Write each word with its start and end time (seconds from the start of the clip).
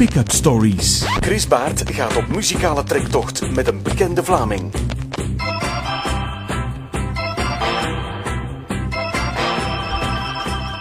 Pick-up 0.00 0.30
Stories. 0.30 1.04
Chris 1.04 1.48
Baart 1.48 1.82
gaat 1.90 2.16
op 2.16 2.28
muzikale 2.28 2.82
trektocht 2.82 3.50
met 3.50 3.68
een 3.68 3.82
bekende 3.82 4.24
Vlaming. 4.24 4.72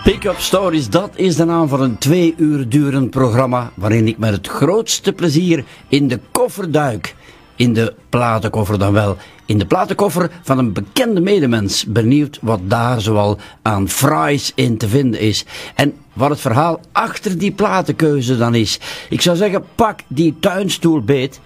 Pick-up 0.04 0.38
Stories, 0.38 0.90
dat 0.90 1.12
is 1.16 1.36
de 1.36 1.46
naam 1.46 1.68
van 1.68 1.82
een 1.82 1.98
twee 1.98 2.34
uur 2.38 2.70
durend 2.70 3.10
programma 3.10 3.72
waarin 3.76 4.08
ik 4.08 4.18
met 4.18 4.32
het 4.32 4.48
grootste 4.48 5.14
plezier 5.14 5.66
in 5.88 6.08
de 6.08 6.20
koffer 6.32 6.72
duik. 6.72 7.16
In 7.60 7.74
de 7.74 7.94
platenkoffer 8.10 8.80
dan 8.80 8.94
wel. 8.94 9.18
In 9.46 9.58
de 9.58 9.66
platenkoffer 9.66 10.32
van 10.42 10.58
een 10.58 10.74
bekende 10.74 11.20
medemens. 11.20 11.86
Benieuwd 11.86 12.40
wat 12.42 12.60
daar 12.64 13.02
zoal 13.02 13.38
aan 13.62 13.90
fries 13.90 14.52
in 14.56 14.78
te 14.78 14.88
vinden 14.88 15.20
is. 15.20 15.46
En 15.76 15.94
wat 16.14 16.30
het 16.30 16.40
verhaal 16.40 16.80
achter 16.92 17.38
die 17.38 17.52
platenkeuze 17.52 18.38
dan 18.38 18.56
is. 18.56 18.80
Ik 19.10 19.22
zou 19.22 19.38
zeggen, 19.38 19.64
pak 19.76 20.00
die 20.08 20.36
tuinstoel 20.40 21.02
beet 21.02 21.40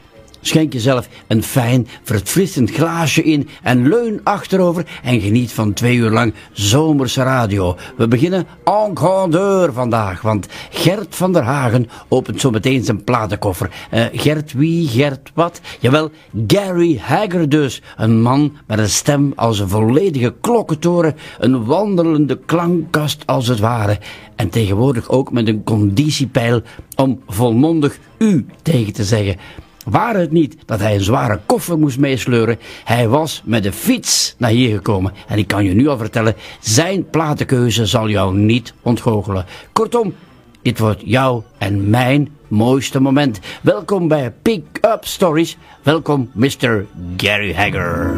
Schenk 0.46 0.74
jezelf 0.74 1.08
een 1.28 1.44
fijn, 1.44 1.88
verfrissend 2.04 2.72
glaasje 2.72 3.24
in 3.24 3.48
en 3.62 3.88
leun 3.88 4.20
achterover 4.24 4.86
en 5.04 5.22
geniet 5.22 5.52
van 5.52 5.74
twee 5.74 5.96
uur 5.96 6.10
lang 6.10 6.34
zomerse 6.52 7.24
radio. 7.24 7.78
We 7.98 8.08
beginnen 8.08 8.48
en 8.64 8.98
grandeur 8.98 9.74
vandaag, 9.74 10.22
want 10.22 10.48
Gert 10.70 11.16
van 11.16 11.34
der 11.34 11.44
Hagen 11.44 11.90
opent 12.08 12.42
zo 12.42 12.50
meteen 12.50 12.84
zijn 12.84 13.04
platenkoffer. 13.04 13.70
Uh, 13.94 14.06
Gert 14.14 14.54
wie, 14.54 14.88
Gert 14.88 15.32
wat? 15.34 15.62
Jawel, 15.80 16.12
Gary 16.48 16.98
Hagger 17.02 17.50
dus. 17.50 17.82
Een 17.98 18.22
man 18.22 18.58
met 18.68 18.80
een 18.80 18.90
stem 18.90 19.34
als 19.36 19.60
een 19.60 19.70
volledige 19.70 20.34
klokkentoren, 20.42 21.16
een 21.40 21.66
wandelende 21.66 22.40
klankkast 22.46 23.24
als 23.26 23.48
het 23.48 23.60
ware. 23.60 24.00
En 24.36 24.50
tegenwoordig 24.50 25.10
ook 25.10 25.32
met 25.32 25.48
een 25.48 25.64
conditiepeil 25.64 26.62
om 26.96 27.22
volmondig 27.28 28.00
u 28.18 28.46
tegen 28.62 28.94
te 28.94 29.04
zeggen. 29.04 29.38
Waar 29.84 30.16
het 30.16 30.32
niet 30.32 30.58
dat 30.66 30.80
hij 30.80 30.96
een 30.96 31.02
zware 31.02 31.40
koffer 31.46 31.80
moest 31.80 32.00
meesleuren, 32.00 32.60
hij 32.84 33.08
was 33.08 33.42
met 33.46 33.64
de 33.64 33.72
fiets 33.72 34.36
naar 34.38 34.50
hier 34.50 34.76
gekomen. 34.76 35.14
En 35.28 35.38
ik 35.38 35.48
kan 35.48 35.66
je 35.66 35.74
nu 35.74 35.88
al 35.88 35.98
vertellen, 35.98 36.36
zijn 36.60 37.10
platenkeuze 37.10 37.86
zal 37.86 38.10
jou 38.10 38.36
niet 38.36 38.74
ontgoochelen. 38.82 39.46
Kortom, 39.74 40.14
dit 40.62 40.80
wordt 40.80 41.02
jouw 41.06 41.44
en 41.58 41.90
mijn 41.90 42.30
mooiste 42.48 43.00
moment. 43.00 43.40
Welkom 43.62 44.08
bij 44.08 44.34
Pick 44.42 44.64
Up 44.82 45.06
Stories. 45.06 45.58
Welkom, 45.82 46.30
Mr. 46.34 46.86
Gary 47.18 47.54
Hagger. 47.54 48.12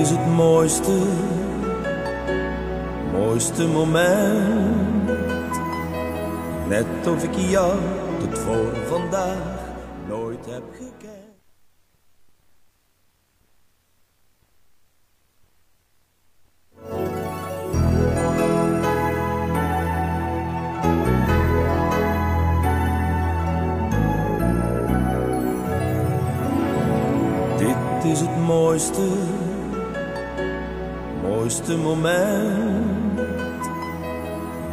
Is 0.00 0.10
het 0.10 0.26
mooiste, 0.26 0.98
mooiste 3.12 3.66
moment. 3.66 5.10
Net 6.68 7.06
of 7.06 7.24
ik 7.24 7.34
jou 7.34 7.78
tot 8.18 8.38
voor 8.38 8.76
vandaag 8.86 9.58
nooit 10.08 10.46
heb 10.46 10.62
gekend. 10.72 11.16
Dit 27.58 28.12
is 28.12 28.20
het 28.20 28.36
mooiste 28.36 29.06
mooiste 31.48 31.76
moment. 31.76 33.20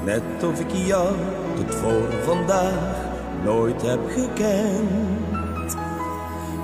Net 0.03 0.43
of 0.43 0.59
ik 0.59 0.71
jou 0.85 1.15
tot 1.55 1.75
voor 1.75 2.23
vandaag 2.23 2.95
nooit 3.43 3.81
heb 3.81 3.99
gekend. 4.07 5.75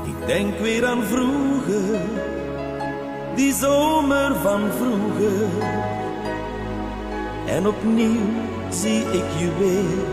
Ik 0.05 0.27
denk 0.27 0.59
weer 0.59 0.85
aan 0.85 1.03
vroeger, 1.03 2.00
die 3.35 3.53
zomer 3.53 4.35
van 4.35 4.61
vroeger. 4.77 5.47
En 7.47 7.67
opnieuw 7.67 8.29
zie 8.69 9.01
ik 9.01 9.25
je 9.39 9.50
weer, 9.59 10.05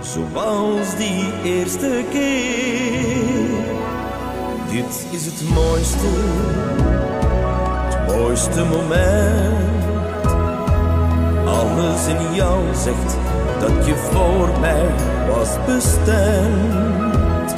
zoals 0.00 0.96
die 0.96 1.32
eerste 1.44 2.04
keer. 2.10 3.50
Dit 4.70 5.06
is 5.10 5.24
het 5.26 5.48
mooiste 5.54 6.71
mooiste 8.16 8.64
moment. 8.64 9.84
Alles 11.46 12.06
in 12.06 12.34
jou 12.34 12.74
zegt 12.74 13.16
dat 13.60 13.86
je 13.86 13.94
voor 13.96 14.48
mij 14.60 14.86
was 15.28 15.48
bestemd. 15.66 17.54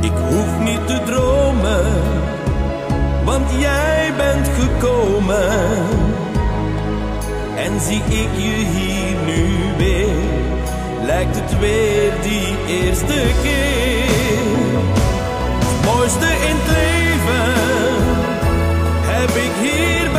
Ik 0.00 0.12
hoef 0.28 0.58
niet 0.58 0.86
te 0.86 1.00
dromen, 1.04 1.84
want 3.24 3.50
jij 3.58 4.12
bent 4.16 4.48
gekomen. 4.48 5.48
En 7.56 7.80
zie 7.80 8.02
ik 8.04 8.32
je 8.36 8.56
hier 8.74 9.16
nu 9.26 9.46
weer, 9.76 10.14
lijkt 11.02 11.36
het 11.36 11.58
weer 11.58 12.12
die 12.22 12.56
eerste 12.66 13.22
keer. 13.42 14.78
Het 15.58 15.94
mooiste 15.94 16.26
in 16.26 16.56
het 16.56 16.66
leven 16.66 17.89
heb 19.20 19.30
ik 19.30 19.52
hier 19.60 20.09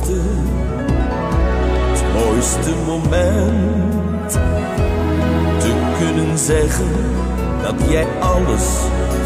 het 0.00 2.02
mooiste 2.14 2.70
moment 2.86 4.32
te 5.58 5.72
kunnen 5.98 6.38
zeggen 6.38 6.90
dat 7.62 7.90
jij 7.90 8.06
alles 8.20 8.64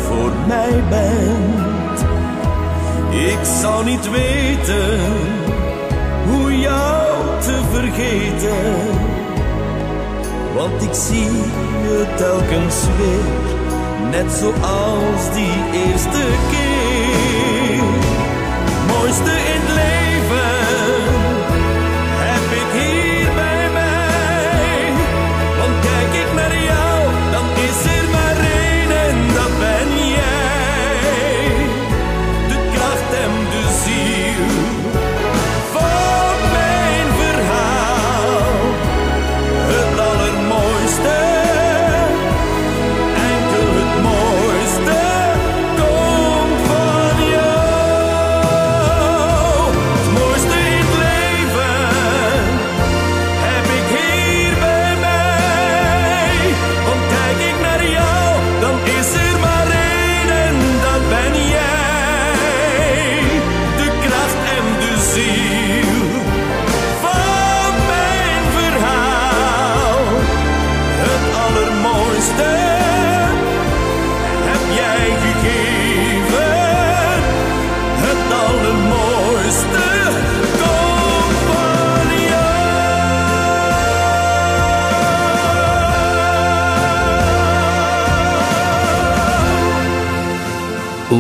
voor 0.06 0.32
mij 0.46 0.82
bent. 0.88 2.00
Ik 3.10 3.38
zou 3.60 3.84
niet 3.84 4.10
weten 4.10 5.00
hoe 6.30 6.58
jou 6.58 7.06
te 7.40 7.60
vergeten, 7.72 8.76
want 10.54 10.82
ik 10.82 10.94
zie 10.94 11.30
je 11.82 12.06
telkens 12.16 12.76
weer, 12.96 14.10
net 14.10 14.32
zoals 14.32 15.32
die 15.34 15.54
eerste 15.72 16.24
keer. 16.50 17.82
Mooiste 18.86 19.30
in 19.30 19.60
het 19.60 19.74
leven 19.74 20.15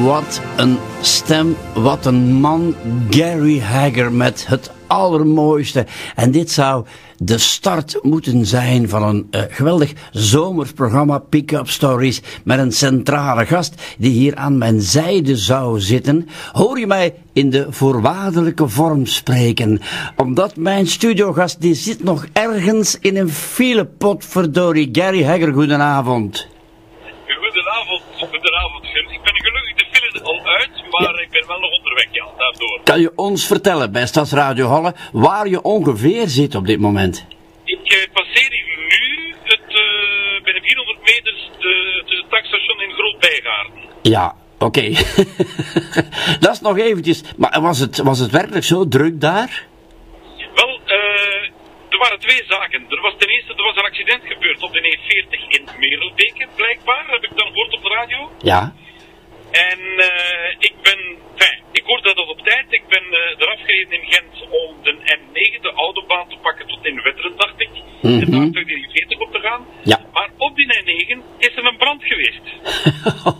Wat 0.06 0.40
een 0.56 0.78
stem, 1.00 1.56
wat 1.74 2.06
een 2.06 2.32
man, 2.32 2.74
Gary 3.10 3.60
Hagger 3.60 4.12
met 4.12 4.46
het 4.46 4.70
allermooiste. 4.86 5.86
En 6.14 6.30
dit 6.30 6.50
zou 6.50 6.86
de 7.18 7.38
start 7.38 7.98
moeten 8.02 8.46
zijn 8.46 8.88
van 8.88 9.02
een 9.02 9.28
uh, 9.30 9.40
geweldig 9.48 9.92
zomersprogramma 10.12 11.18
Pick-up 11.18 11.68
Stories 11.68 12.22
met 12.44 12.58
een 12.58 12.72
centrale 12.72 13.46
gast 13.46 13.96
die 13.98 14.10
hier 14.10 14.34
aan 14.34 14.58
mijn 14.58 14.80
zijde 14.80 15.36
zou 15.36 15.80
zitten. 15.80 16.28
Hoor 16.52 16.78
je 16.78 16.86
mij 16.86 17.14
in 17.32 17.50
de 17.50 17.66
voorwaardelijke 17.70 18.68
vorm 18.68 19.06
spreken? 19.06 19.80
Omdat 20.16 20.56
mijn 20.56 20.86
studiogast 20.86 21.60
die 21.60 21.74
zit 21.74 22.04
nog 22.04 22.26
ergens 22.32 22.98
in 23.00 23.16
een 23.16 23.30
filepot 23.30 24.24
verdorie. 24.24 24.88
Gary 24.92 25.24
Hagger, 25.24 25.52
goedenavond. 25.52 26.48
Goedenavond, 27.26 28.02
goedenavond 28.18 28.86
ben 29.26 29.44
gelukkig 29.44 29.74
de 29.74 29.86
file 29.90 30.22
al 30.22 30.46
uit, 30.46 30.70
maar 31.02 31.22
ik 31.22 31.30
ben 31.30 31.46
wel 31.46 31.58
nog 31.58 31.70
onderweg, 31.70 32.06
ja, 32.10 32.26
daardoor. 32.36 32.80
Kan 32.84 33.00
je 33.00 33.12
ons 33.16 33.46
vertellen 33.46 33.92
bij 33.92 34.06
Stadsradio 34.06 34.66
Halle 34.66 34.94
waar 35.12 35.48
je 35.48 35.62
ongeveer 35.62 36.28
zit 36.28 36.54
op 36.54 36.66
dit 36.66 36.80
moment? 36.80 37.26
Ik 37.64 37.92
uh, 37.92 38.12
passeer 38.12 38.50
nu 38.50 39.34
het, 39.42 39.68
uh, 39.68 40.44
binnen 40.44 40.62
400 40.62 40.98
meters 40.98 41.50
de, 41.58 42.02
de 42.06 42.24
takstation 42.30 42.80
in 42.80 42.90
Groot-Bijgaarden. 42.90 43.72
Ja, 44.02 44.34
oké. 44.58 44.88
Dat 46.44 46.52
is 46.52 46.60
nog 46.60 46.78
eventjes. 46.78 47.22
Maar 47.36 47.60
was 47.60 47.78
het, 47.78 47.96
was 47.98 48.18
het 48.18 48.30
werkelijk 48.30 48.64
zo 48.64 48.88
druk 48.88 49.20
daar? 49.20 49.64
Wel, 50.54 50.80
uh, 50.86 51.50
er 51.88 51.98
waren 51.98 52.18
twee 52.18 52.42
zaken. 52.46 52.86
Er 52.88 53.00
was 53.00 53.14
ten 53.18 53.28
eerste 53.28 53.54
er 53.54 53.62
was 53.62 53.76
een 53.76 53.90
accident 53.90 54.22
gebeurd 54.24 54.62
op 54.62 54.72
de 54.72 54.80
E40 54.80 55.48
in 55.48 55.68
Merelbeke, 55.78 56.46
blijkbaar, 56.56 57.04
heb 57.06 57.22
ik 57.22 57.36
dan 57.36 57.46
gehoord 57.46 57.74
op 57.74 57.82
de 57.82 57.88
radio. 57.88 58.30
Ja. 58.42 58.74
En 59.64 59.80
uh, 59.80 60.48
ik 60.58 60.74
ben, 60.82 60.98
enfin, 61.36 61.58
ik 61.72 61.82
hoorde 61.84 62.14
dat 62.14 62.28
op 62.28 62.40
tijd. 62.40 62.66
Ik 62.70 62.82
ben 62.88 63.04
uh, 63.10 63.18
eraf 63.42 63.60
gereden 63.60 64.02
in 64.02 64.06
Gent 64.12 64.34
om 64.50 64.82
de 64.82 64.92
M9, 65.18 65.60
de 65.62 65.72
autobaan, 65.76 66.28
te 66.28 66.36
pakken 66.42 66.66
tot 66.66 66.86
in 66.86 67.02
Wetteren, 67.02 67.36
dacht 67.36 67.60
ik. 67.60 67.70
Mm 67.72 67.82
-hmm. 68.00 68.20
En 68.20 68.30
daar 68.30 68.50
terug 68.50 68.66
de 68.66 69.06
E40 69.14 69.18
op 69.18 69.32
te 69.32 69.40
gaan. 69.40 69.66
Ja. 69.82 70.00
Maar 70.12 70.30
op 70.36 70.56
die 70.56 70.66
N9 70.66 71.38
is 71.38 71.56
er 71.56 71.64
een 71.64 71.76
brand 71.76 72.02
geweest. 72.04 72.44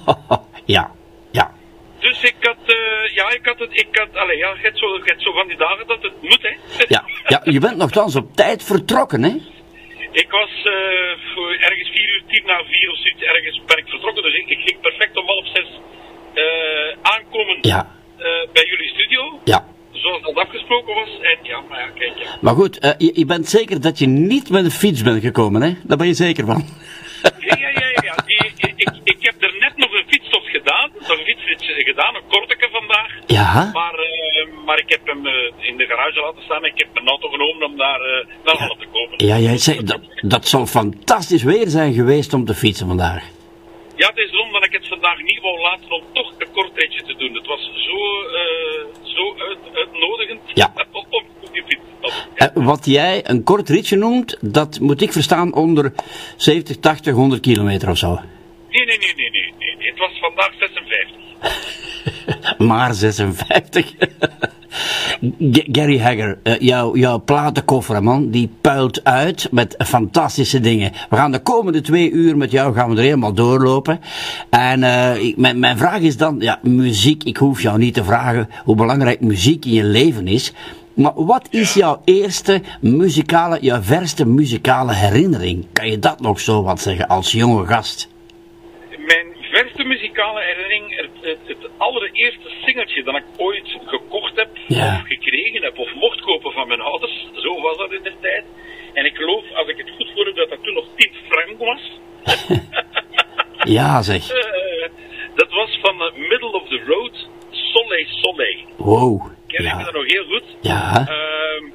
ja, 0.76 0.90
ja. 1.32 1.54
Dus 1.98 2.22
ik 2.22 2.36
had, 2.40 2.62
uh, 2.66 3.14
ja, 3.14 3.30
ik 3.30 3.46
had 3.46 3.58
het, 3.58 3.70
ik 3.72 3.96
had, 3.96 4.16
allee, 4.16 4.36
ja, 4.36 4.54
het 4.56 4.78
zo, 4.78 5.00
het 5.04 5.22
zo 5.22 5.32
van 5.32 5.48
die 5.48 5.56
dagen 5.56 5.86
dat 5.86 6.02
het 6.02 6.22
moet, 6.22 6.42
hè. 6.42 6.54
Ja, 6.94 7.04
ja 7.26 7.40
je 7.44 7.60
bent 7.60 7.76
nogthans 7.76 8.16
op 8.16 8.34
tijd 8.34 8.64
vertrokken, 8.64 9.22
hè? 9.22 9.34
Ik 10.12 10.30
was 10.30 10.50
ergens 11.58 11.90
vier 11.90 12.08
uur, 12.14 12.22
tien 12.28 12.46
na 12.46 12.64
vier 12.64 12.90
of 12.90 12.98
zoiets, 12.98 13.22
ergens 13.22 13.62
ben 13.66 13.78
ik 13.78 13.88
vertrokken. 13.88 14.22
Dus 14.22 14.34
ik, 14.34 14.48
ik 14.48 14.60
ging 14.64 14.80
perfect 14.80 15.16
om 15.16 15.26
half 15.26 15.46
zes 15.46 15.68
uh, 15.74 16.05
aankomen 17.02 17.58
ja. 17.60 17.88
uh, 18.18 18.24
bij 18.52 18.66
jullie 18.66 18.88
studio. 18.88 19.40
Ja. 19.44 19.64
Zoals 19.90 20.22
dat 20.22 20.34
afgesproken 20.34 20.94
was. 20.94 21.08
En 21.20 21.38
ja, 21.42 21.60
maar 21.68 21.80
ja, 21.80 21.86
kijk. 21.86 22.18
Ja. 22.18 22.38
Maar 22.40 22.54
goed, 22.54 22.84
uh, 22.84 22.90
je, 22.98 23.10
je, 23.14 23.26
bent 23.26 23.48
zeker 23.48 23.80
dat 23.80 23.98
je 23.98 24.06
niet 24.06 24.50
met 24.50 24.64
een 24.64 24.70
fiets 24.70 25.02
bent 25.02 25.22
gekomen, 25.22 25.62
hè? 25.62 25.74
Daar 25.82 25.96
ben 25.96 26.06
je 26.06 26.14
zeker 26.14 26.46
van. 26.46 26.64
ja, 27.22 27.56
ja, 27.58 27.68
ja. 27.68 27.90
ja. 28.02 28.14
Ik, 28.26 28.52
ik, 28.76 28.90
ik 29.04 29.16
heb 29.20 29.34
er 29.42 29.56
net 29.60 29.76
nog 29.76 29.92
een 29.92 30.04
fietstocht 30.08 30.48
gedaan. 30.48 30.90
Een 30.94 31.24
fietsrit 31.24 31.84
gedaan, 31.84 32.14
een 32.14 32.26
korteke 32.28 32.68
vandaag. 32.72 33.12
Ja. 33.26 33.70
Maar, 33.72 33.94
maar 34.64 34.78
ik 34.78 34.88
heb 34.88 35.06
hem 35.06 35.26
in 35.58 35.76
de 35.76 35.86
garage 35.86 36.20
laten 36.20 36.42
staan. 36.42 36.64
Ik 36.64 36.72
heb 36.76 36.88
mijn 36.94 37.06
auto 37.06 37.28
genomen 37.28 37.66
om 37.66 37.76
naar, 37.76 38.00
naar 38.44 38.56
Halle 38.56 38.76
te 38.78 38.86
komen. 38.92 39.26
Ja, 39.26 39.38
jij 39.38 39.58
zei, 39.58 39.84
dat, 39.84 40.00
dat 40.20 40.48
zal 40.48 40.66
fantastisch 40.66 41.42
weer 41.42 41.68
zijn 41.68 41.94
geweest 41.94 42.34
om 42.34 42.44
te 42.44 42.54
fietsen 42.54 42.86
vandaag. 42.86 43.34
Ja, 43.96 44.08
het 44.08 44.18
is 44.18 44.30
erom 44.30 44.52
dat 44.52 44.64
ik 44.64 44.72
het 44.72 44.88
vandaag 44.88 45.18
niet 45.22 45.40
wou 45.40 45.60
laten 45.60 45.90
om 45.90 46.02
toch 46.12 46.25
te 46.76 47.14
doen. 47.18 47.34
Het 47.34 47.46
was 47.46 47.70
zo, 47.74 48.22
uh, 48.22 48.84
zo 49.02 49.34
uit, 49.38 49.58
uitnodigend 49.72 50.40
ja. 50.54 50.72
om 50.92 51.04
op 51.10 51.24
die 51.52 51.62
fiets. 51.66 51.82
Uh, 52.36 52.48
wat 52.54 52.86
jij 52.86 53.28
een 53.28 53.42
kort 53.42 53.68
ritje 53.68 53.96
noemt, 53.96 54.36
dat 54.40 54.80
moet 54.80 55.02
ik 55.02 55.12
verstaan 55.12 55.54
onder 55.54 55.92
70, 56.36 56.76
80, 56.76 57.14
100 57.14 57.40
kilometer 57.40 57.90
of 57.90 57.98
zo. 57.98 58.18
Nee, 58.70 58.84
nee, 58.84 58.98
nee. 58.98 59.14
nee, 59.16 59.30
nee. 59.30 59.52
Het 59.78 59.98
was 59.98 60.18
vandaag 60.20 60.52
56. 60.58 61.16
maar 62.68 62.94
56. 62.94 63.92
Gary 65.72 66.00
Hagger, 66.00 66.38
uh, 66.42 66.58
jouw, 66.92 67.18
platenkoffer, 67.18 68.02
man, 68.02 68.30
die 68.30 68.50
puilt 68.60 69.04
uit 69.04 69.48
met 69.50 69.74
fantastische 69.78 70.60
dingen. 70.60 70.92
We 71.10 71.16
gaan 71.16 71.32
de 71.32 71.38
komende 71.38 71.80
twee 71.80 72.10
uur 72.10 72.36
met 72.36 72.50
jou 72.50 72.74
gaan 72.74 72.90
we 72.90 72.96
er 72.96 73.02
helemaal 73.02 73.32
doorlopen. 73.32 74.00
En 74.50 74.80
uh, 74.80 75.22
ik, 75.22 75.36
mijn, 75.36 75.58
mijn 75.58 75.78
vraag 75.78 76.00
is 76.00 76.16
dan, 76.16 76.36
ja, 76.38 76.58
muziek, 76.62 77.24
ik 77.24 77.36
hoef 77.36 77.62
jou 77.62 77.78
niet 77.78 77.94
te 77.94 78.04
vragen 78.04 78.48
hoe 78.64 78.76
belangrijk 78.76 79.20
muziek 79.20 79.64
in 79.64 79.72
je 79.72 79.84
leven 79.84 80.28
is. 80.28 80.52
Maar 80.94 81.12
wat 81.14 81.48
is 81.50 81.74
jouw 81.74 82.00
eerste 82.04 82.62
muzikale, 82.80 83.58
jouw 83.60 83.82
verste 83.82 84.26
muzikale 84.26 84.94
herinnering? 84.94 85.66
Kan 85.72 85.90
je 85.90 85.98
dat 85.98 86.20
nog 86.20 86.40
zo 86.40 86.62
wat 86.62 86.80
zeggen 86.80 87.08
als 87.08 87.32
jonge 87.32 87.66
gast? 87.66 88.08
Verste 89.50 89.84
muzikale 89.84 90.40
herinnering, 90.40 90.96
het, 90.96 91.10
het, 91.20 91.38
het 91.46 91.70
allereerste 91.76 92.48
singeltje 92.64 93.02
dat 93.02 93.14
ik 93.14 93.24
ooit 93.36 93.76
gekocht 93.86 94.36
heb, 94.36 94.48
ja. 94.66 94.94
of 94.94 95.06
gekregen 95.06 95.62
heb, 95.62 95.78
of 95.78 95.94
mocht 95.94 96.20
kopen 96.20 96.52
van 96.52 96.68
mijn 96.68 96.80
ouders, 96.80 97.26
zo 97.34 97.60
was 97.60 97.76
dat 97.76 97.92
in 97.92 98.02
de 98.02 98.12
tijd. 98.20 98.44
En 98.92 99.04
ik 99.04 99.16
geloof, 99.16 99.44
als 99.52 99.68
ik 99.68 99.76
het 99.76 99.90
goed 99.96 100.10
hoorde, 100.14 100.32
dat 100.32 100.48
dat 100.48 100.62
toen 100.62 100.74
nog 100.74 100.86
10 100.96 101.10
frank 101.28 101.58
was. 101.58 101.80
ja, 103.76 104.02
zeg. 104.02 104.30
Uh, 104.30 104.88
dat 105.34 105.50
was 105.50 105.78
van 105.82 106.02
uh, 106.02 106.28
Middle 106.28 106.52
of 106.52 106.68
the 106.68 106.82
Road, 106.86 107.28
Soleil 107.50 108.06
Soleil. 108.06 108.58
Wow. 108.76 109.26
Ken 109.46 109.64
ja. 109.64 109.78
ik 109.78 109.84
dat 109.84 109.94
nog 109.94 110.06
heel 110.06 110.24
goed? 110.24 110.44
Ja. 110.60 111.06
Uh, 111.08 111.70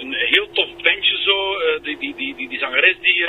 een 0.00 0.14
heel 0.14 0.48
tof 0.52 0.68
bandje 0.82 1.16
zo, 1.24 1.58
die, 1.82 1.98
die, 1.98 2.14
die, 2.16 2.34
die, 2.34 2.48
die 2.48 2.58
zangeres 2.58 2.96
die... 3.00 3.26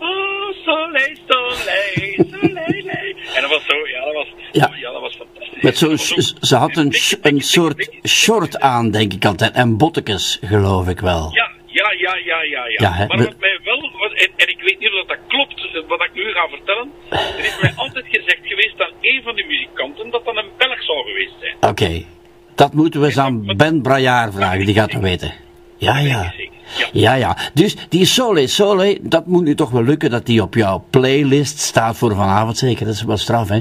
Oh, 0.00 0.52
soleil, 0.64 1.16
soleil, 1.28 2.26
soleil. 2.30 3.14
En 3.34 3.40
dat 3.40 3.50
was 3.50 3.64
zo, 3.66 3.76
ja, 3.86 4.04
dat 4.04 4.14
was, 4.14 4.26
ja. 4.52 4.70
ja 4.80 4.92
dat 4.92 5.00
was 5.00 5.16
fantastisch. 5.16 5.62
Met 5.62 5.78
zo'n, 5.78 5.98
ze 6.40 6.56
had 6.56 6.76
een, 6.76 6.94
een 7.22 7.40
soort 7.40 7.90
short 8.06 8.60
aan, 8.60 8.90
denk 8.90 9.12
ik 9.12 9.24
altijd, 9.24 9.52
en 9.54 9.76
bottekes, 9.76 10.38
geloof 10.42 10.88
ik 10.88 11.00
wel. 11.00 11.30
Ja, 11.32 11.50
ja, 11.66 11.92
ja, 11.92 12.14
ja, 12.14 12.42
ja. 12.42 12.64
ja. 12.66 12.76
ja 12.76 12.92
hè, 12.92 13.06
maar 13.06 13.18
wat 13.18 13.38
mij 13.38 13.60
wel, 13.64 13.80
en, 14.14 14.30
en 14.36 14.48
ik 14.48 14.60
weet 14.60 14.78
niet 14.78 14.92
of 14.92 15.06
dat 15.06 15.18
klopt, 15.28 15.86
wat 15.88 16.02
ik 16.02 16.14
nu 16.14 16.32
ga 16.32 16.48
vertellen. 16.48 16.92
Er 17.10 17.44
is 17.44 17.58
mij 17.60 17.72
altijd 17.76 18.04
gezegd 18.08 18.40
geweest 18.42 18.78
dat 18.78 18.92
een 19.00 19.20
van 19.24 19.36
de 19.36 19.44
muzikanten, 19.44 20.10
dat 20.10 20.24
dan 20.24 20.36
een 20.36 20.50
Belg 20.56 20.82
zou 20.82 21.06
geweest 21.06 21.34
zijn. 21.40 21.54
Oké, 21.56 21.68
okay. 21.68 22.06
dat 22.54 22.72
moeten 22.72 23.00
we 23.00 23.06
eens 23.06 23.18
aan 23.18 23.56
Ben 23.56 23.82
Braillard 23.82 24.34
vragen, 24.34 24.66
die 24.66 24.74
gaat 24.74 24.92
het 24.92 25.02
weten. 25.10 25.49
Ja, 25.80 25.98
ja. 25.98 26.32
Ja. 26.78 26.88
ja, 26.92 27.14
ja. 27.14 27.36
Dus 27.54 27.76
die 27.88 28.04
Sole 28.04 28.46
Sole, 28.46 28.98
dat 29.02 29.26
moet 29.26 29.44
nu 29.44 29.54
toch 29.54 29.70
wel 29.70 29.84
lukken 29.84 30.10
dat 30.10 30.26
die 30.26 30.42
op 30.42 30.54
jouw 30.54 30.84
playlist 30.90 31.58
staat 31.58 31.96
voor 31.96 32.14
vanavond. 32.14 32.58
Zeker, 32.58 32.86
dat 32.86 32.94
is 32.94 33.02
wel 33.02 33.16
straf, 33.16 33.48
hè. 33.48 33.60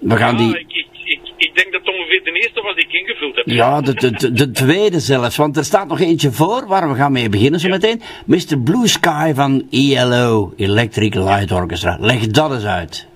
We 0.00 0.16
gaan 0.16 0.36
die... 0.36 0.58
ik, 0.58 0.66
ik, 0.68 0.86
ik, 1.04 1.20
ik 1.36 1.56
denk 1.56 1.72
dat 1.72 1.80
het 1.80 1.94
ongeveer 1.94 2.20
de 2.24 2.32
eerste 2.32 2.62
was 2.62 2.74
die 2.74 2.84
ik 2.84 2.92
ingevuld 2.92 3.36
heb. 3.36 3.46
Ja, 3.46 3.80
de, 3.80 3.94
de, 3.94 4.10
de, 4.10 4.32
de 4.32 4.50
tweede 4.50 5.00
zelfs. 5.00 5.36
Want 5.36 5.56
er 5.56 5.64
staat 5.64 5.88
nog 5.88 6.00
eentje 6.00 6.32
voor 6.32 6.66
waar 6.66 6.88
we 6.88 6.94
gaan 6.94 7.12
mee 7.12 7.28
beginnen 7.28 7.60
zo 7.60 7.68
meteen. 7.68 8.02
Mr. 8.24 8.58
Blue 8.64 8.86
Sky 8.86 9.32
van 9.34 9.66
ELO, 9.70 10.52
Electric 10.56 11.14
Light 11.14 11.52
Orchestra. 11.52 11.96
Leg 12.00 12.26
dat 12.26 12.52
eens 12.52 12.64
uit. 12.64 13.06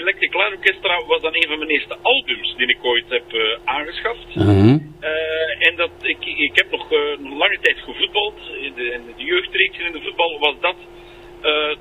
Electric 0.00 0.34
Light 0.34 0.56
Orchestra 0.56 1.04
was 1.06 1.20
dan 1.20 1.34
een 1.34 1.48
van 1.48 1.58
mijn 1.58 1.70
eerste 1.70 1.96
albums 2.02 2.54
die 2.56 2.66
ik 2.66 2.84
ooit 2.84 3.04
heb 3.08 3.32
uh, 3.32 3.42
aangeschaft. 3.64 4.26
Uh 4.34 4.42
-huh. 4.42 4.66
uh, 4.66 5.66
en 5.66 5.76
dat, 5.76 5.90
ik, 6.02 6.24
ik 6.24 6.52
heb 6.54 6.70
nog 6.70 6.90
een 6.90 7.36
lange 7.36 7.58
tijd 7.60 7.78
gevoetbald. 7.78 8.34
In 8.60 8.72
de, 8.74 8.92
in 8.92 9.02
de 9.16 9.24
jeugdreeksen 9.24 9.86
in 9.86 9.92
de 9.92 10.00
voetbal 10.00 10.38
was 10.38 10.54
dat 10.60 10.76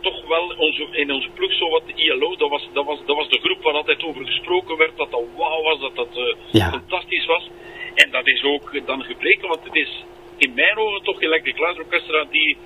toch 0.02 0.28
wel 0.28 0.56
onze, 0.58 0.88
in 0.92 1.12
onze 1.12 1.30
ploeg 1.30 1.54
zo 1.54 1.70
wat 1.70 1.84
de 1.86 2.04
ILO. 2.04 2.36
Dat 2.36 2.50
was, 2.50 2.70
dat, 2.74 2.86
was, 2.86 3.00
dat 3.06 3.16
was 3.16 3.30
de 3.30 3.40
groep 3.40 3.62
waar 3.64 3.74
altijd 3.74 4.04
over 4.04 4.26
gesproken 4.26 4.78
werd. 4.78 4.98
Dat 4.98 5.12
dat 5.12 5.22
wauw 5.38 5.62
was, 5.64 5.80
dat 5.80 5.96
dat 5.96 6.36
ja. 6.52 6.70
fantastisch 6.70 7.26
was. 7.26 7.50
En 7.96 8.12
dat 8.12 8.28
is 8.28 8.44
ook 8.44 8.86
dan 8.86 9.04
gebleken, 9.04 9.48
want 9.48 9.64
het 9.64 9.76
is 9.76 10.04
in 10.38 10.54
mijn 10.54 10.78
ogen 10.78 11.04
toch 11.04 11.22
Electric 11.22 11.60
Light 11.60 11.80
Orchestra 11.80 12.26
die 12.32 12.58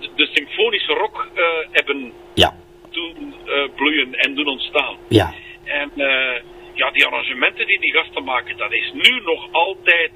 de, 0.00 0.08
de 0.16 0.28
symfonische 0.32 0.92
rock 0.92 1.28
hebben 1.70 2.12
ja 2.34 2.54
doen 2.94 3.34
uh, 3.46 3.68
bloeien 3.74 4.14
en 4.14 4.34
doen 4.34 4.46
ontstaan. 4.46 4.96
Ja. 5.08 5.34
En 5.64 5.90
uh, 5.96 6.36
ja, 6.74 6.90
die 6.90 7.06
arrangementen 7.06 7.66
die 7.66 7.80
die 7.80 7.92
gasten 7.92 8.24
maken, 8.24 8.56
dat 8.56 8.72
is 8.72 8.92
nu 8.92 9.20
nog 9.24 9.48
altijd 9.52 10.12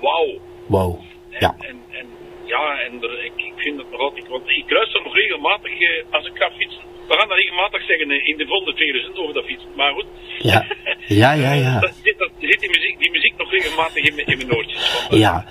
wauw. 0.00 0.40
Wow. 0.66 1.00
Ja. 1.38 1.54
En, 1.58 1.76
en, 1.90 2.06
ja, 2.44 2.78
en 2.78 3.02
er, 3.02 3.24
ik, 3.24 3.32
ik 3.36 3.52
vind 3.56 3.78
het 3.78 3.90
nog 3.90 4.00
altijd, 4.00 4.28
want 4.28 4.48
ik 4.48 4.70
luister 4.70 5.02
nog 5.02 5.14
regelmatig 5.14 5.80
uh, 5.80 6.04
als 6.10 6.26
ik 6.26 6.36
ga 6.36 6.50
fietsen. 6.50 6.82
We 7.08 7.18
gaan 7.18 7.28
dat 7.28 7.36
regelmatig 7.36 7.82
zeggen 7.86 8.26
in 8.26 8.36
de 8.36 8.46
volgende 8.46 8.74
twee 8.74 8.88
uur 8.88 9.10
over 9.14 9.34
dat 9.34 9.44
fietsen, 9.44 9.68
maar 9.76 9.92
goed. 9.92 10.06
Ja, 10.38 10.66
ja, 11.22 11.32
ja. 11.32 11.52
ja. 11.52 11.80
dat, 11.80 11.94
zit, 12.02 12.18
dat, 12.18 12.30
zit 12.40 12.60
die, 12.60 12.70
muziek, 12.70 12.98
die 12.98 13.10
muziek 13.10 13.34
nog 13.36 13.50
regelmatig 13.50 14.04
in, 14.04 14.26
in 14.26 14.36
mijn 14.36 14.54
oortjes. 14.54 15.06
Ja. 15.10 15.44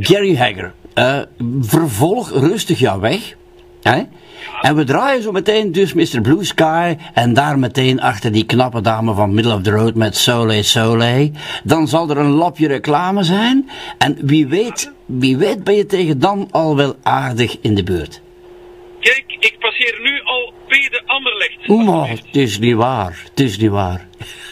Gary 0.00 0.36
Hagger, 0.36 0.74
vervolg 1.60 2.30
rustig 2.30 2.78
jouw 2.78 3.00
weg. 3.00 3.36
Hè? 3.82 4.02
En 4.60 4.76
we 4.76 4.84
draaien 4.84 5.22
zo 5.22 5.32
meteen 5.32 5.72
dus 5.72 5.92
Mr. 5.92 6.20
Blue 6.20 6.44
Sky 6.44 6.96
en 7.14 7.34
daar 7.34 7.58
meteen 7.58 8.00
achter 8.00 8.32
die 8.32 8.44
knappe 8.46 8.80
dame 8.80 9.14
van 9.14 9.34
Middle 9.34 9.54
of 9.54 9.62
the 9.62 9.70
Road 9.70 9.94
met 9.94 10.16
Soleil 10.16 10.62
Sole. 10.62 11.30
Dan 11.64 11.88
zal 11.88 12.10
er 12.10 12.18
een 12.18 12.30
lapje 12.30 12.66
reclame 12.66 13.22
zijn 13.22 13.70
en 13.98 14.18
wie 14.20 14.46
weet, 14.46 14.92
wie 15.06 15.36
weet 15.36 15.64
ben 15.64 15.74
je 15.74 15.86
tegen 15.86 16.18
dan 16.18 16.48
al 16.50 16.76
wel 16.76 16.96
aardig 17.02 17.56
in 17.60 17.74
de 17.74 17.82
buurt. 17.82 18.20
Kijk, 19.00 19.24
ik 19.26 19.56
passeer 19.58 19.98
nu 20.02 20.20
al 20.24 20.52
bij 20.68 20.88
de 20.90 21.02
Anderlecht. 21.06 21.86
Maar 21.86 22.08
het 22.08 22.36
is 22.36 22.58
niet 22.58 22.74
waar, 22.74 23.22
het 23.28 23.40
is 23.40 23.58
niet 23.58 23.70
waar. 23.70 24.06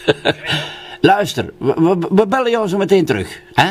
Luister, 1.01 1.53
we, 1.57 2.25
bellen 2.27 2.51
jou 2.51 2.67
zo 2.67 2.77
meteen 2.77 3.05
terug, 3.05 3.41
hè? 3.53 3.69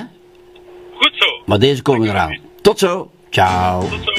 Goed 0.94 1.12
zo. 1.14 1.42
Maar 1.46 1.58
deze 1.58 1.82
komen 1.82 2.08
eraan. 2.08 2.38
Tot 2.62 2.78
zo. 2.78 3.10
Ciao. 3.30 3.80
Tot 3.80 4.00
zo. 4.04 4.17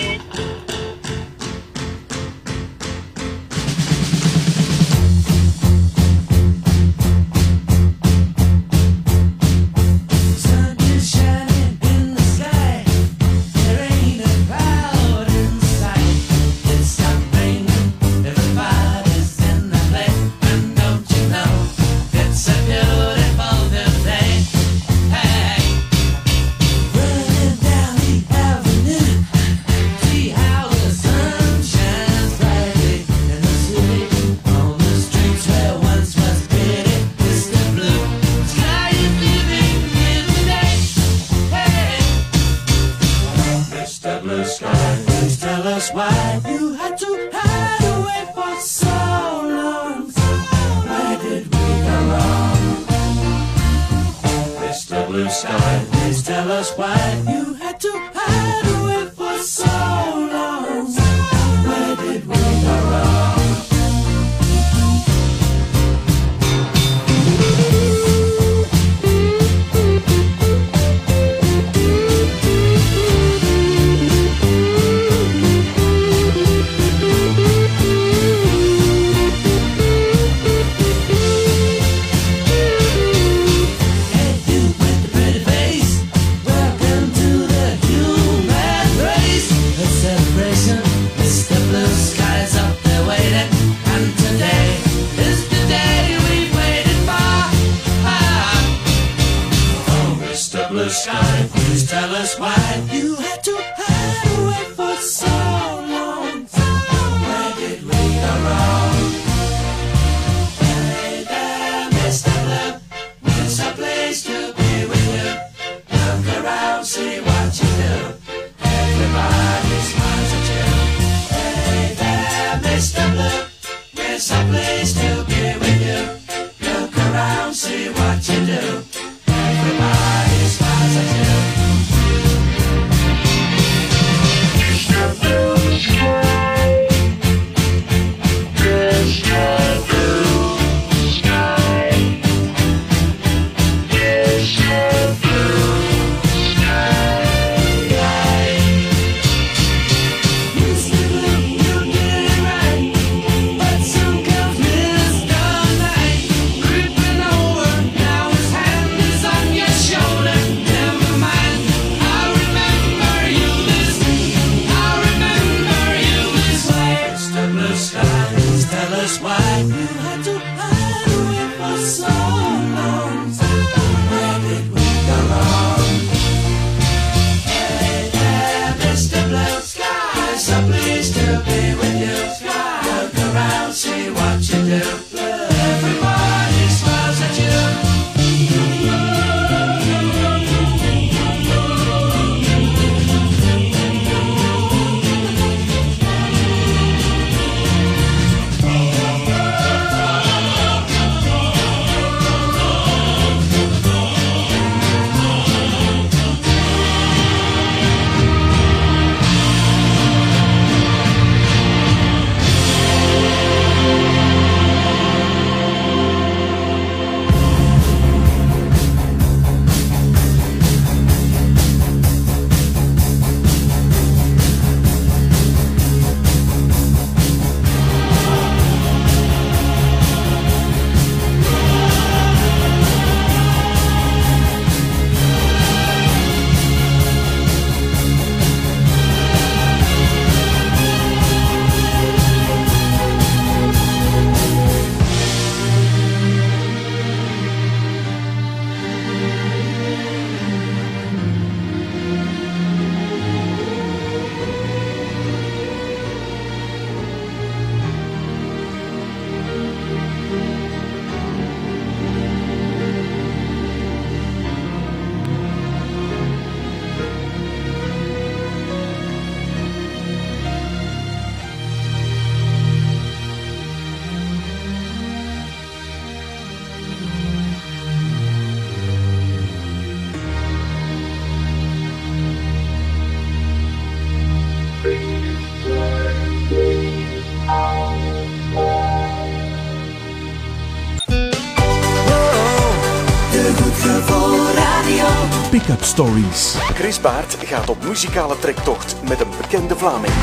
Stories. 295.99 296.55
Chris 296.73 297.01
Baert 297.01 297.37
gaat 297.43 297.69
op 297.69 297.83
muzikale 297.83 298.39
trektocht 298.39 298.95
met 299.07 299.19
een 299.19 299.27
bekende 299.41 299.75
Vlaming. 299.75 300.13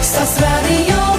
Stadsradio 0.00 1.09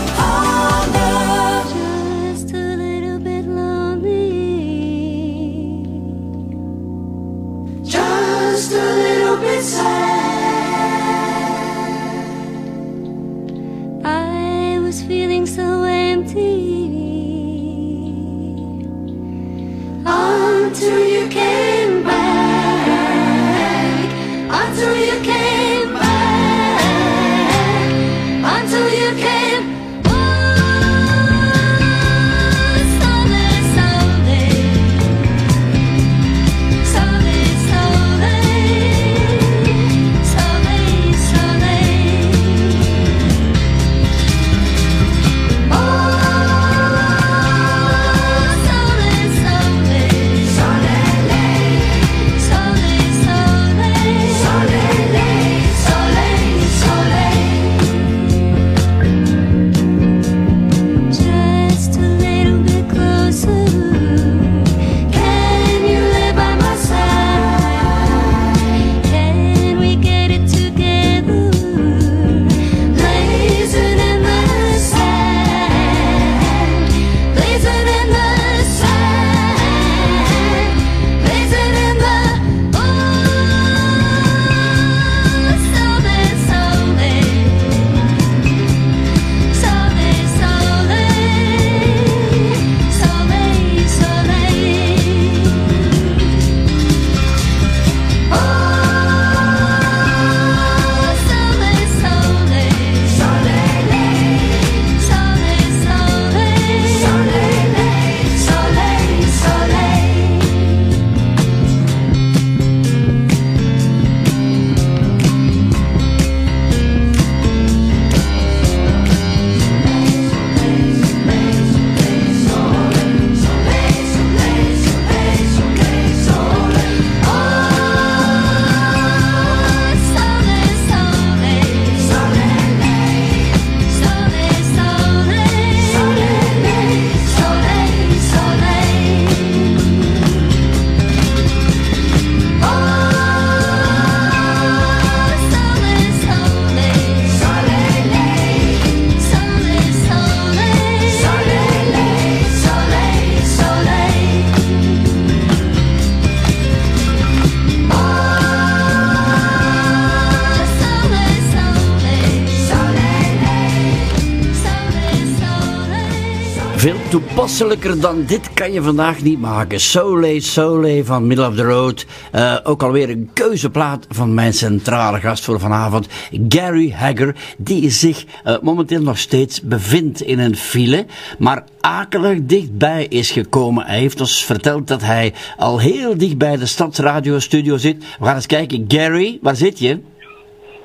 toepasselijker 167.62 168.02
dan 168.02 168.26
dit 168.26 168.54
kan 168.54 168.72
je 168.72 168.82
vandaag 168.82 169.22
niet 169.22 169.40
maken. 169.40 169.80
Sole 169.80 170.40
Sole 170.40 171.06
van 171.06 171.28
Middle 171.28 171.48
of 171.48 171.56
the 171.56 171.64
Road. 171.64 172.06
Eh, 172.32 172.58
ook 172.64 172.84
alweer 172.84 173.10
een 173.10 173.30
keuzeplaat 173.34 174.08
van 174.10 174.34
mijn 174.34 174.54
centrale 174.54 175.20
gast 175.20 175.44
voor 175.44 175.60
vanavond. 175.60 176.08
Gary 176.48 176.92
Hagger. 176.92 177.36
Die 177.58 177.90
zich 177.90 178.26
eh, 178.44 178.56
momenteel 178.62 179.02
nog 179.02 179.18
steeds 179.18 179.62
bevindt 179.62 180.22
in 180.22 180.40
een 180.40 180.56
file. 180.56 181.06
Maar 181.40 181.64
akelig 181.80 182.38
dichtbij 182.42 183.06
is 183.06 183.32
gekomen. 183.32 183.86
Hij 183.86 184.00
heeft 184.00 184.20
ons 184.20 184.46
verteld 184.46 184.88
dat 184.88 185.02
hij 185.02 185.34
al 185.58 185.80
heel 185.80 186.18
dicht 186.18 186.38
bij 186.38 186.58
de 186.58 186.66
stadsradiostudio 186.66 187.78
zit. 187.78 187.98
We 188.20 188.26
gaan 188.26 188.36
eens 188.36 188.46
kijken. 188.46 188.86
Gary, 188.88 189.38
waar 189.42 189.56
zit 189.56 189.80
je? 189.80 190.00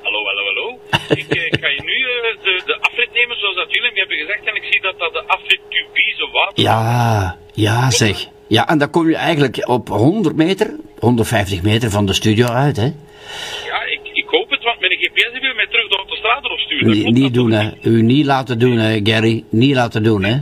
Hallo, 0.01 0.23
hallo, 0.25 0.43
hallo. 0.45 0.79
ik 1.09 1.27
eh, 1.29 1.75
je 1.75 1.81
nu 1.83 1.97
eh, 2.03 2.43
de, 2.43 2.61
de 2.65 2.77
afrit 2.81 3.09
me 3.81 3.91
hebben 3.93 4.17
gezegd. 4.17 4.45
En 4.45 4.55
ik 4.55 4.63
zie 4.71 4.81
dat 4.81 4.99
dat 4.99 5.13
de 5.13 5.59
Tubi 5.69 6.13
zo 6.17 6.31
was. 6.31 6.51
Ja, 6.53 7.37
ja 7.53 7.91
zeg. 7.91 8.27
Ja, 8.47 8.67
en 8.67 8.77
dan 8.77 8.89
kom 8.89 9.09
je 9.09 9.15
eigenlijk 9.15 9.67
op 9.67 9.87
100 9.87 10.35
meter, 10.35 10.75
150 10.99 11.61
meter 11.61 11.89
van 11.89 12.05
de 12.05 12.13
studio 12.13 12.47
uit, 12.47 12.77
hè? 12.77 12.85
Ja, 13.65 13.83
ik, 13.83 13.99
ik 14.13 14.25
hoop 14.27 14.49
het, 14.49 14.63
want 14.63 14.79
mijn 14.79 14.91
GPS 14.91 15.39
wil 15.39 15.53
mij 15.55 15.67
terug 15.67 15.87
de 15.89 15.95
autostrade 15.95 16.49
opsturen. 16.49 17.03
Dat 17.03 17.13
Niet, 17.13 17.33
doen, 17.33 17.51
hè. 17.51 17.69
U 17.81 18.01
niet 18.01 18.25
laten 18.25 18.59
doen, 18.59 18.77
hè, 18.77 18.99
Gary. 19.03 19.43
Niet 19.49 19.75
laten 19.75 20.03
doen, 20.03 20.23
hè. 20.23 20.37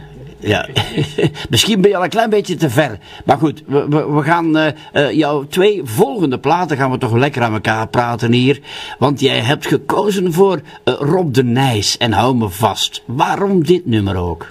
Ja. 0.46 0.68
Misschien 1.54 1.82
ben 1.82 1.90
je 1.90 1.98
al 1.98 2.04
een 2.04 2.10
klein 2.10 2.30
beetje 2.30 2.56
te 2.56 2.70
ver. 2.70 2.98
Maar 3.26 3.38
goed, 3.38 3.64
we, 3.68 3.88
we, 3.90 4.12
we 4.12 4.24
gaan 4.24 4.58
eh, 4.58 4.68
eh, 4.94 5.12
jouw 5.12 5.48
twee 5.48 5.82
volgende 5.84 6.40
platen 6.40 6.78
gaan 6.78 6.92
we 6.92 6.98
toch 6.98 7.14
lekker 7.14 7.42
aan 7.42 7.54
elkaar 7.54 7.88
praten 7.88 8.32
hier. 8.32 8.60
Want 9.00 9.20
jij 9.20 9.40
hebt 9.40 9.68
gekozen 9.68 10.34
voor 10.34 10.62
eh, 10.84 10.94
Rob 11.00 11.34
de 11.34 11.44
Nijs 11.44 11.98
en 11.98 12.12
hou 12.12 12.36
me 12.36 12.50
vast. 12.50 13.04
Waarom 13.08 13.64
dit 13.64 13.86
nummer 13.86 14.18
ook? 14.18 14.48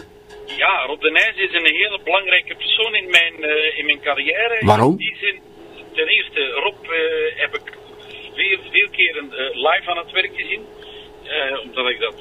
Ja, 0.56 0.84
Rob 0.86 1.00
de 1.00 1.10
Nijs 1.10 1.36
is 1.36 1.54
een 1.54 1.74
hele 1.74 2.00
belangrijke 2.04 2.54
persoon 2.54 2.94
in 2.94 3.10
mijn, 3.10 3.34
in 3.76 3.86
mijn 3.86 4.00
carrière. 4.00 4.60
Waarom? 4.60 4.90
In 4.90 4.96
die 4.96 5.16
zin, 5.20 5.40
ten 5.92 6.06
eerste, 6.06 6.40
Rob 6.64 6.76
heb 7.36 7.54
ik 7.54 7.72
veel, 8.34 8.58
veel 8.70 8.88
keren 8.90 9.28
live 9.52 9.90
aan 9.90 9.96
het 9.96 10.10
werk 10.10 10.32
gezien. 10.34 10.62
Omdat 11.64 11.88
ik 11.88 12.00
dat 12.00 12.14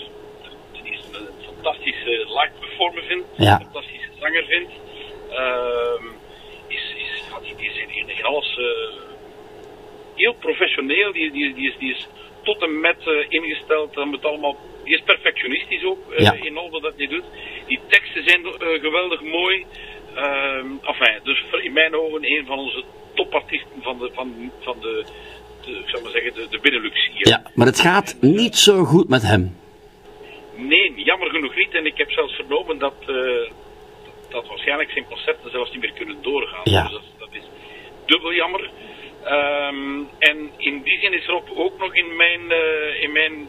fantastische 1.64 2.10
live 2.38 2.52
performer 2.60 3.04
vind. 3.04 3.24
Ja. 3.38 3.54
Een 3.54 3.60
fantastische 3.72 4.10
zanger 4.20 4.46
vind. 4.46 4.70
Ehm, 5.30 6.06
is, 6.68 6.84
is, 7.04 7.24
ja, 7.30 7.40
die, 7.40 7.56
die 7.56 7.70
is 7.70 7.78
in, 8.18 8.24
alles 8.26 8.58
eh, 8.58 9.02
heel 10.16 10.34
professioneel. 10.34 11.12
Die, 11.12 11.32
die, 11.32 11.54
die, 11.54 11.68
is, 11.70 11.76
die 11.80 11.92
is 11.92 12.08
tot 12.44 12.62
en 12.62 12.80
met 12.80 12.98
eh, 13.08 13.26
ingesteld. 13.30 13.98
om 13.98 14.12
het 14.12 14.26
allemaal, 14.26 14.58
die 14.84 14.94
is 14.94 15.02
perfectionistisch 15.02 15.84
ook 15.84 16.12
eh, 16.12 16.26
Ja. 16.26 16.34
in 16.34 16.58
al 16.58 16.70
wat 16.70 16.94
hij 16.98 17.08
doet. 17.08 17.24
Die 17.68 17.80
teksten 17.88 18.24
zijn 18.30 18.42
geweldig 18.82 19.22
mooi. 19.22 19.66
Ehm 20.16 20.68
enfin, 20.82 21.20
dus 21.24 21.44
voor- 21.50 21.64
in 21.64 21.74
mijn 21.74 21.96
ogen 21.96 22.24
een 22.32 22.46
van 22.46 22.58
onze 22.60 22.84
topartiesten 23.14 23.82
van 23.82 24.00
de, 24.00 24.10
van, 24.14 24.52
van 24.60 24.78
de, 24.82 25.04
de, 25.66 25.72
ik 25.72 25.90
zou 25.90 26.04
maar 26.04 26.12
zeggen, 26.12 26.34
de, 26.34 26.48
de 26.50 26.60
Benelux 26.60 27.10
hier. 27.14 27.28
Ja, 27.28 27.44
maar 27.56 27.68
het 27.68 27.80
gaat 27.80 28.16
niet 28.22 28.56
zo 28.56 28.84
goed 28.84 29.10
met 29.10 29.22
hem. 29.22 29.58
Nee, 30.68 30.94
jammer 30.96 31.30
genoeg 31.30 31.56
niet. 31.56 31.74
En 31.74 31.86
ik 31.86 31.98
heb 31.98 32.12
zelfs 32.12 32.34
vernomen 32.34 32.78
dat, 32.78 32.96
eh, 33.08 33.52
dat 34.30 34.48
waarschijnlijk 34.48 34.92
zijn 34.92 35.06
concerten 35.06 35.52
zelfs 35.52 35.72
niet 35.72 35.82
meer 35.82 35.94
kunnen 35.94 36.22
doorgaan. 36.22 36.62
Ja. 36.64 36.84
Dus 36.84 36.92
dat, 36.92 37.04
dat 37.18 37.30
is 37.32 37.44
dubbel 38.06 38.34
jammer. 38.34 38.70
Ehm, 39.24 40.02
en 40.20 40.52
in 40.58 40.82
die 40.84 41.00
zin 41.00 41.14
is 41.14 41.26
Rob 41.26 41.48
ook 41.56 41.78
nog 41.78 41.96
in 41.96 42.16
mijn, 42.16 42.52
eh, 42.52 43.04
in 43.04 43.12
mijn 43.12 43.48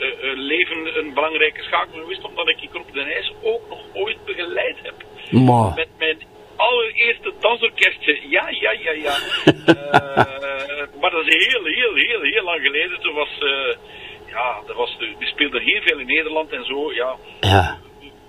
eh, 0.00 0.32
leven 0.34 0.98
een 0.98 1.14
belangrijke 1.14 1.62
schakel 1.62 2.00
geweest, 2.00 2.24
omdat 2.24 2.48
ik 2.48 2.68
Rob 2.72 2.92
de 2.92 3.00
Nijs 3.00 3.32
ook 3.42 3.68
nog 3.68 3.80
ooit 3.92 4.24
begeleid 4.24 4.76
heb. 4.82 4.94
Maar, 5.30 5.74
Met 5.74 5.88
mijn 5.98 6.18
allereerste 6.56 7.32
dansorkestje. 7.40 8.18
Ja, 8.28 8.48
ja, 8.48 8.70
ja, 8.70 8.90
ja. 8.90 9.16
Eh, 11.06 11.12
heel, 11.12 11.64
heel, 11.64 11.94
heel, 11.94 12.20
heel 12.20 12.44
lang 12.44 12.60
geleden. 12.62 13.00
Toen 13.00 13.14
was, 13.14 13.28
ja, 14.38 14.48
er 14.68 14.74
was, 14.74 14.96
we 15.18 15.26
speelden 15.26 15.62
heel 15.62 15.80
veel 15.82 15.98
in 15.98 16.06
Nederland 16.06 16.50
en 16.52 16.64
zo. 16.64 16.92
Ja, 16.92 17.16
Ja. 17.40 17.78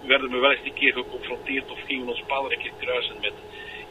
werden 0.05 0.29
we 0.31 0.37
wel 0.37 0.51
eens 0.51 0.65
een 0.65 0.73
keer 0.73 0.93
geconfronteerd 0.93 1.71
of 1.71 1.79
gingen 1.87 2.05
we 2.05 2.11
ons 2.11 2.23
paal 2.27 2.51
een 2.51 2.57
keer 2.57 2.71
kruisen 2.79 3.15
met 3.21 3.33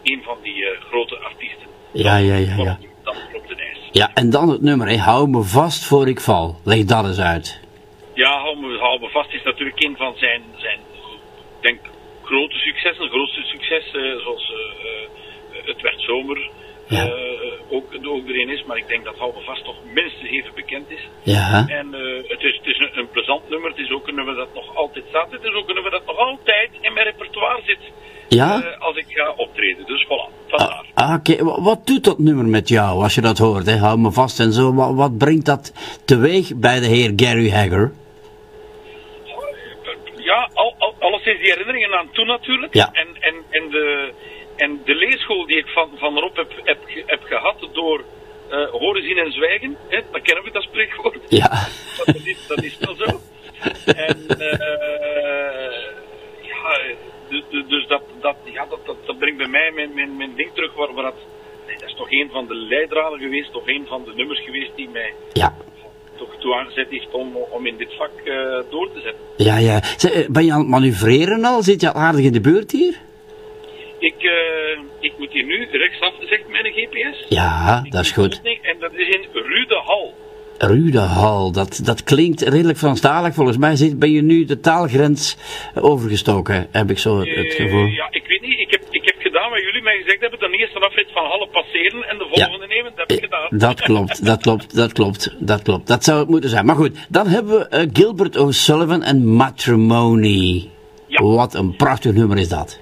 een 0.03 0.23
van 0.23 0.39
die 0.43 0.67
eh, 0.67 0.81
grote 0.81 1.19
artiesten. 1.19 1.67
Ja, 1.93 2.17
ja, 2.17 2.37
ja, 2.37 2.55
ja. 2.57 2.79
Dat 3.03 3.17
op 3.35 3.49
de 3.49 3.55
ijs. 3.55 3.79
Ja, 3.93 4.11
en 4.15 4.31
dan 4.31 4.49
het 4.49 4.63
nummer, 4.63 4.89
hè. 4.89 4.97
hou 4.97 5.29
me 5.29 5.43
vast 5.43 5.85
voor 5.87 6.09
ik 6.09 6.21
val. 6.21 6.61
Leg 6.65 6.85
dat 6.85 7.05
eens 7.05 7.21
uit. 7.21 7.61
Ja, 8.15 8.31
hou 8.41 8.57
me, 8.61 8.79
hou 8.79 9.01
me 9.01 9.09
vast 9.09 9.33
is 9.33 9.43
natuurlijk 9.43 9.83
een 9.85 9.97
van 9.97 10.15
zijn, 10.17 10.43
zijn 10.57 10.79
denk, 11.61 11.81
grote 12.23 12.57
successen. 12.59 13.09
grootste 13.09 13.43
succes, 13.43 13.85
eh, 13.87 14.17
zoals 14.23 14.53
eh, 14.53 15.65
Het 15.67 15.81
werd 15.81 16.01
zomer 16.03 16.51
Ja. 16.89 17.05
eh, 17.05 17.13
ook, 17.71 17.85
ook 18.05 18.29
erin 18.29 18.49
is. 18.49 18.65
Maar 18.65 18.77
ik 18.77 18.89
denk 18.89 19.05
dat 19.05 19.19
Hou 19.19 19.33
me 19.35 19.43
vast 19.45 19.65
toch 19.65 19.77
minstens 19.95 20.31
even 20.31 20.51
bekend 20.55 20.91
is. 20.91 21.09
Ja, 21.23 21.65
En 21.69 21.95
eh, 21.95 22.29
het 22.29 22.43
is, 22.43 22.57
het 22.57 22.67
is 22.67 22.79
een, 22.79 22.99
een 22.99 23.11
plezant 23.11 23.49
nummer. 23.49 23.71
Het 23.71 23.79
is 23.79 23.91
ook 23.91 24.09
een 24.09 24.15
nummer 24.15 24.35
dat 24.35 24.55
nog 24.55 24.77
altijd 24.77 25.05
staat. 25.09 25.31
Het 25.31 25.43
is 25.43 25.53
ook 25.55 25.69
een 25.69 25.75
nummer 25.75 25.91
dat 25.93 26.07
nog 26.07 26.17
altijd 26.17 26.71
in 26.81 26.93
mijn 26.93 27.07
repertoire 27.07 27.63
zit. 27.65 27.79
Ja? 28.29 28.63
eh, 28.63 28.81
als 28.81 28.97
ik 28.97 29.05
ga 29.09 29.33
optreden. 29.37 29.87
Dus 29.87 30.05
voilà, 30.05 30.49
vandaar. 30.49 30.85
Ah, 30.95 31.15
Oké, 31.15 31.45
Wa- 31.45 31.61
wat 31.63 31.87
doet 31.87 32.05
dat 32.05 32.19
nummer 32.19 32.45
met 32.45 32.69
jou 32.69 33.03
als 33.03 33.15
je 33.15 33.21
dat 33.21 33.39
hoort? 33.39 33.67
Hè? 33.67 33.77
Hou 33.77 33.99
me 33.99 34.11
vast 34.13 34.41
en 34.41 34.53
zo. 34.53 34.75
Wat, 34.75 34.95
wat 34.95 35.19
brengt 35.19 35.47
dat 35.47 35.73
teweeg 36.05 36.55
bij 36.57 36.81
de 36.81 36.87
heer 36.87 37.13
Gary 37.17 37.51
Hagger? 37.51 37.93
Ja, 40.17 40.51
al, 40.55 40.75
al, 40.79 40.95
alleszins 40.99 41.39
die 41.41 41.51
herinneringen 41.53 41.99
aan 41.99 42.09
toen 42.13 42.27
natuurlijk. 42.27 42.75
Ja. 42.75 42.89
En, 42.93 43.07
en, 43.21 43.35
en, 43.51 43.69
de, 43.71 44.13
en 44.57 44.81
de 44.85 44.95
leeschool 44.95 45.47
die 45.47 45.57
ik 45.57 45.67
van, 45.67 45.91
van 45.97 46.17
erop 46.17 46.37
heb, 46.37 46.53
heb, 46.65 46.79
heb 47.07 47.23
gehad 47.23 47.69
door 47.73 48.05
eh, 48.51 48.69
horen, 48.71 49.03
zien 49.03 49.19
en 49.19 49.33
zwijgen. 49.33 49.77
Hè, 49.89 50.01
dat 50.13 50.23
kennen 50.23 50.45
we, 50.45 50.51
dat 50.51 50.63
spreekwoord. 50.63 51.19
Ja, 51.29 51.49
Dat 52.05 52.15
is, 52.25 52.47
dat 52.49 52.63
is 52.63 52.79
wel 52.79 52.95
zo. 52.95 53.21
En 53.85 54.29
eh, 54.29 55.73
ja, 56.43 56.95
dus, 57.69 57.87
dat, 57.89 58.03
dat, 58.21 58.37
ja, 58.45 58.67
dat, 58.69 58.87
dat, 58.87 58.97
dat 59.07 59.19
brengt 59.19 59.39
bij 59.39 59.49
mij 59.49 59.71
mijn, 59.75 59.95
mijn, 59.95 60.17
mijn 60.17 60.35
ding 60.37 60.51
terug 60.55 60.75
waar, 60.75 60.95
waar 60.95 61.05
dat... 61.05 61.15
Nee, 61.67 61.77
dat 61.79 61.89
is 61.89 61.95
toch 61.95 62.11
een 62.11 62.29
van 62.33 62.47
de 62.47 62.55
leidraden 62.55 63.19
geweest, 63.19 63.53
toch 63.53 63.69
een 63.69 63.87
van 63.87 64.05
de 64.05 64.13
nummers 64.15 64.45
geweest 64.45 64.71
die 64.77 64.89
mij 64.89 65.15
ja. 65.33 65.57
toch 66.17 66.37
toe 66.39 66.55
aangezet 66.55 66.91
heeft 66.91 67.11
om, 67.11 67.37
om 67.37 67.67
in 67.67 67.77
dit 67.77 67.95
vak 67.97 68.11
eh, 68.25 68.35
door 68.71 68.93
te 68.93 69.01
zetten. 69.01 69.23
Ja, 69.37 69.57
ja. 69.57 69.81
Zeg, 69.97 70.29
Ben 70.29 70.45
je 70.45 70.53
aan 70.53 70.59
het 70.59 70.69
manoeuvreren 70.69 71.45
al? 71.45 71.63
Zit 71.63 71.81
je 71.81 71.93
al 71.93 72.01
aardig 72.01 72.25
in 72.25 72.33
de 72.33 72.41
buurt 72.41 72.71
hier? 72.73 73.01
Ik, 74.11 74.23
eh, 74.23 74.79
ik 75.01 75.13
moet 75.19 75.33
hier 75.33 75.45
nu 75.45 75.69
rechtsaf, 75.73 76.13
zegt 76.21 76.49
mijn 76.49 76.65
GPS. 76.73 77.27
Ja, 77.29 77.81
Ik 77.85 77.93
dat 77.93 78.05
is 78.05 78.11
goed. 78.13 78.41
En 78.63 78.77
dat 78.79 78.93
is 78.95 79.09
in 79.15 79.25
Rudehal. 79.33 80.15
Rudehal, 80.59 81.53
dat, 81.53 81.81
dat 81.85 82.03
klinkt 82.05 82.41
redelijk 82.41 82.79
Franstalig. 82.79 83.35
Volgens 83.35 83.57
mij 83.57 83.77
zit, 83.77 83.99
ben 83.99 84.11
je 84.11 84.23
nu 84.23 84.45
de 84.45 84.61
taalgrens 84.61 85.37
overgestoken, 85.75 86.69
heb 86.73 86.91
ik 86.91 86.99
zo 86.99 87.19
het, 87.19 87.29
Eh, 87.29 87.51
gevoel. 87.57 87.87
ja, 87.87 88.07
ik 88.11 88.25
weet 88.27 88.41
niet. 88.41 88.59
Ik 88.59 88.71
heb, 88.71 88.83
ik 88.91 89.05
heb 89.05 89.15
gedaan 89.19 89.51
wat 89.51 89.61
jullie 89.63 89.83
mij 89.83 89.97
gezegd 90.03 90.21
hebben. 90.21 90.39
De 90.39 90.59
eerste 90.59 90.79
afrit 90.79 91.07
van 91.13 91.25
Halle 91.25 91.49
passeren 91.49 92.09
en 92.09 92.19
de 92.19 92.27
volgende 92.33 92.67
nemen. 92.67 92.93
Dat 92.97 93.09
heb 93.11 93.19
ik 93.19 93.25
gedaan. 93.25 93.49
Dat 93.59 93.81
klopt, 93.81 94.25
dat 94.25 94.41
klopt, 94.43 94.77
dat 94.77 94.93
klopt, 94.93 95.35
dat 95.39 95.63
klopt. 95.63 95.87
Dat 95.87 96.05
zou 96.05 96.19
het 96.19 96.29
moeten 96.29 96.51
zijn. 96.51 96.67
Maar 96.67 96.77
goed, 96.77 97.07
dan 97.09 97.27
hebben 97.27 97.59
we 97.59 97.69
eh, 97.69 97.87
Gilbert 97.93 98.37
O'Sullivan 98.37 99.03
en 99.03 99.27
Matrimony. 99.27 100.71
Ja. 101.07 101.23
Wat 101.25 101.55
een 101.55 101.77
prachtig 101.77 102.13
nummer 102.13 102.39
is 102.39 102.49
dat. 102.49 102.81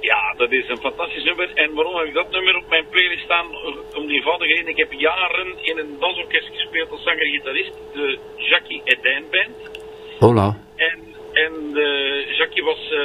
Ja, 0.00 0.34
dat 0.36 0.52
is 0.52 0.68
een 0.68 0.76
fantastisch 0.78 1.13
nummer. 1.24 1.50
En 1.54 1.74
waarom 1.74 1.96
heb 1.96 2.06
ik 2.06 2.14
dat 2.14 2.30
nummer 2.30 2.56
op 2.56 2.68
mijn 2.68 2.88
playlist 2.88 3.24
staan? 3.24 3.46
Om 3.94 4.06
die 4.06 4.16
eenvoudige 4.16 4.54
reden. 4.54 4.68
Ik 4.68 4.76
heb 4.76 4.92
jaren 4.92 5.54
in 5.62 5.78
een 5.78 5.96
dansorkest 5.98 6.48
gespeeld 6.48 6.90
als 6.90 7.02
zanger-gitarist. 7.02 7.72
De 7.92 8.18
Jackie 8.36 8.82
Edijn 8.84 9.24
Band. 9.30 9.80
Hola. 10.18 10.60
En, 10.76 10.98
en 11.32 11.52
eh, 11.74 12.36
Jackie 12.36 12.64
was 12.64 12.90
eh, 12.90 12.98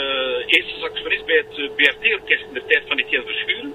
eerste 0.46 0.80
saxofonist 0.80 1.26
bij 1.26 1.36
het 1.36 1.58
eh, 1.58 1.70
BRT-orkest 1.76 2.44
in 2.48 2.54
de 2.54 2.64
tijd 2.68 2.84
van 2.88 2.98
Etienne 2.98 3.26
Verschuren. 3.26 3.74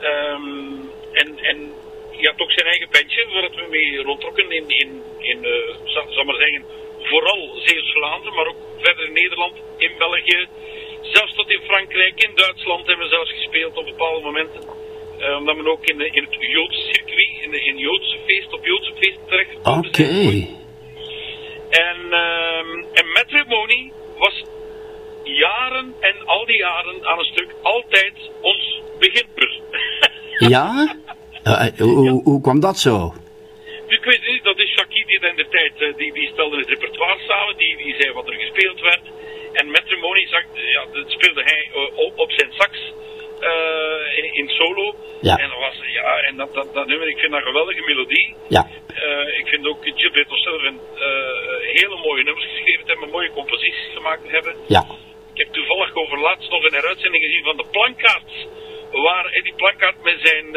Ehm, 0.00 0.74
en, 1.12 1.38
en 1.38 1.72
hij 2.16 2.32
had 2.32 2.40
ook 2.40 2.52
zijn 2.52 2.66
eigen 2.66 2.88
bandje 2.90 3.26
waar 3.32 3.50
we 3.50 3.66
mee 3.70 4.02
rondtrokken 4.02 4.50
in, 4.50 4.64
in, 4.68 5.02
in 5.18 5.44
eh, 5.44 5.74
zal, 5.84 6.04
zal 6.08 6.24
maar 6.24 6.40
zeggen, 6.44 6.64
vooral 6.98 7.54
Zeeuws-Vlaanderen, 7.64 8.34
maar 8.34 8.46
ook 8.46 8.62
verder 8.78 9.04
in 9.06 9.12
Nederland, 9.12 9.54
in 9.76 9.92
België, 9.98 10.46
zelfs 11.12 11.34
tot 11.34 11.50
in 11.50 11.60
Frankrijk, 11.66 12.22
in 12.22 12.30
Duitsland 12.34 12.86
hebben 12.86 13.04
we 13.06 13.14
zelfs 13.14 13.30
gespeeld 13.30 13.76
op 13.76 13.84
bepaalde 13.84 14.20
momenten. 14.20 14.60
Eh, 15.18 15.36
omdat 15.36 15.56
we 15.56 15.70
ook 15.70 15.84
in, 15.86 15.98
de- 15.98 16.10
in 16.10 16.22
het 16.24 16.36
Joodse 16.40 16.80
circuit, 16.92 17.28
in, 17.42 17.50
de, 17.50 17.60
in 17.64 17.78
Joodse 17.78 18.18
feest, 18.26 18.52
op 18.52 18.64
Joodse 18.66 18.92
feesten 18.94 19.26
terecht 19.26 19.56
Oké. 19.62 20.46
en, 21.70 21.98
ehm 22.12 22.84
en 22.92 23.06
Matrimony 23.12 23.92
was 24.18 24.42
jaren 25.22 25.94
en 26.00 26.26
al 26.26 26.46
die 26.46 26.56
jaren 26.58 27.06
aan 27.06 27.18
een 27.18 27.24
stuk 27.24 27.54
altijd 27.62 28.12
ons 28.40 28.80
beginpunt. 28.98 29.62
Ja? 30.38 30.96
Eh, 31.42 31.66
eh, 31.66 31.78
hoe, 31.78 32.08
hoe, 32.08 32.22
hoe 32.22 32.40
kwam 32.40 32.60
dat 32.60 32.78
zo? 32.78 33.14
ik 33.88 34.04
weet 34.04 34.26
niet, 34.32 34.44
dat 34.44 34.58
is 34.58 34.70
Shaki 34.70 35.04
die 35.06 35.28
in 35.28 35.36
de 35.36 35.48
tijd, 35.50 35.72
eh, 35.78 35.96
die, 35.96 36.12
die 36.12 36.28
stelde 36.32 36.56
het 36.56 36.68
repertoire 36.68 37.18
samen, 37.28 37.56
die, 37.56 37.76
die 37.76 37.94
zei 37.98 38.12
wat 38.12 38.26
er 38.28 38.34
gespeeld 38.34 38.80
werd. 38.80 39.00
En 39.54 39.70
Matrimony 39.70 40.26
zag, 40.26 40.44
ja, 40.54 40.84
dat 40.92 41.10
speelde 41.10 41.42
hij 41.42 41.70
eh, 41.72 41.98
op, 42.06 42.12
op 42.18 42.30
zijn 42.32 42.52
sax 42.52 42.92
eh, 43.40 44.18
in, 44.18 44.34
in 44.34 44.48
solo. 44.48 44.94
Ja. 45.20 45.36
En 45.36 45.48
dat 45.48 45.58
was, 45.58 45.76
ja, 45.92 46.16
en 46.28 46.36
dat, 46.36 46.54
dat, 46.54 46.74
dat 46.74 46.86
nummer, 46.86 47.08
ik 47.08 47.18
vind 47.18 47.30
dat 47.30 47.40
een 47.40 47.46
geweldige 47.46 47.82
melodie. 47.86 48.34
Ja. 48.48 48.68
Eh, 48.94 49.38
ik 49.38 49.46
vind 49.46 49.66
ook 49.66 49.78
Gilbert 49.82 50.32
O'Sullivan 50.32 50.80
eh 50.94 51.44
hele 51.80 51.96
mooie 51.96 52.24
nummers 52.24 52.46
geschreven 52.46 52.86
hebben, 52.86 53.10
mooie 53.10 53.30
composities 53.30 53.88
gemaakt 53.94 54.30
hebben. 54.30 54.54
Ja. 54.66 54.84
Ik 55.32 55.38
heb 55.40 55.52
toevallig 55.52 55.94
over 55.94 56.18
laatst 56.18 56.50
nog 56.50 56.64
een 56.64 56.74
heruitzending 56.74 57.24
gezien 57.24 57.44
van 57.44 57.56
de 57.56 57.64
plankaart. 57.70 58.32
Waar 58.90 59.24
Eddie 59.24 59.54
Plankaart 59.54 60.02
met 60.02 60.18
zijn, 60.22 60.50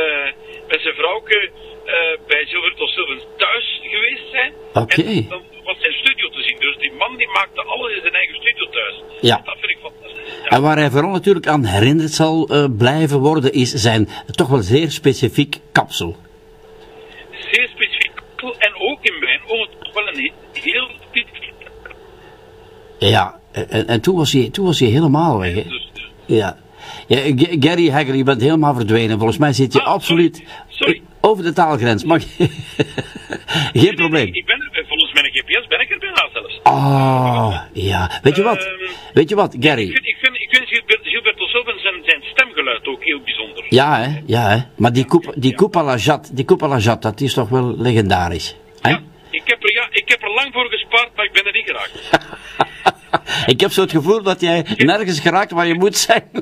met 0.68 0.82
zijn 0.82 0.96
vrouwke 0.96 1.52
eh, 1.96 2.28
bij 2.28 2.46
Gilbert 2.46 2.80
O'Sullivan 2.82 3.28
thuis 3.38 3.80
geweest 3.82 4.30
zijn. 4.32 4.52
Oké. 4.84 5.02
En 5.02 5.26
dan 5.30 5.42
was 5.64 5.78
zijn 5.80 5.94
studio 5.94 6.30
te 6.30 6.42
zien. 6.42 6.58
Dus 6.60 6.78
die 6.78 6.92
man 6.92 7.18
die 7.18 7.28
maakte 7.28 7.62
alles 7.64 7.96
in 7.96 8.02
zijn 8.02 8.14
eigen 8.14 8.36
studio 8.36 8.66
thuis. 8.70 8.96
Ja. 9.22 9.42
Dat 9.46 9.56
vind 9.60 9.72
ik 9.72 9.78
fantastisch. 9.82 10.34
Ja. 10.44 10.50
En 10.50 10.62
waar 10.62 10.78
hij 10.78 10.90
vooral 10.90 11.12
natuurlijk 11.12 11.48
aan 11.48 11.66
herinnerd 11.66 12.12
zal 12.12 12.48
eh, 12.48 12.66
blijven 12.78 13.20
worden, 13.20 13.54
is 13.54 13.72
zijn 13.74 14.10
toch 14.36 14.48
wel 14.48 14.62
zeer 14.62 14.92
specifiek 14.92 15.60
kapsel. 15.72 16.16
Zeer 17.52 17.68
specifiek. 17.76 18.12
En 18.58 18.72
ook 18.76 19.00
in 19.02 19.20
mijn 19.20 19.40
ogen 19.48 19.70
toch 19.84 19.94
wel 19.94 20.08
een 20.08 20.16
he- 20.20 20.62
heel 20.62 20.90
specifiek. 21.10 21.54
Ja, 23.00 23.40
en, 23.52 23.88
en 23.88 24.02
toen, 24.02 24.16
was 24.16 24.32
hij, 24.34 24.50
toen 24.50 24.66
was 24.66 24.80
hij 24.80 24.90
helemaal 24.90 25.40
weg. 25.40 25.54
Hè? 25.56 25.64
Dus, 25.64 25.90
dus- 25.94 26.10
Ja. 26.26 26.58
ja 27.08 27.18
Gary 27.60 27.90
Hagger, 27.90 28.16
je 28.16 28.24
bent 28.24 28.42
helemaal 28.42 28.74
verdwenen. 28.76 29.18
Volgens 29.18 29.38
mij 29.38 29.54
zit 29.54 29.74
je 29.74 29.82
Ah, 29.82 29.94
absoluut 29.94 30.36
sorry. 30.36 30.52
Sorry. 30.70 31.02
Over 31.22 31.44
de 31.44 31.54
taalgrens. 31.54 32.04
Maar 32.04 32.20
geen 33.74 33.96
probleem. 33.96 34.28
Ik 34.34 34.46
ben 34.46 34.62
er, 34.62 34.86
volgens 34.88 35.14
mijn 35.14 35.26
GPS 35.26 35.68
ben 35.68 35.80
ik 35.80 35.92
er 35.92 36.00
bijna 36.00 36.30
zelfs. 36.34 36.60
Ah, 36.64 37.62
ja. 37.74 38.20
Weet 38.22 38.36
je 38.36 38.44
wat? 38.44 38.58
Ehm, 38.66 38.92
Weet 39.14 39.30
je 39.30 39.36
wat, 39.36 39.54
Ik 39.54 39.64
Gary? 39.66 39.86
vind, 39.86 40.08
ik 40.08 40.18
vind, 40.22 40.36
ik 40.36 40.50
vind 40.52 40.68
Gilbert, 40.68 41.82
zijn, 41.82 42.02
zijn 42.06 42.24
stemgeluid 42.34 42.88
ook 42.88 43.04
heel 43.04 43.22
bijzonder. 43.22 43.66
Ja, 43.70 44.02
hè? 44.02 44.22
Ja, 44.26 44.50
hè? 44.50 44.58
Maar 44.76 44.94
die 44.94 45.06
coupe, 45.06 45.34
die 45.36 45.54
coupe 45.56 45.78
à 45.78 45.84
la 45.84 45.96
Jat, 45.96 46.30
die 46.34 46.46
coupe 46.46 46.66
à 46.66 46.68
la 46.68 46.78
Jat, 46.78 47.02
dat 47.02 47.22
is 47.22 47.34
toch 47.34 47.50
wel 47.50 47.76
legendarisch. 47.78 48.56
Hè? 48.82 48.90
Ja, 48.90 49.02
ik, 49.30 49.42
heb 49.46 49.64
er, 49.64 49.74
ja, 49.74 49.88
ik 49.92 50.10
heb 50.10 50.22
er 50.22 50.34
lang 50.34 50.50
voor 50.54 50.66
gespaard, 50.70 51.10
maar 51.16 51.26
ik 51.26 51.32
ben 51.32 51.46
er 51.46 51.54
niet 51.54 51.66
geraakt. 51.66 52.10
Ik 53.46 53.60
heb 53.60 53.72
zo 53.72 53.82
het 53.82 53.92
gevoel 53.92 54.24
dat 54.24 54.42
jij 54.42 54.66
nergens 54.78 55.20
geraakt 55.20 55.52
waar 55.52 55.68
je 55.68 55.74
moet 55.74 55.98
zijn. 55.98 56.30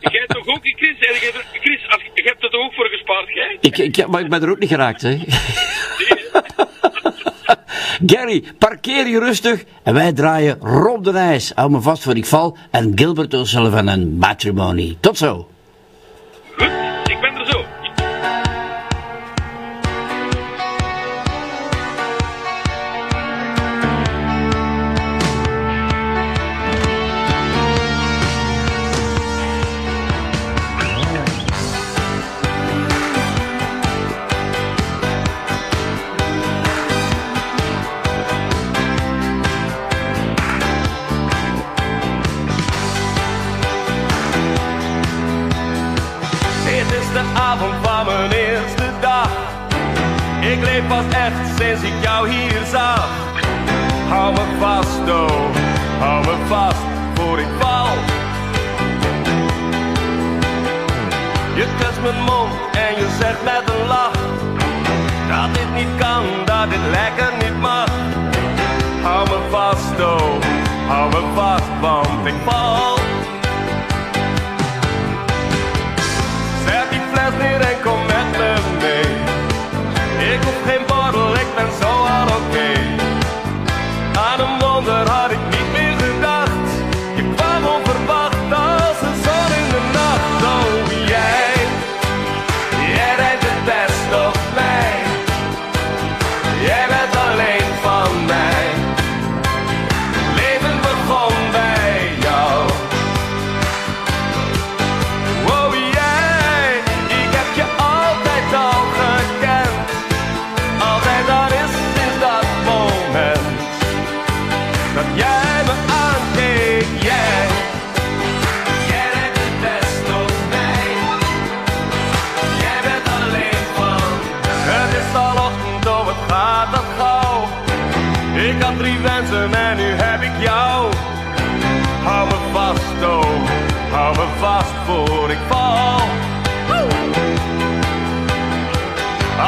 Jij 0.00 0.26
toch 0.26 0.46
ook, 0.46 0.58
Chris, 0.62 0.96
je 2.14 2.22
hebt 2.22 2.44
er 2.44 2.50
toch 2.50 2.60
ook 2.60 2.74
voor 2.74 2.86
gespaard, 2.86 3.28
jij? 3.34 3.58
ik, 3.60 3.78
ik, 3.78 4.06
maar 4.06 4.20
ik 4.20 4.28
ben 4.28 4.42
er 4.42 4.50
ook 4.50 4.58
niet 4.58 4.68
geraakt, 4.68 5.02
hè? 5.02 5.18
Gary, 8.06 8.44
parkeer 8.58 9.06
je 9.06 9.18
rustig 9.18 9.64
en 9.82 9.94
wij 9.94 10.12
draaien 10.12 10.58
Rob 10.60 11.04
de 11.04 11.12
Nijs. 11.12 11.52
Hou 11.54 11.70
me 11.70 11.80
vast 11.80 12.02
voor 12.02 12.16
ik 12.16 12.26
val 12.26 12.56
en 12.70 12.92
Gilbert 12.94 13.34
O'Sullivan 13.34 13.88
en 13.88 14.16
Matrimony. 14.16 14.96
Tot 15.00 15.18
zo. 15.18 15.48
Met 63.42 63.62
een 63.70 63.86
lach 63.86 64.12
dat 65.28 65.54
dit 65.54 65.74
niet 65.74 65.98
kan, 65.98 66.22
dat 66.44 66.70
dit 66.70 66.84
lekker 66.90 67.32
niet 67.42 67.60
mag. 67.60 67.88
Hou 69.02 69.28
me 69.28 69.38
vast, 69.50 70.00
oh, 70.00 70.40
hou 70.88 71.08
me 71.10 71.22
vast, 71.34 71.80
want 71.80 72.26
ik 72.26 72.34
val. 72.44 72.93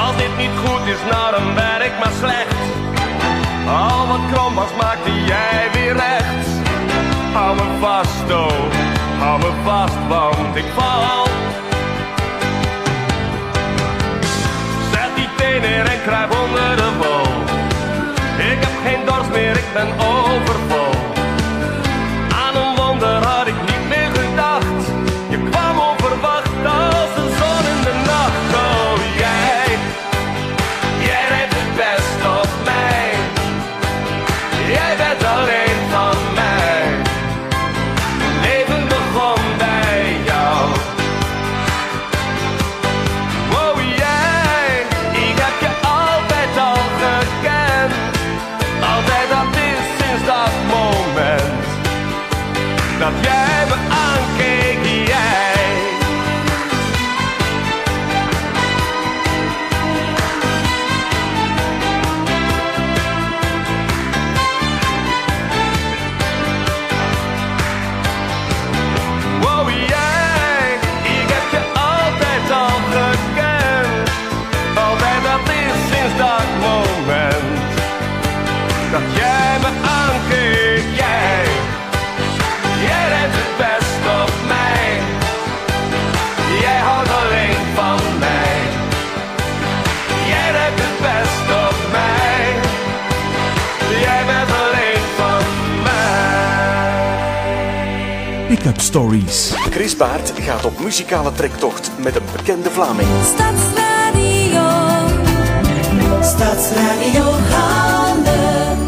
Als 0.05 0.17
dit 0.17 0.37
niet 0.37 0.57
goed 0.65 0.87
is, 0.87 1.03
nou 1.11 1.31
dan 1.31 1.55
ben 1.55 1.77
maar 1.99 2.13
slecht. 2.19 2.55
Al 3.69 4.07
wat 4.07 4.21
krom 4.33 4.55
was, 4.55 4.71
maakte 4.81 5.25
jij 5.25 5.69
weer 5.73 5.93
recht. 5.93 6.47
Hou 7.33 7.57
me 7.57 7.79
vast, 7.81 8.31
oh, 8.31 8.63
hou 9.19 9.39
me 9.39 9.53
vast, 9.65 10.07
want 10.09 10.57
ik 10.57 10.65
val. 10.75 11.27
Zet 14.93 15.17
die 15.17 15.29
teen 15.37 15.61
neer 15.61 15.87
en 15.87 16.03
kruip 16.07 16.31
onder 16.31 16.77
de 16.77 16.91
wol. 16.99 17.27
Ik 18.53 18.59
heb 18.61 18.75
geen 18.85 19.05
dorst 19.05 19.31
meer, 19.31 19.57
ik 19.57 19.73
ben 19.73 19.89
overvol. 19.99 20.96
Baart 99.99 100.33
gaat 100.41 100.65
op 100.65 100.81
muzikale 100.81 101.33
trektocht 101.33 101.91
met 101.99 102.17
een 102.17 102.23
bekende 102.37 102.71
Vlaming. 102.71 103.09
Stadsradio. 103.25 104.69
Stadsradio 106.23 107.23
Handen. 107.51 108.79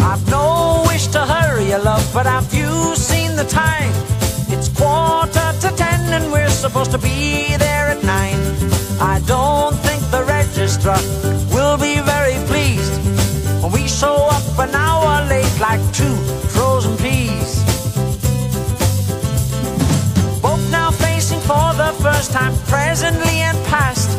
I've 0.00 0.30
no 0.30 0.82
wish 0.86 1.06
to 1.06 1.18
hurry 1.18 1.68
you, 1.68 1.82
love, 1.82 2.12
but 2.12 2.26
have 2.26 2.56
you 2.56 2.94
seen 2.96 3.36
the 3.36 3.44
time? 3.46 3.92
It's 4.48 4.70
quarter 4.72 5.54
to 5.60 5.74
ten 5.74 6.12
and 6.12 6.32
we're 6.32 6.50
supposed 6.50 6.90
to 6.90 6.98
be 6.98 7.56
there 7.58 7.90
at 7.90 8.02
nine. 8.02 8.40
I 9.00 9.20
don't 9.26 9.76
think 9.82 10.10
the 10.10 10.24
registrar 10.24 10.98
like 15.68 15.92
two 15.92 16.16
frozen 16.54 16.96
peas. 16.96 17.50
Both 20.40 20.64
now 20.70 20.90
facing 20.90 21.40
for 21.40 21.68
the 21.82 21.92
first 22.04 22.32
time, 22.32 22.54
presently 22.74 23.36
and 23.48 23.58
past. 23.66 24.10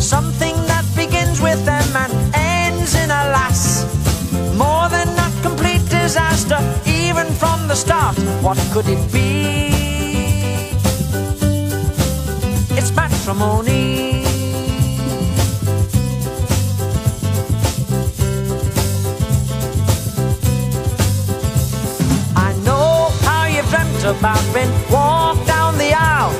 Something 0.00 0.56
that 0.72 0.84
begins 0.96 1.42
with 1.42 1.60
them 1.66 1.88
and 2.04 2.12
ends 2.34 2.94
in 2.94 3.10
a 3.20 3.22
lass. 3.36 3.62
More 4.56 4.88
than 4.88 5.08
a 5.26 5.28
complete 5.42 5.84
disaster, 5.90 6.60
even 6.86 7.26
from 7.40 7.68
the 7.68 7.74
start. 7.74 8.16
What 8.40 8.58
could 8.72 8.88
it 8.88 9.02
be? 9.12 9.28
It's 12.78 12.90
matrimony. 12.96 14.07
About 24.08 24.42
being 24.54 24.72
walked 24.90 25.46
down 25.46 25.76
the 25.76 25.92
aisle. 25.92 26.32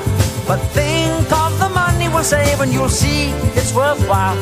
But 0.46 0.59
think 0.72 1.31
of 1.31 1.59
the 1.59 1.68
money 1.68 2.09
we'll 2.09 2.24
save 2.24 2.61
and 2.61 2.72
you'll 2.72 2.88
see 2.88 3.31
it's 3.59 3.74
worthwhile. 3.74 4.38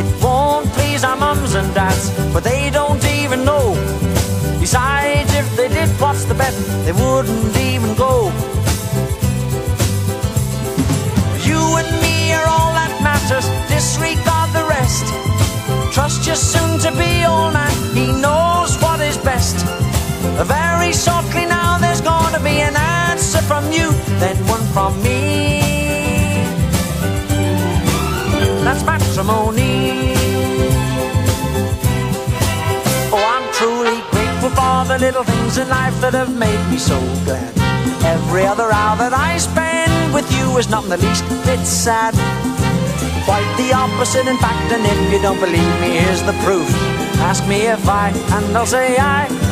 It 0.00 0.08
won't 0.22 0.66
please 0.72 1.04
our 1.04 1.16
mums 1.16 1.54
and 1.54 1.68
dads, 1.74 2.10
but 2.32 2.42
they 2.42 2.70
don't 2.70 3.04
even 3.04 3.44
know. 3.44 3.74
Besides, 4.60 5.30
if 5.34 5.46
they 5.56 5.68
did, 5.68 5.90
what's 6.00 6.24
the 6.24 6.34
bet? 6.34 6.54
They 6.86 6.92
wouldn't 6.92 7.56
even 7.56 7.94
go. 7.94 8.32
You 11.48 11.60
and 11.80 11.90
me 12.04 12.32
are 12.32 12.48
all 12.48 12.72
that 12.80 12.94
matters, 13.02 13.46
disregard 13.68 14.48
the 14.58 14.64
rest. 14.76 15.04
Trust 15.92 16.26
your 16.26 16.36
soon 16.36 16.78
to 16.80 16.90
be 16.92 17.24
old 17.26 17.52
man, 17.52 17.76
he 17.94 18.06
knows 18.24 18.80
what 18.80 19.00
is 19.00 19.18
best. 19.18 19.56
Very 20.48 20.92
shortly 20.92 21.46
now, 21.46 21.63
gonna 22.34 22.44
be 22.44 22.60
an 22.60 22.76
answer 22.76 23.40
from 23.42 23.70
you, 23.70 23.92
then 24.18 24.36
one 24.46 24.62
from 24.72 25.00
me. 25.02 25.60
That's 28.64 28.82
matrimony. 28.84 30.14
Oh, 33.12 33.24
I'm 33.34 33.46
truly 33.52 34.00
grateful 34.10 34.50
for 34.50 34.84
the 34.88 34.98
little 34.98 35.22
things 35.22 35.58
in 35.58 35.68
life 35.68 35.94
that 36.00 36.14
have 36.14 36.36
made 36.36 36.62
me 36.70 36.78
so 36.78 36.98
glad. 37.24 37.52
Every 38.02 38.44
other 38.44 38.72
hour 38.72 38.96
that 38.96 39.12
I 39.12 39.38
spend 39.38 40.12
with 40.12 40.26
you 40.36 40.58
is 40.58 40.68
not 40.68 40.84
in 40.84 40.90
the 40.90 40.98
least 40.98 41.24
bit 41.44 41.64
sad. 41.64 42.14
Quite 43.24 43.48
the 43.56 43.72
opposite, 43.74 44.26
in 44.26 44.38
fact, 44.38 44.72
and 44.72 44.84
if 44.84 45.12
you 45.12 45.22
don't 45.22 45.38
believe 45.38 45.74
me, 45.80 45.98
here's 45.98 46.22
the 46.22 46.34
proof. 46.44 46.68
Ask 47.30 47.46
me 47.46 47.66
if 47.66 47.88
I, 47.88 48.08
and 48.10 48.56
I'll 48.56 48.66
say 48.66 48.96
I 48.98 49.43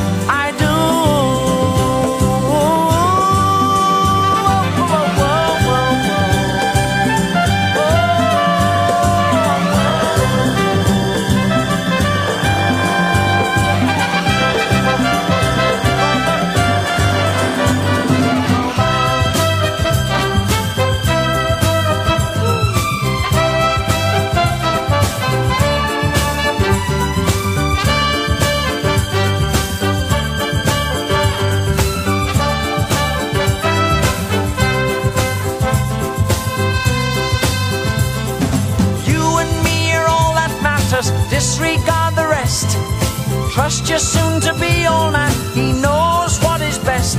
Trust 43.72 43.88
your 43.88 43.98
soon 44.00 44.40
to 44.42 44.52
be 44.61 44.87
old 44.87 45.12
man. 45.12 45.32
He 45.54 45.72
knows 45.72 46.38
what 46.44 46.61
is 46.61 46.76
best. 46.80 47.16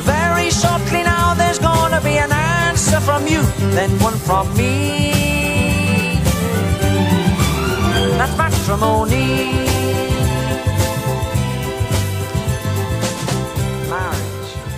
Very 0.00 0.48
shortly 0.50 1.02
now, 1.02 1.34
there's 1.34 1.58
gonna 1.58 2.00
be 2.00 2.16
an 2.16 2.32
answer 2.32 2.98
from 3.00 3.26
you, 3.26 3.42
then 3.76 3.90
one 4.00 4.16
from 4.16 4.48
me. 4.56 6.22
That's 8.16 8.34
matrimony. 8.36 9.50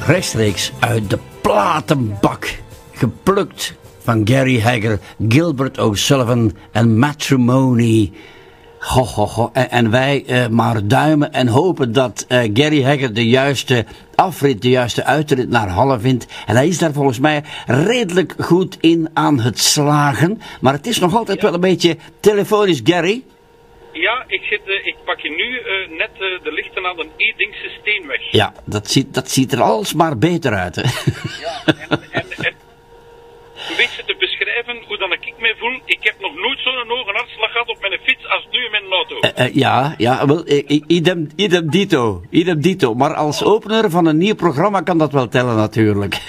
Rechtstreeks 0.06 0.72
uit 0.78 1.10
de 1.10 1.18
platenbak. 1.40 2.62
Geplukt 2.92 3.74
van 4.02 4.20
Gary 4.24 4.60
Hagger, 4.60 4.98
Gilbert 5.28 5.78
O'Sullivan 5.78 6.52
en 6.72 6.98
Matrimony. 6.98 8.12
Ho, 8.80 9.04
ho, 9.04 9.26
ho. 9.26 9.50
En, 9.52 9.70
en 9.70 9.90
wij 9.90 10.24
eh, 10.26 10.48
maar 10.48 10.86
duimen 10.86 11.32
en 11.32 11.48
hopen 11.48 11.92
dat 11.92 12.24
eh, 12.28 12.50
Gary 12.54 12.82
Hagger 12.82 13.14
de 13.14 13.28
juiste 13.28 13.84
afrit, 14.14 14.62
de 14.62 14.68
juiste 14.68 15.04
uitrit 15.04 15.48
naar 15.48 15.68
Halle 15.68 16.00
vindt. 16.00 16.44
En 16.46 16.56
hij 16.56 16.68
is 16.68 16.78
daar 16.78 16.92
volgens 16.92 17.18
mij 17.18 17.42
redelijk 17.66 18.34
goed 18.38 18.76
in 18.80 19.10
aan 19.14 19.40
het 19.40 19.58
slagen. 19.58 20.40
Maar 20.60 20.72
het 20.72 20.86
is 20.86 20.98
nog 20.98 21.16
altijd 21.16 21.42
wel 21.42 21.54
een 21.54 21.60
beetje 21.60 21.96
telefonisch, 22.20 22.80
Gary. 22.84 23.24
Ja, 23.92 24.24
ik, 24.26 24.42
zit, 24.42 24.60
eh, 24.64 24.86
ik 24.86 24.96
pak 25.04 25.20
je 25.20 25.30
nu 25.30 25.96
net 25.96 26.10
de 26.18 26.52
lichten 26.52 26.86
aan 26.86 26.96
de 26.96 27.08
Edingse 27.16 27.70
Steenweg. 27.80 28.30
Ja, 28.30 28.52
dat 28.64 28.90
ziet, 28.90 29.14
dat 29.14 29.30
ziet 29.30 29.52
er 29.52 29.62
alsmaar 29.62 30.18
beter 30.18 30.52
uit. 30.54 30.76
Hè? 30.76 30.82
Ja, 30.82 31.62
en, 31.64 32.02
en, 32.10 32.24
en 32.44 32.54
een 33.70 33.76
beetje 33.76 34.04
te 34.04 34.16
beschrijven 34.18 34.76
hoe 34.86 34.98
dan 34.98 35.12
ik 35.12 35.34
me 35.38 35.54
voel. 35.58 35.80
Ik 35.84 35.98
heb 36.00 36.16
nog 36.20 36.34
nooit 36.34 36.58
zo'n 36.58 36.88
hoge 36.88 37.12
hartslag 37.12 37.50
gehad 37.52 37.68
op 37.68 37.80
mijn 37.80 37.98
fiets 38.02 38.24
als 38.28 38.46
nu 38.50 38.58
in 38.64 38.70
mijn 38.70 38.92
auto. 38.92 39.18
Eh, 39.20 39.44
eh, 39.44 39.54
ja, 39.54 39.94
ja 39.98 40.26
wel, 40.26 40.44
eh, 40.44 40.80
idem, 40.86 41.28
idem 41.36 41.70
dito, 41.70 42.22
idem 42.30 42.60
dito. 42.60 42.94
Maar 42.94 43.14
als 43.14 43.44
opener 43.44 43.90
van 43.90 44.06
een 44.06 44.18
nieuw 44.18 44.34
programma 44.34 44.80
kan 44.80 44.98
dat 44.98 45.12
wel 45.12 45.28
tellen 45.28 45.56
natuurlijk. 45.56 46.14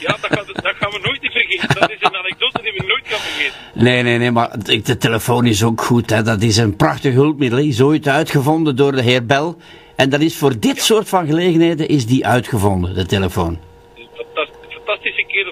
Ja, 0.00 0.16
dat, 0.20 0.32
gaat, 0.32 0.46
dat 0.46 0.74
gaan 0.78 0.90
we 0.90 0.98
nooit 1.02 1.22
niet 1.22 1.32
vergeten. 1.32 1.80
Dat 1.80 1.90
is 1.90 1.96
een 2.00 2.16
anekdote 2.16 2.62
die 2.62 2.72
we 2.72 2.84
nooit 2.86 3.02
gaan 3.04 3.18
vergeten. 3.18 3.54
Nee, 3.74 4.02
nee, 4.02 4.18
nee, 4.18 4.30
maar 4.30 4.50
de 4.64 4.96
telefoon 4.96 5.46
is 5.46 5.64
ook 5.64 5.80
goed. 5.80 6.10
Hè. 6.10 6.22
Dat 6.22 6.42
is 6.42 6.56
een 6.56 6.76
prachtig 6.76 7.14
hulpmiddel. 7.14 7.58
Die 7.58 7.68
is 7.68 7.80
ooit 7.80 8.08
uitgevonden 8.08 8.76
door 8.76 8.92
de 8.92 9.02
heer 9.02 9.26
Bell. 9.26 9.54
En 9.96 10.10
dat 10.10 10.20
is 10.20 10.36
voor 10.36 10.58
dit 10.60 10.82
soort 10.82 11.08
van 11.08 11.26
gelegenheden 11.26 11.88
is 11.88 12.06
die 12.06 12.26
uitgevonden, 12.26 12.94
de 12.94 13.06
telefoon. 13.06 13.58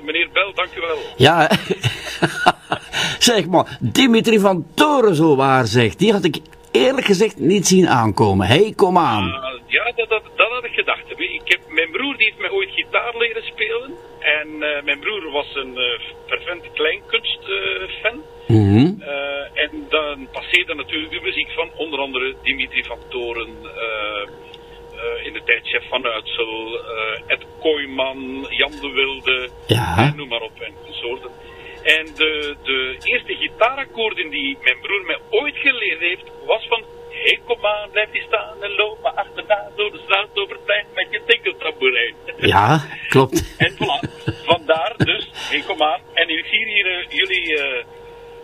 Meneer 0.05 0.29
Bel, 0.33 0.55
dank 0.55 0.75
u 0.77 0.81
wel. 0.81 0.99
Ja, 1.17 1.51
zeg 3.31 3.47
maar, 3.47 3.79
Dimitri 3.81 4.39
van 4.39 4.67
Toren 4.75 5.15
zo 5.15 5.37
waar 5.37 5.67
zegt. 5.67 5.99
Die 5.99 6.13
had 6.13 6.25
ik 6.25 6.37
eerlijk 6.73 7.07
gezegd 7.07 7.39
niet 7.39 7.67
zien 7.67 7.89
aankomen. 7.89 8.47
Hé, 8.47 8.63
hey, 8.63 8.73
kom 8.77 8.99
aan. 8.99 9.33
Ah, 9.33 9.61
ja, 9.67 9.93
dat, 9.97 10.09
dat, 10.09 10.23
dat 10.37 10.51
had 10.51 10.65
ik 10.65 10.73
gedacht. 10.73 11.03
Ik 11.17 11.41
heb, 11.45 11.61
mijn 11.69 11.91
broer 11.91 12.17
die 12.17 12.27
heeft 12.27 12.39
mij 12.39 12.51
ooit 12.51 12.71
gitaar 12.71 13.17
leren 13.19 13.43
spelen. 13.43 13.91
En 14.21 14.49
eh, 14.63 14.85
mijn 14.85 14.99
broer 14.99 15.31
was 15.31 15.55
een 15.55 15.77
eh 15.77 16.01
fervent 16.27 16.73
kleinkunstfan. 16.73 18.23
Eh, 18.47 19.63
en 19.65 19.87
dan 19.89 20.29
passeerde 20.33 20.75
natuurlijk 20.75 21.13
de 21.13 21.21
muziek 21.23 21.51
van 21.51 21.71
onder 21.77 21.99
andere 21.99 22.35
Dimitri 22.43 22.85
van 22.85 22.99
Toren, 23.09 23.55
in 25.27 25.33
de 25.33 25.43
tijd 25.45 25.63
Chef 25.69 25.89
van 25.89 26.05
Uitsel, 26.07 26.79
eh, 26.79 27.23
Ed 27.35 27.43
Kooijman, 27.61 28.47
Jan 28.51 28.71
de 28.81 28.91
Wilde, 28.91 29.51
Ja. 29.67 29.97
en 29.99 30.17
noem 30.17 30.29
maar 30.29 30.41
op 30.43 30.61
en 30.61 30.73
soorten. 30.91 31.31
En 31.83 32.05
de, 32.17 32.57
de 32.63 32.97
eerste 33.03 33.35
gitaarakkoorden 33.35 34.31
die 34.31 34.59
mijn 34.63 34.81
broer 34.81 35.03
mij 35.07 35.19
ooit 35.31 35.57
geleerd 35.57 36.01
heeft, 36.01 36.25
was 36.47 36.67
van 36.69 36.83
Hé, 37.25 37.39
kom 37.47 37.67
aan, 37.67 37.91
blijf 37.91 38.11
die 38.11 38.23
staan 38.27 38.63
en 38.63 38.75
loop 38.77 38.99
maar 39.03 39.13
achterna 39.13 39.69
door 39.77 39.91
de 39.93 40.01
straat 40.05 40.29
over 40.35 40.55
het 40.55 40.65
plein 40.65 40.87
met 40.95 41.07
je 41.11 41.21
tinkeltamboerijn. 41.27 42.15
Ja, 42.55 42.81
klopt. 43.09 43.55
En 43.59 43.73
voilà, 43.73 43.99
vandaar 44.45 44.95
dus, 44.97 45.31
hé, 45.51 45.63
kom 45.67 45.83
aan. 45.83 46.01
En 46.15 46.29
ik 46.29 46.45
zie 46.45 46.65
hier 46.73 46.87
eh, 46.87 47.09
jullie 47.09 47.59
eh, 47.63 47.85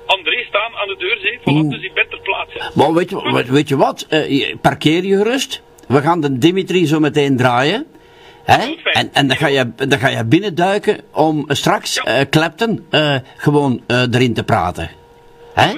André 0.06 0.44
staan 0.48 0.74
aan 0.74 0.88
de 0.88 0.96
deur, 0.96 1.18
zeg. 1.22 1.38
Voilà, 1.40 1.68
dus 1.68 1.82
ik 1.82 1.92
ben 1.94 2.08
ter 2.08 2.20
plaatse. 2.20 2.70
Maar 2.74 2.92
weet 2.94 3.10
je, 3.10 3.44
weet, 3.52 3.68
je 3.68 3.76
wat? 3.76 4.06
Eh, 4.08 4.28
je- 4.38 4.56
parkeer 4.56 5.04
je 5.04 5.16
gerust. 5.16 5.62
We 5.90 6.00
gaan 6.00 6.20
de 6.20 6.38
Dimitri 6.38 6.86
zo 6.86 7.00
meteen 7.00 7.36
draaien. 7.36 7.86
Hè? 8.44 8.74
En, 8.84 9.08
en 9.12 9.26
dan, 9.28 9.36
ga 9.36 9.46
je, 9.46 9.70
dan 9.76 9.98
ga 9.98 10.08
je 10.08 10.24
binnenduiken 10.24 11.00
om 11.12 11.44
straks 11.48 11.94
Ja. 11.94 12.04
eh 12.04 12.26
Clapton 12.30 12.84
eh, 12.90 13.14
gewoon 13.36 13.80
eh, 13.86 14.00
erin 14.10 14.34
te 14.34 14.42
praten. 14.42 14.90
Hè? 15.54 15.72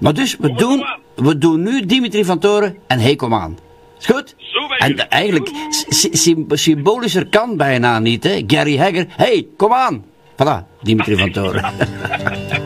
Maar 0.00 0.14
dus, 0.14 0.36
we 0.36 0.52
doen, 0.52 0.84
we 1.14 1.38
doen 1.38 1.62
nu 1.62 1.86
Dimitri 1.86 2.24
van 2.24 2.38
Toren 2.38 2.76
en 2.86 2.98
hey, 2.98 3.16
kom 3.16 3.34
aan. 3.34 3.58
Is 3.98 4.06
goed? 4.06 4.34
En 4.78 5.08
eigenlijk, 5.10 5.50
sy- 5.88 6.08
sy- 6.16 6.44
symbolischer 6.48 7.26
kan 7.26 7.56
bijna 7.56 7.98
niet, 7.98 8.24
hè? 8.24 8.42
Gary 8.46 8.78
Hagger, 8.78 9.06
hey, 9.16 9.46
kom 9.56 9.72
aan. 9.72 10.04
Voilà, 10.32 10.66
Dimitri 10.82 11.16
van 11.16 11.30
Toren. 11.32 11.64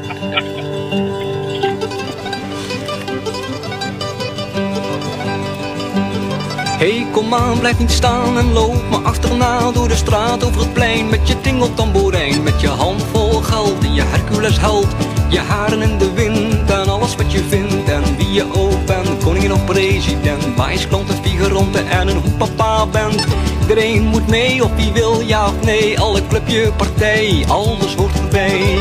Hey, 6.80 7.06
kom 7.12 7.34
aan, 7.34 7.58
blijf 7.58 7.78
niet 7.78 7.90
staan 7.90 8.38
en 8.38 8.52
loop 8.52 8.90
me 8.90 8.96
achterna 8.96 9.72
door 9.72 9.88
de 9.88 9.96
straat 9.96 10.44
over 10.44 10.60
het 10.60 10.72
plein 10.72 11.08
met 11.08 11.28
je 11.28 11.40
tingeltamboerijn, 11.40 12.42
met 12.42 12.60
je 12.60 12.68
hand 12.68 13.02
vol 13.12 13.40
geld 13.40 13.84
en 13.84 13.94
je 13.94 14.02
Hercules 14.02 14.60
held, 14.60 14.86
je 15.28 15.38
haren 15.38 15.82
in 15.82 15.98
de 15.98 16.12
wind 16.12 16.70
en 16.70 16.88
alles 16.88 17.16
wat 17.16 17.32
je 17.32 17.44
vindt 17.48 17.90
en 17.90 18.16
wie 18.16 18.32
je 18.32 18.44
ook 18.54 18.86
bent, 18.86 19.22
koningin 19.22 19.52
of 19.52 19.64
president, 19.64 20.56
wijsklant 20.56 21.08
en 21.08 21.22
figuranten 21.22 21.88
en 21.88 22.08
een 22.08 22.36
papa 22.38 22.86
bent. 22.86 23.26
Iedereen 23.60 24.02
moet 24.02 24.28
mee 24.28 24.64
of 24.64 24.74
wie 24.76 24.92
wil 24.92 25.20
ja 25.20 25.46
of 25.46 25.64
nee, 25.64 26.00
alle 26.00 26.26
clubje, 26.26 26.72
partij, 26.76 27.44
alles 27.48 27.94
hoort 27.94 28.18
erbij. 28.18 28.78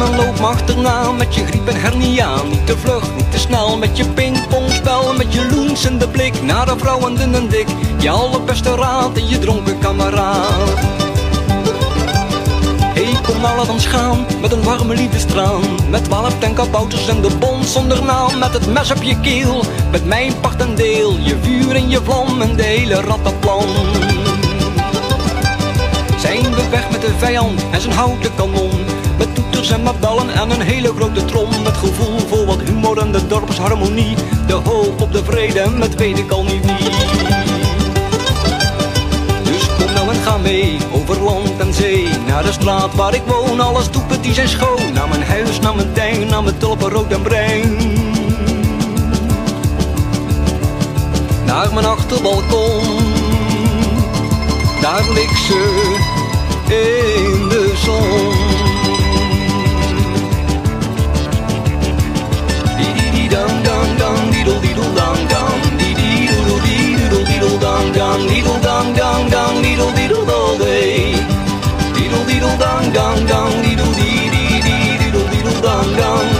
En 0.00 0.16
loop 0.16 0.40
me 0.40 0.46
achterna 0.46 1.12
met 1.12 1.34
je 1.34 1.46
griep 1.46 1.68
en 1.68 1.80
hernia. 1.80 2.42
Niet 2.42 2.66
te 2.66 2.78
vlug, 2.78 3.14
niet 3.14 3.30
te 3.30 3.38
snel 3.38 3.78
met 3.78 3.96
je 3.96 4.08
pingpongspel 4.08 5.14
Met 5.14 5.34
je 5.34 5.48
loens 5.54 5.84
in 5.84 5.98
de 5.98 6.08
blik 6.08 6.42
naar 6.42 6.66
de 6.66 6.78
vrouw 6.78 7.06
en 7.06 7.14
dun 7.14 7.34
en 7.34 7.48
dik. 7.48 7.66
Je 7.98 8.10
allerbeste 8.10 8.74
raad 8.74 9.16
en 9.16 9.28
je 9.28 9.38
dronken 9.38 9.78
kameraad. 9.78 10.78
Hey, 12.94 13.14
kom 13.22 13.40
nou 13.40 13.56
laat 13.56 13.86
gaan 13.86 14.26
met 14.40 14.52
een 14.52 14.62
warme 14.62 14.94
liefdestraan. 14.94 15.62
Met 15.90 16.04
twaalf 16.04 16.38
tenkabouters 16.38 17.08
en 17.08 17.20
de 17.20 17.36
bond 17.38 17.66
zonder 17.66 18.04
naam. 18.04 18.38
Met 18.38 18.52
het 18.52 18.66
mes 18.72 18.90
op 18.90 19.02
je 19.02 19.20
keel, 19.20 19.64
met 19.90 20.06
mijn 20.06 20.40
part 20.40 20.60
en 20.60 20.74
deel. 20.74 21.18
Je 21.18 21.36
vuur 21.42 21.74
en 21.74 21.88
je 21.88 22.00
vlam 22.04 22.42
en 22.42 22.56
de 22.56 22.62
hele 22.62 23.00
rattenplan 23.00 23.68
weg 26.70 26.90
met 26.90 27.00
de 27.00 27.12
vijand 27.18 27.64
en 27.70 27.80
zijn 27.80 27.94
houten 27.94 28.34
kanon. 28.34 28.84
Met 29.18 29.34
toeters 29.34 29.70
en 29.70 29.82
met 29.82 30.00
ballen 30.00 30.30
en 30.30 30.50
een 30.50 30.60
hele 30.60 30.92
grote 30.96 31.24
trom. 31.24 31.62
Met 31.62 31.76
gevoel 31.76 32.18
voor 32.18 32.46
wat 32.46 32.60
humor 32.60 32.98
en 32.98 33.12
de 33.12 33.26
dorpsharmonie. 33.26 34.16
De 34.46 34.52
hoop 34.52 35.00
op 35.00 35.12
de 35.12 35.24
vrede 35.24 35.70
met 35.70 35.94
weet 35.94 36.18
ik 36.18 36.30
al 36.30 36.42
niet 36.42 36.64
wie. 36.64 36.90
Dus 39.42 39.66
kom 39.78 39.92
nou 39.94 40.08
en 40.08 40.22
ga 40.22 40.36
mee 40.36 40.76
over 40.92 41.22
land 41.22 41.58
en 41.58 41.74
zee. 41.74 42.08
Naar 42.26 42.42
de 42.42 42.52
straat 42.52 42.94
waar 42.94 43.14
ik 43.14 43.22
woon, 43.26 43.60
alles 43.60 43.90
doet 43.90 44.22
die 44.22 44.34
zijn 44.34 44.48
schoon. 44.48 44.92
Naar 44.92 45.08
mijn 45.08 45.22
huis, 45.22 45.60
naar 45.60 45.74
mijn 45.74 45.92
tuin, 45.92 46.26
naar 46.26 46.42
mijn 46.42 46.58
tulpen 46.58 46.90
rood 46.90 47.12
en 47.12 47.22
bruin. 47.22 47.76
Naar 51.44 51.74
mijn 51.74 51.86
achterbalkon. 51.86 52.84
Daar 54.80 55.10
ligt 55.14 55.44
ze 55.46 56.15
in 56.70 57.48
de 57.48 57.72
zon. 57.84 58.34
Dang 63.30 63.62
dang 63.62 63.98
dang 63.98 64.30
diddle 64.32 64.60
diddle 64.60 64.94
dang 64.94 65.28
dang 65.28 65.60
dee 65.78 65.94
dee 65.94 66.26
doodle 66.26 66.58
dee 66.64 66.96
doodle 66.96 67.24
diddle 67.24 67.58
dang 67.58 67.92
dang 67.92 68.22
diddle 68.28 68.58
dang 68.62 68.94
dang 68.94 69.30
dang 69.30 69.62
diddle 69.62 69.92
diddle 69.98 70.30
all 70.30 70.58
day. 70.58 71.14
Diddle 71.94 72.24
diddle 72.28 72.56
dang 72.58 72.92
dang 72.92 73.26
dang 73.26 73.52
diddle 73.62 73.92
dee 73.98 74.30
dee 74.32 74.60
dee 74.66 74.96
diddle 75.02 75.26
diddle 75.32 75.60
dang 75.62 75.90
dang 76.00 76.35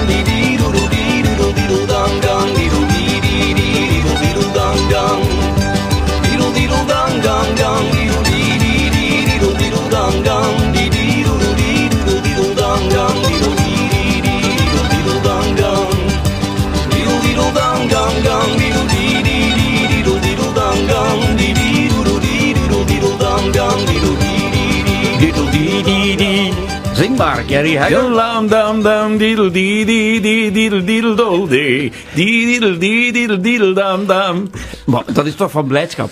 maar, 27.16 27.42
Gary 27.46 27.76
Hagel. 27.76 28.14
Dam 28.14 28.48
dam 28.48 28.82
dam 28.82 29.16
diddle 29.18 29.50
dee 29.50 29.84
dee 29.84 30.20
dee 30.20 30.50
diddle 30.50 30.84
diddle 30.84 31.14
dol 31.14 31.46
dee. 31.46 31.92
Dee 32.14 32.46
diddle 32.46 32.78
dee 32.78 33.12
diddle 33.12 33.40
diddle 33.40 33.72
dam 33.72 34.06
dam. 34.06 34.50
Maar 34.86 35.02
dat 35.12 35.26
is 35.26 35.34
toch 35.34 35.50
van 35.50 35.66
blijdschap? 35.66 36.10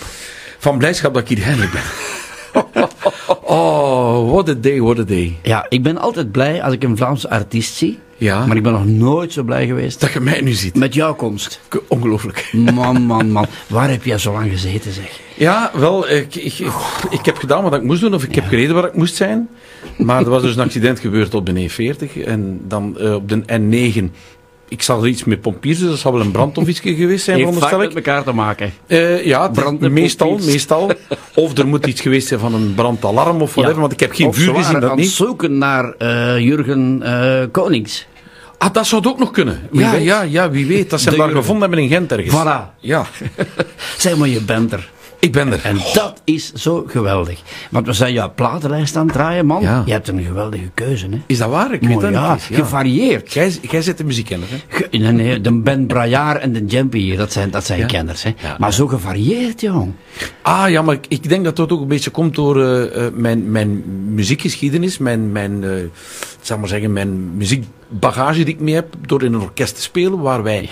Van 0.58 0.78
blijdschap 0.78 1.14
dat 1.14 1.22
ik 1.22 1.36
hier 1.36 1.46
eindelijk 1.46 1.72
ben. 1.72 1.82
Oh, 3.46 4.32
what 4.32 4.48
a 4.48 4.54
day, 4.54 4.80
what 4.80 4.98
a 4.98 5.04
day. 5.04 5.38
Ja, 5.42 5.66
ik 5.68 5.82
ben 5.82 5.98
altijd 5.98 6.32
blij 6.32 6.62
als 6.62 6.72
ik 6.72 6.82
een 6.82 6.96
Vlaamse 6.96 7.30
artiest 7.30 7.74
zie. 7.74 7.98
Ja. 8.16 8.46
Maar 8.46 8.56
ik 8.56 8.62
ben 8.62 8.72
nog 8.72 8.86
nooit 8.86 9.32
zo 9.32 9.42
blij 9.42 9.66
geweest 9.66 10.00
Dat 10.00 10.12
je 10.12 10.20
mij 10.20 10.40
nu 10.40 10.52
ziet. 10.52 10.74
met 10.76 10.94
jouw 10.94 11.14
komst. 11.14 11.60
Ongelooflijk. 11.88 12.50
Man, 12.52 13.02
man, 13.02 13.30
man. 13.30 13.46
Waar 13.66 13.90
heb 13.90 14.04
jij 14.04 14.18
zo 14.18 14.32
lang 14.32 14.50
gezeten, 14.50 14.92
zeg? 14.92 15.20
Ja, 15.36 15.70
wel, 15.74 16.10
ik, 16.10 16.34
ik, 16.34 16.58
ik, 16.58 16.72
ik 17.10 17.24
heb 17.24 17.36
gedaan 17.36 17.62
wat 17.62 17.74
ik 17.74 17.82
moest 17.82 18.00
doen, 18.00 18.14
of 18.14 18.24
ik 18.24 18.34
heb 18.34 18.44
gereden 18.46 18.74
waar 18.74 18.84
ik 18.84 18.94
moest 18.94 19.14
zijn. 19.14 19.48
Maar 19.98 20.22
er 20.22 20.30
was 20.30 20.42
dus 20.42 20.56
een 20.56 20.62
accident 20.62 21.00
gebeurd 21.00 21.34
op 21.34 21.46
de 21.46 21.70
E40 21.70 22.24
en 22.24 22.60
dan 22.68 22.98
eh, 22.98 23.14
op 23.14 23.28
de 23.28 23.42
N9. 23.42 24.04
Ik 24.74 24.82
zag 24.82 25.00
er 25.00 25.06
iets 25.06 25.24
met 25.24 25.40
pompiers, 25.40 25.78
dus 25.78 25.88
dat 25.88 25.98
zal 25.98 26.12
wel 26.12 26.20
een 26.20 26.30
brand 26.30 26.58
of 26.58 26.68
iets 26.68 26.80
geweest 26.84 27.24
zijn, 27.24 27.36
Heeft 27.36 27.48
vaak 27.50 27.58
veronderstel 27.58 27.78
met 27.78 27.90
ik. 27.90 27.96
elkaar 27.96 28.24
te 28.24 28.32
maken. 28.32 28.72
Eh, 28.86 29.24
ja, 29.26 29.48
Brand 29.48 29.80
meestal, 29.80 30.26
pompiers. 30.28 30.52
meestal. 30.52 30.90
Of 31.34 31.58
er 31.58 31.66
moet 31.66 31.86
iets 31.86 32.00
geweest 32.00 32.28
zijn 32.28 32.40
van 32.40 32.54
een 32.54 32.74
brandalarm 32.74 33.42
of 33.42 33.54
whatever, 33.54 33.74
Ja. 33.74 33.80
want 33.80 33.92
ik 33.92 34.00
heb 34.00 34.12
geen 34.12 34.26
Of 34.26 34.36
vuur 34.36 34.54
gezien, 34.54 34.80
dat 34.80 34.96
niet. 34.96 35.08
zoeken 35.10 35.58
naar 35.58 35.92
eh, 35.98 36.38
Jurgen 36.38 37.02
eh, 37.02 37.42
Konings. 37.50 38.06
Ah, 38.58 38.72
dat 38.72 38.86
zou 38.86 39.02
het 39.02 39.10
ook 39.10 39.18
nog 39.18 39.30
kunnen. 39.30 39.60
Wie 39.70 39.80
ja, 39.80 39.90
weet. 39.90 40.04
ja, 40.04 40.22
ja, 40.22 40.50
wie 40.50 40.66
weet. 40.66 40.90
Dat 40.90 41.00
ze 41.00 41.08
hem 41.08 41.18
daar 41.18 41.30
gevonden 41.30 41.60
hebben 41.60 41.78
in 41.78 41.88
Gent 41.88 42.12
ergens. 42.12 42.34
Voilà. 42.42 42.78
Ja, 42.80 43.06
Zeg 43.98 44.16
maar, 44.16 44.28
je 44.28 44.40
bent 44.40 44.72
er. 44.72 44.90
Ik 45.24 45.32
ben 45.32 45.52
er. 45.52 45.60
En 45.62 45.76
dat 45.94 46.20
is 46.24 46.52
zo 46.52 46.84
geweldig. 46.86 47.42
Want 47.70 47.86
we 47.86 47.92
zijn 47.92 48.12
jouw 48.12 48.32
platenlijst 48.34 48.96
aan 48.96 49.04
het 49.04 49.12
draaien, 49.14 49.46
man. 49.46 49.62
Ja. 49.62 49.82
Je 49.86 49.92
hebt 49.92 50.08
een 50.08 50.22
geweldige 50.22 50.70
keuze, 50.74 51.06
hè? 51.10 51.20
Is 51.26 51.38
dat 51.38 51.50
waar? 51.50 51.72
Ik 51.72 51.80
weet 51.80 51.88
Mooi, 51.90 52.00
dat 52.00 52.14
ja, 52.14 52.32
niet. 52.32 52.46
eens. 52.50 52.58
gevarieerd. 52.60 53.32
Jij, 53.32 53.52
jij 53.70 53.82
zit 53.82 53.98
de 53.98 54.04
muziekkenner, 54.04 54.48
hè? 54.50 54.56
Ge- 54.68 54.88
Nee, 54.90 55.12
nee, 55.12 55.40
de 55.40 55.52
Ben 55.52 55.86
Braillard 55.86 56.40
en 56.40 56.52
de 56.52 56.64
Jumpy 56.64 56.98
hier, 56.98 57.16
dat 57.16 57.32
zijn, 57.32 57.50
dat 57.50 57.64
zijn 57.64 57.78
Ja. 57.78 57.86
kenners, 57.86 58.22
hè? 58.22 58.34
Maar 58.58 58.72
zo 58.72 58.86
gevarieerd, 58.86 59.60
jong. 59.60 59.92
Ah 60.42 60.70
ja, 60.70 60.82
maar 60.82 60.98
ik, 61.08 61.28
denk 61.28 61.44
dat 61.44 61.56
dat 61.56 61.72
ook 61.72 61.80
een 61.80 61.88
beetje 61.88 62.10
komt 62.10 62.34
door 62.34 62.62
eh, 62.62 63.06
eh, 63.06 63.12
mijn, 63.14 63.50
mijn 63.50 63.82
muziekgeschiedenis, 64.14 64.98
mijn, 64.98 65.32
mijn, 65.32 65.64
zal 66.40 66.58
maar 66.58 66.68
zeggen, 66.68 66.92
mijn 66.92 67.36
muziekbagage 67.36 68.44
die 68.44 68.54
ik 68.54 68.60
mee 68.60 68.74
heb, 68.74 68.94
door 69.06 69.22
in 69.22 69.32
een 69.32 69.40
orkest 69.40 69.74
te 69.74 69.82
spelen, 69.82 70.20
waar 70.20 70.42
wij 70.42 70.68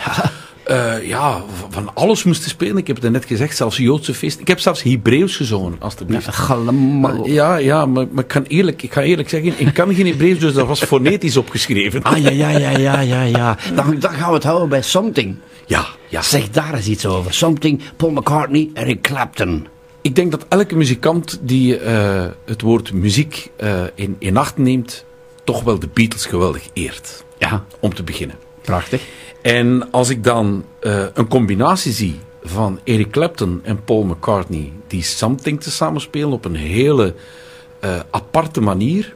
ja. 0.67 0.97
ja, 0.97 1.43
van 1.71 1.95
alles 1.95 2.25
moesten 2.25 2.51
spelen. 2.51 2.77
Ik 2.77 2.87
heb 2.87 3.03
het 3.03 3.13
net 3.13 3.25
gezegd, 3.25 3.57
zelfs 3.57 3.77
Joodse 3.77 4.15
feest. 4.15 4.41
Ik 4.41 4.49
heb 4.49 4.61
zelfs 4.61 4.83
Hebreeuws 4.83 5.37
gezongen, 5.37 5.77
alstublieft. 5.79 6.29
Galemaal. 6.35 7.27
Ja, 7.27 7.57
ja, 7.57 7.87
maar, 7.87 8.07
maar 8.11 8.23
ik, 8.23 8.29
kan 8.29 8.43
eerlijk, 8.43 8.83
ik 8.83 8.93
ga 8.93 9.01
eerlijk 9.01 9.29
zeggen, 9.29 9.55
ik 9.57 9.75
kan 9.75 9.95
geen 9.95 10.07
Hebreeuws, 10.07 10.39
dus 10.39 10.53
dat 10.53 10.67
was 10.67 10.83
fonetisch 10.83 11.37
opgeschreven. 11.43 12.03
Ah, 12.03 12.19
ja, 12.19 12.31
ja, 12.31 12.51
ja, 12.51 12.71
ja, 12.71 13.01
ja, 13.01 13.23
ja. 13.23 13.57
Dan, 13.75 13.99
dan 13.99 14.13
gaan 14.13 14.29
we 14.29 14.35
het 14.35 14.45
houden 14.45 14.69
bij 14.69 14.83
Something. 14.83 15.37
Ja, 15.67 15.87
ja. 16.09 16.23
Zeg 16.23 16.51
daar 16.51 16.75
eens 16.75 16.87
iets 16.87 17.07
over. 17.07 17.35
Something, 17.35 17.83
Paul 17.97 18.13
McCartney, 18.13 18.71
Eric 18.75 19.01
Clapton. 19.01 19.67
Ik 20.01 20.15
denk 20.15 20.31
dat 20.31 20.47
elke 20.49 20.77
muzikant 20.77 21.39
die 21.43 21.79
eh, 21.79 22.25
het 22.45 22.61
woord 22.61 22.93
muziek 22.93 23.51
eh, 23.57 23.83
in, 23.95 24.17
in 24.19 24.37
acht 24.37 24.57
neemt, 24.57 25.05
toch 25.45 25.63
wel 25.63 25.79
de 25.79 25.89
Beatles 25.93 26.27
geweldig 26.27 26.69
eert. 26.73 27.25
Ja, 27.39 27.65
Om 27.81 27.95
te 27.95 28.03
beginnen. 28.03 28.37
Prachtig. 28.63 29.03
En 29.43 29.91
als 29.91 30.09
ik 30.09 30.25
dan 30.25 30.65
eh, 30.81 31.05
een 31.15 31.29
combinatie 31.29 31.93
zie 31.93 32.21
van 32.43 32.81
Eric 32.85 33.11
Clapton 33.11 33.61
en 33.63 33.85
Paul 33.85 34.03
McCartney, 34.03 34.73
die 34.87 35.03
Something 35.03 35.61
te 35.61 35.71
samenspelen 35.71 36.33
op 36.33 36.45
een 36.45 36.55
hele 36.55 37.15
eh, 37.81 38.01
aparte 38.11 38.61
manier, 38.61 39.15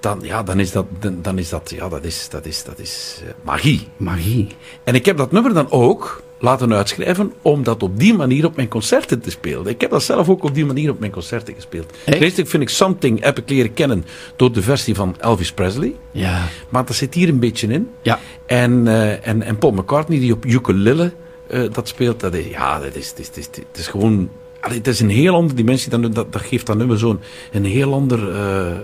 dan, 0.00 0.18
ja, 0.22 0.42
dan 0.42 0.60
is 0.60 0.72
dat, 0.72 0.86
dan, 0.98 1.18
dan 1.22 1.38
is 1.38 1.48
dat, 1.48 1.70
ja, 1.70 1.88
dat 1.88 2.04
is, 2.04 2.28
dat 2.28 2.46
is, 2.46 2.64
dat 2.64 2.78
is 2.78 3.20
eh, 3.24 3.32
magie. 3.42 3.88
Magie. 3.96 4.48
En 4.84 4.94
ik 4.94 5.06
heb 5.06 5.16
dat 5.16 5.32
nummer 5.32 5.54
dan 5.54 5.70
ook 5.70 6.22
laten 6.42 6.74
uitschrijven 6.74 7.32
om 7.42 7.62
dat 7.62 7.82
op 7.82 7.98
die 7.98 8.14
manier 8.14 8.44
op 8.44 8.56
mijn 8.56 8.68
concerten 8.68 9.20
te 9.20 9.30
spelen. 9.30 9.66
Ik 9.66 9.80
heb 9.80 9.90
dat 9.90 10.02
zelf 10.02 10.28
ook 10.28 10.44
op 10.44 10.54
die 10.54 10.66
manier 10.66 10.90
op 10.90 10.98
mijn 10.98 11.12
concerten 11.12 11.54
gespeeld. 11.54 11.92
Eerst 12.04 12.34
vind 12.34 12.62
ik 12.62 12.68
Something 12.68 13.22
heb 13.22 13.38
ik 13.38 13.48
leren 13.50 13.74
kennen 13.74 14.04
door 14.36 14.52
de 14.52 14.62
versie 14.62 14.94
van 14.94 15.16
Elvis 15.20 15.52
Presley. 15.52 15.94
Ja. 16.10 16.48
Maar 16.68 16.84
dat 16.84 16.96
zit 16.96 17.14
hier 17.14 17.28
een 17.28 17.38
beetje 17.38 17.66
in. 17.66 17.88
Ja. 18.02 18.18
En, 18.46 18.86
eh, 18.86 19.26
en, 19.26 19.42
en 19.42 19.58
Paul 19.58 19.72
McCartney 19.72 20.18
die 20.18 20.32
op 20.32 20.44
ukulele 20.44 21.12
eh, 21.46 21.62
dat 21.72 21.88
speelt, 21.88 22.20
dat 22.20 22.34
is, 22.34 22.46
ja, 22.46 22.78
dat 22.78 22.94
is, 22.94 23.08
het 23.08 23.36
is, 23.36 23.46
het 23.46 23.78
is, 23.78 23.86
gewoon... 23.86 24.30
allee, 24.60 24.78
het 24.78 24.86
is 24.86 25.00
een 25.00 25.10
heel 25.10 25.34
andere 25.34 25.54
dimensie, 25.54 25.90
dan, 25.90 26.00
dat, 26.02 26.32
dat 26.32 26.42
geeft 26.42 26.66
dat 26.66 26.76
nummer 26.76 26.98
zo'n 26.98 27.20
een 27.52 27.64
heel 27.64 27.92
ander 27.92 28.34
eh, 28.34 28.76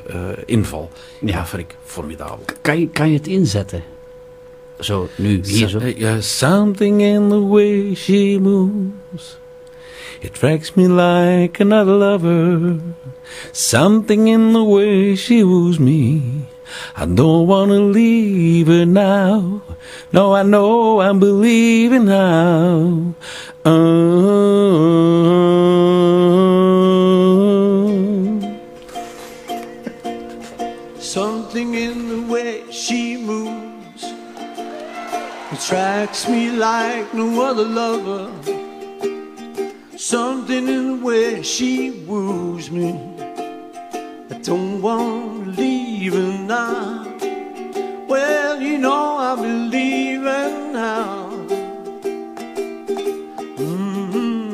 inval. 0.46 0.90
Ja, 1.20 1.28
Ja. 1.28 1.36
dat 1.36 1.48
vind 1.48 1.62
ik 1.62 1.76
formidabel. 1.84 2.44
Kan 2.60 2.80
je, 2.80 2.88
kan 2.88 3.10
je 3.10 3.16
het 3.16 3.26
inzetten? 3.26 3.82
Zo, 4.80 5.08
nu, 5.16 5.40
hier 5.44 5.68
zo. 5.68 5.78
So- 5.78 5.86
uh, 5.86 5.96
yeah, 5.98 6.20
something 6.20 7.00
in 7.00 7.28
the 7.30 7.40
way 7.40 7.94
she 7.94 8.38
moves. 8.38 9.38
It 10.20 10.36
strikes 10.36 10.74
me 10.76 10.88
like 10.88 11.60
another 11.60 11.92
lover. 11.94 12.78
Something 13.52 14.28
in 14.28 14.52
the 14.52 14.62
way 14.64 15.14
she 15.16 15.42
woos 15.44 15.78
me. 15.78 16.22
I 16.96 17.06
don't 17.06 17.46
want 17.46 17.70
to 17.70 17.80
leave 17.80 18.66
her 18.66 18.84
now. 18.86 19.62
No, 20.12 20.34
I 20.34 20.42
know 20.42 21.00
I'm 21.00 21.18
believing 21.18 22.04
now. 22.06 23.14
Oh. 23.64 24.58
Attracts 35.68 36.26
me 36.26 36.50
like 36.50 37.12
no 37.12 37.42
other 37.44 37.62
lover. 37.62 38.32
Something 39.98 40.66
in 40.66 41.00
the 41.00 41.04
way 41.04 41.42
she 41.42 41.90
woos 42.06 42.70
me. 42.70 42.92
I 44.30 44.38
don't 44.42 44.80
want 44.80 45.44
to 45.44 45.60
leave 45.60 46.14
her 46.14 46.38
now. 46.38 47.04
Well, 48.08 48.62
you 48.62 48.78
know 48.78 49.18
I'm 49.18 49.68
leaving 49.68 50.72
now. 50.72 51.28
Mm, 53.58 54.48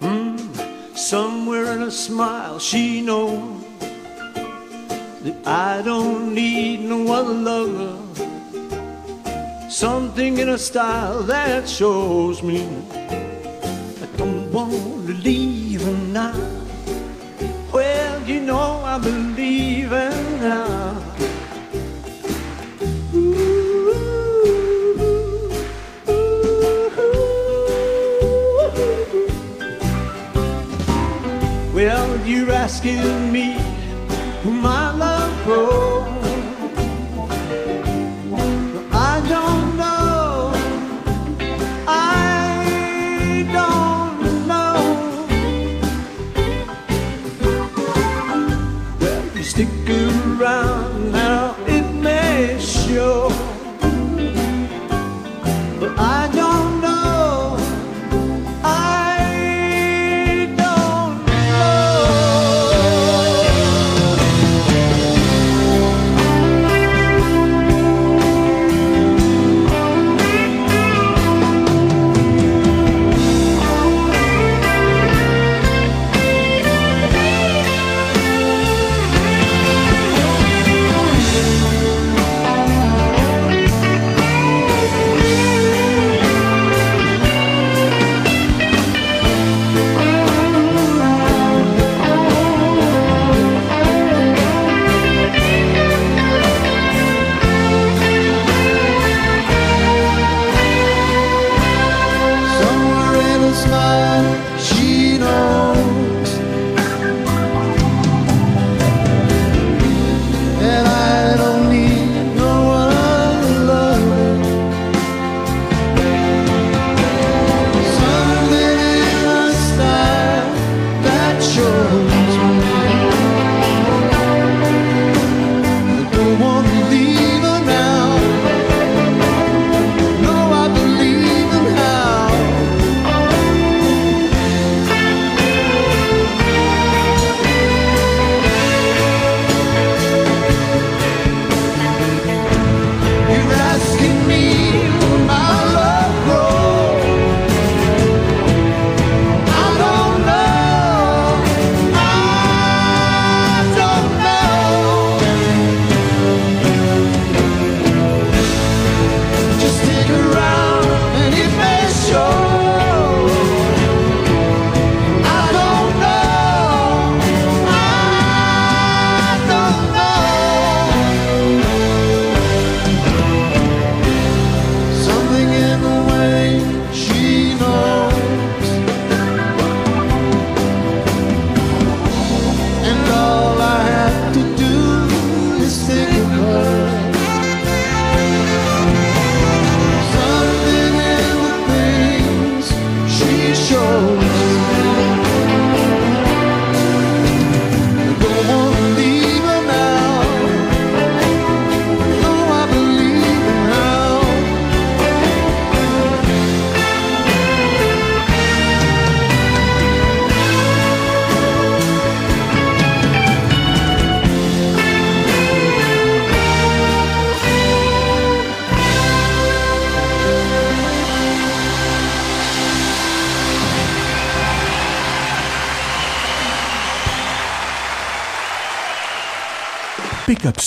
mm. 0.00 0.98
Somewhere 0.98 1.72
in 1.76 1.82
a 1.84 1.90
smile, 1.90 2.58
she 2.58 3.00
knows 3.00 3.64
that 5.22 5.36
I 5.46 5.80
don't 5.80 6.34
need 6.34 6.80
no 6.80 7.10
other 7.10 7.32
lover. 7.32 8.09
Something 9.80 10.36
in 10.36 10.50
a 10.50 10.58
style 10.58 11.22
that 11.22 11.66
shows 11.66 12.42
me 12.42 12.68
I 12.92 14.06
don't 14.18 14.52
want 14.52 15.06
to 15.06 15.14
leave 15.14 15.80
her 15.80 15.96
now. 16.12 16.36
Well, 17.72 18.22
you 18.28 18.42
know 18.42 18.82
I 18.84 18.98
believe 18.98 19.90
in 19.90 20.40
now. 20.42 21.02
Well, 31.72 32.26
you're 32.26 32.50
asking 32.50 33.32
me 33.32 33.56
who 34.42 34.50
my 34.50 34.94
love 34.94 35.32
for. 35.46 35.89
stick 49.60 49.90
around. 50.40 50.79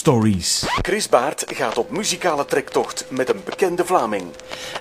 Stories. 0.04 0.66
Chris 0.82 1.10
Baart 1.10 1.46
gaat 1.48 1.78
op 1.78 1.92
muzikale 1.92 2.46
trektocht 2.46 3.06
met 3.10 3.30
een 3.30 3.42
bekende 3.46 3.86
Vlaming. 3.86 4.24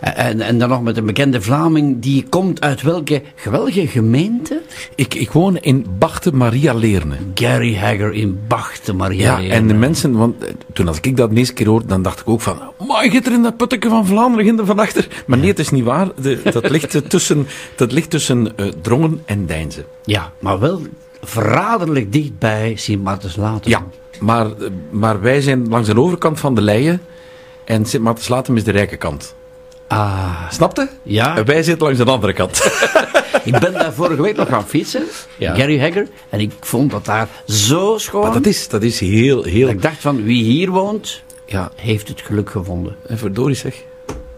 En, 0.01 0.41
en 0.41 0.59
dan 0.59 0.69
nog 0.69 0.83
met 0.83 0.97
een 0.97 1.07
bekende 1.07 1.43
Vlaming, 1.43 2.01
die 2.01 2.27
komt 2.29 2.61
uit 2.61 2.83
welke 2.83 3.23
geweldige 3.35 3.87
gemeente? 3.87 4.63
Ik, 4.95 5.15
ik 5.15 5.31
woon 5.31 5.57
in 5.57 5.87
Bachte 5.99 6.33
Maria 6.33 6.75
Leerne. 6.75 7.17
Gary 7.35 7.77
Hagger 7.77 8.13
in 8.13 8.41
Bachten, 8.49 8.97
Maria. 8.97 9.23
Ja, 9.23 9.39
Leerne. 9.39 9.55
en 9.55 9.67
de 9.67 9.75
mensen, 9.75 10.17
want 10.17 10.45
eh, 10.45 10.53
toen 10.73 10.89
als 10.89 10.99
ik 11.01 11.17
dat 11.17 11.31
de 11.31 11.37
eerste 11.37 11.55
keer 11.55 11.69
hoorde, 11.69 11.87
dan 11.87 12.03
dacht 12.03 12.21
ik 12.21 12.29
ook 12.29 12.41
van, 12.41 12.61
maar 12.87 13.05
je 13.05 13.21
er 13.21 13.33
in 13.33 13.43
dat 13.43 13.57
putteke 13.57 13.89
van 13.89 14.07
Vlaanderen 14.07 14.47
in 14.47 14.57
de 14.57 14.67
van 14.67 14.79
achter. 14.79 15.09
Maar 15.27 15.39
nee, 15.39 15.49
het 15.49 15.59
is 15.59 15.71
niet 15.71 15.85
waar. 15.85 16.09
De, 16.23 16.41
dat 16.53 16.71
ligt 16.71 16.95
eh, 16.95 17.01
tussen, 17.01 17.47
dat 17.77 17.93
ligt 17.93 18.11
tussen 18.11 18.57
eh, 18.57 18.67
Drongen 18.67 19.23
en 19.25 19.47
Deinzen. 19.47 19.85
Ja, 20.05 20.33
maar 20.39 20.59
wel 20.59 20.81
verraderlijk 21.23 22.13
dicht 22.13 22.39
bij 22.39 22.77
Sint 22.77 23.03
Maartens 23.03 23.37
Later. 23.37 23.71
Ja, 23.71 23.87
maar, 24.23 24.47
maar 24.91 25.21
wij 25.21 25.41
zijn 25.41 25.69
langs 25.69 25.89
de 25.89 26.01
overkant 26.01 26.41
van 26.41 26.55
de 26.55 26.61
Leien 26.61 27.03
en 27.65 27.87
Sint 27.87 28.03
Maartenslatem 28.03 28.57
is 28.57 28.65
de 28.65 28.71
rijke 28.71 28.97
kant. 28.97 29.35
Ah, 29.89 30.51
Snapte? 30.51 30.89
ja. 31.03 31.37
En 31.37 31.45
wij 31.45 31.63
zitten 31.63 31.87
langs 31.87 31.99
de 32.05 32.11
andere 32.11 32.33
kant. 32.33 32.61
Ik 33.45 33.59
ben 33.59 33.73
daar 33.73 33.93
vorige 33.93 34.23
week 34.23 34.37
nog 34.37 34.49
gaan 34.49 34.67
fietsen, 34.67 35.03
Ja. 35.37 35.55
Gary 35.55 35.81
Hagger, 35.81 36.09
en 36.29 36.41
ik 36.41 36.51
vond 36.61 36.91
dat 36.91 37.05
daar 37.05 37.29
zo 37.47 37.95
schoon. 37.99 38.23
Maar 38.23 38.33
dat 38.33 38.47
is, 38.47 38.69
dat 38.69 38.83
is 38.83 39.01
heel, 39.01 39.43
heel... 39.43 39.69
Ik 39.69 39.83
dacht 39.83 40.01
van, 40.01 40.23
wie 40.25 40.43
hier 40.45 40.71
woont, 40.71 41.23
Ja, 41.47 41.71
heeft 41.77 42.09
het 42.09 42.21
geluk 42.21 42.51
gevonden. 42.51 42.97
en 43.07 43.19
verdorie 43.19 43.55
zeg. 43.57 43.75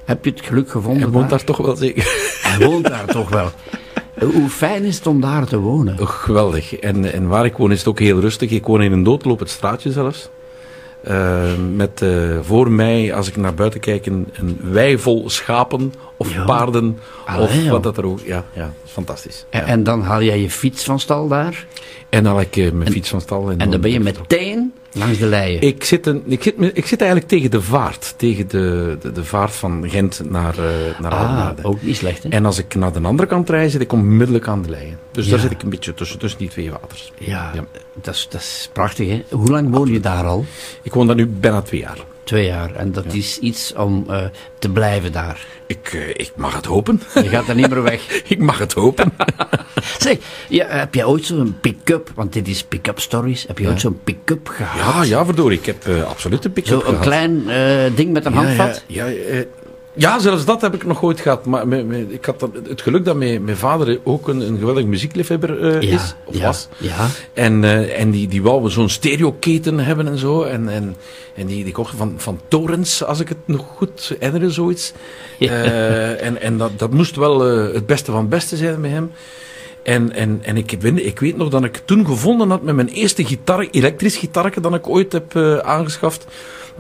Heb 0.04 0.24
je 0.24 0.30
het 0.30 0.40
geluk 0.42 0.70
gevonden? 0.70 1.02
Hij 1.02 1.10
woont 1.10 1.28
daar? 1.30 1.38
daar 1.38 1.46
toch 1.46 1.66
wel 1.66 1.76
zeker. 1.76 2.04
Hij 2.42 2.66
woont 2.66 2.84
daar 2.88 3.06
toch 3.06 3.28
wel. 3.28 3.50
Hoe 4.32 4.48
fijn 4.48 4.84
is 4.84 4.96
het 4.96 5.06
om 5.06 5.20
daar 5.20 5.46
te 5.46 5.58
wonen? 5.58 6.00
Oh, 6.00 6.08
geweldig. 6.08 6.74
En, 6.76 7.12
en 7.12 7.28
waar 7.28 7.44
ik 7.44 7.56
woon 7.56 7.72
is 7.72 7.78
het 7.78 7.88
ook 7.88 7.98
heel 7.98 8.20
rustig. 8.20 8.50
Ik 8.50 8.66
woon 8.66 8.82
in 8.82 8.92
een 8.92 9.02
doodlopend 9.02 9.50
straatje 9.50 9.92
zelfs. 9.92 10.28
Eh, 11.02 11.42
met 11.74 12.02
eh, 12.02 12.38
voor 12.42 12.70
mij, 12.70 13.14
als 13.14 13.28
ik 13.28 13.36
naar 13.36 13.54
buiten 13.54 13.80
kijk, 13.80 14.06
een, 14.06 14.28
een 14.32 14.58
wei 14.62 14.98
vol 14.98 15.30
schapen 15.30 15.92
of 16.16 16.44
paarden. 16.46 16.98
Allee, 17.26 17.46
of 17.64 17.68
wat 17.68 17.82
dat 17.82 17.96
er 17.96 18.06
ook... 18.06 18.20
Ja, 18.20 18.44
ja, 18.52 18.72
fantastisch. 18.84 19.46
En, 19.50 19.60
Ja. 19.60 19.66
en 19.66 19.82
dan 19.82 20.02
haal 20.02 20.22
jij 20.22 20.40
je 20.40 20.50
fiets 20.50 20.84
van 20.84 21.00
stal 21.00 21.28
daar. 21.28 21.66
En 22.08 22.22
dan 22.24 22.32
haal 22.32 22.40
ik 22.40 22.56
eh, 22.56 22.72
mijn 22.72 22.90
fiets 22.90 23.08
van 23.08 23.20
stal. 23.20 23.50
En 23.50 23.70
dan 23.70 23.80
ben 23.80 23.90
je 23.90 24.00
meteen 24.00 24.72
langs 24.94 25.18
de 25.18 25.26
leien. 25.26 25.60
Ik 25.60 25.84
zit, 25.84 26.06
een, 26.06 26.22
ik, 26.26 26.42
zit, 26.42 26.54
ik 26.72 26.86
zit 26.86 27.00
eigenlijk 27.00 27.30
tegen 27.30 27.50
de 27.50 27.62
vaart. 27.62 28.14
Tegen 28.16 28.48
de, 28.48 28.96
de, 29.00 29.12
de 29.12 29.24
vaart 29.24 29.52
van 29.52 29.84
Gent 29.90 30.30
naar, 30.30 30.58
eh 30.58 30.98
naar 31.00 31.12
ah, 31.12 31.50
ook 31.62 31.82
niet 31.82 31.96
slecht, 31.96 32.22
hè? 32.22 32.28
En 32.28 32.46
als 32.46 32.58
ik 32.58 32.74
naar 32.74 32.92
de 32.92 33.00
andere 33.00 33.28
kant 33.28 33.50
rijd, 33.50 33.70
zit 33.70 33.80
ik 33.80 33.92
onmiddellijk 33.92 34.48
aan 34.48 34.62
de 34.62 34.70
leien. 34.70 34.98
Dus 35.10 35.24
Ja. 35.24 35.30
daar 35.30 35.40
zit 35.40 35.50
ik 35.50 35.62
een 35.62 35.70
beetje 35.70 35.94
tussen, 35.94 36.18
tussen 36.18 36.38
die 36.38 36.48
twee 36.48 36.70
waters. 36.70 37.12
Ja, 37.18 37.50
Ja. 37.54 37.64
Dat, 38.02 38.14
is, 38.14 38.26
dat 38.30 38.40
is 38.40 38.70
prachtig, 38.72 39.08
hè? 39.08 39.22
Hoe 39.30 39.50
lang 39.50 39.70
woon 39.70 39.92
je 39.92 40.00
daar 40.00 40.24
al? 40.24 40.44
Ik 40.82 40.92
woon 40.94 41.06
daar 41.06 41.16
nu 41.16 41.26
bijna 41.26 41.62
twee 41.62 41.80
jaar. 41.80 41.98
Twee 42.24 42.46
jaar. 42.46 42.74
En 42.74 42.92
dat 42.92 43.04
is 43.12 43.38
iets 43.38 43.72
om 43.74 44.04
eh, 44.08 44.24
te 44.58 44.68
blijven 44.68 45.12
daar. 45.12 45.46
Ik, 45.66 45.90
eh, 45.92 46.08
ik 46.08 46.32
mag 46.36 46.54
het 46.56 46.64
hopen. 46.64 47.00
Je 47.14 47.28
gaat 47.28 47.48
er 47.48 47.54
niet 47.54 47.68
meer 47.70 47.82
weg. 47.82 48.08
ik 48.34 48.38
mag 48.38 48.58
het 48.58 48.72
hopen. 48.72 49.12
Zeg, 49.98 50.16
ja, 50.48 50.66
heb 50.66 50.94
jij 50.94 51.04
ooit 51.04 51.24
zo'n 51.24 51.56
pick-up, 51.60 52.10
want 52.14 52.32
dit 52.32 52.48
is 52.48 52.62
pick-up 52.64 53.00
stories, 53.00 53.44
heb 53.46 53.58
je 53.58 53.68
ooit 53.68 53.80
zo'n 53.80 54.00
pick-up 54.04 54.48
gehad? 54.48 54.94
Ja, 54.94 55.02
ja, 55.02 55.24
verdorie. 55.24 55.58
Ik 55.58 55.66
heb 55.66 55.86
eh, 55.86 56.02
absoluut 56.02 56.44
een 56.44 56.52
pick-up 56.52 56.72
Zo'n 56.72 56.80
gehad. 56.82 57.00
klein 57.00 57.48
eh, 57.50 57.96
ding 57.96 58.12
met 58.12 58.24
een 58.24 58.32
Ja, 58.32 58.38
handvat? 58.44 58.84
Ja, 58.86 59.06
ja, 59.94 60.18
zelfs 60.18 60.44
dat 60.44 60.60
heb 60.60 60.74
ik 60.74 60.84
nog 60.86 61.02
ooit 61.02 61.20
gehad. 61.20 61.44
Maar 61.46 61.68
me- 61.68 61.82
me- 61.82 62.06
ik 62.12 62.24
had 62.24 62.40
dat- 62.40 62.50
het 62.68 62.82
geluk 62.82 63.04
dat 63.04 63.16
mijn, 63.16 63.44
mijn 63.44 63.56
vader 63.56 64.00
ook 64.04 64.28
een, 64.28 64.40
een 64.40 64.58
geweldig 64.58 64.84
muziekliefhebber 64.84 65.62
eh, 65.74 65.80
Ja, 65.90 65.94
is. 65.94 66.14
Of 66.24 66.36
ja, 66.36 66.46
was. 66.46 66.68
ja. 66.76 67.06
En, 67.32 67.64
eh, 67.64 68.00
en 68.00 68.10
die, 68.10 68.28
die 68.28 68.42
wou 68.42 68.70
zo'n 68.70 68.88
stereoketen 68.88 69.78
hebben 69.78 70.06
en 70.08 70.18
zo. 70.18 70.42
En, 70.42 70.68
en, 70.68 70.96
en 71.34 71.46
die, 71.46 71.64
die 71.64 71.72
kochten 71.72 71.98
van, 71.98 72.14
van 72.16 72.40
torens, 72.48 73.04
als 73.04 73.20
ik 73.20 73.28
het 73.28 73.38
nog 73.44 73.66
goed 73.76 74.16
herinner, 74.18 74.52
zoiets. 74.52 74.92
Eh, 75.38 76.24
en 76.26 76.40
en 76.40 76.58
dat, 76.58 76.70
dat 76.76 76.90
moest 76.90 77.16
wel 77.16 77.40
het 77.72 77.86
beste 77.86 78.10
van 78.10 78.20
het 78.20 78.28
beste 78.28 78.56
zijn 78.56 78.80
met 78.80 78.90
hem. 78.90 79.10
En, 79.84 80.12
en, 80.12 80.38
en 80.42 80.56
ik, 80.56 80.76
weet, 80.80 81.06
ik 81.06 81.20
weet 81.20 81.36
nog 81.36 81.48
dat 81.48 81.64
ik 81.64 81.82
toen 81.84 82.06
gevonden 82.06 82.50
had 82.50 82.62
met 82.62 82.74
mijn 82.74 82.88
eerste 82.88 83.24
gitaar, 83.24 83.66
elektrisch 83.70 84.16
gitaarke 84.16 84.60
dat 84.60 84.74
ik 84.74 84.88
ooit 84.88 85.12
heb 85.12 85.36
eh, 85.36 85.58
aangeschaft. 85.58 86.26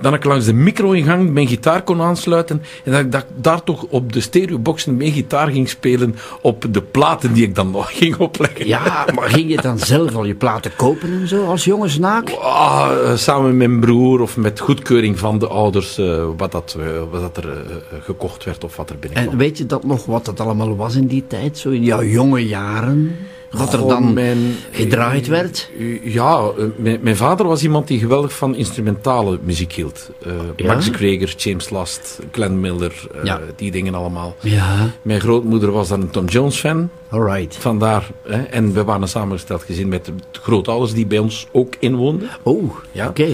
Dat 0.00 0.14
ik 0.14 0.24
langs 0.24 0.46
de 0.46 0.52
micro-ingang 0.52 1.30
mijn 1.30 1.46
gitaar 1.46 1.82
kon 1.82 2.00
aansluiten. 2.00 2.62
En 2.84 2.92
dat 2.92 3.00
ik 3.00 3.12
dat, 3.12 3.24
daar 3.36 3.62
toch 3.62 3.86
op 3.88 4.12
de 4.12 4.20
stereoboxen 4.20 4.96
mijn 4.96 5.12
gitaar 5.12 5.50
ging 5.50 5.68
spelen 5.68 6.16
op 6.40 6.66
de 6.70 6.82
platen 6.82 7.32
die 7.32 7.44
ik 7.44 7.54
dan 7.54 7.70
nog 7.70 7.90
ging 7.98 8.16
opleggen. 8.16 8.66
Ja, 8.66 9.06
maar 9.14 9.28
ging 9.30 9.50
je 9.50 9.60
dan 9.60 9.78
zelf 9.78 10.14
al 10.14 10.24
je 10.24 10.34
platen 10.34 10.70
kopen 10.76 11.08
en 11.20 11.28
zo 11.28 11.46
als 11.46 11.64
jonge 11.64 11.88
snaak? 11.88 12.30
Ah, 12.30 12.90
eh, 13.04 13.16
samen 13.16 13.56
met 13.56 13.68
mijn 13.68 13.80
broer 13.80 14.20
of 14.20 14.36
met 14.36 14.60
goedkeuring 14.60 15.18
van 15.18 15.38
de 15.38 15.48
ouders, 15.48 15.98
eh, 15.98 16.24
wat, 16.36 16.52
dat, 16.52 16.76
wat 17.10 17.20
dat 17.20 17.44
er 17.44 17.56
gekocht 18.02 18.44
werd 18.44 18.64
of 18.64 18.76
wat 18.76 18.90
er 18.90 18.98
binnenkwam. 18.98 19.32
En 19.32 19.38
weet 19.38 19.58
je 19.58 19.66
dat 19.66 19.84
nog 19.84 20.06
wat 20.06 20.26
het 20.26 20.40
allemaal 20.40 20.76
was 20.76 20.94
in 20.94 21.06
die 21.06 21.24
tijd, 21.26 21.58
zo 21.58 21.70
in 21.70 21.82
jouw 21.82 22.02
jonge 22.02 22.46
jaren? 22.46 22.93
Wat 22.94 23.43
er 23.60 23.78
Goh, 23.78 23.88
dan 23.88 24.12
mijn- 24.12 24.54
gedraaid 24.70 25.26
werd? 25.26 25.70
Ja, 26.02 26.36
eh, 26.58 26.64
mijn, 26.76 26.98
mijn 27.02 27.16
vader 27.16 27.46
was 27.46 27.62
iemand 27.62 27.88
die 27.88 27.98
geweldig 27.98 28.32
van 28.32 28.54
instrumentale 28.54 29.38
muziek 29.42 29.72
hield. 29.72 30.10
Ja? 30.56 30.66
Max 30.66 30.90
James 31.36 31.70
Last, 31.70 32.18
Glenn 32.32 32.60
Miller, 32.60 32.92
eh, 33.14 33.24
Ja. 33.24 33.40
die 33.56 33.70
dingen 33.70 33.94
allemaal. 33.94 34.36
Ja, 34.40 34.90
Mijn 35.02 35.20
grootmoeder 35.20 35.70
was 35.72 35.88
dan 35.88 36.00
een 36.00 36.10
Tom 36.10 36.26
Jones 36.26 36.56
fan. 36.56 36.90
alright. 37.08 37.56
Vandaar, 37.56 38.06
hè, 38.28 38.42
en 38.42 38.72
we 38.72 38.84
waren 38.84 39.02
een 39.02 39.08
samengesteld 39.08 39.62
gezin 39.62 39.88
met 39.88 40.04
de 40.04 40.12
grootouders 40.32 40.92
die 40.92 41.06
bij 41.06 41.18
ons 41.18 41.46
ook 41.52 41.74
inwoonden. 41.78 42.28
Oh, 42.42 42.74
Ja. 42.92 43.08
oké. 43.08 43.28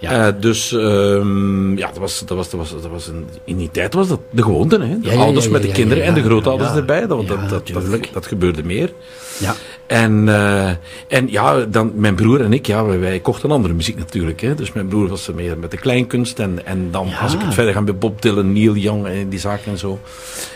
Ja. 0.00 0.30
Dus 0.30 0.72
ehm, 0.72 1.76
ja, 1.76 1.86
dat 1.88 1.98
was, 1.98 2.22
dat 2.26 2.36
was, 2.36 2.50
dat 2.50 2.60
was, 2.60 2.70
dat 2.70 2.90
was 2.90 3.06
een, 3.06 3.26
in 3.44 3.56
die 3.56 3.70
tijd 3.70 3.94
was 3.94 4.08
dat 4.08 4.20
de 4.30 4.42
gewoonte. 4.42 4.80
Hè? 4.82 5.00
De 5.00 5.16
ouders 5.16 5.48
met 5.48 5.62
de 5.62 5.68
kinderen 5.72 6.04
en 6.04 6.14
de 6.14 6.22
grootouders 6.22 6.70
erbij. 6.74 7.06
Dat, 7.06 7.26
dat, 7.28 7.48
dat, 7.48 7.66
dat, 7.66 8.08
dat 8.12 8.26
gebeurde 8.26 8.64
meer. 8.64 8.92
Ja. 9.38 9.54
En, 9.86 10.28
eh, 10.28 10.68
en 11.08 11.30
ja, 11.30 11.60
dan, 11.60 11.92
mijn 11.94 12.14
broer 12.14 12.40
en 12.40 12.52
ik, 12.52 12.66
ja, 12.66 12.84
wij, 12.84 12.98
wij 12.98 13.20
kochten 13.20 13.50
andere 13.50 13.74
muziek 13.74 13.96
natuurlijk. 13.98 14.40
Hè. 14.40 14.54
Dus 14.54 14.72
mijn 14.72 14.88
broer 14.88 15.08
was 15.08 15.28
er 15.28 15.34
meer 15.34 15.58
met 15.58 15.70
de 15.70 15.76
kleinkunst. 15.76 16.38
En, 16.38 16.66
en 16.66 16.90
dan, 16.90 17.06
Ja. 17.08 17.18
als 17.18 17.34
ik 17.34 17.40
het 17.40 17.54
verder 17.54 17.72
ga 17.72 17.80
met 17.80 17.98
Bob 17.98 18.22
Dylan, 18.22 18.52
Neil 18.52 18.76
Young 18.76 19.06
en 19.06 19.28
die 19.28 19.38
zaken 19.38 19.72
en 19.72 19.78
zo. 19.78 19.98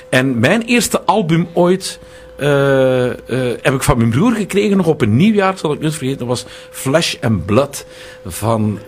En 0.08 0.38
mijn 0.38 0.62
eerste 0.62 1.00
album 1.02 1.48
ooit 1.52 1.98
eh, 2.36 3.10
eh, 3.10 3.16
heb 3.62 3.74
ik 3.74 3.82
van 3.82 3.98
mijn 3.98 4.10
broer 4.10 4.32
gekregen, 4.32 4.76
nog 4.76 4.86
op 4.86 5.00
een 5.00 5.16
nieuwjaar, 5.16 5.58
zal 5.58 5.72
ik 5.72 5.80
nooit 5.80 5.94
vergeten. 5.94 6.18
Dat 6.18 6.28
was 6.28 6.44
Flesh 6.70 7.14
and 7.20 7.46
Blood 7.46 7.86
van... 8.26 8.78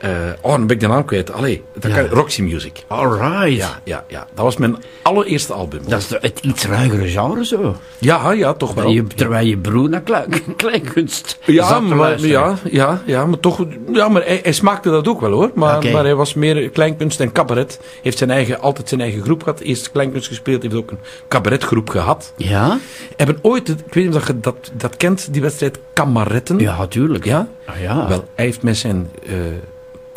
eh, 0.00 0.10
oh, 0.40 0.50
dan 0.50 0.66
ben 0.66 0.76
ik 0.76 0.80
de 0.82 0.88
naam 0.88 1.04
kwijt. 1.04 1.32
Allee, 1.32 1.62
dat 1.78 1.90
Ja. 1.92 1.96
kan, 2.02 2.06
Roxy 2.18 2.42
Music. 2.42 2.84
Alright. 2.86 3.56
Ja, 3.56 3.80
ja, 3.84 4.04
ja. 4.08 4.26
Dat 4.34 4.44
was 4.44 4.56
mijn 4.56 4.76
allereerste 5.02 5.52
album. 5.52 5.80
Dat 5.88 5.98
is 5.98 6.06
de- 6.08 6.18
het 6.20 6.38
iets 6.42 6.64
ruigere 6.66 7.08
genre 7.08 7.44
zo. 7.44 7.76
Ja, 7.98 8.30
ja, 8.32 8.52
toch 8.54 8.74
wel. 8.74 8.88
Je, 8.90 9.06
terwijl 9.06 9.46
je 9.46 9.58
broer 9.58 9.88
naar 9.88 10.00
klei- 10.00 10.26
kleinkunst 10.56 11.38
Ja, 11.46 11.80
maar, 11.80 12.20
ja, 12.20 12.54
ja, 12.70 13.02
ja, 13.06 13.26
maar 13.26 13.40
toch, 13.40 13.66
ja, 13.92 14.08
maar 14.08 14.22
hij, 14.24 14.40
hij 14.42 14.52
smaakte 14.52 14.90
dat 14.90 15.08
ook 15.08 15.20
wel 15.20 15.32
hoor. 15.32 15.50
Maar, 15.54 15.84
maar 15.92 16.04
hij 16.04 16.14
was 16.14 16.34
meer 16.34 16.70
kleinkunst 16.70 17.20
en 17.20 17.32
cabaret. 17.32 17.80
Heeft 18.02 18.18
zijn 18.18 18.30
eigen, 18.30 18.60
altijd 18.60 18.88
zijn 18.88 19.00
eigen 19.00 19.22
groep 19.22 19.42
gehad. 19.42 19.60
Eerst 19.60 19.90
kleinkunst 19.90 20.28
gespeeld, 20.28 20.62
heeft 20.62 20.74
ook 20.74 20.90
een 20.90 20.98
cabaretgroep 21.28 21.88
gehad. 21.90 22.32
Ja? 22.36 22.78
Hebben 23.16 23.38
ooit, 23.42 23.68
ik 23.68 23.94
weet 23.94 24.04
niet 24.06 24.14
of 24.14 24.26
je 24.26 24.40
dat, 24.40 24.70
dat 24.72 24.96
kent, 24.96 25.28
die 25.32 25.42
wedstrijd 25.42 25.78
Kamaretten. 25.92 26.58
Ja, 26.58 26.86
tuurlijk. 26.86 27.24
Ja? 27.24 27.48
Ah, 27.64 27.80
ja. 27.80 28.08
Wel, 28.08 28.24
hij 28.34 28.44
heeft 28.44 28.62
met 28.62 28.76
zijn 28.76 29.10
eh 29.26 29.32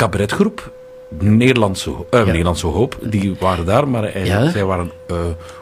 cabaretgroep, 0.03 0.71
Nederlandse, 1.19 1.91
eh, 2.09 2.25
Nederlandse 2.25 2.67
Hoop, 2.67 2.97
die 3.01 3.35
waren 3.39 3.65
daar, 3.65 3.87
maar 3.87 4.25
Ja. 4.25 4.49
zij 4.49 4.63
waren, 4.65 4.91
eh, 5.05 5.15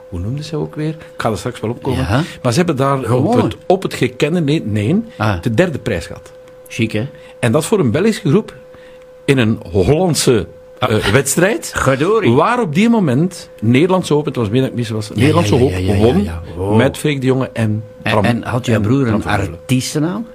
hoe 0.10 0.20
noemden 0.20 0.44
ze 0.44 0.56
ook 0.56 0.76
weer? 0.76 0.90
Ik 0.90 0.98
ga 1.18 1.30
er 1.30 1.38
straks 1.38 1.60
wel 1.60 1.70
opkomen. 1.70 2.00
Ja. 2.00 2.22
Maar 2.42 2.52
ze 2.52 2.58
hebben 2.58 2.76
daar 2.76 2.98
op 2.98 3.06
Gewonnen. 3.06 3.44
het, 3.46 3.56
op 3.66 3.84
het 3.84 3.94
gekende, 3.94 4.42
nee, 4.42 4.64
nee 4.66 5.04
Ah. 5.18 5.42
de 5.42 5.54
derde 5.54 5.80
prijs 5.80 6.06
gehad. 6.06 6.32
Chic, 6.68 6.92
hè? 6.92 7.08
En 7.40 7.52
dat 7.52 7.66
voor 7.66 7.80
een 7.80 7.92
Belgische 7.92 8.30
groep 8.30 8.54
in 9.26 9.38
een 9.38 9.60
Hollandse 9.72 10.48
Ah. 10.80 10.92
eh, 10.96 11.06
wedstrijd. 11.06 11.72
Gadorie. 11.76 12.32
Waar 12.32 12.62
op 12.62 12.74
die 12.76 12.90
moment 12.90 13.50
Nederlandse 13.62 14.14
Hoop, 14.14 14.26
het 14.26 14.36
was 14.36 14.50
meer 14.50 14.62
dat 14.76 14.88
was, 14.88 15.10
Nederlandse 15.10 15.56
Hoop 15.56 15.72
won. 15.98 16.30
Oh. 16.58 16.76
met 16.78 16.98
Freek 16.98 17.20
de 17.22 17.28
Jonge 17.28 17.50
en 17.54 17.84
En, 18.02 18.12
Bram. 18.12 18.26
en 18.26 18.44
had 18.44 18.66
jouw 18.66 18.82
broer 18.82 19.08
een 19.08 19.24
artiestennaam? 19.26 20.28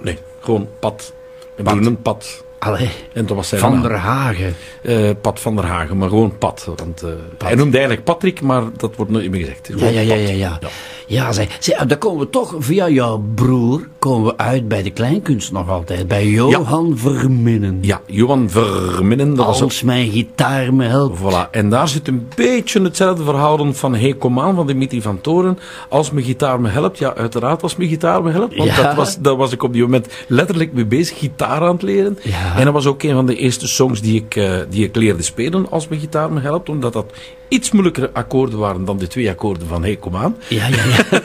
Nee, 0.00 0.18
gewoon 0.40 0.68
Pat. 0.78 1.12
Pat. 1.54 1.64
broer 1.74 1.86
een 1.86 2.02
Pat. 2.02 2.43
Allee, 2.64 2.88
En 3.12 3.26
dat 3.26 3.36
was 3.36 3.48
zijn 3.48 3.60
Van 3.60 3.82
der 3.82 3.96
Hagen. 3.96 4.54
Eh, 4.82 5.10
Pat 5.20 5.40
van 5.40 5.56
der 5.56 5.64
Hagen, 5.64 5.96
maar 5.98 6.08
gewoon 6.08 6.38
Pat. 6.38 6.68
Want, 6.76 7.02
eh, 7.02 7.08
Pat. 7.38 7.48
Hij 7.48 7.56
noemde 7.56 7.76
eigenlijk 7.76 8.06
Patrick, 8.06 8.40
maar 8.40 8.62
dat 8.76 8.96
wordt 8.96 9.10
nooit 9.12 9.30
meer 9.30 9.40
gezegd. 9.40 9.70
Ja, 9.76 9.88
ja, 9.88 10.00
ja, 10.00 10.14
ja, 10.14 10.30
ja. 10.30 10.58
Ja, 11.06 11.32
zeg, 11.32 11.58
dan 11.86 11.98
komen 11.98 12.18
we 12.24 12.30
toch 12.30 12.54
via 12.58 12.88
jouw 12.88 13.24
broer 13.34 13.88
komen 13.98 14.26
we 14.26 14.36
uit 14.36 14.68
bij 14.68 14.82
de 14.82 14.90
kleinkunst 14.90 15.52
nog 15.52 15.68
altijd. 15.68 16.08
Bij 16.08 16.26
Johan 16.26 16.98
Verminnen. 16.98 17.78
Ja, 17.80 18.00
Johan 18.06 18.50
Verminnen, 18.50 19.34
dat 19.34 19.46
was 19.46 19.56
ook 19.56 19.62
Als 19.62 19.82
mijn 19.82 20.10
gitaar 20.10 20.74
me 20.74 20.84
helpt. 20.84 21.18
Voilà, 21.18 21.50
en 21.50 21.68
daar 21.68 21.88
zit 21.88 22.08
een 22.08 22.28
beetje 22.36 22.82
hetzelfde 22.82 23.24
verhaal 23.24 23.64
in 23.64 23.74
van 23.74 23.94
Hey 23.94 24.16
Comaan 24.18 24.54
van 24.54 24.66
Dimitri 24.66 25.02
van 25.02 25.20
Toren. 25.20 25.58
Als 25.88 26.10
mijn 26.10 26.24
gitaar 26.26 26.60
me 26.60 26.68
helpt, 26.68 26.98
ja, 26.98 27.14
uiteraard 27.14 27.62
als 27.62 27.76
mijn 27.76 27.88
gitaar 27.88 28.22
me 28.22 28.30
helpt. 28.30 28.56
Want 28.56 28.70
Ja. 28.70 28.82
dat 28.82 28.94
was, 28.94 29.18
daar 29.18 29.36
was 29.36 29.52
ik 29.52 29.62
op 29.62 29.72
die 29.72 29.82
moment 29.82 30.06
letterlijk 30.26 30.72
mee 30.72 30.86
bezig, 30.86 31.18
gitaar 31.18 31.60
aan 31.60 31.72
het 31.72 31.82
leren. 31.82 32.18
Ja. 32.22 32.53
En 32.56 32.64
dat 32.64 32.72
was 32.72 32.86
ook 32.86 33.02
een 33.02 33.14
van 33.14 33.26
de 33.26 33.36
eerste 33.36 33.68
songs 33.68 34.00
die 34.00 34.24
ik, 34.24 34.36
eh, 34.36 34.58
die 34.68 34.84
ik 34.84 34.96
leerde 34.96 35.22
spelen 35.22 35.70
als 35.70 35.88
mijn 35.88 36.00
gitaar 36.00 36.32
me 36.32 36.40
helpt. 36.40 36.68
Omdat 36.68 36.92
dat 36.92 37.12
iets 37.48 37.70
moeilijkere 37.70 38.10
akkoorden 38.12 38.58
waren 38.58 38.84
dan 38.84 38.98
de 38.98 39.06
twee 39.06 39.30
akkoorden 39.30 39.66
van 39.68 39.82
Hey 39.82 39.98
Comaan. 39.98 40.36
Ja, 40.48 40.66
ja, 40.66 40.84
ja. 40.84 41.20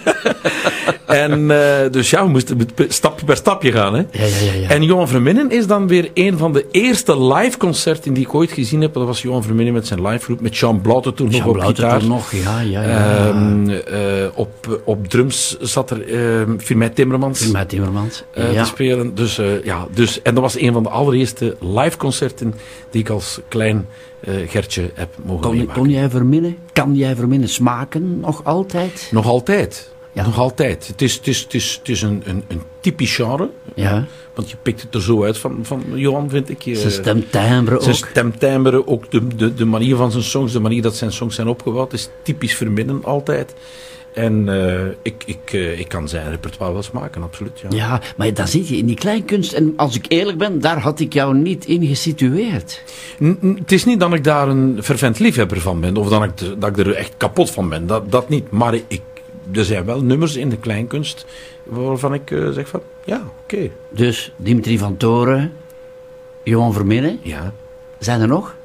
En 1.09 1.51
eh, 1.51 1.91
dus 1.91 2.09
ja, 2.09 2.23
we 2.23 2.29
moesten 2.29 2.67
stapje 2.87 3.25
per 3.25 3.35
stapje 3.35 3.71
gaan. 3.71 3.93
Hè. 3.93 3.99
ja, 3.99 4.25
ja, 4.25 4.25
ja, 4.25 4.53
ja. 4.53 4.69
En 4.69 4.83
Johan 4.83 5.07
Verminnen 5.07 5.51
is 5.51 5.67
dan 5.67 5.87
weer 5.87 6.11
een 6.13 6.37
van 6.37 6.53
de 6.53 6.65
eerste 6.71 7.23
live 7.33 7.57
concerten 7.57 8.13
die 8.13 8.23
ik 8.25 8.33
ooit 8.33 8.51
gezien 8.51 8.81
heb. 8.81 8.93
Dat 8.93 9.05
was 9.05 9.21
Johan 9.21 9.43
Verminnen 9.43 9.73
met 9.73 9.87
zijn 9.87 10.07
live 10.07 10.23
groep, 10.23 10.41
met 10.41 10.57
Jean 10.57 10.81
Blaute 10.81 11.13
toen 11.13 11.29
nog 11.31 11.45
op 11.45 11.53
Blauter 11.53 11.83
gitaar. 11.83 12.05
nog, 12.05 12.31
ja, 12.31 12.59
ja, 12.59 12.83
ja. 12.83 13.27
Ehm, 13.27 13.69
eh, 13.69 14.27
op, 14.33 14.81
op 14.83 15.07
drums 15.07 15.57
zat 15.59 15.91
er 15.91 16.03
Firmij 16.57 16.89
Timmermans 16.89 17.51
Timmermans. 17.67 18.23
eh, 18.33 18.53
ja. 18.53 18.61
te 18.63 18.67
spelen. 18.69 19.15
Dus, 19.15 19.39
ja, 19.63 19.87
dus, 19.93 20.21
en 20.21 20.33
dat 20.33 20.43
was 20.43 20.59
een 20.59 20.73
van 20.73 20.83
de 20.83 20.89
allereerste 20.89 21.55
live 21.59 21.97
concerten 21.97 22.53
die 22.91 23.01
ik 23.01 23.09
als 23.09 23.39
klein 23.47 23.87
Gertje 24.47 24.89
heb 24.93 25.09
mogen 25.25 25.41
Kon, 25.43 25.57
meemaken. 25.57 25.81
kon 25.81 25.91
jij 25.91 26.09
verminnen? 26.09 26.57
Kan 26.73 26.95
jij 26.95 27.15
verminnen 27.15 27.49
smaken 27.49 28.19
nog 28.19 28.43
altijd? 28.43 29.07
Nog 29.11 29.25
altijd. 29.25 29.91
Ja. 30.13 30.25
Nog 30.25 30.37
altijd. 30.39 30.87
Het 30.87 31.01
is, 31.01 31.13
het 31.15 31.27
is, 31.27 31.39
het 31.41 31.53
is, 31.53 31.75
het 31.79 31.89
is 31.89 32.01
een, 32.01 32.21
een, 32.25 32.43
een 32.47 32.61
typisch 32.79 33.15
genre. 33.15 33.49
Ja. 33.75 34.05
Want 34.33 34.49
je 34.51 34.57
pikt 34.61 34.81
het 34.81 34.95
er 34.95 35.01
zo 35.01 35.23
uit 35.23 35.37
van, 35.37 35.59
van 35.61 35.83
Johan, 35.93 36.29
vind 36.29 36.49
ik. 36.49 36.61
Je- 36.61 36.75
Zijn 36.75 36.91
stemtimbre 36.91 37.81
Zijn 37.81 37.95
ook. 37.95 38.07
stemtimbre, 38.09 38.87
ook 38.87 39.11
de, 39.11 39.27
de, 39.35 39.53
de 39.53 39.65
manier 39.65 39.95
van 39.95 40.11
zijn 40.11 40.23
songs, 40.23 40.53
de 40.53 40.59
manier 40.59 40.81
dat 40.81 40.95
zijn 40.95 41.11
songs 41.11 41.35
zijn 41.35 41.47
opgebouwd, 41.47 41.93
is 41.93 42.09
typisch 42.23 42.55
verminnen 42.55 43.03
altijd. 43.03 43.53
En 44.13 44.49
eh, 44.49 44.85
ik, 45.01 45.23
ik, 45.25 45.53
eh, 45.53 45.79
ik 45.79 45.87
kan 45.87 46.07
zijn 46.07 46.29
repertoire 46.29 46.73
wel 46.73 46.83
smaken, 46.83 47.23
absoluut. 47.23 47.59
Ja. 47.59 47.67
Ja, 47.77 48.01
maar 48.17 48.33
dan 48.33 48.47
zit 48.47 48.67
je 48.67 48.77
in 48.77 48.85
die 48.85 48.95
kleinkunst. 48.95 49.53
En 49.53 49.73
als 49.75 49.95
ik 49.95 50.05
eerlijk 50.07 50.37
ben, 50.37 50.59
daar 50.59 50.79
had 50.79 50.99
ik 50.99 51.13
jou 51.13 51.37
niet 51.37 51.65
in 51.65 51.85
gesitueerd. 51.87 52.83
N- 53.23 53.55
Het 53.59 53.71
is 53.71 53.85
niet 53.85 53.99
dat 53.99 54.13
ik 54.13 54.23
daar 54.23 54.47
een 54.47 54.77
fervent 54.81 55.19
liefhebber 55.19 55.61
van 55.61 55.79
ben, 55.79 55.97
of 55.97 56.09
dat 56.09 56.23
ik, 56.23 56.39
er- 56.39 56.59
dat 56.59 56.69
ik 56.69 56.77
er 56.85 56.93
echt 56.93 57.13
kapot 57.17 57.51
van 57.51 57.69
ben. 57.69 57.87
Dat, 57.87 58.11
dat 58.11 58.29
niet. 58.29 58.51
Maar 58.51 58.73
ik, 58.87 59.01
er 59.53 59.65
zijn 59.65 59.85
wel 59.85 60.01
nummers 60.01 60.35
in 60.35 60.49
de 60.49 60.57
kleinkunst 60.57 61.25
waarvan 61.63 62.13
ik 62.13 62.31
eh, 62.31 62.49
zeg 62.49 62.67
van, 62.67 62.81
ja, 63.05 63.21
oké. 63.43 63.69
Dus 63.89 64.33
Dimitri 64.35 64.77
van 64.77 64.97
Toren, 64.97 65.53
Johan 66.43 66.73
Verminnen. 66.73 67.19
Ja. 67.21 67.53
Zijn 67.99 68.21
er 68.21 68.27
nog? 68.27 68.55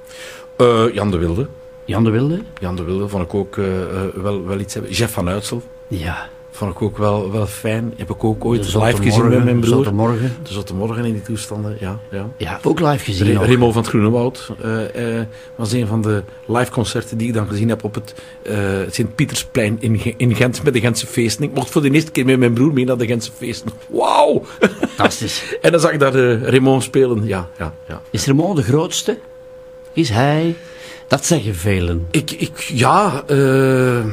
Eh, 0.56 0.94
Jan 0.94 1.10
de 1.10 1.16
Wilde. 1.16 1.46
Jan 1.84 2.04
de 2.04 2.10
Wilde? 2.10 2.40
Jan 2.60 2.76
de 2.76 2.82
Wilde 2.82 3.08
vond 3.08 3.24
ik 3.24 3.34
ook 3.34 3.56
eh, 3.56 3.82
eh, 3.82 4.14
wel, 4.14 4.44
wel 4.44 4.58
iets 4.58 4.74
hebben. 4.74 4.92
Jeff 4.92 5.12
van 5.12 5.28
Uitsel. 5.28 5.62
Ja. 5.88 6.28
Vond 6.56 6.70
ik 6.70 6.82
ook 6.82 6.98
wel, 6.98 7.32
wel 7.32 7.46
fijn. 7.46 7.94
Heb 7.96 8.10
ik 8.10 8.24
ook 8.24 8.44
ooit 8.44 8.74
live 8.74 9.02
gezien 9.02 9.28
met 9.28 9.44
mijn 9.44 9.60
broer. 9.60 9.74
Zotte 9.74 9.92
Morgen. 9.92 10.36
De 10.42 10.52
Zotte 10.52 10.74
Morgen 10.74 11.04
in 11.04 11.12
die 11.12 11.22
toestanden, 11.22 11.76
ja. 11.80 12.00
ja. 12.10 12.30
Ja, 12.36 12.60
ook 12.62 12.80
live 12.80 13.04
gezien. 13.04 13.38
Re-. 13.38 13.44
Remo 13.44 13.72
van 13.72 13.80
het 13.82 13.90
Groenewoud 13.90 14.50
eh, 14.62 15.18
eh, 15.18 15.26
was 15.56 15.72
een 15.72 15.86
van 15.86 16.02
de 16.02 16.22
live 16.46 16.70
concerten 16.70 17.18
die 17.18 17.28
ik 17.28 17.34
dan 17.34 17.48
gezien 17.48 17.68
heb 17.68 17.84
op 17.84 17.94
het 17.94 18.14
eh, 18.42 18.56
Sint-Pietersplein 18.90 19.76
in, 19.80 20.14
in 20.16 20.34
Gent 20.34 20.62
met 20.62 20.72
de 20.72 20.80
Gentse 20.80 21.06
feesten. 21.06 21.44
Ik 21.44 21.54
mocht 21.54 21.70
voor 21.70 21.82
de 21.82 21.90
eerste 21.90 22.10
keer 22.10 22.24
met 22.24 22.38
mijn 22.38 22.52
broer 22.52 22.72
mee 22.72 22.84
naar 22.84 22.98
de 22.98 23.06
Gentse 23.06 23.32
feesten. 23.36 23.70
Wauw! 23.88 24.44
Fantastisch. 24.60 25.42
en 25.62 25.70
dan 25.70 25.80
zag 25.80 25.92
ik 25.92 25.98
daar 25.98 26.14
Raymond 26.38 26.82
spelen. 26.82 27.26
Ja, 27.26 27.48
ja, 27.58 27.74
ja. 27.88 28.02
Is 28.10 28.26
Raymond 28.26 28.56
de 28.56 28.62
grootste? 28.62 29.18
Is 29.92 30.08
hij? 30.08 30.54
Dat 31.06 31.26
zeggen 31.26 31.54
velen. 31.54 32.06
Ik, 32.10 32.30
ik, 32.30 32.58
ja, 32.60 33.22
eh, 33.26 34.04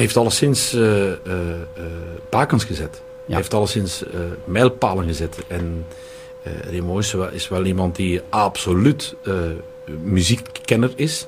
heeft 0.00 0.16
alleszins 0.16 0.72
eh 0.74 1.10
eh 1.10 1.16
eh, 1.26 1.84
bakens 2.28 2.64
gezet. 2.64 3.00
Hij 3.26 3.36
heeft 3.36 3.54
alleszins 3.54 4.04
eh 4.04 4.20
mijlpalen 4.44 5.06
gezet. 5.06 5.36
En 5.46 5.86
eh 6.42 6.52
Raymond 6.70 7.04
is 7.04 7.12
wel, 7.12 7.30
is 7.30 7.48
wel 7.48 7.64
iemand 7.64 7.96
die 7.96 8.20
absoluut 8.28 9.14
eh, 9.24 9.34
muziekkenner 10.02 10.90
is. 10.94 11.26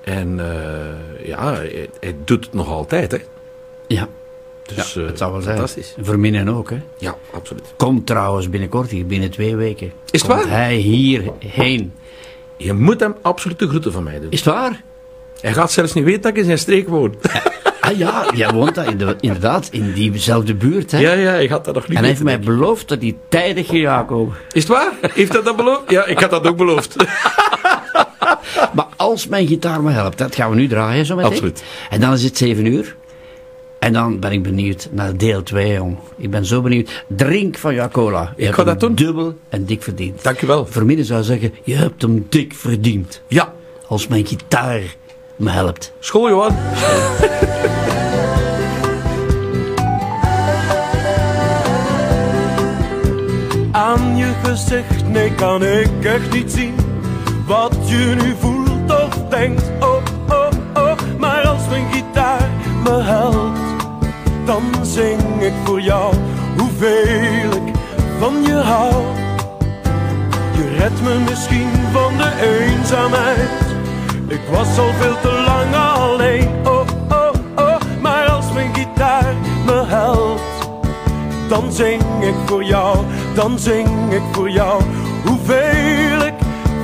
En 0.00 0.40
eh, 0.40 1.26
ja, 1.26 1.54
hij, 1.54 1.88
hij 2.00 2.14
doet 2.24 2.44
het 2.44 2.54
nog 2.54 2.68
altijd. 2.68 3.12
Hè. 3.12 3.18
Ja. 3.86 4.08
Dus, 4.62 4.94
ja, 4.94 5.00
eh, 5.00 5.06
het 5.06 5.18
zou 5.18 5.32
wel 5.32 5.40
zijn. 5.40 5.56
fantastisch. 5.56 5.94
Verminnen 6.00 6.48
ook, 6.48 6.70
hè? 6.70 6.80
Ja, 6.98 7.16
absoluut. 7.32 7.64
Komt 7.76 8.06
trouwens 8.06 8.50
binnenkort 8.50 8.90
hier, 8.90 9.06
binnen 9.06 9.30
twee 9.30 9.56
weken. 9.56 9.92
Is 10.10 10.22
het 10.22 10.30
Komt 10.30 10.42
waar? 10.42 10.52
hij 10.52 10.76
hierheen. 10.76 11.92
Je 12.56 12.72
moet 12.72 13.00
hem 13.00 13.14
absoluut 13.22 13.58
de 13.58 13.68
groeten 13.68 13.92
van 13.92 14.02
mij 14.02 14.20
doen. 14.20 14.30
Is 14.30 14.44
het 14.44 14.54
waar? 14.54 14.82
Hij 15.40 15.52
gaat 15.52 15.72
zelfs 15.72 15.92
niet 15.92 16.04
weten 16.04 16.22
dat 16.22 16.30
ik 16.30 16.36
in 16.36 16.44
zijn 16.44 16.58
streek 16.58 16.88
woon. 16.88 17.14
Ah 17.86 17.98
ja, 17.98 18.24
jij 18.34 18.50
woont 18.50 18.74
daar 18.74 18.86
in 18.90 18.98
de, 18.98 19.16
inderdaad 19.20 19.68
in 19.70 19.92
diezelfde 19.92 20.54
buurt, 20.54 20.90
hè? 20.90 20.98
Ja, 20.98 21.12
ja, 21.12 21.30
hij 21.30 21.48
gaat 21.48 21.64
dat 21.64 21.74
nog 21.74 21.82
niet 21.88 21.92
en 21.96 22.02
hij 22.02 22.08
heeft 22.12 22.22
mij 22.22 22.40
beloofd 22.40 22.88
dat 22.88 23.00
hij 23.00 23.16
tijdig 23.28 23.68
hier 23.68 23.88
gaat 23.88 24.06
komen. 24.06 24.34
Is 24.52 24.62
het 24.62 24.72
waar? 24.72 24.92
Heeft 25.00 25.32
hij 25.32 25.42
dat 25.42 25.56
beloofd? 25.56 25.90
Ja, 25.90 26.04
ik 26.06 26.20
had 26.20 26.30
dat 26.30 26.46
ook 26.46 26.56
beloofd. 26.56 26.96
Maar 28.72 28.86
als 28.96 29.26
mijn 29.26 29.46
gitaar 29.46 29.82
me 29.82 29.90
helpt, 29.90 30.18
dat 30.18 30.34
gaan 30.34 30.50
we 30.50 30.56
nu 30.56 30.68
draaien 30.68 31.06
zo 31.06 31.14
meteen. 31.16 31.30
Absoluut. 31.30 31.64
En 31.90 32.00
dan 32.00 32.12
is 32.12 32.22
het 32.22 32.36
7 32.36 32.66
uur. 32.66 32.96
En 33.78 33.92
dan 33.92 34.20
ben 34.20 34.32
ik 34.32 34.42
benieuwd 34.42 34.88
naar 34.90 35.16
deel 35.16 35.42
2, 35.42 35.72
jong. 35.72 35.96
Ik 36.16 36.30
ben 36.30 36.44
zo 36.44 36.60
benieuwd. 36.62 37.04
Drink 37.08 37.58
van 37.58 37.74
jouw 37.74 37.88
cola. 37.88 38.32
Je 38.36 38.46
Ik 38.46 38.54
ga 38.54 38.64
dat 38.64 38.80
doen. 38.80 38.94
dubbel 38.94 39.38
en 39.48 39.64
dik 39.64 39.82
verdiend. 39.82 40.22
Dank 40.22 40.40
u 40.42 40.46
wel. 40.46 40.68
Zou 41.00 41.22
zeggen, 41.22 41.54
je 41.64 41.74
hebt 41.74 42.02
hem 42.02 42.26
dik 42.28 42.54
verdiend. 42.54 43.22
Ja, 43.26 43.52
Als 43.86 44.06
mijn 44.06 44.26
gitaar 44.26 44.80
me 45.36 45.50
helpt. 45.50 45.92
school 45.98 46.28
Johan. 46.28 46.56
gezicht, 54.56 55.08
nee, 55.08 55.34
kan 55.34 55.62
ik 55.62 56.04
echt 56.04 56.32
niet 56.32 56.52
zien 56.52 56.74
wat 57.46 57.76
je 57.84 58.14
nu 58.22 58.34
voelt 58.40 58.90
of 58.90 59.28
denkt. 59.28 59.62
Oh, 59.80 60.02
oh, 60.28 60.48
oh, 60.74 60.92
maar 61.18 61.46
als 61.46 61.68
mijn 61.68 61.92
gitaar 61.92 62.48
me 62.84 63.02
helpt, 63.02 63.60
dan 64.44 64.62
zing 64.82 65.40
ik 65.40 65.52
voor 65.64 65.80
jou 65.80 66.14
hoeveel 66.58 67.50
ik 67.50 67.74
van 68.18 68.42
je 68.42 68.54
hou. 68.54 69.04
Je 70.52 70.76
redt 70.78 71.02
me 71.02 71.18
misschien 71.28 71.70
van 71.92 72.16
de 72.16 72.30
eenzaamheid. 72.60 73.50
Ik 74.28 74.40
was 74.50 74.78
al 74.78 74.92
veel 75.00 75.20
te 75.20 75.44
lang 75.46 75.74
alleen. 75.74 76.48
Oh, 76.64 76.86
oh, 77.08 77.32
oh, 77.56 77.76
maar 78.00 78.28
als 78.28 78.52
mijn 78.52 78.74
gitaar 78.74 79.34
me 79.66 79.84
helpt 79.86 80.55
dan 81.48 81.72
zing 81.72 82.02
ik 82.20 82.34
voor 82.46 82.64
jou, 82.64 82.96
dan 83.34 83.58
zing 83.58 84.12
ik 84.12 84.22
voor 84.32 84.50
jou. 84.50 84.82
Hoeveel 85.24 86.26
ik 86.26 86.34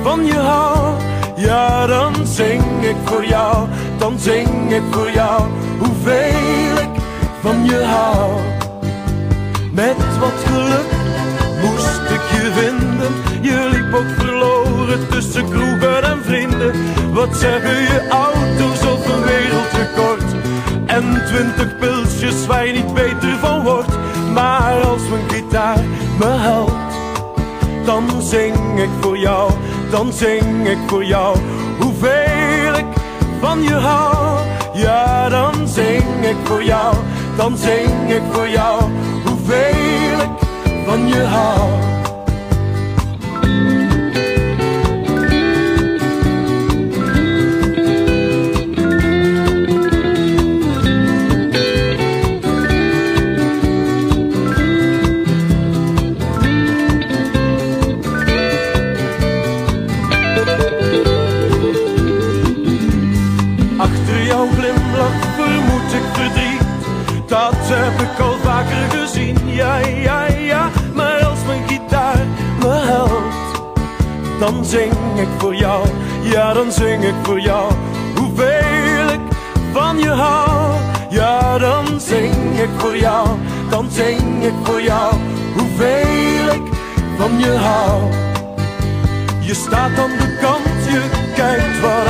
van 0.03 0.25
je 0.25 0.37
hou, 0.37 0.95
ja 1.35 1.87
dan 1.87 2.13
zing 2.23 2.63
ik 2.81 2.95
voor 3.03 3.25
jou, 3.25 3.67
dan 3.97 4.19
zing 4.19 4.73
ik 4.73 4.83
voor 4.91 5.11
jou. 5.11 5.41
Hoeveel 5.79 6.77
ik 6.81 7.01
van 7.41 7.65
je 7.65 7.83
hou. 7.83 8.31
Met 9.71 10.19
wat 10.19 10.39
geluk 10.45 10.91
moest 11.61 12.09
ik 12.09 12.21
je 12.31 12.51
vinden. 12.53 13.13
Je 13.41 13.69
liep 13.71 13.93
ook 13.93 14.11
verloren 14.17 15.07
tussen 15.09 15.49
kroegen 15.49 16.03
en 16.03 16.23
vrienden. 16.23 16.73
Wat 17.13 17.35
zeggen 17.35 17.77
je 17.81 18.07
auto's 18.09 18.81
een 18.81 19.23
wereldrecord? 19.23 20.23
En 20.85 21.25
twintig 21.25 21.77
pilsjes 21.77 22.45
waar 22.45 22.67
je 22.67 22.73
niet 22.73 22.93
beter 22.93 23.37
van 23.39 23.63
wordt. 23.63 23.97
Maar 24.33 24.81
als 24.81 25.01
mijn 25.09 25.29
gitaar 25.29 25.83
me 26.19 26.25
helpt, 26.25 26.95
dan 27.85 28.21
zing 28.21 28.79
ik 28.79 28.89
voor 29.01 29.17
jou, 29.17 29.51
dan 29.91 30.13
zing 30.13 30.67
ik 30.67 30.77
voor 30.87 31.05
jou. 31.05 31.37
Hoeveel 31.79 32.75
ik 32.77 32.85
van 33.39 33.61
je 33.61 33.73
hou, 33.73 34.39
ja 34.73 35.29
dan 35.29 35.67
zing 35.67 36.25
ik 36.25 36.35
voor 36.43 36.63
jou, 36.63 36.95
dan 37.37 37.57
zing 37.57 38.09
ik 38.13 38.21
voor 38.31 38.49
jou. 38.49 38.81
Hoeveel 39.25 40.19
ik 40.19 40.47
van 40.85 41.07
je 41.07 41.23
hou. 41.23 41.69
verdriet. 66.13 66.61
Dat 67.27 67.55
heb 67.55 68.01
ik 68.01 68.19
al 68.19 68.35
vaker 68.43 68.99
gezien, 68.99 69.37
ja, 69.45 69.77
ja, 69.77 70.25
ja. 70.27 70.69
Maar 70.93 71.25
als 71.25 71.39
mijn 71.45 71.63
gitaar 71.67 72.25
me 72.59 72.67
helpt, 72.67 73.61
dan 74.39 74.65
zing 74.65 74.93
ik 75.15 75.27
voor 75.37 75.55
jou. 75.55 75.87
Ja, 76.21 76.53
dan 76.53 76.71
zing 76.71 77.03
ik 77.03 77.15
voor 77.23 77.39
jou. 77.39 77.71
Hoeveel 78.15 79.09
ik 79.13 79.19
van 79.71 79.99
je 79.99 80.09
hou. 80.09 80.81
Ja, 81.09 81.57
dan 81.57 81.85
zing 81.99 82.59
ik 82.59 82.69
voor 82.77 82.97
jou. 82.97 83.27
Dan 83.69 83.87
zing 83.91 84.43
ik 84.43 84.53
voor 84.63 84.81
jou. 84.81 85.13
Hoeveel 85.57 86.53
ik 86.53 86.61
van 87.17 87.39
je 87.39 87.51
hou. 87.51 88.01
Je 89.39 89.53
staat 89.53 89.99
aan 89.99 90.09
de 90.09 90.37
kant, 90.41 90.85
je 90.85 91.01
kijkt 91.35 91.79
waar 91.79 92.07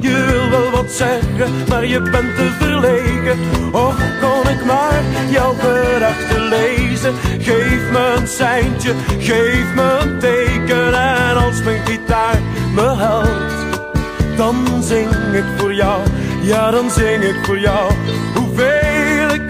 je 0.00 0.24
wil 0.30 0.50
wel 0.50 0.70
wat 0.70 0.90
zeggen, 0.92 1.52
maar 1.68 1.86
je 1.86 2.00
bent 2.00 2.36
te 2.36 2.50
verlegen. 2.58 3.38
Och, 3.72 3.96
kon 4.20 4.52
ik 4.52 4.64
maar 4.64 5.02
jouw 5.28 5.54
gedachten 5.58 6.48
lezen. 6.48 7.14
Geef 7.38 7.90
me 7.92 8.14
een 8.16 8.28
seintje, 8.28 8.92
geef 9.18 9.74
me 9.74 9.98
een 10.00 10.18
teken. 10.18 10.94
En 10.94 11.36
als 11.36 11.62
mijn 11.62 11.86
gitaar 11.86 12.38
me 12.74 12.96
helpt, 12.96 13.78
dan 14.36 14.82
zing 14.82 15.10
ik 15.32 15.44
voor 15.56 15.74
jou. 15.74 16.02
Ja, 16.42 16.70
dan 16.70 16.90
zing 16.90 17.22
ik 17.22 17.36
voor 17.42 17.58
jou. 17.58 17.92
Hoeveel 18.34 19.28
ik 19.34 19.42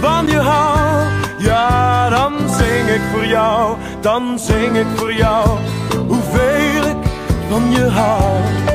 van 0.00 0.26
je 0.26 0.38
hou. 0.38 1.08
Ja, 1.38 2.08
dan 2.08 2.32
zing 2.58 2.88
ik 2.88 3.00
voor 3.12 3.26
jou. 3.26 3.76
Dan 4.00 4.38
zing 4.38 4.76
ik 4.76 4.86
voor 4.96 5.12
jou. 5.12 5.48
Hoeveel 6.06 6.84
ik 6.84 7.10
van 7.48 7.70
je 7.70 7.84
hou. 7.84 8.69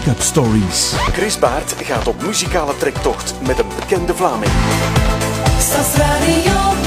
Pick-up 0.00 0.20
Stories. 0.20 0.92
Chris 1.12 1.38
Baert 1.38 1.74
gaat 1.82 2.06
op 2.06 2.22
muzikale 2.22 2.76
trektocht 2.76 3.34
met 3.46 3.58
een 3.58 3.66
bekende 3.80 4.14
Vlaming. 4.14 4.50
Stadsradio 5.58 6.79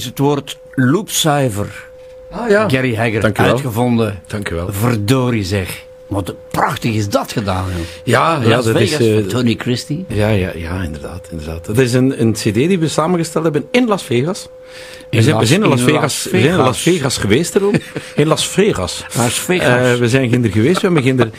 is 0.00 0.06
het 0.06 0.18
woord 0.18 0.58
loopzuiver. 0.74 1.88
Ah 2.30 2.48
ja. 2.50 2.68
Gary 2.68 2.96
Hagger 2.96 3.20
Dank 3.20 3.38
u 3.38 3.42
wel. 3.42 3.52
uitgevonden. 3.52 4.20
Dank 4.26 4.50
u 4.50 4.54
wel. 4.54 4.72
Verdorie 4.72 5.44
zeg. 5.44 5.82
Wat 6.06 6.34
prachtig 6.50 6.94
is 6.94 7.08
dat 7.08 7.32
gedaan, 7.32 7.64
joh. 7.76 7.86
Ja, 8.04 8.38
ja 8.42 8.48
Las 8.48 8.64
dat 8.64 8.80
is... 8.80 8.90
Vegas 8.94 9.06
eh, 9.06 9.14
van 9.14 9.26
Tony 9.26 9.54
Christie. 9.58 10.04
ja, 10.08 10.28
ja, 10.28 10.50
ja, 10.54 10.82
inderdaad, 10.82 11.28
inderdaad. 11.30 11.66
Dat 11.66 11.78
is 11.78 11.92
een, 11.92 12.20
een 12.20 12.32
cd 12.32 12.54
die 12.54 12.78
we 12.78 12.88
samengesteld 12.88 13.44
hebben 13.44 13.66
in 13.70 13.86
Las 13.86 14.02
Vegas. 14.02 14.48
We 15.10 15.22
zijn, 15.22 15.34
we 15.34 15.40
Las- 15.40 15.48
zijn 15.48 15.62
in 15.62 15.68
Las 15.68 15.80
in 15.80 15.86
Vegas, 15.86 16.02
Las 16.02 16.24
we 16.24 16.30
zijn 16.30 16.42
in 16.42 16.48
Vegas. 16.50 16.66
Las 16.66 16.80
Vegas 16.82 17.16
geweest 17.16 17.54
erom. 17.54 17.74
In 18.14 18.26
Las 18.26 18.46
Vegas. 18.48 19.04
Las 19.16 19.38
Vegas. 19.38 19.92
Eh, 19.92 19.94
we 19.94 20.08
zijn 20.08 20.28
ginder 20.30 20.50
geweest, 20.50 20.74
we 20.80 20.86
hebben 20.86 21.02
ginder... 21.02 21.30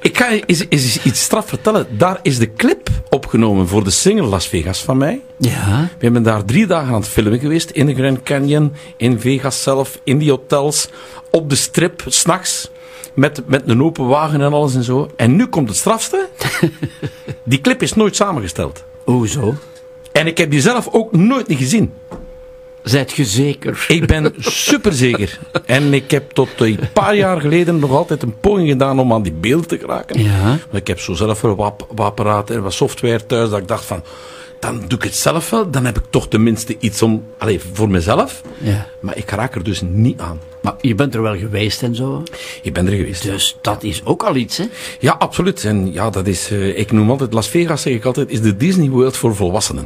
Ik 0.00 0.16
ga 0.18 0.30
je 0.30 0.42
eens, 0.46 0.64
eens 0.68 1.02
iets 1.02 1.22
straf 1.22 1.48
vertellen. 1.48 1.86
Daar 1.90 2.18
is 2.22 2.38
de 2.38 2.52
clip 2.52 2.88
opgenomen 3.32 3.68
voor 3.68 3.84
de 3.84 3.90
single 3.90 4.26
Las 4.26 4.48
Vegas 4.48 4.82
van 4.82 4.96
mij. 4.96 5.20
Ja. 5.36 5.88
We 5.98 6.04
hebben 6.04 6.22
daar 6.22 6.44
drie 6.44 6.66
dagen 6.66 6.94
aan 6.94 7.00
het 7.00 7.08
filmen 7.08 7.38
geweest. 7.38 7.70
In 7.70 7.86
de 7.86 7.94
Grand 7.94 8.22
Canyon, 8.22 8.72
in 8.96 9.20
Vegas 9.20 9.62
zelf, 9.62 10.00
in 10.04 10.18
die 10.18 10.30
hotels, 10.30 10.88
op 11.30 11.50
de 11.50 11.54
strip, 11.54 12.02
s'nachts. 12.06 12.70
Met, 13.14 13.42
met 13.46 13.62
een 13.68 13.82
open 13.82 14.06
wagen 14.06 14.40
en 14.40 14.52
alles 14.52 14.74
en 14.74 14.82
zo. 14.82 15.10
En 15.16 15.36
nu 15.36 15.46
komt 15.46 15.68
het 15.68 15.76
strafste. 15.76 16.28
Die 17.44 17.60
clip 17.60 17.82
is 17.82 17.94
nooit 17.94 18.16
samengesteld. 18.16 18.84
Hoezo? 19.04 19.54
En 20.12 20.26
ik 20.26 20.38
heb 20.38 20.50
die 20.50 20.60
zelf 20.60 20.88
ook 20.90 21.12
nooit 21.12 21.48
niet 21.48 21.58
gezien. 21.58 21.92
Zijt 22.82 23.12
je 23.12 23.24
zeker? 23.24 23.84
Ik 23.88 24.06
ben 24.06 24.34
super 24.38 24.92
zeker. 24.92 25.38
En 25.66 25.94
ik 25.94 26.10
heb 26.10 26.30
tot 26.30 26.48
een 26.56 26.78
paar 26.92 27.14
jaar 27.14 27.40
geleden 27.40 27.78
nog 27.78 27.90
altijd 27.90 28.22
een 28.22 28.40
poging 28.40 28.68
gedaan 28.68 28.98
om 28.98 29.12
aan 29.12 29.22
die 29.22 29.32
beelden 29.32 29.68
te 29.68 29.78
geraken. 29.78 30.22
Ja. 30.22 30.44
Want 30.46 30.60
ik 30.72 30.86
heb 30.86 31.00
zo 31.00 31.12
zelf 31.14 31.40
wel 31.40 31.56
wat, 31.56 31.86
wat 31.94 32.06
apparaten 32.06 32.56
en 32.56 32.62
wat 32.62 32.72
software 32.72 33.26
thuis 33.26 33.50
dat 33.50 33.58
ik 33.58 33.68
dacht 33.68 33.84
van... 33.84 34.02
Dan 34.62 34.80
doe 34.86 34.98
ik 34.98 35.04
het 35.04 35.16
zelf 35.16 35.50
wel. 35.50 35.70
Dan 35.70 35.84
heb 35.84 35.98
ik 35.98 36.04
toch 36.10 36.28
tenminste 36.28 36.76
iets 36.78 37.02
om... 37.02 37.24
Allee, 37.38 37.60
voor 37.72 37.90
mezelf. 37.90 38.42
Ja. 38.58 38.86
Maar 39.00 39.16
ik 39.16 39.30
raak 39.30 39.54
er 39.54 39.62
dus 39.64 39.80
niet 39.84 40.20
aan. 40.20 40.40
Maar 40.60 40.74
je 40.80 40.94
bent 40.94 41.14
er 41.14 41.22
wel 41.22 41.36
geweest 41.36 41.82
en 41.82 41.94
zo. 41.94 42.22
Ik 42.62 42.72
ben 42.72 42.86
er 42.86 42.92
geweest. 42.92 43.22
Dus 43.22 43.56
dat 43.60 43.82
is 43.82 44.04
ook 44.04 44.22
al 44.22 44.34
iets, 44.36 44.56
hè? 44.56 44.64
Ja, 45.00 45.12
absoluut. 45.18 45.64
En 45.64 45.92
ja, 45.92 46.10
dat 46.10 46.26
is... 46.26 46.50
eh, 46.50 46.78
ik 46.78 46.92
noem 46.92 47.10
altijd... 47.10 47.32
Las 47.32 47.48
Vegas, 47.48 47.82
zeg 47.82 47.94
ik 47.94 48.04
altijd, 48.04 48.30
is 48.30 48.40
de 48.40 48.56
Disney 48.56 48.88
World 48.88 49.16
voor 49.16 49.36
volwassenen. 49.36 49.84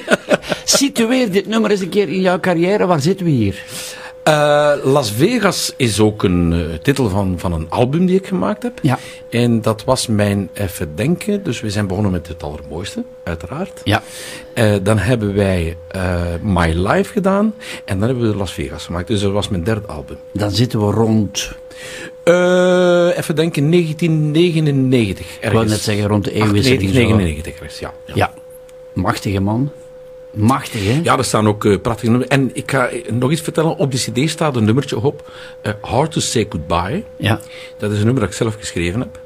Situeer 0.64 1.30
dit 1.30 1.46
nummer 1.46 1.70
eens 1.70 1.80
een 1.80 1.88
keer 1.88 2.08
in 2.08 2.20
jouw 2.20 2.40
carrière. 2.40 2.86
Waar 2.86 3.00
zitten 3.00 3.26
we 3.26 3.32
hier? 3.32 3.64
Eh, 4.26 4.72
Las 4.82 5.12
Vegas 5.12 5.72
is 5.76 6.00
ook 6.00 6.22
een 6.22 6.52
eh, 6.52 6.78
titel 6.82 7.08
van, 7.08 7.34
van 7.38 7.52
een 7.52 7.66
album 7.68 8.06
die 8.06 8.16
ik 8.16 8.26
gemaakt 8.26 8.62
heb. 8.62 8.78
Ja. 8.82 8.98
En 9.28 9.62
dat 9.62 9.84
was 9.84 10.06
mijn 10.06 10.48
even 10.52 10.96
denken. 10.96 11.42
Dus 11.42 11.60
we 11.60 11.70
zijn 11.70 11.86
begonnen 11.86 12.12
met 12.12 12.28
het 12.28 12.42
allermooiste, 12.42 13.04
uiteraard. 13.22 13.80
Ja. 13.84 14.02
Eh, 14.52 14.74
dan 14.82 14.98
hebben 14.98 15.34
wij 15.34 15.76
My 16.42 16.72
Life 16.72 17.12
gedaan. 17.12 17.54
En 17.84 17.98
dan 17.98 18.08
hebben 18.08 18.30
we 18.30 18.36
Las 18.36 18.52
Vegas 18.52 18.84
gemaakt. 18.84 19.08
Dus 19.08 19.20
dat 19.20 19.32
was 19.32 19.48
mijn 19.48 19.64
derde 19.64 19.86
album. 19.86 20.16
Dan 20.32 20.50
zitten 20.50 20.86
we 20.86 20.92
rond, 20.92 21.52
even 23.16 23.36
denken, 23.36 23.70
1999. 23.70 25.26
ik 25.40 25.52
wou 25.52 25.68
net 25.68 25.80
zeggen, 25.80 26.06
rond 26.06 26.24
de 26.24 26.30
98, 26.30 26.72
eeuwwisseling. 26.72 26.94
zo. 26.94 27.16
99 27.16 27.52
ergens, 27.52 27.78
ja. 27.78 27.94
ja. 28.06 28.14
Ja. 28.14 28.34
Machtige 28.92 29.40
man. 29.40 29.70
Machtig, 30.36 30.84
hè? 30.84 31.00
Ja, 31.02 31.18
er 31.18 31.24
staan 31.24 31.46
ook 31.48 31.64
eh, 31.64 31.80
prachtige 31.80 32.10
nummers. 32.10 32.30
En 32.30 32.50
ik 32.52 32.70
ga 32.70 32.86
eh, 32.88 33.12
nog 33.12 33.30
iets 33.30 33.40
vertellen. 33.40 33.76
Op 33.76 33.90
die 33.90 34.00
cd 34.00 34.30
staat 34.30 34.56
een 34.56 34.64
nummertje 34.64 35.00
op. 35.02 35.30
eh, 35.60 35.72
Hard 35.80 36.10
to 36.12 36.20
Say 36.20 36.46
Goodbye. 36.48 37.04
Ja. 37.16 37.40
Dat 37.78 37.90
is 37.90 37.98
een 37.98 38.04
nummer 38.04 38.22
dat 38.22 38.30
ik 38.30 38.36
zelf 38.36 38.54
geschreven 38.58 39.00
heb. 39.00 39.20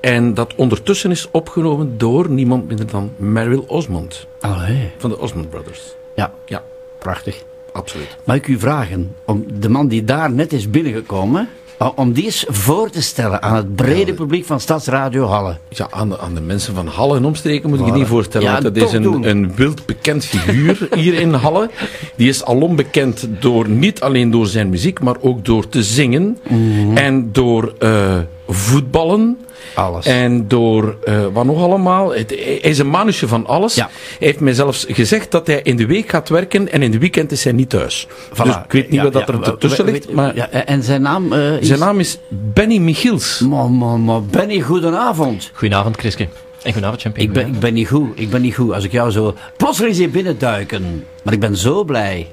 En 0.00 0.34
dat 0.34 0.54
ondertussen 0.56 1.10
is 1.10 1.28
opgenomen 1.30 1.98
door 1.98 2.30
niemand 2.30 2.68
minder 2.68 2.86
dan 2.86 3.12
Meryl 3.16 3.64
Osmond. 3.66 4.26
Allee. 4.40 4.90
Van 4.96 5.10
de 5.10 5.18
Osmond 5.18 5.50
Brothers. 5.50 5.80
Ja. 6.14 6.32
Ja, 6.46 6.64
Prachtig. 6.98 7.42
absoluut. 7.72 8.16
Mag 8.24 8.36
ik 8.36 8.46
u 8.46 8.58
vragen 8.58 9.14
om 9.24 9.46
de 9.60 9.68
man 9.68 9.88
die 9.88 10.04
daar 10.04 10.30
net 10.30 10.52
is 10.52 10.70
binnengekomen, 10.70 11.48
om 11.94 12.12
die 12.12 12.24
eens 12.24 12.44
voor 12.48 12.90
te 12.90 13.02
stellen 13.02 13.42
aan 13.42 13.54
het 13.54 13.76
brede 13.76 14.14
publiek 14.14 14.44
van 14.44 14.60
Stadsradio 14.60 15.26
Halle? 15.26 15.56
Ja, 15.68 15.86
aan 15.90 16.08
de, 16.08 16.18
aan 16.18 16.34
de 16.34 16.40
mensen 16.40 16.74
van 16.74 16.86
Halle 16.86 17.16
en 17.16 17.24
omstreken 17.24 17.68
moet 17.68 17.80
ik 17.80 17.86
je 17.86 17.92
niet 17.92 18.06
voorstellen. 18.06 18.46
Ja, 18.46 18.52
want 18.52 18.74
dat 18.74 18.76
is 18.76 18.90
doen. 18.90 19.14
een, 19.14 19.28
een 19.28 19.54
wild 19.54 19.86
bekend 19.86 20.24
figuur 20.24 20.88
hier 20.94 21.14
in 21.14 21.32
Halle. 21.32 21.70
Die 22.16 22.28
is 22.28 22.44
alom 22.44 22.76
bekend 22.76 23.28
door, 23.40 23.68
niet 23.68 24.00
alleen 24.00 24.30
door 24.30 24.46
zijn 24.46 24.68
muziek, 24.68 25.00
maar 25.00 25.16
ook 25.20 25.44
door 25.44 25.68
te 25.68 25.82
zingen. 25.82 26.38
Mhm. 26.48 26.96
En 26.96 27.32
door 27.32 27.74
eh, 27.78 28.18
voetballen. 28.48 29.38
Alles. 29.74 30.06
En 30.06 30.48
door 30.48 30.96
eh, 31.04 31.26
wat 31.32 31.44
nog 31.44 31.62
allemaal. 31.62 32.14
Het, 32.14 32.30
hij 32.30 32.58
is 32.70 32.78
een 32.78 32.90
manusje 32.90 33.28
van 33.28 33.46
alles. 33.46 33.74
Ja. 33.74 33.88
Hij 34.18 34.26
heeft 34.26 34.40
mij 34.40 34.52
zelfs 34.52 34.86
gezegd 34.88 35.30
dat 35.30 35.46
hij 35.46 35.60
in 35.62 35.76
de 35.76 35.86
week 35.86 36.08
gaat 36.10 36.28
werken 36.28 36.72
en 36.72 36.82
in 36.82 36.90
de 36.90 36.98
weekend 36.98 37.32
is 37.32 37.44
hij 37.44 37.52
niet 37.52 37.70
thuis. 37.70 38.06
Voilà. 38.08 38.42
Dus 38.42 38.54
ik 38.54 38.72
weet 38.72 38.84
niet 38.90 38.94
Ja, 38.94 39.02
wat 39.02 39.12
dat 39.12 39.26
ja, 39.26 39.34
er 39.34 39.42
ertussen 39.42 39.84
we- 39.84 39.90
ligt. 39.90 40.06
weet- 40.06 40.14
Maar 40.14 40.34
ja, 40.36 40.48
en 40.50 40.82
zijn 40.82 41.02
naam 41.02 41.32
eh, 41.32 41.56
is... 41.60 41.66
zijn 41.66 41.78
naam 41.78 41.98
is 42.00 42.18
Benny 42.28 42.78
Michiels. 42.78 43.38
Maar, 43.38 43.70
maar, 43.70 43.98
maar 44.00 44.22
Benny, 44.22 44.60
goedenavond. 44.60 45.50
Goedenavond, 45.54 45.96
Chriske. 45.96 46.22
En 46.62 46.72
goedenavond, 46.72 47.00
Champion. 47.02 47.26
Ik 47.26 47.32
ben, 47.32 47.46
ik 47.46 47.58
ben 47.60 47.74
niet 47.74 47.88
goed, 47.88 48.08
ik 48.14 48.30
ben 48.30 48.40
niet 48.42 48.54
goed. 48.54 48.72
Als 48.72 48.84
ik 48.84 48.92
jou 48.92 49.10
zo 49.10 49.34
plotseling 49.56 49.94
zie 49.94 50.08
binnenduiken. 50.08 51.04
Maar 51.22 51.34
ik 51.34 51.40
ben 51.40 51.56
zo 51.56 51.84
blij. 51.84 52.26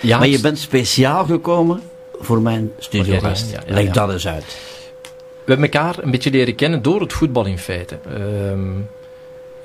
ja, 0.00 0.18
maar 0.18 0.28
je 0.28 0.40
bent 0.40 0.58
speciaal 0.58 1.24
gekomen 1.24 1.80
voor 2.20 2.40
mijn 2.42 2.70
studiogast. 2.78 3.50
Ja, 3.52 3.60
ja, 3.66 3.74
Leg 3.74 3.90
dat 3.90 4.12
eens 4.12 4.26
uit. 4.28 4.44
We 5.44 5.52
hebben 5.52 5.70
elkaar 5.70 5.94
een 6.02 6.10
beetje 6.10 6.30
leren 6.30 6.54
kennen 6.54 6.82
door 6.82 7.00
het 7.00 7.12
voetbal 7.12 7.44
in 7.46 7.58
feite. 7.58 7.98
Ehm, 8.14 8.78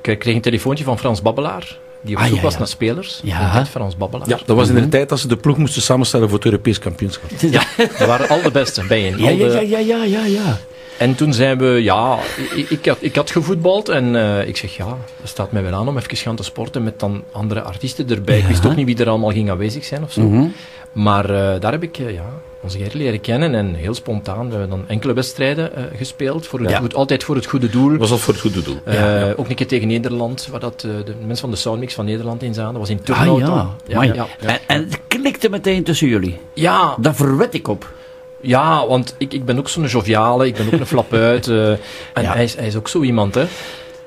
ik 0.01 0.19
kreeg 0.19 0.35
een 0.35 0.41
telefoontje 0.41 0.83
van 0.83 0.99
Frans 0.99 1.21
Babbelaar, 1.21 1.77
die 2.01 2.15
op 2.15 2.21
Ah, 2.21 2.27
zoek 2.27 2.37
ja, 2.37 2.41
was 2.43 2.53
ja. 2.53 2.57
naar 2.59 2.67
spelers. 2.67 3.19
Ja. 3.23 3.65
Frans 3.65 3.97
Babbelaar. 3.97 4.29
Ja, 4.29 4.39
dat 4.45 4.55
was 4.55 4.69
in 4.69 4.75
de 4.75 4.89
tijd 4.89 5.09
dat 5.09 5.19
ze 5.19 5.27
de 5.27 5.37
ploeg 5.37 5.57
moesten 5.57 5.81
samenstellen 5.81 6.27
voor 6.29 6.37
het 6.37 6.45
Europees 6.45 6.79
kampioenschap. 6.79 7.29
Ja, 7.49 7.63
we 7.77 8.05
waren 8.05 8.29
al 8.29 8.41
de 8.41 8.51
beste 8.51 8.81
Al 8.81 8.87
de- 8.87 9.13
ja, 9.17 9.29
ja, 9.29 9.59
ja, 9.61 9.79
ja, 9.79 10.03
ja, 10.03 10.25
ja. 10.25 10.57
En 10.97 11.15
toen 11.15 11.33
zijn 11.33 11.57
we, 11.57 11.65
ja, 11.65 12.17
ik, 12.55 12.69
ik, 12.69 12.85
had, 12.85 12.97
ik 12.99 13.15
had 13.15 13.31
gevoetbald 13.31 13.89
en 13.89 14.15
eh, 14.15 14.47
ik 14.47 14.57
zeg, 14.57 14.75
ja, 14.75 14.85
dat 15.19 15.29
staat 15.29 15.51
mij 15.51 15.63
wel 15.63 15.73
aan 15.73 15.87
om 15.87 15.97
even 15.97 16.17
gaan 16.17 16.35
te 16.35 16.43
sporten 16.43 16.83
met 16.83 16.99
dan 16.99 17.23
andere 17.31 17.61
artiesten 17.61 18.09
erbij. 18.09 18.37
Ik 18.37 18.45
wist 18.45 18.65
ook 18.65 18.75
niet 18.75 18.85
wie 18.85 18.97
er 18.97 19.09
allemaal 19.09 19.31
ging 19.31 19.49
aanwezig 19.49 19.83
zijn 19.85 20.03
of 20.03 20.11
zo. 20.11 20.21
Mhm. 20.21 20.45
Maar 20.91 21.29
eh, 21.29 21.59
daar 21.61 21.71
heb 21.71 21.83
ik 21.83 21.97
eh, 21.97 22.13
ja, 22.13 22.25
onze 22.65 22.77
Gerry 22.77 22.97
leren 22.97 23.21
kennen 23.21 23.55
en 23.55 23.73
heel 23.73 23.93
spontaan. 23.93 24.45
We 24.45 24.51
hebben 24.51 24.69
dan 24.69 24.83
enkele 24.87 25.13
wedstrijden 25.13 25.75
eh, 25.75 25.83
gespeeld, 25.97 26.47
voor 26.47 26.59
het 26.59 26.69
Ja. 26.69 26.77
goed, 26.79 26.93
altijd 26.95 27.23
voor 27.23 27.35
het 27.35 27.45
goede 27.45 27.69
doel. 27.69 27.97
was 27.97 28.11
al 28.11 28.17
voor 28.17 28.33
het 28.33 28.41
goede 28.41 28.61
doel. 28.61 28.77
Eh, 28.85 29.29
Ook 29.35 29.49
een 29.49 29.55
keer 29.55 29.67
tegen 29.67 29.87
Nederland, 29.87 30.47
waar 30.51 30.59
dat, 30.59 30.73
eh, 30.83 30.91
de 31.05 31.13
mensen 31.19 31.37
van 31.37 31.51
de 31.51 31.55
Soundmix 31.55 31.93
van 31.93 32.05
Nederland 32.05 32.43
in 32.43 32.53
zaten. 32.53 32.71
Dat 32.71 32.81
was 32.81 32.89
in 32.89 33.01
Turnhout. 33.01 33.41
Ah 33.41 33.67
ja. 33.87 34.27
En, 34.39 34.59
en 34.67 34.83
het 34.83 34.99
klikte 35.07 35.49
meteen 35.49 35.83
tussen 35.83 36.07
jullie. 36.07 36.37
ja, 36.53 36.95
Daar 36.99 37.15
verwed 37.15 37.53
ik 37.53 37.67
op. 37.67 37.93
ja, 38.41 38.87
want 38.87 39.15
ik, 39.17 39.33
ik 39.33 39.45
ben 39.45 39.57
ook 39.57 39.69
zo'n 39.69 39.85
joviale, 39.85 40.47
ik 40.47 40.55
ben 40.55 40.65
ook 40.65 40.79
een 40.79 40.85
flapuit. 40.85 41.47
en 41.47 41.79
hij, 42.13 42.43
is, 42.43 42.55
hij 42.55 42.67
is 42.67 42.75
ook 42.75 42.87
zo 42.87 43.01
iemand, 43.01 43.35
hè. 43.35 43.45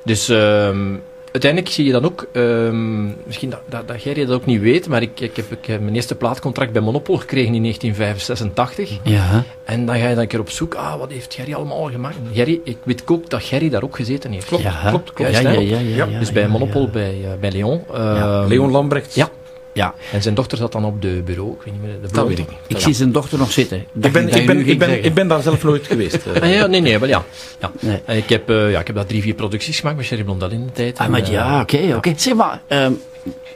Dus 0.04 0.28
ehm, 0.28 0.94
uiteindelijk 1.42 1.72
zie 1.72 1.84
je 1.84 1.92
dan 1.92 2.04
ook, 2.04 2.26
ehm, 2.32 3.04
misschien 3.26 3.50
dat, 3.50 3.60
dat, 3.68 3.88
dat 3.88 4.00
Gerry 4.00 4.24
dat 4.24 4.34
ook 4.34 4.46
niet 4.46 4.60
weet, 4.60 4.88
maar 4.88 5.02
ik, 5.02 5.20
ik, 5.20 5.36
heb, 5.36 5.52
ik 5.52 5.66
heb 5.66 5.80
mijn 5.80 5.94
eerste 5.94 6.14
plaatcontract 6.14 6.72
bij 6.72 6.82
Monopol 6.82 7.16
gekregen 7.16 7.54
in 7.54 7.62
1985. 7.62 8.98
Ja. 9.02 9.44
En 9.64 9.86
dan 9.86 9.98
ga 9.98 10.02
je 10.02 10.14
dan 10.14 10.22
een 10.22 10.28
keer 10.28 10.40
op 10.40 10.50
zoek, 10.50 10.74
ah, 10.74 10.98
wat 10.98 11.10
heeft 11.10 11.34
Gerry 11.34 11.54
allemaal 11.54 11.78
al 11.78 11.90
gemaakt? 11.90 12.16
Gerry, 12.32 12.60
ik 12.64 12.76
weet 12.82 13.02
ook 13.06 13.30
dat 13.30 13.42
Gerry 13.42 13.68
daar 13.68 13.82
ook 13.82 13.96
gezeten 13.96 14.32
heeft. 14.32 14.46
Klopt, 14.46 14.62
ja. 14.62 14.88
klopt, 14.88 15.12
klopt. 15.12 15.30
Ja, 15.30 15.40
ja, 15.40 15.50
ja, 15.50 15.78
ja, 15.78 16.04
ja, 16.04 16.18
dus 16.18 16.32
bij 16.32 16.48
Monopol, 16.48 16.82
ja. 16.82 16.88
Bij, 16.88 17.18
eh, 17.24 17.30
bij 17.40 17.50
Leon. 17.50 17.82
Ja. 17.92 18.40
Ehm, 18.40 18.48
Leon 18.48 18.70
Lambrecht. 18.70 19.14
Ja. 19.14 19.30
Ja. 19.72 19.94
En 20.12 20.22
zijn 20.22 20.34
dochter 20.34 20.58
zat 20.58 20.72
dan 20.72 20.84
op 20.84 21.02
de 21.02 21.22
bureau, 21.24 21.50
ik 21.52 21.62
weet 21.64 21.72
niet 21.72 21.82
meer. 21.82 21.92
De 21.92 22.00
Dat 22.00 22.10
bureau. 22.10 22.28
weet 22.28 22.38
ik 22.38 22.48
niet. 22.50 22.58
Ik 22.66 22.78
zie 22.78 22.94
zijn 22.94 23.12
dochter 23.12 23.38
nog 23.38 23.52
zitten. 23.52 23.78
Ik 23.78 24.12
ben, 24.12 24.28
ik, 24.36 24.46
ben, 24.46 24.66
ik, 24.68 24.78
ben, 24.78 25.04
ik 25.04 25.14
ben 25.14 25.28
daar 25.28 25.42
zelf 25.42 25.62
nooit 25.64 25.86
geweest. 25.86 26.26
eh. 26.26 26.42
Ah, 26.42 26.52
ja, 26.52 26.66
nee, 26.66 26.80
nee, 26.80 26.98
wel 26.98 27.08
ja. 27.08 27.24
ja. 27.60 27.72
Nee. 27.80 28.00
En 28.04 28.16
ik 28.16 28.28
heb, 28.28 28.50
eh, 28.50 28.70
ja, 28.70 28.80
ik 28.80 28.86
heb 28.86 28.96
daar 28.96 29.06
drie, 29.06 29.22
vier 29.22 29.34
producties 29.34 29.78
gemaakt 29.80 29.96
met 29.96 30.06
Sherry 30.06 30.22
Blondel 30.24 30.50
in 30.50 30.64
de 30.66 30.72
tijd. 30.72 30.98
Ah, 30.98 31.04
En, 31.04 31.10
maar 31.10 31.20
eh, 31.22 31.28
ja, 31.30 31.60
oké, 31.60 31.94
oké. 31.96 32.12
Zeg 32.16 32.34
maar, 32.34 32.60
ehm, 32.66 32.92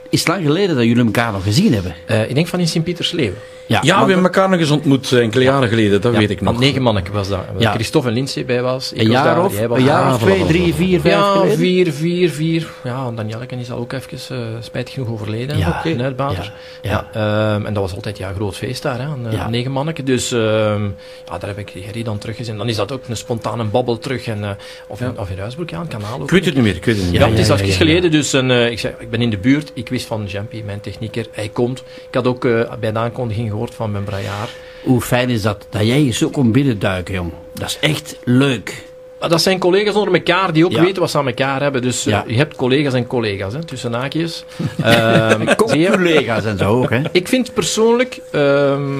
is 0.09 0.19
het 0.19 0.27
lang 0.27 0.43
geleden 0.45 0.75
dat 0.75 0.85
jullie 0.85 1.05
elkaar 1.05 1.31
nog 1.31 1.43
gezien 1.43 1.73
hebben? 1.73 1.95
eh, 2.05 2.29
ik 2.29 2.35
denk 2.35 2.47
van 2.47 2.59
in 2.59 2.67
Sint-Pietersleeuwen. 2.67 3.37
Ja, 3.65 3.81
we 3.81 3.87
hebben 3.93 4.23
elkaar 4.23 4.49
nog 4.49 4.59
eens 4.59 4.69
ontmoet 4.71 5.11
eh, 5.11 5.19
enkele 5.19 5.43
jaren 5.43 5.69
geleden, 5.69 6.01
dat 6.01 6.13
Ja, 6.13 6.19
weet 6.19 6.29
ik 6.29 6.41
nog. 6.41 6.59
negen 6.59 6.81
manneken 6.81 7.13
was 7.13 7.27
dat. 7.27 7.39
Waar 7.53 7.61
Ja. 7.61 7.71
Christophe 7.71 8.07
en 8.07 8.13
Lindsay 8.13 8.45
bij 8.45 8.61
was. 8.61 8.93
Ik 8.93 8.99
Een 9.01 9.07
was 9.07 9.15
jaar 9.15 9.23
daar, 9.35 9.45
of, 9.45 9.53
jij 9.57 9.67
was 9.67 9.77
een 9.77 9.83
jaar 9.85 10.03
daar. 10.03 10.13
of 10.13 10.21
twee, 10.21 10.45
drie, 10.45 10.73
vier, 10.73 10.99
vijf 10.99 11.13
Ja, 11.13 11.33
geleden? 11.33 11.57
vier, 11.57 11.91
vier, 11.93 12.29
vier. 12.31 12.67
Ja, 12.83 13.11
Danielke 13.11 13.55
is 13.55 13.71
al 13.71 13.77
ook 13.77 13.93
even 13.93 14.37
uh, 14.37 14.45
spijtig 14.59 14.93
genoeg 14.93 15.09
overleden. 15.09 15.57
Ja, 15.57 15.81
uitbater. 15.99 16.53
ja, 16.81 17.07
Ja, 17.13 17.53
ehm, 17.55 17.65
en 17.65 17.73
dat 17.73 17.83
was 17.83 17.95
altijd 17.95 18.17
ja, 18.17 18.29
een 18.29 18.35
groot 18.35 18.55
feest 18.55 18.81
daar, 18.81 18.99
hè, 18.99 19.05
aan, 19.05 19.49
negen 19.51 19.71
manneken. 19.71 20.05
Dus 20.05 20.31
ehm, 20.31 20.83
ja, 21.25 21.37
daar 21.39 21.49
heb 21.55 21.57
ik 21.57 21.71
Gerry 21.85 22.03
dan 22.03 22.17
teruggezien. 22.17 22.57
Dan 22.57 22.69
is 22.69 22.75
dat 22.75 22.91
ook 22.91 23.03
een 23.07 23.17
spontane 23.17 23.63
babbel 23.63 23.97
terug. 23.97 24.27
En, 24.27 24.43
eh, 24.43 24.49
of, 24.87 25.01
in, 25.01 25.19
of 25.19 25.29
in 25.29 25.37
Ruisbroek, 25.37 25.69
ja, 25.69 25.79
een 25.79 25.87
kanaal 25.87 26.15
ook. 26.15 26.23
Ik 26.23 26.29
weet 26.29 26.45
het 26.45 26.53
niet 26.53 26.63
meer, 26.63 26.75
ik 26.75 26.85
weet 26.85 26.95
het 26.95 27.05
niet 27.05 27.13
Ja, 27.13 27.29
het 27.29 27.39
is 27.39 27.49
al 27.49 27.57
ja, 27.57 27.63
iets 27.63 27.71
ja. 27.77 27.85
geleden, 27.85 28.11
dus 28.11 28.33
en, 28.33 28.51
ik, 28.71 28.79
zei, 28.79 28.93
ik 28.99 29.09
ben 29.09 29.21
in 29.21 29.29
de 29.29 29.37
buurt. 29.37 29.62
Ik 29.73 29.89
wist 29.89 30.05
van 30.05 30.25
Jampy, 30.25 30.61
mijn 30.65 30.79
technieker, 30.79 31.27
hij 31.31 31.49
komt. 31.53 31.83
Ik 32.07 32.13
had 32.15 32.27
ook 32.27 32.45
eh, 32.45 32.73
bij 32.79 32.91
de 32.91 32.99
aankondiging 32.99 33.49
gehoord 33.49 33.73
van 33.75 33.91
mijn 33.91 34.03
brajaar. 34.03 34.49
Hoe 34.83 35.01
fijn 35.01 35.29
is 35.29 35.41
dat, 35.41 35.65
dat 35.69 35.85
jij 35.85 36.03
je 36.03 36.11
zo 36.11 36.29
komt 36.29 36.51
binnenduiken, 36.51 37.13
jong. 37.13 37.31
Dat 37.53 37.67
is 37.67 37.77
echt 37.81 38.17
leuk. 38.23 38.83
Maar 39.19 39.29
dat 39.29 39.41
zijn 39.41 39.59
collega's 39.59 39.95
onder 39.95 40.13
elkaar 40.13 40.53
die 40.53 40.65
ook 40.65 40.71
Ja. 40.71 40.81
weten 40.81 41.01
wat 41.01 41.11
ze 41.11 41.17
aan 41.17 41.27
elkaar 41.27 41.61
hebben. 41.61 41.81
Dus 41.81 42.05
eh, 42.05 42.19
je 42.27 42.35
hebt 42.35 42.55
collega's 42.55 42.93
en 42.93 43.07
collega's, 43.07 43.53
hè, 43.53 43.63
tussen 43.63 43.93
haakjes. 43.93 44.43
Ehm? 44.83 45.55
Collega's 45.55 46.45
en 46.45 46.57
zo 46.57 46.81
ook, 46.81 46.89
hè. 46.89 47.01
ik 47.11 47.27
vind 47.27 47.53
persoonlijk, 47.53 48.19
ehm, 48.31 48.99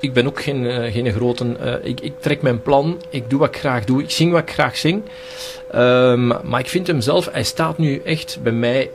ik 0.00 0.12
ben 0.12 0.26
ook 0.26 0.42
geen, 0.42 0.66
eh, 0.66 0.92
geen 0.92 1.12
grote... 1.12 1.80
ik, 1.82 2.00
ik 2.00 2.12
trek 2.20 2.42
mijn 2.42 2.62
plan, 2.62 3.00
ik 3.10 3.30
doe 3.30 3.38
wat 3.38 3.48
ik 3.48 3.56
graag 3.60 3.84
doe, 3.84 4.02
ik 4.02 4.10
zing 4.10 4.32
wat 4.32 4.40
ik 4.42 4.50
graag 4.50 4.76
zing. 4.76 5.02
Ehm, 5.70 6.26
maar 6.26 6.60
ik 6.60 6.68
vind 6.68 6.86
hem 6.86 7.00
zelf, 7.00 7.28
hij 7.32 7.42
staat 7.44 7.78
nu 7.78 8.00
echt 8.04 8.38
bij 8.42 8.52
mij 8.52 8.90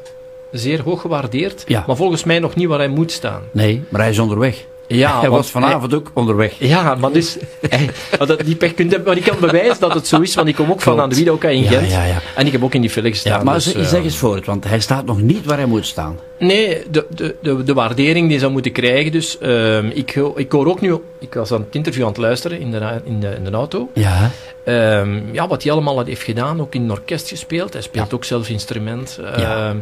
zeer 0.51 0.81
hoog 0.81 1.01
gewaardeerd. 1.01 1.63
Ja. 1.67 1.83
Maar 1.87 1.95
volgens 1.95 2.23
mij 2.23 2.39
nog 2.39 2.55
niet 2.55 2.67
waar 2.67 2.77
hij 2.79 2.87
moet 2.87 3.11
staan. 3.11 3.41
Nee, 3.51 3.83
maar 3.89 4.01
hij 4.01 4.09
is 4.09 4.19
onderweg. 4.19 4.65
Ja, 4.87 5.19
hij 5.19 5.29
was 5.29 5.49
vanavond 5.49 5.93
ook 5.93 6.11
onderweg. 6.13 6.53
Ja, 6.59 6.95
maar 6.95 7.11
dus, 7.11 7.37
hij, 7.69 7.89
dat, 8.17 8.39
die 8.45 8.55
pech 8.55 8.73
kunt 8.73 9.05
maar 9.05 9.17
ik 9.17 9.23
kan 9.23 9.35
bewijzen 9.39 9.79
dat 9.79 9.93
het 9.93 10.07
zo 10.07 10.21
is, 10.21 10.35
want 10.35 10.47
ik 10.47 10.55
kom 10.55 10.71
ook 10.71 10.81
van 10.81 10.99
aan 11.01 11.09
de 11.09 11.15
Widoka 11.15 11.47
in 11.49 11.63
Ja, 11.63 11.69
Gent. 11.69 11.91
ja, 11.91 12.05
ja. 12.05 12.21
En 12.35 12.45
ik 12.45 12.51
heb 12.51 12.63
ook 12.63 12.73
in 12.73 12.81
die 12.81 12.89
file 12.89 13.09
gestaan. 13.09 13.37
Ja, 13.37 13.43
maar 13.43 13.53
dus, 13.53 13.71
zeg, 13.71 13.93
eh, 13.93 14.03
eens 14.03 14.17
voort, 14.17 14.45
want 14.45 14.63
hij 14.63 14.79
staat 14.79 15.05
nog 15.05 15.21
niet 15.21 15.45
waar 15.45 15.57
hij 15.57 15.65
moet 15.65 15.85
staan. 15.85 16.19
Nee, 16.39 16.83
de, 16.91 17.05
de, 17.15 17.35
de, 17.41 17.63
de 17.63 17.73
waardering 17.73 18.19
die 18.21 18.29
hij 18.29 18.39
zou 18.39 18.51
moeten 18.51 18.71
krijgen. 18.71 19.11
Dus 19.11 19.37
ehm, 19.37 19.85
ik, 19.93 20.15
ik 20.35 20.51
hoor 20.51 20.65
ook 20.67 20.81
nu, 20.81 20.95
ik 21.19 21.33
was 21.33 21.51
aan 21.51 21.61
het 21.61 21.75
interview 21.75 22.01
aan 22.03 22.07
het 22.09 22.17
luisteren 22.17 22.59
in 22.59 22.71
de, 22.71 23.01
in 23.03 23.19
de, 23.19 23.35
in 23.35 23.43
de 23.43 23.51
auto. 23.51 23.89
Ja. 23.93 24.31
Ehm, 24.63 25.19
ja, 25.33 25.47
wat 25.47 25.63
hij 25.63 25.71
allemaal 25.71 26.05
heeft 26.05 26.23
gedaan, 26.23 26.61
ook 26.61 26.75
in 26.75 26.81
een 26.83 26.91
orkest 26.91 27.29
gespeeld. 27.29 27.73
Hij 27.73 27.81
speelt 27.81 28.13
ook 28.13 28.23
zelf 28.23 28.49
instrument. 28.49 29.19
Ja. 29.37 29.67
Ehm, 29.69 29.77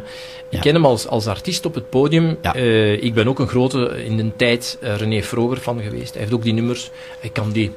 Ik 0.50 0.60
ken 0.62 0.74
hem 0.74 0.86
als, 0.86 1.08
als 1.08 1.28
artiest 1.28 1.66
op 1.66 1.74
het 1.76 1.90
podium. 1.90 2.38
Eh, 2.42 3.04
ik 3.04 3.14
ben 3.14 3.28
ook 3.28 3.40
een 3.40 3.48
grote, 3.48 4.04
in 4.06 4.18
de 4.18 4.32
tijd, 4.36 4.78
eh, 4.82 4.96
René 4.96 5.22
Vroger 5.22 5.58
van 5.62 5.82
geweest. 5.82 6.12
Hij 6.14 6.22
heeft 6.22 6.34
ook 6.34 6.44
die 6.44 6.54
nummers. 6.54 6.92
Hij 7.20 7.30
kan 7.30 7.52
die 7.52 7.72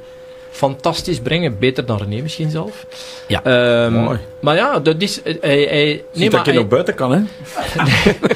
fantastisch 0.51 1.19
brengen. 1.21 1.59
Beter 1.59 1.87
dan 1.87 1.99
René 1.99 2.23
misschien 2.23 2.51
zelf. 2.51 2.87
Ja. 3.27 3.43
Ehm, 3.45 3.93
Mooi. 3.93 4.19
Maar 4.41 4.57
ja, 4.57 4.79
dat 4.81 4.95
is... 4.99 5.21
Hij, 5.25 5.37
hij, 5.41 6.03
Ziet 6.13 6.31
dat 6.31 6.45
je 6.45 6.51
hij- 6.51 6.61
nog 6.61 6.69
buiten 6.69 6.95
kan, 6.95 7.13
hè? 7.13 7.21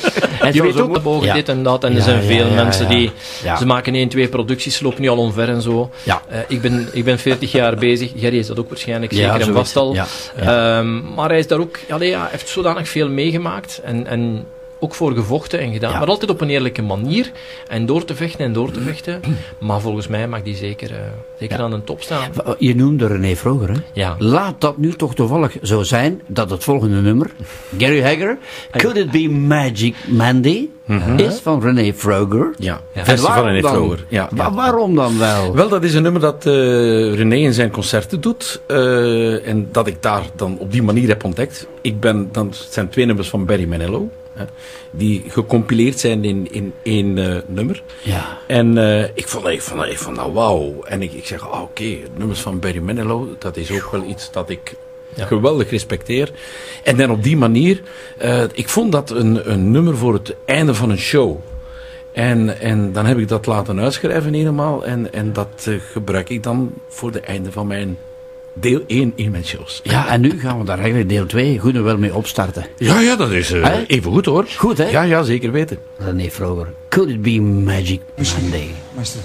je 0.47 0.53
zal 0.53 0.67
weet 0.67 0.81
ook 0.81 1.05
dat 1.05 1.25
Ja. 1.25 1.35
dit 1.35 1.49
en 1.49 1.63
dat. 1.63 1.85
En 1.85 1.97
er 1.97 2.03
zijn 2.03 2.23
veel 2.23 2.51
mensen 2.51 2.89
die... 2.89 3.11
Ze 3.59 3.67
maken 3.67 3.95
één, 3.95 4.09
twee 4.09 4.29
producties, 4.29 4.81
lopen 4.81 5.01
nu 5.03 5.09
al 5.09 5.17
omver 5.17 5.49
en 5.49 5.63
zo. 5.63 5.91
Ja. 6.03 6.23
Eh, 6.29 6.39
ik, 6.49 6.61
ben, 6.61 6.89
ik 6.93 7.05
ben 7.05 7.19
40 7.19 7.53
jaar 7.53 7.77
bezig. 7.77 8.11
Gerry 8.17 8.39
is 8.39 8.47
dat 8.47 8.59
ook 8.59 8.69
waarschijnlijk 8.69 9.13
zeker 9.13 9.31
en 9.31 9.41
zoiets. 9.45 9.59
vast 9.59 9.77
al. 9.77 9.97
Ehm, 10.37 11.15
maar 11.15 11.29
hij 11.29 11.39
is 11.39 11.47
daar 11.47 11.59
ook... 11.59 11.79
Allee, 11.91 12.09
ja, 12.09 12.21
hij 12.21 12.31
heeft 12.31 12.49
zodanig 12.49 12.89
veel 12.89 13.09
meegemaakt. 13.09 13.81
En, 13.85 14.07
en 14.07 14.47
ook 14.83 14.95
voor 14.95 15.13
gevochten 15.13 15.59
en 15.61 15.73
gedaan. 15.73 15.93
Ja. 15.93 15.99
Maar 15.99 16.09
altijd 16.09 16.31
op 16.31 16.41
een 16.41 16.51
eerlijke 16.51 16.83
manier. 16.83 17.31
En 17.69 17.87
door 17.87 18.05
te 18.05 18.15
vechten 18.15 18.45
en 18.45 18.53
door 18.53 18.71
te 18.71 18.81
vechten. 18.81 19.21
Maar 19.59 19.81
volgens 19.81 20.09
mij 20.09 20.29
mag 20.29 20.43
die 20.43 20.57
zeker, 20.57 20.91
eh, 20.93 20.99
zeker 21.39 21.59
aan 21.61 21.71
de 21.71 21.85
top 21.85 22.03
staan. 22.03 22.31
Je 22.59 22.75
noemde 22.77 23.07
René 23.07 23.35
Vroger, 23.37 23.69
hè? 23.71 23.77
Ja. 23.93 24.15
Laat 24.19 24.61
dat 24.61 24.77
nu 24.79 24.93
toch 24.93 25.15
toevallig 25.15 25.57
zo 25.63 25.83
zijn 25.83 26.21
dat 26.27 26.51
het 26.51 26.65
volgende 26.65 27.01
nummer, 27.01 27.31
Gary 27.79 28.03
Hagger, 28.03 28.39
Could 28.71 28.97
It 28.97 29.11
Be 29.11 29.29
Magic 29.31 29.95
Mandy, 30.09 30.69
is 31.17 31.39
van 31.39 31.61
René 31.63 31.93
Vroger. 31.95 32.51
Ja, 32.59 32.81
versie 32.95 33.17
van 33.17 33.27
waarom 33.27 33.47
René 33.47 33.61
dan? 33.61 33.73
Vroger. 33.75 34.05
Ja, 34.09 34.29
Wa- 34.31 34.45
ja. 34.45 34.53
waarom 34.53 34.95
dan 34.95 35.19
wel? 35.19 35.55
Wel, 35.55 35.69
dat 35.69 35.83
is 35.85 35.95
een 35.95 36.03
nummer 36.03 36.21
dat 36.21 36.47
eh, 36.47 36.53
René 37.15 37.37
in 37.37 37.53
zijn 37.53 37.71
concerten 37.71 38.21
doet. 38.21 38.61
eh, 38.67 39.49
en 39.49 39.69
dat 39.73 39.87
ik 39.87 40.03
daar 40.03 40.23
dan 40.37 40.59
op 40.59 40.73
die 40.73 40.83
manier 40.83 41.09
heb 41.09 41.25
ontdekt. 41.25 41.67
Ik 41.81 42.01
ben, 42.01 42.29
dan, 42.33 42.47
het 42.47 42.67
zijn 42.71 42.89
twee 42.89 43.07
nummers 43.07 43.29
van 43.29 43.45
Barry 43.47 43.65
Manilow. 43.69 44.03
Die 44.91 45.25
gecompileerd 45.29 46.01
zijn 46.01 46.25
in, 46.25 46.49
in 46.53 46.73
één 46.83 47.19
eh, 47.19 47.37
nummer. 47.47 47.83
Ja. 48.03 48.39
En 48.47 48.79
eh, 48.79 49.03
ik 49.15 49.29
vond, 49.29 49.47
ik 49.47 49.63
vond, 49.63 49.85
ik 49.87 49.99
vond 49.99 50.17
dat 50.17 50.33
wauw. 50.33 50.83
En 50.85 51.03
ik, 51.03 51.13
ik 51.13 51.27
zeg, 51.27 51.51
ah, 51.51 51.63
oké, 51.63 51.97
nummers 52.17 52.41
van 52.41 52.59
Barry 52.59 52.79
Manilow, 52.79 53.29
dat 53.39 53.57
is 53.57 53.71
ook 53.71 53.89
wel 53.91 54.05
iets 54.05 54.31
dat 54.33 54.51
ik 54.51 54.75
Ja. 55.15 55.27
geweldig 55.27 55.71
respecteer. 55.71 56.31
En 56.83 56.97
dan 56.97 57.11
op 57.11 57.23
die 57.23 57.37
manier, 57.37 57.83
eh, 58.19 58.43
ik 58.53 58.69
vond 58.69 58.93
dat 58.93 59.11
een, 59.11 59.51
een 59.53 59.71
nummer 59.71 59.97
voor 59.97 60.13
het 60.13 60.35
einde 60.45 60.75
van 60.75 60.91
een 60.91 60.99
show. 60.99 61.39
En, 62.13 62.61
en 62.61 62.93
dan 62.93 63.07
heb 63.07 63.19
ik 63.19 63.29
dat 63.29 63.47
laten 63.47 63.81
uitschrijven 63.81 64.33
helemaal. 64.35 64.85
En, 64.85 65.13
en 65.13 65.33
dat 65.33 65.69
gebruik 65.93 66.29
ik 66.29 66.43
dan 66.43 66.73
voor 66.89 67.11
het 67.13 67.21
einde 67.21 67.53
van 67.53 67.67
mijn 67.67 67.99
deel 68.55 68.83
1 68.87 69.13
in 69.15 69.31
mijn 69.31 69.45
shows. 69.45 69.81
Ja, 69.83 70.09
en 70.09 70.21
nu 70.21 70.41
gaan 70.41 70.59
we 70.59 70.65
daar 70.65 70.79
eigenlijk 70.79 71.09
deel 71.09 71.27
2 71.27 71.59
goed 71.59 71.75
en 71.75 71.85
wel 71.85 71.99
mee 71.99 72.15
opstarten. 72.15 72.67
Ja, 72.77 73.01
ja, 73.01 73.17
dat 73.17 73.31
is 73.31 73.53
eh, 73.53 73.79
even 73.87 74.13
goed 74.13 74.25
hoor. 74.25 74.47
Goed, 74.57 74.79
hè? 74.79 74.89
Ja, 74.89 75.03
ja, 75.03 75.23
zeker 75.23 75.53
weten. 75.53 75.79
René 75.99 76.31
Vroger, 76.31 76.73
Could 76.89 77.11
It 77.11 77.23
Be 77.23 77.41
Magic 77.41 78.01
Monday? 78.17 78.71
Maestro. 78.95 79.21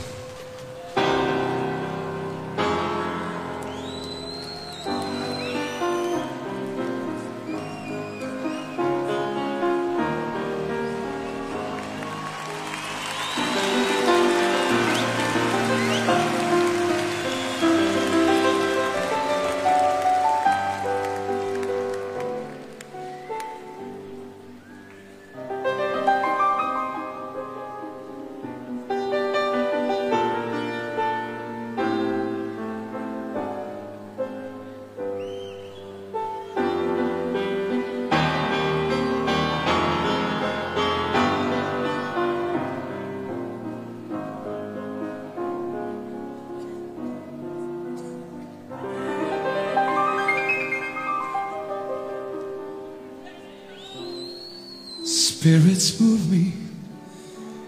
Spirits 55.40 56.02
move 56.02 56.32
me 56.32 56.52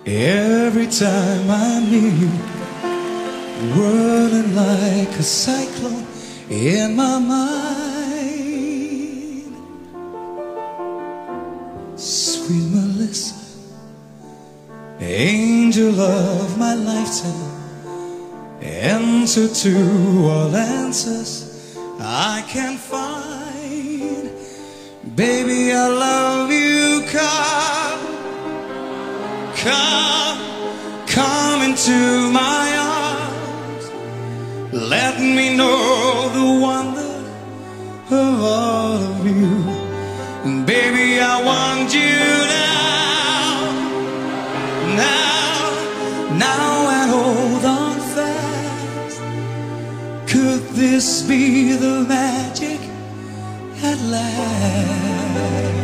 every 0.04 0.88
time 0.88 1.52
I'm 1.52 1.92
near 1.92 2.12
you, 2.22 2.32
whirling 3.76 4.56
like 4.56 5.10
a 5.10 5.22
cyclone 5.22 6.08
in 6.50 6.96
my 6.96 7.20
mind. 7.20 7.46
Sweet 11.96 12.72
Melissa, 12.74 13.36
angel 15.00 16.02
of 16.02 16.58
my 16.58 16.74
lifetime, 16.74 17.52
answer 18.64 19.48
to 19.48 20.28
all 20.28 20.56
answers 20.56 21.78
I 22.00 22.44
can 22.48 22.78
find. 22.78 24.32
Baby, 25.16 25.72
I 25.72 25.88
love 25.88 26.29
into 31.90 32.32
my 32.32 32.68
arms. 32.78 33.92
Let 34.72 35.20
me 35.20 35.56
know 35.56 36.30
the 36.34 36.62
wonder 36.62 37.16
of 38.12 38.42
all 38.42 38.98
of 38.98 39.26
you. 39.26 39.56
And 40.46 40.66
baby, 40.66 41.20
I 41.20 41.44
want 41.44 41.94
you 41.94 42.18
now, 42.58 43.72
now, 45.04 46.38
now, 46.38 46.90
and 46.98 47.12
hold 47.12 47.66
on 47.66 48.00
fast. 48.16 49.22
Could 50.32 50.64
this 50.76 51.24
be 51.24 51.74
the 51.74 52.06
magic 52.08 52.80
at 53.84 54.00
last? 54.02 55.79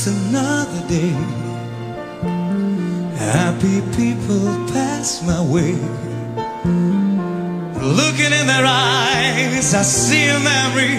Just 0.00 0.16
another 0.16 0.88
day. 0.88 1.12
Happy 3.18 3.80
people 3.96 4.46
pass 4.72 5.22
my 5.26 5.40
way. 5.42 5.74
Looking 7.98 8.32
in 8.32 8.46
their 8.46 8.64
eyes, 8.64 9.74
I 9.74 9.82
see 9.82 10.28
a 10.28 10.38
memory. 10.38 10.96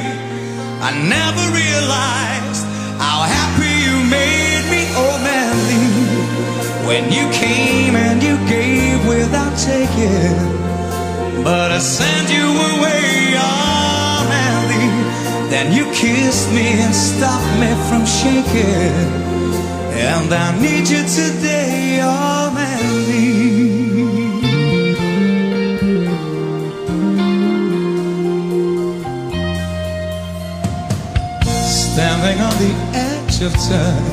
I 0.88 0.92
never 1.18 1.44
realized 1.62 2.64
how 3.00 3.22
happy 3.38 3.74
you 3.88 3.98
made 4.10 4.66
me, 4.74 4.84
oh 5.02 5.18
Manly. 5.28 5.84
When 6.88 7.12
you 7.12 7.26
came 7.32 7.96
and 7.96 8.22
you 8.22 8.38
gave 8.48 9.08
without 9.08 9.58
taking, 9.58 11.44
but 11.44 11.72
I 11.72 11.80
sent 11.80 12.30
you 12.30 12.48
away, 12.76 13.36
Manly. 13.36 13.71
Then 15.64 15.74
you 15.74 15.86
kissed 15.94 16.50
me 16.52 16.74
and 16.82 16.96
stopped 16.96 17.60
me 17.60 17.70
from 17.88 18.04
shaking. 18.04 19.10
And 19.94 20.34
I 20.34 20.60
need 20.60 20.88
you 20.90 21.04
today, 21.06 22.00
oh 22.02 22.50
Manly. 22.52 23.62
Standing 31.86 32.42
on 32.42 32.56
the 32.66 32.74
edge 32.98 33.38
of 33.44 33.54
time, 33.70 34.06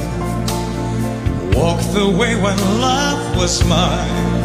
walk 1.52 1.80
the 1.94 2.08
way 2.10 2.34
when 2.36 2.58
love 2.82 3.36
was 3.38 3.64
mine. 3.64 4.42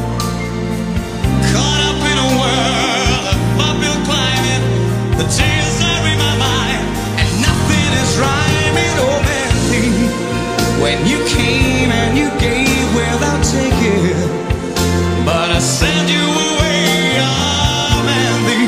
Caught 1.51 1.81
up 1.89 1.99
in 2.11 2.17
a 2.27 2.29
world 2.39 3.25
of 3.33 3.37
uphill 3.67 3.99
climbing, 4.07 4.63
the 5.17 5.25
tears 5.35 5.62
when 10.83 10.99
you 11.07 11.17
came 11.27 11.89
and 11.89 12.17
you 12.17 12.27
gave 12.43 12.87
without 12.93 13.41
taking, 13.41 14.19
but 15.23 15.47
I 15.49 15.59
sent 15.59 16.09
you 16.11 16.19
away, 16.19 17.23
oh, 17.23 18.03
Mandy. 18.03 18.67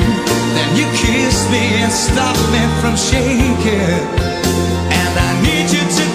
Then 0.55 0.69
you 0.79 0.87
kissed 0.95 1.51
me 1.51 1.83
and 1.83 1.91
stopped 1.91 2.45
me 2.55 2.63
from 2.79 2.95
shaking. 2.95 3.99
And 4.99 5.13
I 5.27 5.31
need 5.43 5.67
you 5.75 5.83
today, 5.99 6.14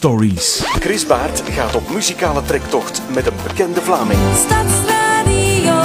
Stories. 0.00 0.62
Chris 0.64 1.06
Baert 1.06 1.42
gaat 1.50 1.74
op 1.74 1.90
muzikale 1.90 2.42
trektocht 2.42 3.02
met 3.14 3.26
een 3.26 3.32
bekende 3.46 3.80
Vlaming. 3.80 4.18
Stadsradio. 4.34 5.78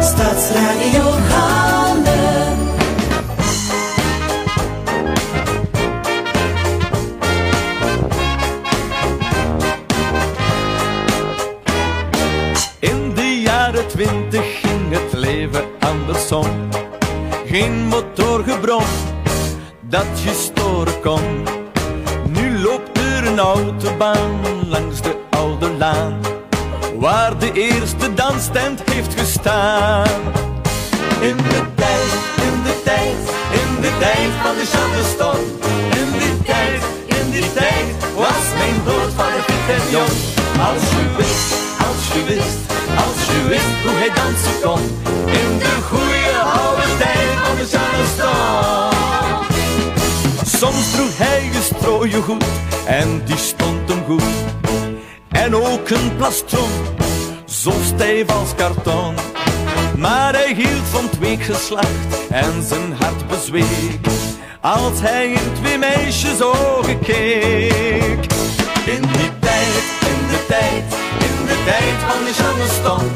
Stadsradio 0.00 1.02
Handen. 1.10 2.58
In 12.80 13.14
de 13.14 13.40
jaren 13.40 13.88
twintig 13.88 14.60
ging 14.60 14.90
het 14.90 15.12
leven 15.12 15.64
andersom. 15.80 16.68
Geen 17.46 17.86
motorgebrom 17.86 18.84
dat 19.88 20.20
je 20.22 20.54
plastron, 56.26 56.70
zo 57.44 57.72
stijf 57.94 58.30
als 58.30 58.54
karton. 58.54 59.14
Maar 59.96 60.32
hij 60.32 60.54
hield 60.54 60.86
van 60.90 61.04
het 61.04 61.18
weekgeslacht 61.18 62.28
en 62.30 62.62
zijn 62.62 62.92
hart 62.92 63.26
bezweek. 63.26 64.06
Als 64.60 65.00
hij 65.00 65.28
in 65.28 65.52
twee 65.62 65.78
meisjes 65.78 66.42
ogen 66.42 66.98
keek. 66.98 68.24
In 68.94 69.02
die 69.02 69.30
tijd, 69.40 69.84
in 70.12 70.20
de 70.32 70.44
tijd, 70.48 70.84
in 71.28 71.46
de 71.46 71.58
tijd 71.64 71.96
van 72.08 72.24
de 72.24 72.32
Charleston. 72.32 73.06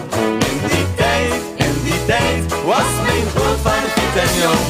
In 0.51 0.59
die 0.69 0.87
tijd, 0.95 1.43
in 1.57 1.83
die 1.83 2.05
tijd 2.07 2.63
was 2.65 2.91
mijn 3.07 3.27
grootvader 3.35 3.91
Piet 3.95 4.17
en 4.25 4.33
jong. 4.43 4.65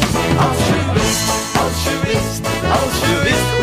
Als 0.46 0.60
je 0.68 0.80
wist, 0.92 1.28
als 1.64 1.78
je 1.84 1.94
wist, 2.06 2.42
als 2.80 3.08
je 3.08 3.20
wist 3.22 3.59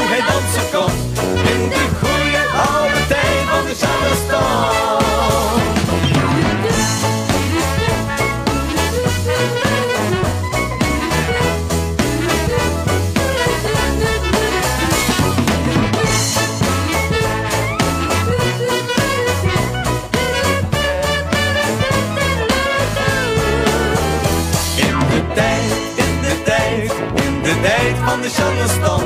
van 28.17 28.25
de 28.25 28.29
Charleston. 28.29 29.03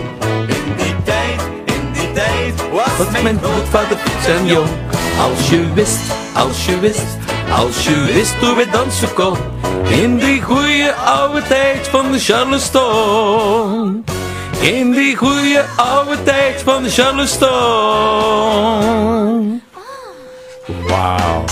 In 0.47 0.75
die 0.77 0.95
tijd, 1.03 1.41
in 1.65 1.91
die 1.93 2.11
tijd 2.11 2.69
was 2.71 2.97
Wat 2.97 3.21
mijn 3.21 3.39
grootvader 3.43 3.97
zijn 4.23 4.45
jong. 4.45 4.69
Als 5.19 5.49
je 5.49 5.73
wist, 5.73 5.99
als 6.35 6.65
je 6.65 6.79
wist, 6.79 7.05
als 7.57 7.83
je 7.85 8.11
wist 8.13 8.33
hoe 8.33 8.55
we 8.55 8.67
dansen 8.71 9.13
kon. 9.13 9.37
In 9.89 10.17
die 10.17 10.41
goeie 10.41 10.91
oude 10.91 11.41
tijd 11.47 11.87
van 11.87 12.11
de 12.11 12.19
Charleston. 12.19 14.05
In 14.61 14.91
die 14.91 15.15
goeie 15.15 15.59
oude 15.75 16.23
tijd 16.23 16.61
van 16.61 16.83
de 16.83 16.89
Charleston. 16.89 17.49
Wauw. 20.87 21.45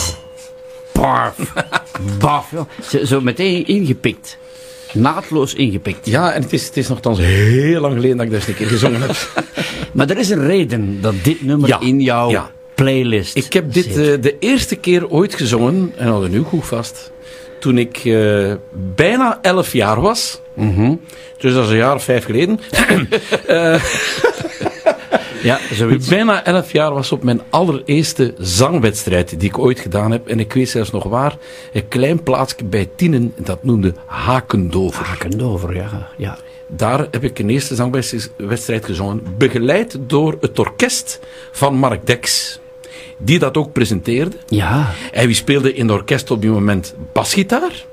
Barf. 0.94 1.36
Baf. 2.20 2.54
Zo, 2.90 3.06
zo 3.06 3.22
meteen 3.22 3.68
ingepikt. 3.68 4.38
Naadloos 4.94 5.54
ingepikt. 5.54 6.06
Ja, 6.06 6.34
en 6.34 6.42
het 6.42 6.54
is, 6.54 6.66
het 6.66 6.78
is 6.78 6.88
nogthans 6.88 7.20
heel 7.20 7.82
lang 7.82 7.94
geleden 7.94 8.18
dat 8.18 8.26
ik 8.26 8.34
eens 8.34 8.48
een 8.48 8.56
keer 8.56 8.68
gezongen 8.68 9.02
heb. 9.02 9.16
Maar 9.94 10.10
er 10.10 10.18
is 10.18 10.30
een 10.30 10.46
reden 10.46 11.02
dat 11.02 11.14
dit 11.24 11.42
nummer 11.42 11.70
Ja, 11.70 11.80
in 11.80 12.02
jouw 12.02 12.30
ja. 12.30 12.52
playlist 12.76 13.36
Ik 13.36 13.54
heb 13.54 13.74
dit 13.74 13.88
eh, 13.88 13.94
de 14.22 14.36
eerste 14.40 14.76
keer 14.76 15.10
ooit 15.10 15.34
gezongen, 15.34 15.94
en 15.96 16.08
hou 16.08 16.24
er 16.24 16.30
nu 16.30 16.42
goed 16.42 16.66
vast, 16.66 17.12
toen 17.60 17.78
ik 17.78 17.98
eh, 17.98 18.54
bijna 18.96 19.40
elf 19.42 19.74
jaar 19.74 20.02
was. 20.02 20.42
Mhm. 20.54 20.96
Dus 21.38 21.54
dat 21.54 21.64
is 21.64 21.70
een 21.70 21.78
jaar 21.78 21.96
of 21.96 22.04
vijf 22.04 22.26
geleden. 22.26 22.60
Ja, 25.44 25.60
zoiets. 25.72 26.08
Bijna 26.08 26.46
elf 26.46 26.72
jaar 26.72 26.94
was 26.94 27.12
op 27.12 27.24
mijn 27.24 27.42
allereerste 27.50 28.34
zangwedstrijd 28.38 29.40
die 29.40 29.50
ik 29.50 29.58
ooit 29.58 29.80
gedaan 29.80 30.12
heb. 30.12 30.28
En 30.28 30.40
ik 30.40 30.54
weet 30.54 30.70
zelfs 30.70 30.92
nog 30.92 31.04
waar. 31.04 31.38
Een 31.74 31.88
klein 31.88 32.24
plaatsje 32.24 32.64
bij 32.64 32.90
Tienen, 32.96 33.34
dat 33.38 33.64
noemde 33.64 33.94
Hakendover. 34.06 35.06
Hakendover, 35.06 35.76
ja. 35.76 36.08
ja. 36.18 36.38
Daar 36.68 37.08
heb 37.12 37.24
ik 37.24 37.40
een 37.40 37.50
eerste 37.50 37.76
zangwedstrijd 37.76 38.86
gezongen. 38.86 39.24
Begeleid 39.38 39.98
door 40.08 40.38
het 40.42 40.60
orkest 40.60 41.20
van 41.52 41.76
Mark 41.76 42.08
Dex. 42.08 42.60
Die 43.18 43.40
dat 43.40 43.58
ook 43.58 43.72
presenteerde. 43.72 44.36
Ja, 44.48 44.94
En 45.12 45.26
wie 45.26 45.36
speelde 45.36 45.74
in 45.74 45.88
het 45.88 45.98
orkest 45.98 46.32
op 46.32 46.42
die 46.42 46.50
moment 46.50 46.96
basgitaar? 47.12 47.86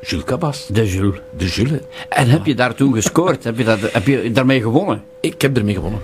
Jules 0.00 0.24
Cabas. 0.24 0.66
de 0.66 0.88
Jules. 0.88 1.18
De 1.36 1.46
Jules. 1.46 1.80
En 2.08 2.28
heb 2.28 2.46
je 2.46 2.54
daar 2.54 2.74
toen 2.74 2.94
gescoord? 2.94 3.44
heb, 3.44 3.58
je 3.58 3.64
dat, 3.64 3.78
heb 3.92 4.06
je 4.06 4.32
daarmee 4.32 4.60
gewonnen? 4.60 5.02
Ik 5.20 5.42
heb 5.42 5.56
ermee 5.56 5.74
gewonnen. 5.74 6.00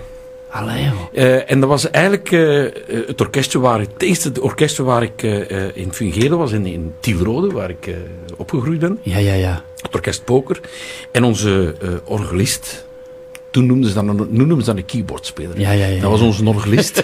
Allee. 0.53 0.89
Eh, 1.13 1.51
en 1.51 1.59
dat 1.59 1.69
was 1.69 1.89
eigenlijk 1.89 2.31
eh, 2.31 2.63
het 3.07 3.21
orkestje 3.21 3.59
waar 3.59 3.81
ik, 3.81 3.89
het 3.93 4.01
eerste 4.03 4.41
orkestje 4.41 4.83
waar 4.83 5.03
ik 5.03 5.23
eh, 5.23 5.75
in 5.75 5.93
fungeren 5.93 6.37
was, 6.37 6.51
in, 6.51 6.65
in 6.65 6.93
Tielrode, 6.99 7.51
waar 7.53 7.69
ik 7.69 7.89
opgegroeid 8.37 8.79
ben. 8.79 8.99
Ja, 9.01 9.17
ja, 9.17 9.33
ja. 9.33 9.63
Het 9.81 9.93
orkest 9.95 10.23
Poker. 10.23 10.59
En 11.11 11.23
onze 11.23 11.75
orgelist, 12.05 12.85
toen 13.51 13.65
noemden 13.65 13.89
ze 13.89 13.95
dat, 13.95 14.03
een- 14.07 14.27
noemden 14.29 14.59
ze 14.59 14.65
dat 14.65 14.75
een 14.77 14.85
keyboardspeler. 14.85 15.59
Ja, 15.59 15.71
ja, 15.71 15.85
ja, 15.85 16.01
Dat 16.01 16.11
was 16.11 16.21
onze 16.21 16.45
orgelist. 16.45 17.03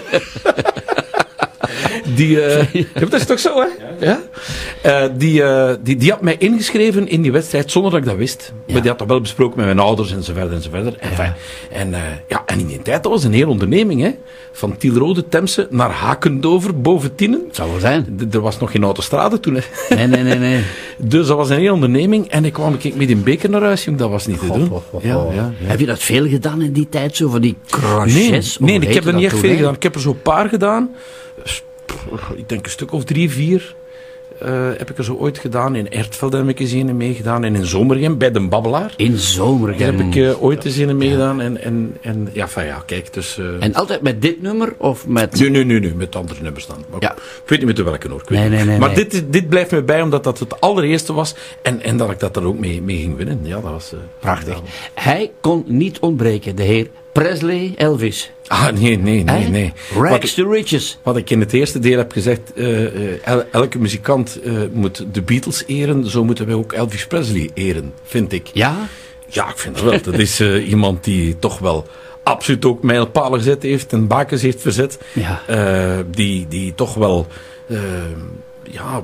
Die, 2.14 2.40
eh, 2.42 2.84
dat 3.00 3.12
is 3.12 3.24
toch 3.26 3.38
zo, 3.38 3.60
hè? 3.60 3.66
Ja? 4.06 4.20
Eh, 4.82 5.08
die, 5.16 5.42
eh, 5.42 5.74
die, 5.82 5.96
die 5.96 6.10
had 6.10 6.20
mij 6.22 6.36
ingeschreven 6.38 7.08
in 7.08 7.22
die 7.22 7.32
wedstrijd 7.32 7.70
zonder 7.70 7.90
dat 7.90 8.00
ik 8.00 8.06
dat 8.06 8.16
wist. 8.16 8.52
Maar 8.72 8.80
die 8.80 8.90
had 8.90 8.98
dat 8.98 9.08
wel 9.08 9.20
besproken 9.20 9.56
met 9.56 9.66
mijn 9.66 9.78
ouders 9.78 10.12
en 10.12 10.22
zo 10.22 10.32
verder 10.32 10.52
en 10.52 10.62
zo 10.62 10.70
verder. 10.70 10.94
En, 10.98 11.10
fijn. 11.14 11.34
en, 11.70 11.94
ja, 12.28 12.42
en 12.46 12.58
in 12.58 12.66
die 12.66 12.82
tijd, 12.82 13.02
dat 13.02 13.12
was 13.12 13.24
een 13.24 13.32
hele 13.32 13.48
onderneming, 13.48 14.00
hè? 14.00 14.10
Van 14.52 14.76
Tielrode, 14.76 15.28
Temse 15.28 15.66
naar 15.70 15.90
Hakendover, 15.90 16.80
boven 16.80 17.14
Tienen. 17.14 17.48
Zou 17.50 17.70
wel 17.70 17.80
zijn. 17.80 18.16
D- 18.30 18.34
Er 18.34 18.40
was 18.40 18.58
nog 18.58 18.70
geen 18.70 18.82
autostrade 18.84 19.40
toen, 19.40 19.54
hè? 19.54 19.94
Nee, 19.96 20.06
nee, 20.06 20.22
nee, 20.22 20.38
nee. 20.38 20.60
Dus 20.96 21.26
dat 21.26 21.36
was 21.36 21.50
een 21.50 21.56
hele 21.56 21.72
onderneming. 21.72 22.28
En 22.28 22.44
ik 22.44 22.52
kwam 22.52 22.76
ik 22.80 22.94
met 22.94 23.10
een 23.10 23.22
beker 23.22 23.50
naar 23.50 23.62
huis, 23.62 23.84
jong. 23.84 23.98
Dat 23.98 24.10
was 24.10 24.26
niet 24.26 24.38
te 24.40 24.46
doen. 24.46 24.72
Ja. 25.02 25.52
Heb 25.62 25.80
je 25.80 25.86
dat 25.86 25.98
veel 25.98 26.28
gedaan 26.28 26.62
in 26.62 26.72
die 26.72 26.88
tijd, 26.88 27.16
zo 27.16 27.28
van 27.28 27.40
die 27.40 27.56
Nee? 28.04 28.38
Of 28.38 28.60
nee 28.60 28.78
hoe 28.78 28.86
ik 28.88 28.94
heb 28.94 29.04
er 29.06 29.14
niet 29.14 29.24
echt 29.24 29.38
veel 29.38 29.56
gedaan. 29.56 29.74
Ik 29.74 29.82
heb 29.82 29.94
er 29.94 30.00
zo'n 30.00 30.22
paar 30.22 30.48
gedaan. 30.48 30.90
Ik 32.36 32.48
denk 32.48 32.64
een 32.64 32.70
stuk 32.70 32.92
of 32.92 33.04
drie, 33.04 33.30
vier 33.30 33.74
eh, 34.40 34.68
heb 34.76 34.90
ik 34.90 34.98
er 34.98 35.04
zo 35.04 35.14
ooit 35.14 35.38
gedaan. 35.38 35.74
In 35.74 35.90
Ertveld 35.90 36.32
heb 36.32 36.48
ik 36.48 36.58
eens 36.60 36.72
een 36.72 36.96
meegedaan. 36.96 37.44
En 37.44 37.54
in 37.54 37.66
Zomergem, 37.66 38.18
bij 38.18 38.30
de 38.30 38.48
Babbelaar. 38.48 38.94
In 38.96 39.18
zomer. 39.18 39.78
Daar 39.78 39.92
heb 39.92 40.00
ik 40.00 40.16
eh, 40.16 40.42
ooit 40.42 40.64
eens 40.64 40.76
een 40.76 40.96
meegedaan. 40.96 41.40
En, 41.40 41.62
en, 41.62 41.96
en 42.00 42.28
ja, 42.32 42.48
van 42.48 42.64
ja, 42.64 42.82
kijk, 42.86 43.12
dus... 43.12 43.40
En 43.60 43.74
altijd 43.74 44.02
met 44.02 44.22
dit 44.22 44.42
nummer 44.42 44.74
of 44.76 45.06
met... 45.06 45.40
Nu, 45.40 45.50
nu, 45.50 45.64
nu, 45.64 45.80
nu, 45.80 45.94
met 45.94 46.16
andere 46.16 46.42
nummers 46.42 46.66
dan. 46.66 46.84
Maar 46.90 47.00
Ja. 47.00 47.12
Ik 47.12 47.42
weet 47.46 47.58
niet 47.58 47.76
met 47.76 47.78
welke 47.78 48.08
hoor. 48.08 48.22
Nee, 48.28 48.48
nee, 48.48 48.64
nee, 48.64 48.78
maar 48.78 48.92
nee. 48.94 49.06
Dit, 49.06 49.32
dit 49.32 49.48
blijft 49.48 49.70
me 49.70 49.82
bij, 49.82 50.02
omdat 50.02 50.24
dat 50.24 50.38
het 50.38 50.60
allereerste 50.60 51.12
was. 51.12 51.34
En, 51.62 51.82
en 51.82 51.96
dat 51.96 52.10
ik 52.10 52.18
dat 52.18 52.36
er 52.36 52.44
ook 52.44 52.58
mee, 52.58 52.82
mee 52.82 52.96
ging 52.96 53.16
winnen. 53.16 53.40
Ja, 53.42 53.60
dat 53.60 53.70
was... 53.70 53.94
Prachtig. 54.18 54.54
ja. 54.54 54.60
Hij 54.94 55.30
kon 55.40 55.64
niet 55.66 55.98
ontbreken, 55.98 56.56
de 56.56 56.62
heer 56.62 56.88
Presley 57.12 57.72
Elvis. 57.76 58.30
Ah, 58.46 58.68
nee, 58.72 58.98
nee, 58.98 59.24
nee, 59.24 59.48
nee. 59.48 59.72
Rags 59.94 60.34
to 60.34 60.50
riches. 60.50 60.98
Wat 61.02 61.16
ik 61.16 61.30
in 61.30 61.40
het 61.40 61.52
eerste 61.52 61.78
deel 61.78 61.98
heb 61.98 62.12
gezegd, 62.12 62.52
eh, 62.54 62.84
eh, 62.84 63.18
el- 63.24 63.44
elke 63.52 63.78
muzikant 63.78 64.40
eh, 64.42 64.52
moet 64.72 65.04
de 65.12 65.22
Beatles 65.22 65.64
eren, 65.66 66.06
zo 66.10 66.24
moeten 66.24 66.46
wij 66.46 66.54
ook 66.54 66.72
Elvis 66.72 67.06
Presley 67.06 67.50
eren, 67.54 67.92
vind 68.04 68.32
ik. 68.32 68.50
Ja? 68.52 68.88
Ja, 69.26 69.48
ik 69.48 69.58
vind 69.58 69.74
het 69.76 69.84
wel. 69.84 70.00
Dat 70.02 70.18
is 70.18 70.40
iemand 70.40 71.04
die 71.04 71.38
toch 71.38 71.58
wel 71.58 71.86
absoluut 72.22 72.64
ook 72.64 72.82
mijlpalen 72.82 73.38
gezet 73.38 73.62
heeft 73.62 73.92
en 73.92 74.06
bakens 74.06 74.42
heeft 74.42 74.60
verzet. 74.60 74.98
Ja. 75.12 75.42
Die, 76.10 76.46
die 76.48 76.74
toch 76.74 76.94
wel, 76.94 77.26
ja, 78.62 79.02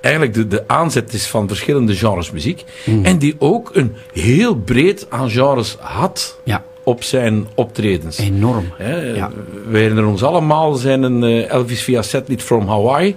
eigenlijk 0.00 0.34
de, 0.34 0.48
de 0.48 0.64
aanzet 0.68 1.12
is 1.12 1.26
van 1.26 1.48
verschillende 1.48 1.94
genres 1.96 2.30
muziek. 2.30 2.64
Hmm. 2.84 3.04
En 3.04 3.18
die 3.18 3.34
ook 3.38 3.70
een 3.72 3.94
heel 4.12 4.54
breed 4.56 5.06
aan 5.08 5.30
genres 5.30 5.76
had 5.80 6.38
Ja. 6.42 6.64
Op 6.88 7.02
zijn 7.02 7.46
optredens. 7.54 8.18
Enorm. 8.18 8.64
Hè, 8.76 9.12
Ja. 9.12 9.30
We 9.68 9.78
herinneren 9.78 10.10
ons 10.10 10.22
allemaal 10.22 10.74
zijn 10.74 11.02
een 11.02 11.22
eh, 11.22 11.50
Elvis 11.50 11.82
via 11.82 12.02
Satellite 12.02 12.44
from 12.44 12.68
Hawaii. 12.68 13.16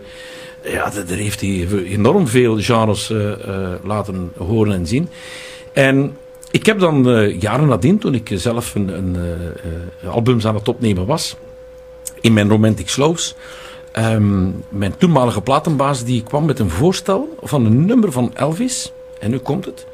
Ja, 0.63 0.89
da- 0.89 1.01
daar 1.01 1.17
heeft 1.17 1.41
hij 1.41 1.67
enorm 1.85 2.27
veel 2.27 2.57
genres 2.61 3.09
eh, 3.09 3.31
eh, 3.31 3.69
laten 3.83 4.31
horen 4.37 4.73
en 4.73 4.87
zien. 4.87 5.09
En 5.73 6.17
ik 6.51 6.65
heb 6.65 6.79
dan 6.79 7.09
eh, 7.09 7.39
jaren 7.41 7.67
nadien, 7.67 7.97
toen 7.99 8.13
ik 8.13 8.29
zelf 8.33 8.75
een, 8.75 8.87
een 8.87 9.15
eh, 9.15 9.31
eh, 10.03 10.13
albums 10.13 10.45
aan 10.45 10.55
het 10.55 10.67
opnemen 10.67 11.05
was, 11.05 11.35
in 12.21 12.33
mijn 12.33 12.49
Romantic 12.49 12.89
Slows, 12.89 13.35
ehm, 13.91 14.43
mijn 14.69 14.97
toenmalige 14.97 15.41
platenbaas 15.41 16.03
die 16.03 16.23
kwam 16.23 16.45
met 16.45 16.59
een 16.59 16.69
voorstel 16.69 17.35
van 17.41 17.65
een 17.65 17.85
nummer 17.85 18.11
van 18.11 18.31
Elvis, 18.33 18.91
en 19.19 19.29
nu 19.31 19.37
komt 19.37 19.65
het, 19.65 19.85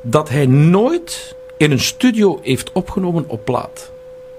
dat 0.00 0.28
hij 0.28 0.46
nooit 0.46 1.34
in 1.56 1.70
een 1.70 1.80
studio 1.80 2.38
heeft 2.42 2.70
opgenomen 2.72 3.24
op 3.26 3.44
plaat. 3.44 3.90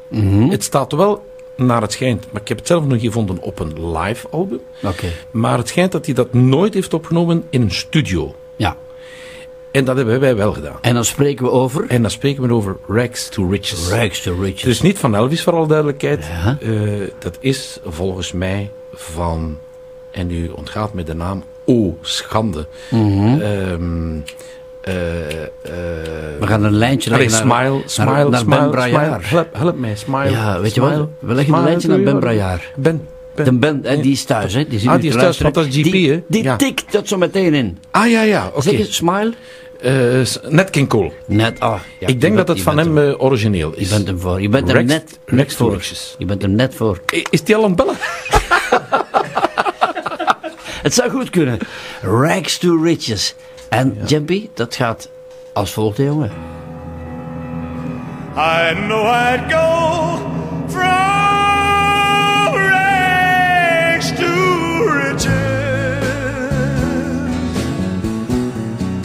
Mhm. 0.07 0.49
Het 0.49 0.63
staat 0.63 0.91
wel 0.91 1.25
naar 1.55 1.81
het 1.81 1.91
schijnt, 1.91 2.25
maar 2.31 2.41
ik 2.41 2.47
heb 2.47 2.57
het 2.57 2.67
zelf 2.67 2.85
nog 2.85 3.01
gevonden 3.01 3.39
op 3.39 3.59
een 3.59 3.97
live 3.97 4.27
album. 4.29 4.59
Oké. 4.83 5.07
Maar 5.31 5.57
het 5.57 5.67
schijnt 5.67 5.91
dat 5.91 6.05
hij 6.05 6.15
dat 6.15 6.33
nooit 6.33 6.73
heeft 6.73 6.93
opgenomen 6.93 7.43
in 7.49 7.61
een 7.61 7.71
studio. 7.71 8.35
Ja. 8.55 8.77
En 9.71 9.85
dat 9.85 9.95
hebben 9.95 10.19
wij 10.19 10.35
wel 10.35 10.53
gedaan. 10.53 10.77
En 10.81 10.93
dan 10.93 11.05
spreken 11.05 11.45
we 11.45 11.51
over... 11.51 11.85
En 11.87 12.01
dan 12.01 12.11
spreken 12.11 12.47
we 12.47 12.53
over 12.53 12.77
Rags 12.87 13.29
to 13.29 13.49
Riches. 13.49 13.89
Rags 13.89 14.21
to 14.21 14.35
riches. 14.41 14.65
Is 14.65 14.81
niet 14.81 14.97
van 14.97 15.15
Elvis, 15.15 15.43
voor 15.43 15.53
alle 15.53 15.67
duidelijkheid. 15.67 16.25
Ja. 16.25 16.57
Eh, 16.61 17.09
dat 17.19 17.37
is 17.39 17.79
volgens 17.85 18.31
mij 18.31 18.71
van, 18.93 19.57
en 20.11 20.31
u 20.31 20.47
ontgaat 20.47 20.93
met 20.93 21.05
de 21.05 21.13
naam, 21.13 21.43
O 21.65 21.97
Schande. 22.01 22.67
Eh, 22.89 23.73
We 26.39 26.47
gaan 26.47 26.63
een 26.63 26.73
lijntje 26.77 27.09
leggen 27.09 27.31
naar, 27.31 27.39
smile, 27.61 27.81
smile, 27.85 28.11
naar, 28.11 28.29
naar 28.29 28.39
smile, 28.39 28.59
Ben 28.59 28.69
Braillard. 28.71 29.25
smile. 29.25 29.27
Help, 29.43 29.47
help 29.57 29.77
mij, 29.77 29.95
smile. 29.95 30.29
Ja, 30.29 30.59
weet 30.61 30.73
je 30.73 30.81
wat? 30.81 31.07
We 31.19 31.33
leggen 31.33 31.53
een 31.53 31.63
lijntje 31.63 31.87
naar 31.87 31.99
Ben 32.01 32.13
je- 32.13 32.19
Braillard. 32.19 32.61
Ben, 32.75 33.07
Ben. 33.35 33.45
De 33.45 33.53
Ben, 33.53 33.85
en 33.85 34.01
die 34.01 34.11
is 34.11 34.23
thuis, 34.23 34.53
hè? 34.53 34.67
Die 34.67 34.79
zit 34.79 34.89
Ah, 34.89 34.99
die 35.01 35.09
is 35.09 35.15
thuis, 35.15 35.37
want 35.37 35.53
dat 35.53 35.65
is 35.65 35.75
GP, 35.75 35.83
die, 35.83 36.11
hè? 36.11 36.21
Die 36.27 36.43
Ja. 36.43 36.55
tikt 36.55 36.91
dat 36.91 37.07
zo 37.07 37.17
meteen 37.17 37.53
in. 37.53 37.77
Ah 37.91 38.09
ja, 38.09 38.21
ja, 38.21 38.47
oké. 38.47 38.61
Zeg 38.61 38.73
eens, 38.73 38.95
smile. 38.95 39.33
Eh, 39.81 39.93
net 40.49 40.69
King 40.69 40.87
Cole. 40.89 41.11
Net, 41.25 41.59
ah. 41.59 41.69
ja, 41.99 42.07
ik 42.07 42.13
je 42.13 42.17
denk 42.17 42.21
bent- 42.21 42.35
dat 42.37 42.47
het 42.47 42.57
je 42.57 42.63
van 42.63 42.77
hem 42.77 42.97
eh, 42.97 43.23
origineel 43.23 43.71
Je 43.75 43.81
is. 43.81 43.89
bent 43.89 44.07
hem 44.07 44.19
voor. 44.19 44.41
Je 44.41 44.49
bent 44.49 44.67
hem 44.67 44.77
Rex- 44.77 44.91
net, 44.91 45.19
Rex 45.25 45.37
net 45.37 45.53
voor. 45.55 45.71
Riches. 45.73 46.15
Je 46.17 46.25
bent 46.25 46.41
hem 46.41 46.51
net 46.51 46.75
voor. 46.75 46.99
Is 47.29 47.43
die 47.43 47.55
al 47.55 47.63
aan 47.63 47.67
het 47.69 47.77
bellen? 47.77 47.95
Het 50.81 50.93
zou 50.93 51.09
goed 51.09 51.29
kunnen. 51.29 51.57
Rags 52.01 52.57
to 52.57 52.81
riches. 52.83 53.35
En 53.69 53.97
Jempy, 54.05 54.49
dat 54.53 54.75
gaat 54.75 55.09
als 55.53 55.71
volgt, 55.71 55.97
jongen. 55.97 56.31
I 58.35 58.73
know 58.87 59.05
I'd 59.07 59.49
go 59.51 60.17
from 60.67 62.55
rags 62.69 64.11
to 64.11 64.25
riches 64.93 65.27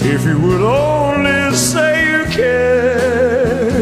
if 0.05 0.24
you 0.24 0.39
would 0.39 0.60
only 0.60 1.56
say 1.56 2.05
you 2.10 2.24
care. 2.26 3.72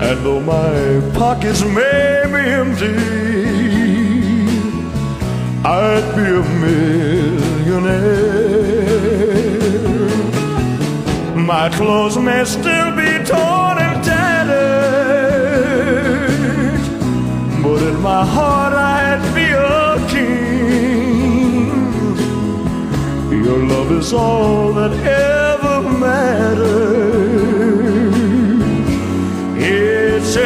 And 0.00 0.22
though 0.22 0.40
my 0.40 1.00
pockets 1.14 1.64
may 1.64 2.24
be 2.30 2.40
empty, 2.50 2.94
I'd 5.64 6.14
be 6.14 6.26
a 6.26 6.42
millionaire. 6.60 8.39
My 11.50 11.68
clothes 11.68 12.16
may 12.16 12.44
still 12.44 12.92
be 12.94 13.10
torn 13.24 13.76
and 13.86 14.04
tattered, 14.04 14.70
but 17.60 17.82
in 17.82 18.00
my 18.00 18.24
heart 18.24 18.72
I'd 18.72 19.20
be 19.34 19.50
a 19.50 19.98
king. 20.14 21.66
Your 23.44 23.58
love 23.64 23.90
is 23.90 24.12
all 24.12 24.72
that 24.74 24.92
ever 24.92 25.82
matters. 25.98 27.00
It's 29.56 30.36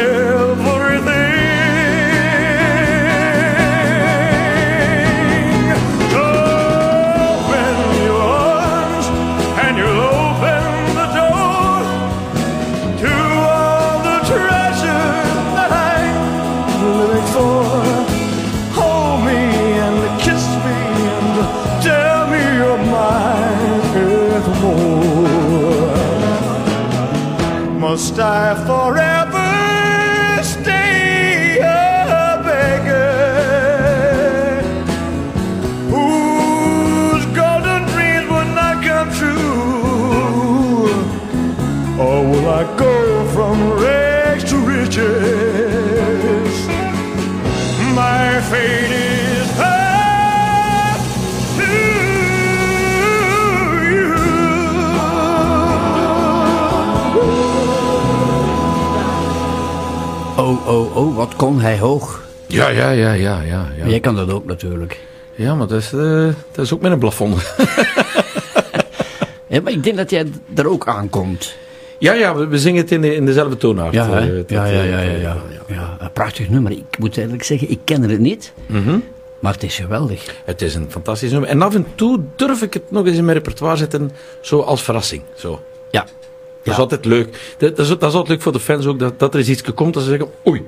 die 28.25 28.55
forever. 28.65 29.14
Wat 61.25 61.35
kon 61.35 61.59
hij 61.59 61.79
hoog. 61.79 62.23
Ja, 62.47 62.69
ja, 62.69 62.89
ja, 62.89 63.13
ja, 63.13 63.41
ja. 63.41 63.67
ja. 63.77 63.87
Jij 63.87 63.99
kan 63.99 64.15
dat 64.15 64.31
ook 64.31 64.45
natuurlijk. 64.45 64.99
Ja, 65.35 65.55
maar 65.55 65.67
dat 65.67 65.81
is, 65.81 65.93
eh, 65.93 66.27
dat 66.51 66.65
is 66.65 66.73
ook 66.73 66.81
met 66.81 66.91
een 66.91 66.99
plafond. 66.99 67.41
Ja, 69.47 69.61
maar 69.61 69.71
ik 69.71 69.83
denk 69.83 69.97
dat 69.97 70.09
jij 70.09 70.27
er 70.55 70.69
ook 70.69 70.87
aankomt. 70.87 71.55
Ja, 71.97 72.13
ja, 72.13 72.35
we, 72.35 72.47
we 72.47 72.59
zingen 72.59 72.81
het 72.81 72.91
in, 72.91 73.01
de, 73.01 73.15
in 73.15 73.25
dezelfde 73.25 73.57
toonaard. 73.57 73.93
Ja, 73.93 74.19
eh, 74.19 74.35
dat, 74.35 74.49
ja, 74.49 74.65
ja, 74.65 74.81
eh, 74.81 74.89
ja, 74.89 74.99
ja, 75.01 75.17
ja, 75.21 75.35
ja. 75.67 75.97
Een 75.99 76.11
prachtig 76.11 76.49
nummer. 76.49 76.71
Ik 76.71 76.97
moet 76.97 77.17
eerlijk 77.17 77.43
zeggen, 77.43 77.69
ik 77.69 77.79
ken 77.83 78.01
het 78.01 78.19
niet. 78.19 78.53
Mhm. 78.65 78.99
Maar 79.39 79.53
het 79.53 79.63
is 79.63 79.75
geweldig. 79.75 80.35
Het 80.45 80.61
is 80.61 80.75
een 80.75 80.91
fantastisch 80.91 81.31
nummer. 81.31 81.49
En 81.49 81.61
af 81.61 81.75
en 81.75 81.85
toe 81.95 82.19
durf 82.35 82.61
ik 82.61 82.73
het 82.73 82.91
nog 82.91 83.05
eens 83.05 83.17
in 83.17 83.25
mijn 83.25 83.37
repertoire 83.37 83.77
zetten, 83.77 84.11
zo 84.41 84.59
als 84.59 84.83
verrassing. 84.83 85.21
Zo. 85.33 85.61
Ja. 85.91 86.05
Dat 86.65 86.73
is 86.73 86.79
altijd 86.79 87.05
leuk. 87.05 87.55
Dat, 87.57 87.75
dat, 87.75 87.85
is, 87.85 87.87
dat 87.87 88.03
is 88.03 88.13
altijd 88.13 88.27
leuk 88.27 88.41
voor 88.41 88.51
de 88.51 88.59
fans 88.59 88.85
ook, 88.85 88.99
dat, 88.99 89.19
dat 89.19 89.33
er 89.33 89.39
eens 89.39 89.49
iets 89.49 89.73
komt 89.73 89.93
dat 89.93 90.03
ze 90.03 90.09
zeggen, 90.09 90.29
oei, 90.47 90.65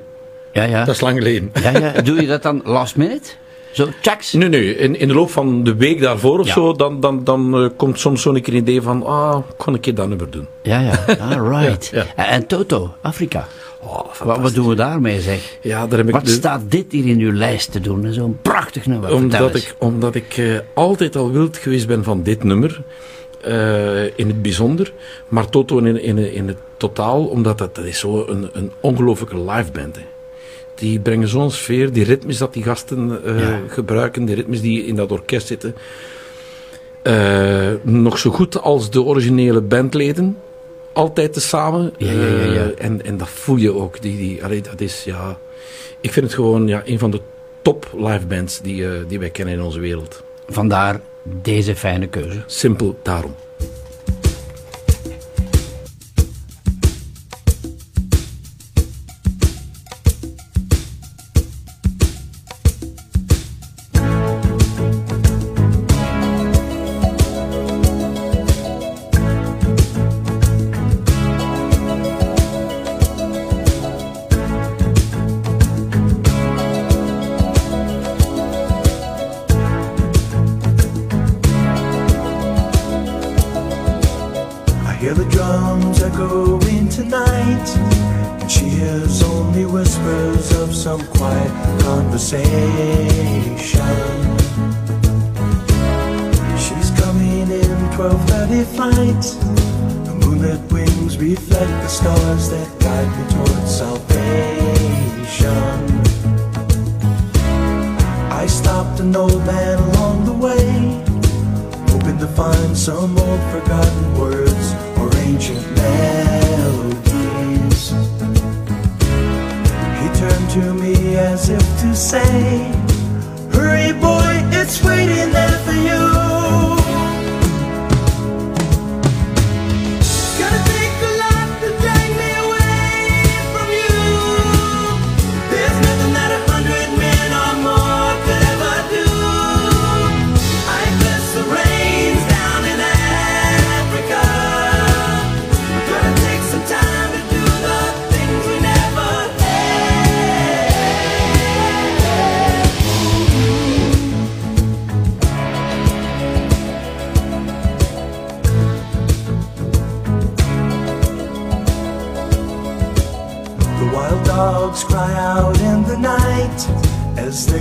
Ja, 0.54 0.64
ja. 0.64 0.84
dat 0.86 0.96
is 0.96 1.02
lang 1.02 1.18
geleden. 1.18 1.52
Ja, 1.64 1.70
ja. 1.80 2.02
Doe 2.02 2.22
je 2.22 2.28
dat 2.28 2.44
dan 2.44 2.62
last 2.64 2.96
minute? 2.96 3.30
Zo, 3.72 3.88
checks? 4.02 4.34
Nee, 4.34 4.50
nee, 4.50 4.76
in, 4.78 5.00
in 5.00 5.08
de 5.08 5.14
loop 5.14 5.30
van 5.32 5.64
de 5.64 5.76
week 5.76 6.02
daarvoor 6.02 6.40
of 6.40 6.46
Ja. 6.48 6.54
zo, 6.54 6.74
dan, 6.74 7.00
dan, 7.00 7.24
dan 7.24 7.56
eh, 7.64 7.70
komt 7.76 8.00
soms 8.00 8.22
zo'n 8.22 8.42
keer 8.42 8.54
een 8.54 8.60
idee 8.60 8.82
van, 8.82 9.06
ah, 9.06 9.38
kon 9.58 9.74
ik 9.76 9.96
dat 9.96 10.08
nummer 10.08 10.30
doen. 10.30 10.48
Ja, 10.62 10.80
ja. 10.80 10.92
Ah, 11.30 11.62
right. 11.62 11.90
Ja, 11.94 12.06
En, 12.16 12.26
en 12.26 12.48
Toto, 12.48 12.94
Afrika. 13.02 13.48
Oh, 13.82 14.06
Wat, 14.24 14.40
wat 14.40 14.54
doen 14.54 14.68
we 14.68 14.76
daarmee, 14.76 15.22
zeg? 15.22 15.58
Ja, 15.62 15.88
daar 15.88 15.98
heb 15.98 16.08
ik 16.08 16.14
Wat 16.14 16.26
de- 16.26 16.32
staat 16.32 16.62
dit 16.72 16.92
hier 16.92 17.06
in 17.06 17.20
uw 17.20 17.32
lijst 17.34 17.72
te 17.72 17.80
doen? 17.82 18.14
Zo'n 18.14 18.38
prachtig 18.42 18.86
nummer. 18.86 19.14
Omdat 19.14 19.56
ik, 19.56 19.76
omdat 19.78 20.16
ik 20.16 20.38
eh, 20.38 20.46
altijd 20.74 21.16
al 21.16 21.32
wild 21.32 21.58
geweest 21.58 21.88
ben 21.88 22.04
van 22.04 22.24
dit 22.24 22.44
nummer. 22.44 22.82
eh, 23.42 24.04
in 24.04 24.28
het 24.28 24.42
bijzonder. 24.42 24.92
Maar 25.28 25.50
Toto 25.50 25.78
in, 25.78 26.02
in, 26.04 26.34
in 26.34 26.48
het 26.48 26.58
totaal. 26.78 27.26
Omdat 27.26 27.58
dat, 27.58 27.76
dat 27.76 27.86
is 27.86 28.00
zo 28.00 28.26
een, 28.28 28.50
een 28.54 28.72
ongelofelijke 28.80 29.40
liveband 29.52 29.98
is. 29.98 30.04
Die 30.78 31.00
brengen 31.00 31.28
zo'n 31.28 31.52
sfeer. 31.52 31.92
Die 31.92 32.04
ritmes 32.04 32.38
dat 32.38 32.54
die 32.54 32.64
gasten 32.64 33.24
eh, 33.26 33.40
Ja. 33.40 33.60
gebruiken. 33.68 34.26
Die 34.26 34.36
ritmes 34.36 34.62
die 34.62 34.86
in 34.86 34.96
dat 34.96 35.12
orkest 35.12 35.48
zitten. 35.48 35.76
eh, 37.04 37.72
nog 37.82 38.18
zo 38.18 38.30
goed 38.32 38.62
als 38.62 38.90
de 38.90 39.02
originele 39.02 39.62
bandleden. 39.62 40.38
Altijd 40.94 41.34
tezamen. 41.34 41.94
Ja, 41.98 42.12
ja, 42.12 42.28
ja, 42.28 42.44
ja. 42.44 42.54
Eh, 42.54 42.86
en, 42.86 43.06
en 43.06 43.18
dat 43.18 43.30
voel 43.30 43.56
je 43.56 43.74
ook. 43.74 44.02
Die, 44.02 44.18
die, 44.18 44.44
allee, 44.44 44.62
dat 44.62 44.82
is, 44.82 45.04
ja, 45.04 45.38
ik 46.02 46.12
vind 46.12 46.26
het 46.26 46.36
gewoon 46.36 46.68
ja, 46.68 46.82
een 46.86 47.00
van 47.00 47.12
de 47.12 47.22
top 47.62 47.90
livebands 47.98 48.62
die, 48.62 48.86
eh, 48.88 48.92
die 49.08 49.20
wij 49.20 49.30
kennen 49.30 49.54
in 49.54 49.62
onze 49.62 49.80
wereld. 49.80 50.24
Vandaar 50.48 51.02
deze 51.24 51.76
fijne 51.76 52.08
keuze. 52.08 52.44
Simpel 52.46 52.96
daarom. 53.02 53.36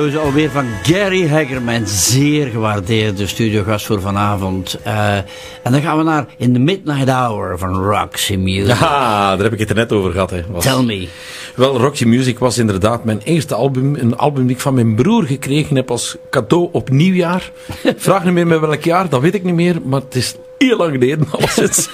Keuze 0.00 0.18
alweer 0.18 0.50
van 0.50 0.66
Gary 0.82 1.28
Haggerman. 1.28 1.86
Zeer 1.86 2.46
gewaardeerde 2.46 3.26
studiogast 3.26 3.86
voor 3.86 4.00
vanavond. 4.00 4.78
Eh, 4.82 5.16
en 5.62 5.72
dan 5.72 5.80
gaan 5.80 5.98
we 5.98 6.02
naar 6.04 6.26
In 6.36 6.52
the 6.52 6.58
Midnight 6.58 7.08
Hour 7.08 7.58
van 7.58 7.74
Roxy 7.84 8.36
Music. 8.36 8.66
Ja, 8.80 9.36
daar 9.36 9.42
heb 9.44 9.52
ik 9.52 9.58
het 9.58 9.68
er 9.70 9.74
net 9.74 9.92
over 9.92 10.12
gehad. 10.12 10.30
Hè. 10.30 10.42
Was- 10.50 10.64
Tell 10.64 10.82
me. 10.82 11.08
Wel, 11.54 11.76
Roxy 11.78 12.04
Music 12.04 12.38
was 12.38 12.58
inderdaad 12.58 13.04
mijn 13.04 13.20
eerste 13.24 13.54
album. 13.54 13.94
Een 13.94 14.16
album 14.16 14.46
die 14.46 14.54
ik 14.56 14.62
van 14.62 14.74
mijn 14.74 14.94
broer 14.94 15.24
gekregen 15.24 15.76
heb 15.76 15.90
als 15.90 16.16
cadeau 16.30 16.68
op 16.72 16.90
nieuwjaar. 16.90 17.50
Vraag 17.96 18.24
niet 18.24 18.32
meer 18.34 18.46
met 18.46 18.60
welk 18.60 18.84
jaar, 18.84 19.08
dat 19.08 19.20
weet 19.20 19.34
ik 19.34 19.44
niet 19.44 19.54
meer. 19.54 19.76
Maar 19.84 20.00
het 20.00 20.14
is 20.14 20.34
heel 20.58 20.76
lang 20.76 20.92
geleden 20.92 21.26
alleszins. 21.38 21.88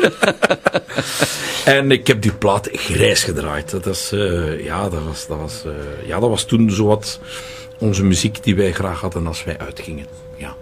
en 1.65 1.91
ik 1.91 2.07
heb 2.07 2.23
die 2.23 2.33
plaat 2.33 2.69
grijs 2.73 3.25
gedraaid. 3.25 3.71
Dat, 3.71 3.87
is, 3.87 4.11
eh, 4.13 4.65
ja, 4.65 4.83
dat, 4.89 5.03
was, 5.09 5.27
dat, 5.27 5.39
was, 5.39 5.63
eh, 5.65 6.09
ja, 6.09 6.21
dat 6.21 6.29
was 6.29 6.45
toen 6.45 6.71
zowat 6.71 7.21
onze 7.79 8.05
muziek 8.05 8.43
die 8.43 8.57
wij 8.57 8.73
graag 8.73 9.01
hadden 9.01 9.27
als 9.27 9.45
wij 9.45 9.59
uitgingen. 9.59 10.07
Ja. 10.37 10.55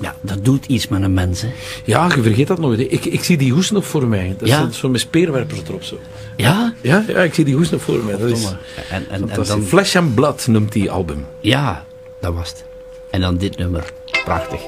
Ja, 0.00 0.16
dat 0.20 0.44
doet 0.44 0.66
iets 0.66 0.88
met 0.88 1.02
een 1.02 1.14
mens, 1.14 1.40
hè. 1.40 1.48
Ja, 1.84 2.08
je 2.14 2.22
vergeet 2.22 2.46
dat 2.46 2.58
nooit. 2.58 2.78
hè. 2.78 2.84
Ik, 2.84 3.04
ik 3.04 3.24
zie 3.24 3.36
die 3.36 3.52
hoes 3.52 3.70
nog 3.70 3.86
voor 3.86 4.06
mij. 4.08 4.34
Dat 4.38 4.48
Ja? 4.48 4.66
is 4.70 4.78
zo 4.78 4.88
met 4.88 5.00
speerwerpers 5.00 5.60
erop 5.68 5.82
zo. 5.82 5.98
Ja? 6.36 6.74
Ja, 6.80 7.04
ja, 7.06 7.18
ik 7.20 7.34
zie 7.34 7.44
die 7.44 7.54
hoes 7.54 7.70
nog 7.70 7.82
voor 7.82 8.04
mij. 8.04 8.16
Dat 8.16 8.30
is. 8.30 8.44
En, 8.90 9.08
en, 9.10 9.28
en 9.30 9.44
dan... 9.44 9.62
Flesh 9.62 9.96
and 9.96 10.14
Blood 10.14 10.46
noemt 10.46 10.72
die 10.72 10.90
album. 10.90 11.26
Ja, 11.40 11.84
dat 12.20 12.34
was 12.34 12.48
het. 12.48 12.64
En 13.10 13.20
dan 13.20 13.36
dit 13.36 13.56
nummer. 13.56 13.84
Prachtig. 14.24 14.60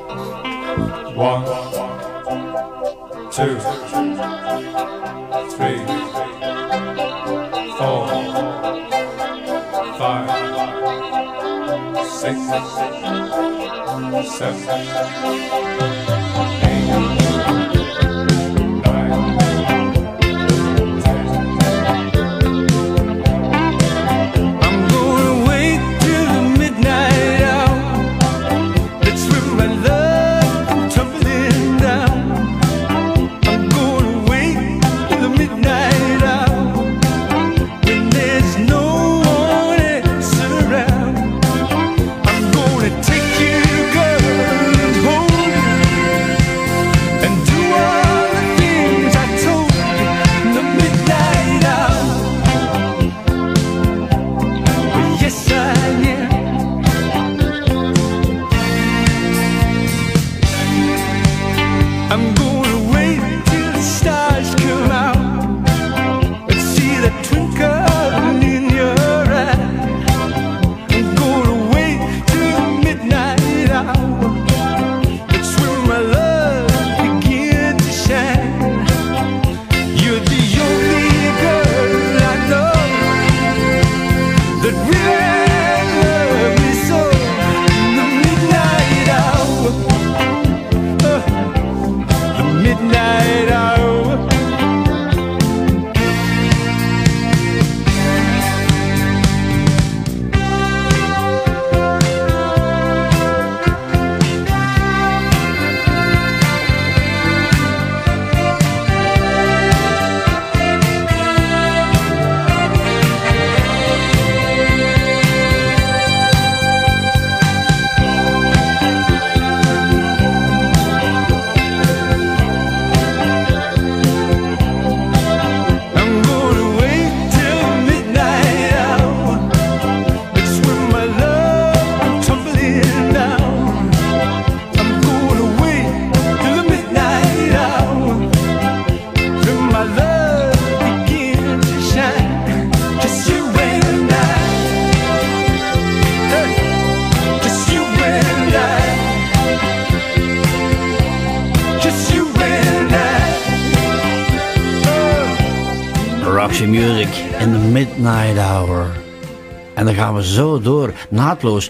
One, 1.16 1.45
two, 3.31 3.47
three, 5.57 5.77
four, 7.79 8.24
six, 12.25 12.39
seven, 14.39 15.94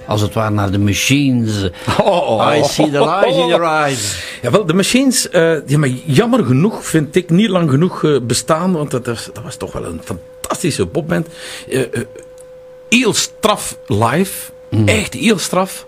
als 0.06 0.20
het 0.20 0.34
ware 0.34 0.50
naar 0.50 0.70
de 0.70 0.78
machines. 0.78 1.70
Oh, 2.02 2.52
I 2.56 2.62
see 2.64 2.90
the 2.90 3.04
lies 3.22 3.36
in 3.36 3.46
your 3.46 3.62
eyes. 3.62 4.22
Jawel, 4.42 4.66
de 4.66 4.74
machines, 4.74 5.28
eh, 5.28 5.66
ja, 5.66 5.78
maar 5.78 5.88
jammer 6.04 6.44
genoeg 6.44 6.86
vind 6.86 7.16
ik 7.16 7.30
niet 7.30 7.48
lang 7.48 7.70
genoeg 7.70 8.04
eh, 8.04 8.16
bestaan, 8.22 8.72
want 8.72 8.90
dat, 8.90 9.06
is- 9.08 9.28
dat 9.32 9.42
was 9.42 9.56
toch 9.56 9.72
wel 9.72 9.84
een 9.84 10.00
fantastische 10.04 10.86
popband. 10.86 11.26
Eh, 11.68 11.80
eh, 11.80 11.86
heel 12.88 13.12
straf 13.14 13.78
live, 13.86 14.50
echt 14.84 15.14
heel 15.14 15.38
straf. 15.38 15.86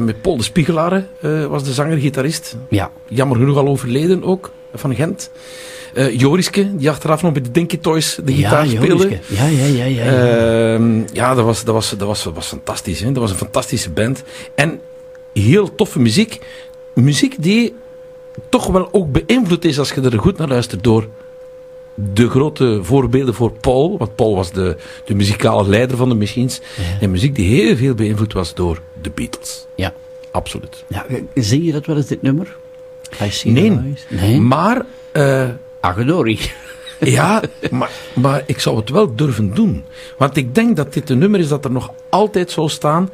Met 0.00 0.22
Paul 0.22 0.36
de 0.36 0.42
Spiegelaar 0.42 1.06
eh, 1.20 1.46
was 1.46 1.64
de 1.64 1.72
zanger-gitarist. 1.72 2.56
Ja. 2.68 2.90
Jammer 3.08 3.36
genoeg 3.36 3.56
al 3.56 3.66
overleden 3.68 4.24
ook, 4.24 4.50
van 4.74 4.94
Gent. 4.94 5.30
Eh, 5.98 6.18
Joriske, 6.18 6.76
die 6.76 6.90
achteraf 6.90 7.22
nog 7.22 7.32
bij 7.32 7.42
de 7.42 7.50
Dinky 7.50 7.78
Toys 7.78 8.18
de 8.24 8.32
gitaar 8.32 8.66
ja, 8.66 8.70
speelde. 8.70 9.02
Joriske. 9.02 9.34
Ja, 9.34 9.46
ja, 9.46 9.64
ja, 9.64 9.84
ja. 9.84 10.04
ja. 10.04 10.74
Ehm, 10.74 11.02
ja, 11.12 11.34
dat 11.34 11.44
was, 11.44 11.64
dat, 11.64 11.74
was, 11.74 11.90
dat, 11.90 12.08
was, 12.08 12.22
dat 12.22 12.34
was 12.34 12.46
fantastisch. 12.46 13.00
Hè? 13.00 13.12
Dat 13.12 13.22
was 13.22 13.30
een 13.30 13.36
fantastische 13.36 13.90
band. 13.90 14.22
En 14.54 14.80
heel 15.32 15.74
toffe 15.74 16.00
muziek. 16.00 16.38
Muziek 16.94 17.42
die 17.42 17.74
toch 18.48 18.66
wel 18.66 18.88
ook 18.92 19.12
beïnvloed 19.12 19.64
is 19.64 19.78
als 19.78 19.92
je 19.92 20.00
er 20.00 20.18
goed 20.18 20.38
naar 20.38 20.48
luistert 20.48 20.84
door 20.84 21.08
de 21.94 22.28
grote 22.28 22.78
voorbeelden 22.82 23.34
voor 23.34 23.52
Paul. 23.52 23.98
Want 23.98 24.14
Paul 24.14 24.34
was 24.34 24.52
de, 24.52 24.76
de 25.04 25.14
muzikale 25.14 25.68
leider 25.68 25.96
van 25.96 26.08
de 26.08 26.14
Machines. 26.14 26.60
En 27.00 27.10
muziek 27.10 27.34
die 27.34 27.62
heel 27.62 27.76
veel 27.76 27.94
beïnvloed 27.94 28.32
was 28.32 28.54
door 28.54 28.80
de 29.02 29.10
Beatles. 29.14 29.66
Ja. 29.74 29.94
Absoluut. 30.30 30.84
ja. 30.86 31.06
Zing 31.34 31.64
je 31.64 31.72
dat 31.72 31.86
wel 31.86 31.96
eens, 31.96 32.06
dit 32.06 32.22
nummer? 32.22 32.56
I 33.22 33.30
see 33.30 33.52
Nee. 33.52 33.78
Nee? 34.08 34.40
Maar... 34.40 34.84
eh, 35.12 35.48
Agedori. 35.80 36.38
Ja, 37.00 37.42
maar, 37.70 37.90
maar 38.14 38.42
ik 38.46 38.60
zou 38.60 38.76
het 38.76 38.90
wel 38.90 39.14
durven 39.14 39.54
doen. 39.54 39.84
Want 40.16 40.36
ik 40.36 40.54
denk 40.54 40.76
dat 40.76 40.92
dit 40.92 41.10
een 41.10 41.18
nummer 41.18 41.40
is 41.40 41.48
dat 41.48 41.64
er 41.64 41.70
nog 41.70 41.92
altijd 42.08 42.50
zou 42.50 42.68
staan. 42.68 43.10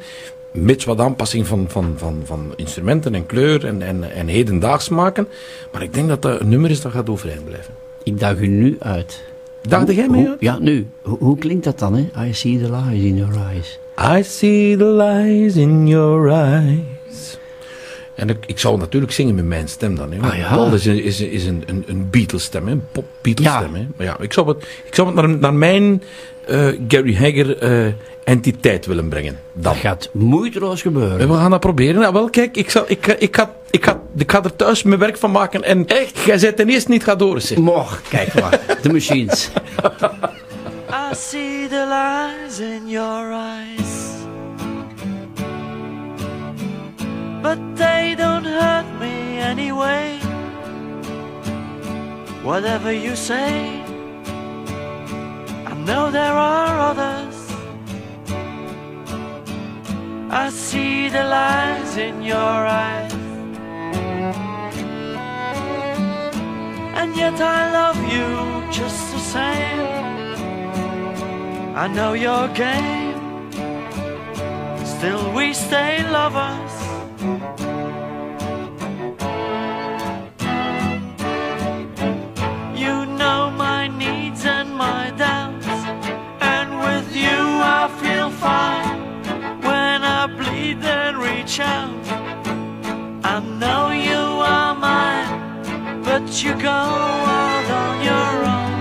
Mits 0.51 0.85
wat 0.85 0.99
aanpassing 0.99 1.47
van, 1.47 1.65
van, 1.69 1.93
van, 1.97 2.21
van 2.23 2.53
instrumenten 2.55 3.15
en 3.15 3.25
kleur 3.25 3.65
en, 3.65 3.81
en, 3.81 4.11
en 4.11 4.27
hedendaags 4.27 4.89
maken. 4.89 5.27
Maar 5.71 5.81
ik 5.81 5.93
denk 5.93 6.07
dat 6.07 6.21
dat 6.21 6.39
een 6.39 6.49
nummer 6.49 6.69
is 6.69 6.81
dat 6.81 6.91
gaat 6.91 7.09
overeind 7.09 7.45
blijven. 7.45 7.73
Ik 8.03 8.19
daag 8.19 8.39
u 8.39 8.47
nu 8.47 8.75
uit. 8.79 9.23
Daagde 9.61 9.95
jij 9.95 10.09
mee 10.09 10.27
uit? 10.27 10.39
Ja, 10.39 10.59
nu. 10.59 10.87
Hoe, 11.01 11.17
hoe 11.17 11.37
klinkt 11.37 11.63
dat 11.63 11.79
dan, 11.79 11.93
hè? 11.93 12.25
I 12.27 12.33
see 12.33 12.57
the 12.57 12.71
lies 12.71 13.03
in 13.03 13.17
your 13.17 13.35
eyes. 13.51 13.79
I 14.19 14.23
see 14.23 14.77
the 14.77 14.85
lies 14.85 15.55
in 15.55 15.87
your 15.87 16.31
eyes. 16.31 16.94
En 18.15 18.29
ik, 18.29 18.37
ik 18.45 18.59
zou 18.59 18.77
natuurlijk 18.77 19.11
zingen 19.11 19.35
met 19.35 19.45
mijn 19.45 19.67
stem 19.67 19.95
dan. 19.95 20.11
Hè. 20.11 20.19
Want 20.19 20.31
Ah, 20.33 20.37
ja. 20.39 20.49
Paul 20.55 20.73
is 20.73 20.85
een, 20.85 21.03
is, 21.03 21.21
is 21.21 21.45
een, 21.45 21.63
een, 21.65 21.83
een 21.87 22.09
Beatles 22.09 22.43
stem, 22.43 22.65
hè. 22.65 22.71
een 22.71 22.83
pop 22.91 23.05
Beatles 23.21 23.47
Ja. 23.47 23.57
stem. 23.59 23.73
Hè. 23.73 23.87
Maar 23.95 24.05
ja, 24.05 24.17
ik 24.19 24.33
zou 24.33 24.47
het, 24.47 24.57
ik 24.85 24.95
zou 24.95 25.07
het 25.07 25.15
naar, 25.15 25.29
naar 25.37 25.53
mijn 25.53 26.03
eh, 26.47 26.67
Gary 26.87 27.15
Hagger 27.15 27.57
eh, 27.57 27.93
entiteit 28.23 28.85
willen 28.85 29.07
brengen. 29.09 29.39
Dan. 29.53 29.63
Dat 29.73 29.75
gaat 29.81 30.09
moeiteloos 30.11 30.81
gebeuren. 30.81 31.19
En 31.19 31.27
we 31.29 31.33
gaan 31.35 31.51
dat 31.51 31.59
proberen. 31.59 32.01
Nou, 32.01 32.13
wel, 32.13 32.29
kijk, 32.29 32.57
ik, 32.57 32.69
zal, 32.69 32.83
ik, 32.87 33.05
ga- 33.05 33.15
ik, 33.19 33.35
ga, 33.35 33.55
ik, 33.69 33.85
ga, 33.85 34.01
ik 34.17 34.31
ga 34.31 34.43
er 34.43 34.55
thuis 34.55 34.83
mijn 34.83 34.99
werk 34.99 35.17
van 35.17 35.31
maken. 35.31 35.63
En 35.63 35.87
Echt? 35.87 36.19
jij 36.19 36.39
bent 36.39 36.55
ten 36.55 36.69
eerste 36.69 36.91
niet 36.91 37.03
gaat 37.03 37.19
door. 37.19 37.41
Zeg. 37.41 37.57
Mocht, 37.57 38.07
kijk 38.09 38.33
maar. 38.33 38.59
De 38.81 38.91
machines. 38.91 39.49
I 41.11 41.15
see 41.15 41.67
the 41.69 41.85
lies 41.89 42.59
in 42.59 42.89
your 42.89 43.31
eyes. 43.31 44.24
But 47.47 47.61
they 47.75 48.15
don't 48.17 48.43
hurt 48.43 48.89
me 48.99 49.37
anyway. 49.37 50.17
Whatever 52.41 52.91
you 52.91 53.15
say, 53.15 53.83
I 55.71 55.73
know 55.87 56.09
there 56.09 56.37
are 56.55 56.75
others. 56.91 57.37
I 60.43 60.49
see 60.49 61.07
the 61.09 61.23
lies 61.23 61.97
in 61.97 62.23
your 62.23 62.59
eyes. 62.85 63.13
And 66.99 67.15
yet 67.15 67.39
I 67.39 67.59
love 67.79 67.99
you 68.15 68.27
just 68.71 69.01
the 69.13 69.23
same. 69.35 69.85
I 71.83 71.85
know 71.95 72.13
your 72.13 72.47
game. 72.63 73.21
Still, 74.83 75.31
we 75.31 75.53
stay 75.53 76.01
lovers. 76.09 76.64
I 91.57 93.39
know 93.59 93.91
you 93.91 94.23
are 94.43 94.75
mine, 94.75 96.03
but 96.03 96.43
you 96.43 96.53
go 96.53 96.67
out 96.67 97.69
on 97.83 98.03
your 98.03 98.45
own. 98.55 98.73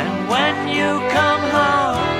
And 0.00 0.28
when 0.30 0.68
you 0.68 0.98
come 1.12 1.42
home, 1.58 2.16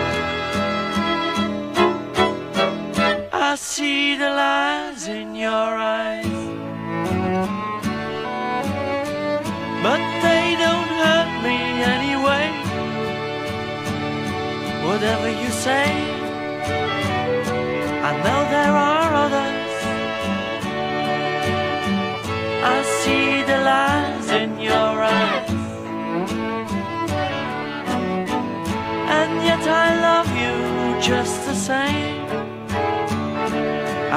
I 3.33 3.55
see 3.55 4.17
the 4.17 4.29
lies 4.29 5.09
in 5.09 5.35
your 5.35 5.51
eyes. 5.51 6.27
But 9.83 10.03
they 10.21 10.57
don't 10.65 10.91
hurt 11.01 11.31
me 11.43 11.59
anyway. 11.97 12.47
Whatever 14.87 15.31
you 15.31 15.49
say, 15.49 15.89
I 18.03 18.13
know 18.25 18.41
there 18.51 18.73
are 18.73 18.94
see 23.05 23.43
the 23.43 23.59
lies 23.71 24.29
in 24.31 24.51
your 24.71 24.95
eyes. 25.19 25.51
And 29.19 29.33
yet 29.49 29.65
I 29.85 29.89
love 30.09 30.31
you 30.43 30.55
just 31.11 31.37
the 31.49 31.57
same. 31.71 32.27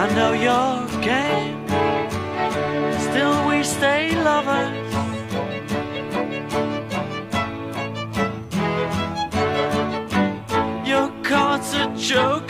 I 0.02 0.06
know 0.16 0.32
your 0.50 0.72
game. 1.12 1.60
Still 3.08 3.38
we 3.50 3.58
stay 3.76 4.04
lovers. 4.30 4.92
Your 10.92 11.08
card's 11.30 11.74
a 11.74 11.86
joker 12.12 12.47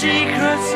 secret's 0.00 0.69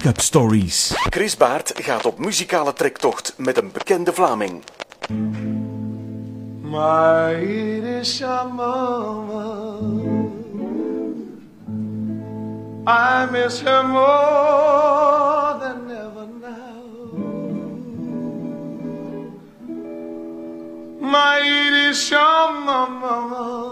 Pick-up 0.00 0.20
Stories. 0.20 0.92
Chris 1.10 1.36
Baart 1.36 1.72
gaat 1.74 2.06
op 2.06 2.18
muzikale 2.18 2.72
trektocht 2.72 3.34
met 3.36 3.56
een 3.56 3.72
bekende 3.72 4.12
Vlaming. 4.12 4.62
My 6.60 7.34
mama. 8.56 9.78
I 12.86 13.26
miss 13.30 13.60
her 13.60 13.86
more 13.86 15.58
than 15.58 15.90
ever 15.90 16.28
now. 16.40 16.82
My 21.00 21.40
Irish 21.42 22.10
mama. 22.10 23.70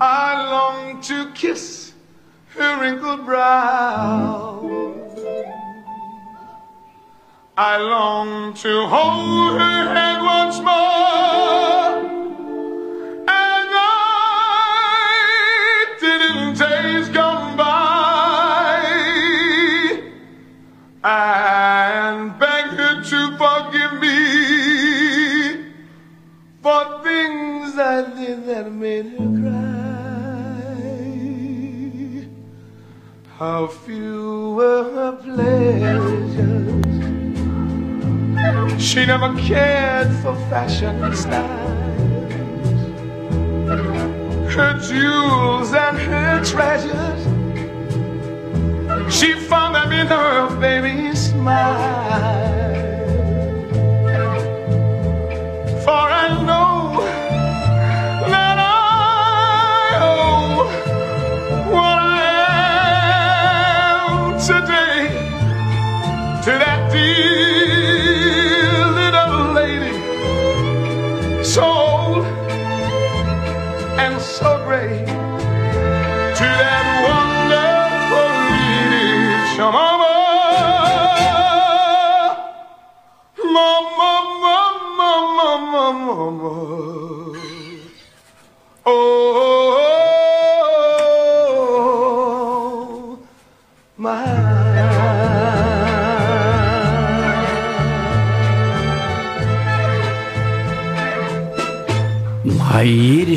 I 0.00 0.50
long 0.50 1.00
to 1.00 1.32
kiss 1.32 1.87
her 2.58 2.80
wrinkled 2.80 3.24
brow. 3.24 4.58
I 7.56 7.76
long 7.78 8.54
to 8.54 8.86
hold 8.86 9.60
her 9.60 9.94
hand 9.94 10.22
once 10.24 10.58
more. 10.58 11.98
And 13.28 13.70
I 13.74 14.36
did 16.00 16.20
in 16.30 16.54
days 16.54 17.08
gone 17.08 17.56
by. 17.56 18.78
And 21.04 22.38
beg 22.38 22.64
her 22.78 23.02
to 23.02 23.36
forgive 23.36 23.94
me 24.00 24.18
for 26.62 27.02
things 27.02 27.78
I 27.78 28.02
did 28.14 28.46
that 28.46 28.72
made 28.72 29.06
her 29.06 29.37
How 33.38 33.68
few 33.68 34.54
were 34.56 34.82
her 34.82 35.12
pleasures. 35.12 36.84
She 38.82 39.06
never 39.06 39.32
cared 39.38 40.10
for 40.16 40.34
fashion 40.50 41.04
and 41.04 41.16
styles. 41.16 41.68
Her 44.52 44.80
jewels 44.80 45.72
and 45.72 45.98
her 45.98 46.44
treasures, 46.44 47.22
she 49.14 49.34
found 49.34 49.76
them 49.76 49.92
in 49.92 50.08
her 50.08 50.58
baby's 50.58 51.30
smile. 51.30 52.57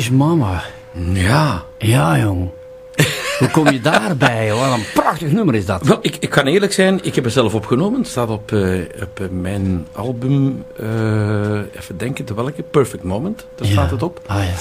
Is 0.02 0.10
mama. 0.10 0.62
Ja. 1.12 1.64
Ja, 1.78 2.18
jong. 2.18 2.50
Hoe 3.38 3.50
kom 3.50 3.70
je 3.70 3.80
daarbij? 3.80 4.52
Wat 4.52 4.72
een 4.72 4.84
prachtig 4.94 5.32
nummer 5.32 5.54
is 5.54 5.66
dat. 5.66 5.86
Wel, 5.86 5.98
ik, 6.00 6.16
ik 6.20 6.30
kan 6.30 6.46
eerlijk 6.46 6.72
zijn, 6.72 7.00
ik 7.02 7.14
heb 7.14 7.24
het 7.24 7.32
zelf 7.32 7.54
opgenomen. 7.54 8.00
Het 8.00 8.08
staat 8.08 8.30
op, 8.30 8.52
eh, 8.52 8.80
op 9.02 9.20
eh, 9.20 9.26
mijn 9.30 9.86
album, 9.92 10.64
eh, 10.76 11.76
even 11.76 11.96
denken, 11.96 12.26
de 12.26 12.34
welke? 12.34 12.62
Perfect 12.62 13.02
Moment, 13.02 13.46
daar 13.54 13.68
staat 13.68 13.90
het 13.90 14.02
op. 14.02 14.20
Ah 14.26 14.44
ja. 14.44 14.54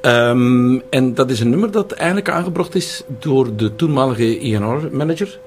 Ehm, 0.00 0.78
en 0.88 1.14
dat 1.14 1.30
is 1.30 1.40
een 1.40 1.50
nummer 1.50 1.70
dat 1.70 1.92
eigenlijk 1.92 2.30
aangebracht 2.30 2.74
is 2.74 3.02
door 3.06 3.56
de 3.56 3.76
toenmalige 3.76 4.38
ENR-manager. 4.40 5.38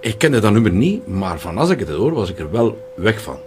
ik 0.00 0.18
kende 0.18 0.40
dat 0.40 0.52
nummer 0.52 0.72
niet, 0.72 1.06
maar 1.06 1.38
van 1.40 1.58
als 1.58 1.70
ik 1.70 1.78
het 1.78 1.88
hoor, 1.88 2.12
was 2.12 2.30
ik 2.30 2.38
er 2.38 2.50
wel 2.50 2.78
weg 2.94 3.20
van. 3.20 3.38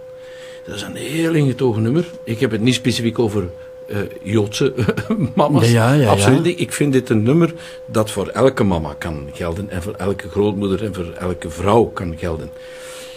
Dat 0.64 0.74
is 0.74 0.82
een 0.82 0.96
heel 0.96 1.34
ingetogen 1.34 1.82
nummer. 1.82 2.04
Ik 2.24 2.40
heb 2.40 2.50
het 2.50 2.60
niet 2.60 2.74
specifiek 2.74 3.18
over 3.18 3.48
eh, 3.86 3.98
Joodse 4.22 4.74
mama's. 5.34 5.70
Ja, 5.70 5.92
ja, 5.92 6.00
ja. 6.00 6.10
Absoluut. 6.10 6.60
Ik 6.60 6.72
vind 6.72 6.92
dit 6.92 7.10
een 7.10 7.22
nummer 7.22 7.54
dat 7.86 8.10
voor 8.10 8.26
elke 8.26 8.64
mama 8.64 8.94
kan 8.98 9.28
gelden. 9.32 9.70
En 9.70 9.82
voor 9.82 9.94
elke 9.94 10.28
grootmoeder 10.28 10.84
en 10.84 10.94
voor 10.94 11.12
elke 11.18 11.50
vrouw 11.50 11.84
kan 11.84 12.14
gelden. 12.18 12.50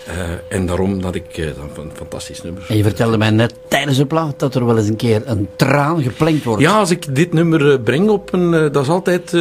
Eh, 0.06 0.16
en 0.48 0.66
daarom 0.66 1.02
dat 1.02 1.16
ik 1.16 1.36
dat 1.36 1.78
een 1.78 1.92
fantastisch 1.94 2.42
nummer. 2.42 2.66
En 2.68 2.78
je 2.78 2.84
vertelde 2.84 3.18
mij 3.18 3.30
net 3.30 3.54
tijdens 3.68 3.98
de 3.98 4.06
plaat 4.06 4.40
dat 4.40 4.56
er 4.56 4.66
wel 4.66 4.78
eens 4.78 4.88
een 4.88 4.96
keer 4.96 5.22
een 5.26 5.48
traan 5.56 6.04
geplenkt 6.04 6.44
wordt. 6.44 6.62
Ja, 6.62 6.78
als 6.78 6.92
ik 6.92 7.16
dit 7.16 7.34
nummer 7.34 7.80
breng 7.80 8.10
op 8.10 8.34
een... 8.34 8.52
dat 8.52 8.84
is 8.84 8.90
altijd... 8.90 9.34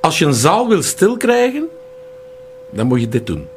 als 0.00 0.18
je 0.18 0.24
een 0.24 0.34
zaal 0.34 0.68
wil 0.68 0.82
stil 0.82 1.16
krijgen, 1.16 1.68
dan 2.70 2.86
moet 2.86 3.00
je 3.00 3.08
dit 3.08 3.26
doen. 3.26 3.48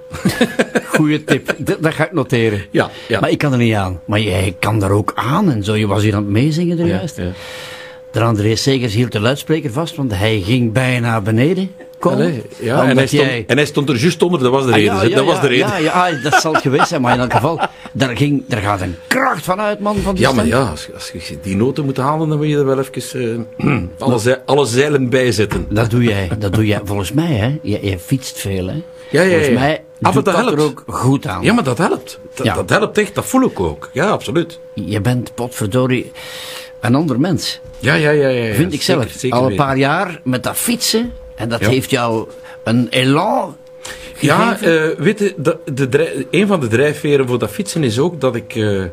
Goeie 0.88 1.23
tip. 1.23 1.56
Dat, 1.57 1.77
dat 1.84 1.94
ga 1.94 2.06
ik 2.06 2.11
noteren. 2.14 2.61
Ja, 2.72 2.90
ja. 3.07 3.19
Maar 3.19 3.30
ik 3.30 3.38
kan 3.38 3.52
er 3.52 3.57
niet 3.57 3.73
aan. 3.76 3.99
Maar 4.06 4.19
jij 4.19 4.56
kan 4.60 4.80
daar 4.80 4.91
ook 4.91 5.11
aan 5.15 5.52
en 5.52 5.64
zo. 5.64 5.76
Je 5.76 5.88
was 5.88 6.03
hier 6.03 6.15
aan 6.15 6.23
het 6.23 6.32
meezingen 6.32 6.80
er 6.80 6.86
Ja, 6.88 6.95
juist. 6.95 7.18
ja. 7.18 7.23
De 8.11 8.22
André 8.22 8.56
Segers 8.56 8.94
hield 8.94 9.11
de 9.11 9.19
luidspreker 9.19 9.72
vast, 9.72 9.95
want 9.95 10.15
hij 10.15 10.41
ging 10.41 10.72
bijna 10.72 11.22
beneden. 11.22 11.72
Allee, 11.99 12.41
ja, 12.60 12.84
en 12.88 12.98
hij, 12.98 13.07
stond, 13.07 13.22
jij- 13.22 13.44
en 13.48 13.57
hij 13.57 13.65
stond 13.65 13.90
er 13.90 13.95
juist 13.98 14.22
onder, 14.22 14.40
dat 14.40 14.52
was 14.52 14.65
de 14.65 14.72
Ah, 14.72 14.76
reden. 14.77 14.94
ja, 14.95 15.03
ja, 15.03 15.15
dat 15.15 15.26
was 15.26 15.36
ja, 15.36 15.41
de 15.41 15.48
reden. 15.48 15.68
Ja, 15.68 15.77
ja, 15.77 15.91
ah, 15.91 16.23
dat 16.23 16.34
zal 16.41 16.53
het 16.53 16.61
geweest 16.61 16.88
zijn, 16.88 17.02
maar 17.02 17.14
in 17.14 17.19
elk 17.19 17.34
geval, 17.34 17.60
daar, 17.91 18.18
ging, 18.18 18.44
daar 18.48 18.61
gaat 18.61 18.82
een 18.82 18.95
kracht 19.07 19.45
van 19.45 19.60
uit, 19.61 19.80
man. 19.80 19.95
Van 19.98 20.15
die 20.15 20.23
Ja, 20.23 20.32
maar 20.32 20.45
stem. 20.45 20.57
ja, 20.60 20.69
als, 20.69 20.88
als 20.94 21.11
je 21.27 21.38
die 21.41 21.56
noten 21.56 21.86
moet 21.86 21.98
halen, 21.98 22.30
dan 22.30 22.38
moet 22.38 22.48
je 22.48 22.57
er 22.57 22.65
wel 22.65 22.80
even 22.80 23.48
eh, 23.57 23.77
alle, 24.07 24.41
alle 24.45 24.65
zeilen 24.65 25.10
bij 25.10 25.32
zetten. 25.32 25.65
Dat 25.69 25.90
doe 25.90 26.03
jij, 26.03 26.30
dat 26.40 26.53
doe 26.53 26.65
jij. 26.65 26.80
Volgens 26.84 27.11
mij, 27.11 27.34
hè. 27.34 27.57
Jij, 27.61 27.80
jij 27.82 27.99
fietst 27.99 28.38
veel, 28.40 28.68
hè. 28.68 28.82
Ja, 29.15 29.21
ja, 29.21 29.29
Volgens 29.29 29.47
ja. 29.47 29.59
mij 29.59 29.83
Ah, 29.95 30.01
maar 30.01 30.13
doet 30.13 30.25
dat 30.25 30.43
dat 30.45 30.53
er 30.53 30.59
ook 30.59 30.83
goed 30.87 31.27
aan. 31.27 31.43
Ja, 31.43 31.53
maar 31.53 31.63
dat 31.63 31.77
helpt. 31.77 32.19
Dat, 32.33 32.45
Ja. 32.45 32.53
dat 32.55 32.69
helpt 32.69 32.97
echt, 32.97 33.15
dat 33.15 33.25
voel 33.25 33.41
ik 33.41 33.59
ook. 33.59 33.89
Ja, 33.93 34.05
absoluut. 34.09 34.59
Je 34.73 35.01
bent, 35.01 35.31
potverdorie, 35.35 36.11
een 36.79 36.95
ander 36.95 37.19
mens. 37.19 37.59
Ja, 37.79 37.93
ja, 37.93 38.09
ja. 38.09 38.27
ja, 38.27 38.43
ja. 38.45 38.53
Vind 38.53 38.73
ik 38.73 38.81
Zeker, 38.81 39.01
zelf. 39.03 39.19
zeker 39.19 39.37
Al 39.37 39.43
een 39.43 39.49
weten. 39.49 39.65
paar 39.65 39.77
jaar 39.77 40.21
met 40.23 40.43
dat 40.43 40.55
fietsen. 40.57 41.11
En 41.35 41.49
dat 41.49 41.59
Ja. 41.59 41.69
heeft 41.69 41.89
jou 41.89 42.27
een 42.63 42.87
elan 42.89 43.55
Ja, 44.19 44.37
gegeven. 44.55 44.91
eh, 44.97 44.97
weet 45.03 45.19
je, 45.19 45.33
de, 45.73 46.25
een 46.31 46.47
van 46.47 46.59
de 46.59 46.67
drijfveren 46.67 47.27
voor 47.27 47.39
dat 47.39 47.49
fietsen 47.49 47.83
is 47.83 47.99
ook 47.99 48.21
dat 48.21 48.35
ik, 48.35 48.55
eh, 48.55 48.83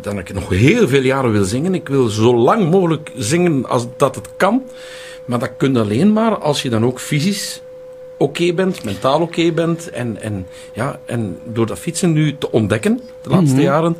dat 0.00 0.14
ik 0.18 0.32
nog 0.32 0.48
heel 0.48 0.88
veel 0.88 1.02
jaren 1.02 1.32
wil 1.32 1.44
zingen. 1.44 1.74
Ik 1.74 1.88
wil 1.88 2.08
zo 2.08 2.36
lang 2.36 2.70
mogelijk 2.70 3.10
zingen 3.16 3.66
als 3.68 3.86
dat 3.96 4.14
het 4.14 4.28
kan. 4.36 4.62
Maar 5.24 5.38
dat 5.38 5.50
kun 5.56 5.72
je 5.72 5.80
alleen 5.80 6.12
maar 6.12 6.38
als 6.38 6.62
je 6.62 6.70
dan 6.70 6.84
ook 6.84 7.00
fysisch 7.00 7.62
oké 8.16 8.52
bent, 8.52 8.84
mentaal 8.84 9.20
oké 9.20 9.52
bent. 9.52 9.90
En, 9.90 10.22
en, 10.22 10.46
ja, 10.72 11.00
en 11.04 11.38
door 11.44 11.66
dat 11.66 11.78
fietsen 11.78 12.12
nu 12.12 12.36
te 12.38 12.50
ontdekken, 12.52 13.00
de 13.22 13.28
laatste 13.28 13.54
Mhm. 13.54 13.64
jaren, 13.64 13.96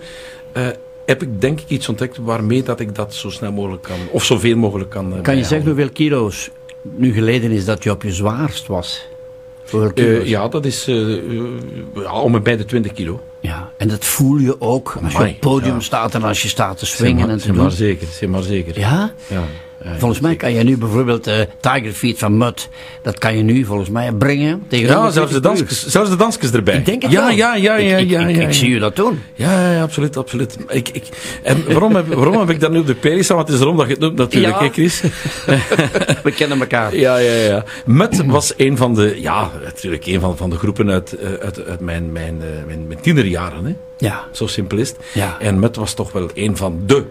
eh, 0.52 0.66
heb 1.04 1.22
ik 1.22 1.40
denk 1.40 1.60
ik 1.60 1.68
iets 1.68 1.88
ontdekt 1.88 2.16
waarmee 2.16 2.62
dat 2.62 2.80
ik 2.80 2.94
dat 2.94 3.14
zo 3.14 3.30
snel 3.30 3.52
mogelijk 3.52 3.82
kan, 3.82 3.96
of 4.10 4.24
zoveel 4.24 4.56
mogelijk 4.56 4.90
kan. 4.90 5.04
eh, 5.04 5.08
Kan 5.10 5.16
je 5.18 5.22
bijhouden. 5.22 5.48
zeggen 5.48 5.66
hoeveel 5.68 5.90
kilo's 5.92 6.50
nu 6.82 7.12
geleden 7.12 7.50
is 7.50 7.64
dat 7.64 7.82
je 7.82 7.90
op 7.90 8.02
je 8.02 8.12
zwaarst 8.12 8.66
was? 8.66 9.06
Kilo's? 9.94 10.28
ja, 10.28 10.48
dat 10.48 10.64
is 10.64 10.88
eh, 10.88 11.16
ja, 11.94 12.12
om 12.20 12.34
en 12.34 12.42
bij 12.42 12.56
de 12.56 12.64
20 12.64 12.92
kilo. 12.92 13.20
Ja, 13.40 13.72
en 13.76 13.88
dat 13.88 14.04
voel 14.04 14.36
je 14.38 14.60
ook 14.60 14.98
als 15.02 15.12
je 15.12 15.18
op 15.18 15.24
het 15.24 15.40
podium 15.40 15.74
ja. 15.74 15.80
staat 15.80 16.14
en 16.14 16.22
als 16.22 16.42
je 16.42 16.48
staat 16.48 16.78
te 16.78 16.86
swingen 16.86 17.28
en 17.30 17.36
te 17.36 17.42
zeg 17.44 17.52
doen. 17.54 17.62
maar 17.62 17.70
zeker, 17.72 18.06
zeg 18.10 18.28
maar 18.28 18.42
zeker. 18.42 18.78
Ja, 18.78 19.12
ja, 19.26 19.42
Volgens 19.98 20.20
mij 20.20 20.36
kan 20.36 20.52
je 20.52 20.62
nu 20.64 20.76
bijvoorbeeld 20.78 21.26
eh 21.26 21.34
Tiger 21.60 21.92
Feet 21.92 22.18
van 22.18 22.36
Mud, 22.38 22.68
dat 23.02 23.18
kan 23.18 23.36
je 23.36 23.42
nu 23.42 23.64
volgens 23.64 23.88
mij 23.90 24.12
brengen 24.12 24.62
tegen 24.68 24.86
Ja, 24.86 24.94
140 24.94 25.12
zelfs 25.14 25.32
de, 25.32 25.40
dansjes, 25.40 25.86
zelfs 25.86 26.10
de 26.10 26.16
dansjes 26.16 26.52
erbij. 26.52 26.76
Ik 26.76 26.86
denk 26.86 27.02
het 27.02 27.10
ja, 27.10 27.26
wel. 27.26 27.36
Ja, 27.36 27.54
ja, 27.54 27.76
Ik- 27.76 27.88
ja, 27.88 27.96
ik- 27.96 28.08
ja, 28.10 28.20
ik- 28.26 28.34
ja, 28.34 28.40
ik 28.42 28.46
ja. 28.46 28.52
zie 28.52 28.70
je 28.70 28.78
dat 28.78 28.96
doen. 28.96 29.20
Ja, 29.34 29.70
ja, 29.72 29.82
absoluut, 29.82 30.16
absoluut. 30.16 30.56
Ik, 30.68 30.88
ik, 30.88 31.04
en 31.42 31.64
waarom 31.66 31.94
heb, 31.94 32.06
waarom 32.14 32.38
heb 32.38 32.50
ik 32.50 32.60
dat 32.60 32.70
nu 32.70 32.78
op 32.78 32.86
de 32.86 32.94
peri 32.94 33.22
staan? 33.22 33.36
Want 33.36 33.48
het 33.48 33.56
is 33.56 33.62
erom 33.62 33.76
dat 33.76 33.86
je 33.86 33.92
het 33.92 34.00
noemt 34.00 34.16
natuurlijk, 34.16 34.54
Ja. 34.54 34.62
hè, 34.64 34.68
Chris? 34.72 35.00
We 36.22 36.30
kennen 36.36 36.60
elkaar. 36.60 36.96
Ja, 36.96 37.16
ja, 37.16 37.32
ja. 37.32 37.64
Met 37.86 38.24
was 38.26 38.52
een 38.56 38.76
van 38.76 38.94
de, 38.94 39.16
ja, 39.20 39.50
natuurlijk 39.64 40.06
een 40.06 40.20
van, 40.20 40.36
van 40.36 40.50
de 40.50 40.56
groepen 40.56 40.90
uit, 40.90 41.12
eh, 41.12 41.28
uit, 41.32 41.64
uit 41.66 41.80
mijn, 41.80 42.12
mijn, 42.12 42.36
eh, 42.40 42.46
mijn, 42.66 42.86
mijn 42.86 43.00
tienerjaren. 43.00 43.64
Hè. 43.64 43.74
Ja. 43.98 44.24
Zo 44.32 44.46
simpel 44.46 44.78
is 44.78 44.88
het. 44.88 44.98
Ja. 45.12 45.36
En 45.40 45.58
Met 45.58 45.76
was 45.76 45.94
toch 45.94 46.12
wel 46.12 46.28
een 46.34 46.56
van 46.56 46.82
de 46.86 47.04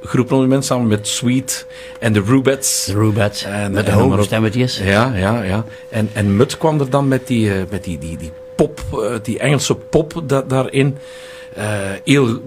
het 0.00 0.30
moment, 0.30 0.64
samen 0.64 0.86
met 0.86 1.08
Sweet 1.08 1.66
en 1.98 2.12
de 2.12 2.22
Rubettes. 2.26 2.84
De 2.84 2.92
Rubettes, 2.92 3.42
En- 3.44 3.72
met 3.72 3.86
de 3.86 3.92
hoge 3.92 4.22
stemmetjes. 4.22 4.78
Ja, 4.78 5.12
ja, 5.16 5.42
ja. 5.42 5.64
En, 5.88 6.10
en 6.12 6.36
Mut 6.36 6.58
kwam 6.58 6.80
er 6.80 6.90
dan 6.90 7.08
met 7.08 7.26
die, 7.26 7.54
eh, 7.54 7.62
met 7.70 7.84
die, 7.84 7.98
die, 7.98 8.16
die 8.16 8.30
pop, 8.54 8.80
eh, 8.92 8.98
die 9.22 9.38
Engelse 9.38 9.74
pop 9.74 10.22
da- 10.26 10.42
daarin. 10.42 10.98
Eh, 11.54 11.66
heel 12.04 12.40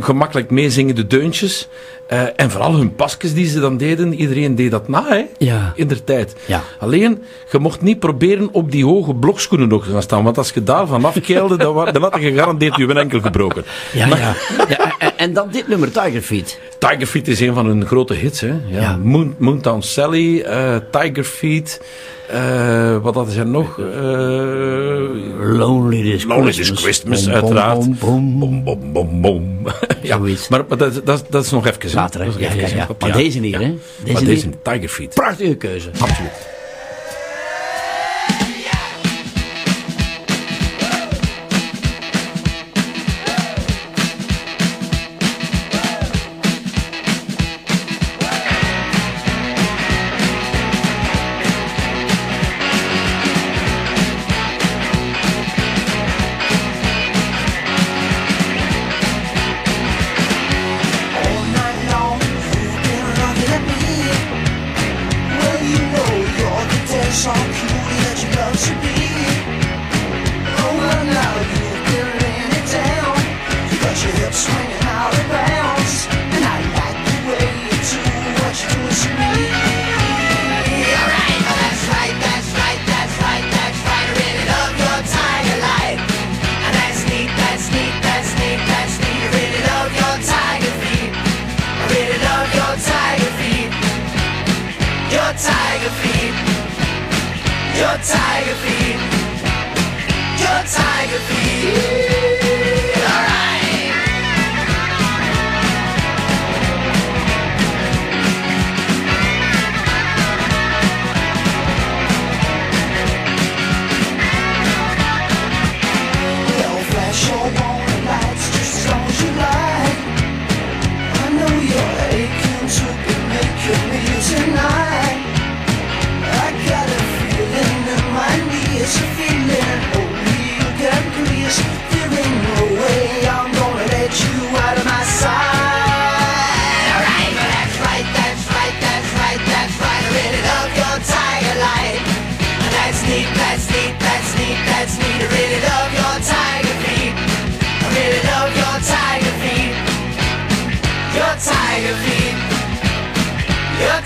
gemakkelijk 0.00 0.50
meezingende 0.50 1.06
deuntjes. 1.06 1.68
Eh, 2.06 2.22
en 2.36 2.50
vooral 2.50 2.74
hun 2.74 2.94
pasjes 2.94 3.34
die 3.34 3.46
ze 3.46 3.60
dan 3.60 3.76
deden, 3.76 4.14
iedereen 4.14 4.54
deed 4.54 4.70
dat 4.70 4.88
na, 4.88 5.04
hè? 5.08 5.24
Ja. 5.38 5.72
In 5.74 5.88
der 5.88 6.04
tijd. 6.04 6.34
Ja. 6.44 6.62
Alleen, 6.78 7.22
je 7.50 7.58
mocht 7.58 7.80
niet 7.80 7.98
proberen 7.98 8.48
op 8.52 8.70
die 8.70 8.84
hoge 8.84 9.14
blokschoenen 9.14 9.68
nog 9.68 9.84
te 9.84 9.90
gaan 9.90 10.02
staan, 10.02 10.24
want 10.24 10.38
als 10.38 10.50
je 10.50 10.62
daar 10.62 10.86
van 10.86 11.04
afkeilde, 11.04 11.56
dan, 11.56 11.92
dan 11.92 12.02
had 12.02 12.14
je 12.14 12.20
gegarandeerd 12.20 12.76
je 12.76 12.94
enkel 12.94 13.20
gebroken. 13.20 13.64
Ja, 13.92 14.06
ja. 14.06 14.34
ja 14.68 14.94
en, 14.98 15.12
en 15.16 15.32
dan 15.32 15.48
dit 15.50 15.68
nummer, 15.68 15.92
Tiger 15.92 16.22
Feet. 16.22 16.58
Tiger 16.78 17.06
Feet 17.06 17.28
is 17.28 17.40
een 17.40 17.54
van 17.54 17.66
hun 17.66 17.86
grote 17.86 18.14
hits, 18.14 18.40
hè? 18.40 18.54
Ja. 18.66 18.80
Ja. 18.80 18.96
Moon, 18.96 19.34
Moontown 19.38 19.80
Sally, 19.80 20.40
eh, 20.40 20.76
Tiger 20.90 21.24
Feet, 21.24 21.80
eh, 22.28 22.96
wat 23.02 23.14
hadden 23.14 23.34
ze 23.34 23.44
nog? 23.44 23.78
Eh, 23.78 23.84
Lonely 25.58 26.02
This 26.02 26.24
Lonely 26.24 26.52
Christmas. 26.52 26.82
Christmas, 26.82 27.24
Bom, 27.24 27.34
uiteraard. 27.34 27.98
bom, 27.98 28.38
bom, 28.38 28.64
bom, 28.92 29.20
bom, 29.20 29.66
ja, 30.02 30.18
maar, 30.18 30.64
maar 30.68 30.78
dat, 30.78 31.00
dat, 31.04 31.24
dat 31.30 31.44
is 31.44 31.50
nog 31.50 31.66
even. 31.66 31.94
Later, 31.94 32.20
hè? 32.20 32.30
Ja, 32.38 32.52
ja, 32.52 32.66
ja. 32.68 32.88
Maar 32.98 33.12
deze 33.12 33.38
niet, 33.38 33.54
hè? 33.54 33.60
Deze 33.60 34.12
maar 34.12 34.24
deze, 34.24 34.48
Tiger 34.62 34.88
Feet. 34.88 35.14
Prachtige 35.14 35.54
keuze. 35.54 35.90
Absoluut. 35.98 36.54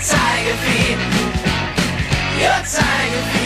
Tiger 0.03 0.55
feet. 0.63 0.97
Your 2.39 2.63
tiger 2.65 3.21
feet. 3.31 3.40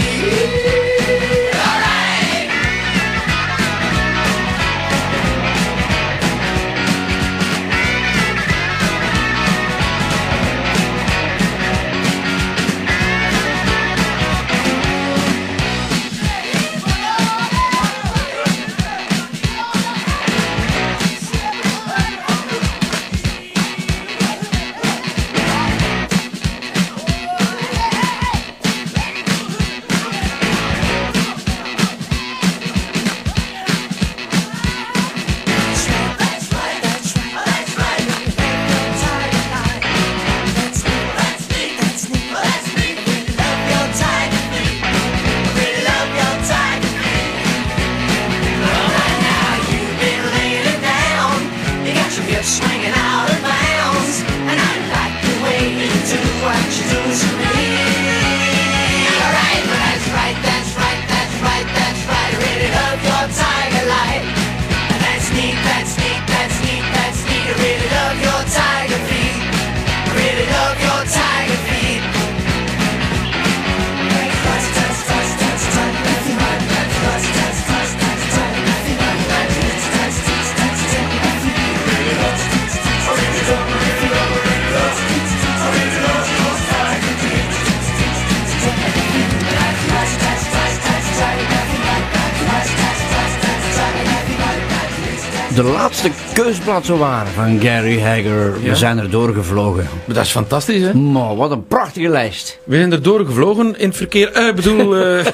Keusblad 96.45 96.85
zo 96.85 96.97
waar 96.97 97.27
van 97.27 97.59
Gary 97.59 98.01
Hager. 98.01 98.53
We 98.53 98.65
Ja. 98.65 98.73
zijn 98.73 98.97
er 98.97 99.09
doorgevlogen. 99.09 99.88
Maar 100.05 100.15
dat 100.15 100.26
is 100.26 100.31
fantastisch, 100.31 100.81
hè? 100.81 100.93
Maar 100.93 101.35
wat 101.35 101.51
een 101.51 101.67
prachtige 101.67 102.09
lijst. 102.09 102.59
We 102.63 102.76
zijn 102.76 102.91
er 102.91 103.01
doorgevlogen 103.01 103.77
in 103.80 103.88
het 103.88 103.97
verkeer. 103.97 104.31
Eh, 104.31 104.47
Ik 104.47 104.55
bedoel, 104.55 104.95
eh, 104.97 105.26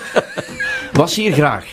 Was 0.94 1.16
hier 1.16 1.34
graag. 1.34 1.66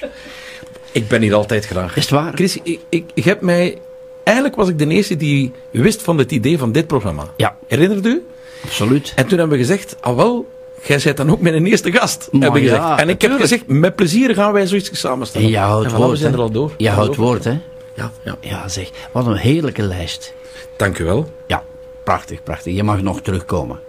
ik 0.93 1.09
ben 1.09 1.23
hier 1.23 1.35
altijd 1.35 1.67
graag. 1.67 1.97
Is 1.97 2.03
het 2.03 2.11
waar? 2.11 2.33
Chris, 2.35 2.59
ik, 2.63 2.81
ik, 2.89 3.05
ik 3.15 3.25
heb 3.25 3.41
mij... 3.41 3.79
Eigenlijk 4.25 4.57
was 4.57 4.69
ik 4.69 4.79
de 4.79 4.87
eerste 4.89 5.17
die 5.17 5.53
wist 5.71 6.03
van 6.03 6.19
het 6.19 6.33
idee 6.33 6.59
van 6.59 6.73
dit 6.73 6.87
programma. 6.87 7.25
Ja. 7.37 7.57
Herinnert 7.67 8.07
u? 8.07 8.27
Absoluut. 8.65 9.13
En 9.17 9.27
toen 9.27 9.39
hebben 9.39 9.59
we 9.59 9.65
gezegd, 9.65 9.97
ah 10.01 10.17
wel, 10.17 10.49
jij 10.83 11.01
bent 11.05 11.17
dan 11.17 11.31
ook 11.31 11.41
mijn 11.41 11.67
eerste 11.67 11.93
gast. 11.93 12.29
Maar 12.33 12.43
hebben 12.43 12.61
we 12.61 12.67
ja, 12.67 12.81
gezegd. 12.83 13.01
En 13.01 13.09
ik 13.09 13.23
heb 13.23 13.33
gezegd, 13.41 13.63
met 13.67 13.95
plezier 13.97 14.35
gaan 14.35 14.53
wij 14.53 14.67
zoiets 14.67 15.01
samenstellen. 15.01 15.47
En 15.47 15.53
je 15.53 15.59
houdt 15.59 15.93
woord, 15.93 16.11
we 16.11 16.17
zijn 16.17 16.33
er 16.33 16.41
al 16.41 16.51
door. 16.51 16.73
Je 16.77 16.89
houdt 16.91 17.17
woord, 17.17 17.45
hè? 17.45 17.59
Ja, 17.99 18.13
ja. 18.23 18.37
Ja, 18.41 18.69
zeg. 18.69 18.91
Wat 19.13 19.27
een 19.27 19.37
heerlijke 19.37 19.83
lijst. 19.83 20.35
Dank 20.77 20.99
u 20.99 21.05
wel. 21.05 21.31
Ja, 21.47 21.65
prachtig, 22.03 22.43
prachtig. 22.43 22.75
Je 22.75 22.83
mag 22.83 23.03
nog 23.03 23.21
terugkomen. 23.21 23.81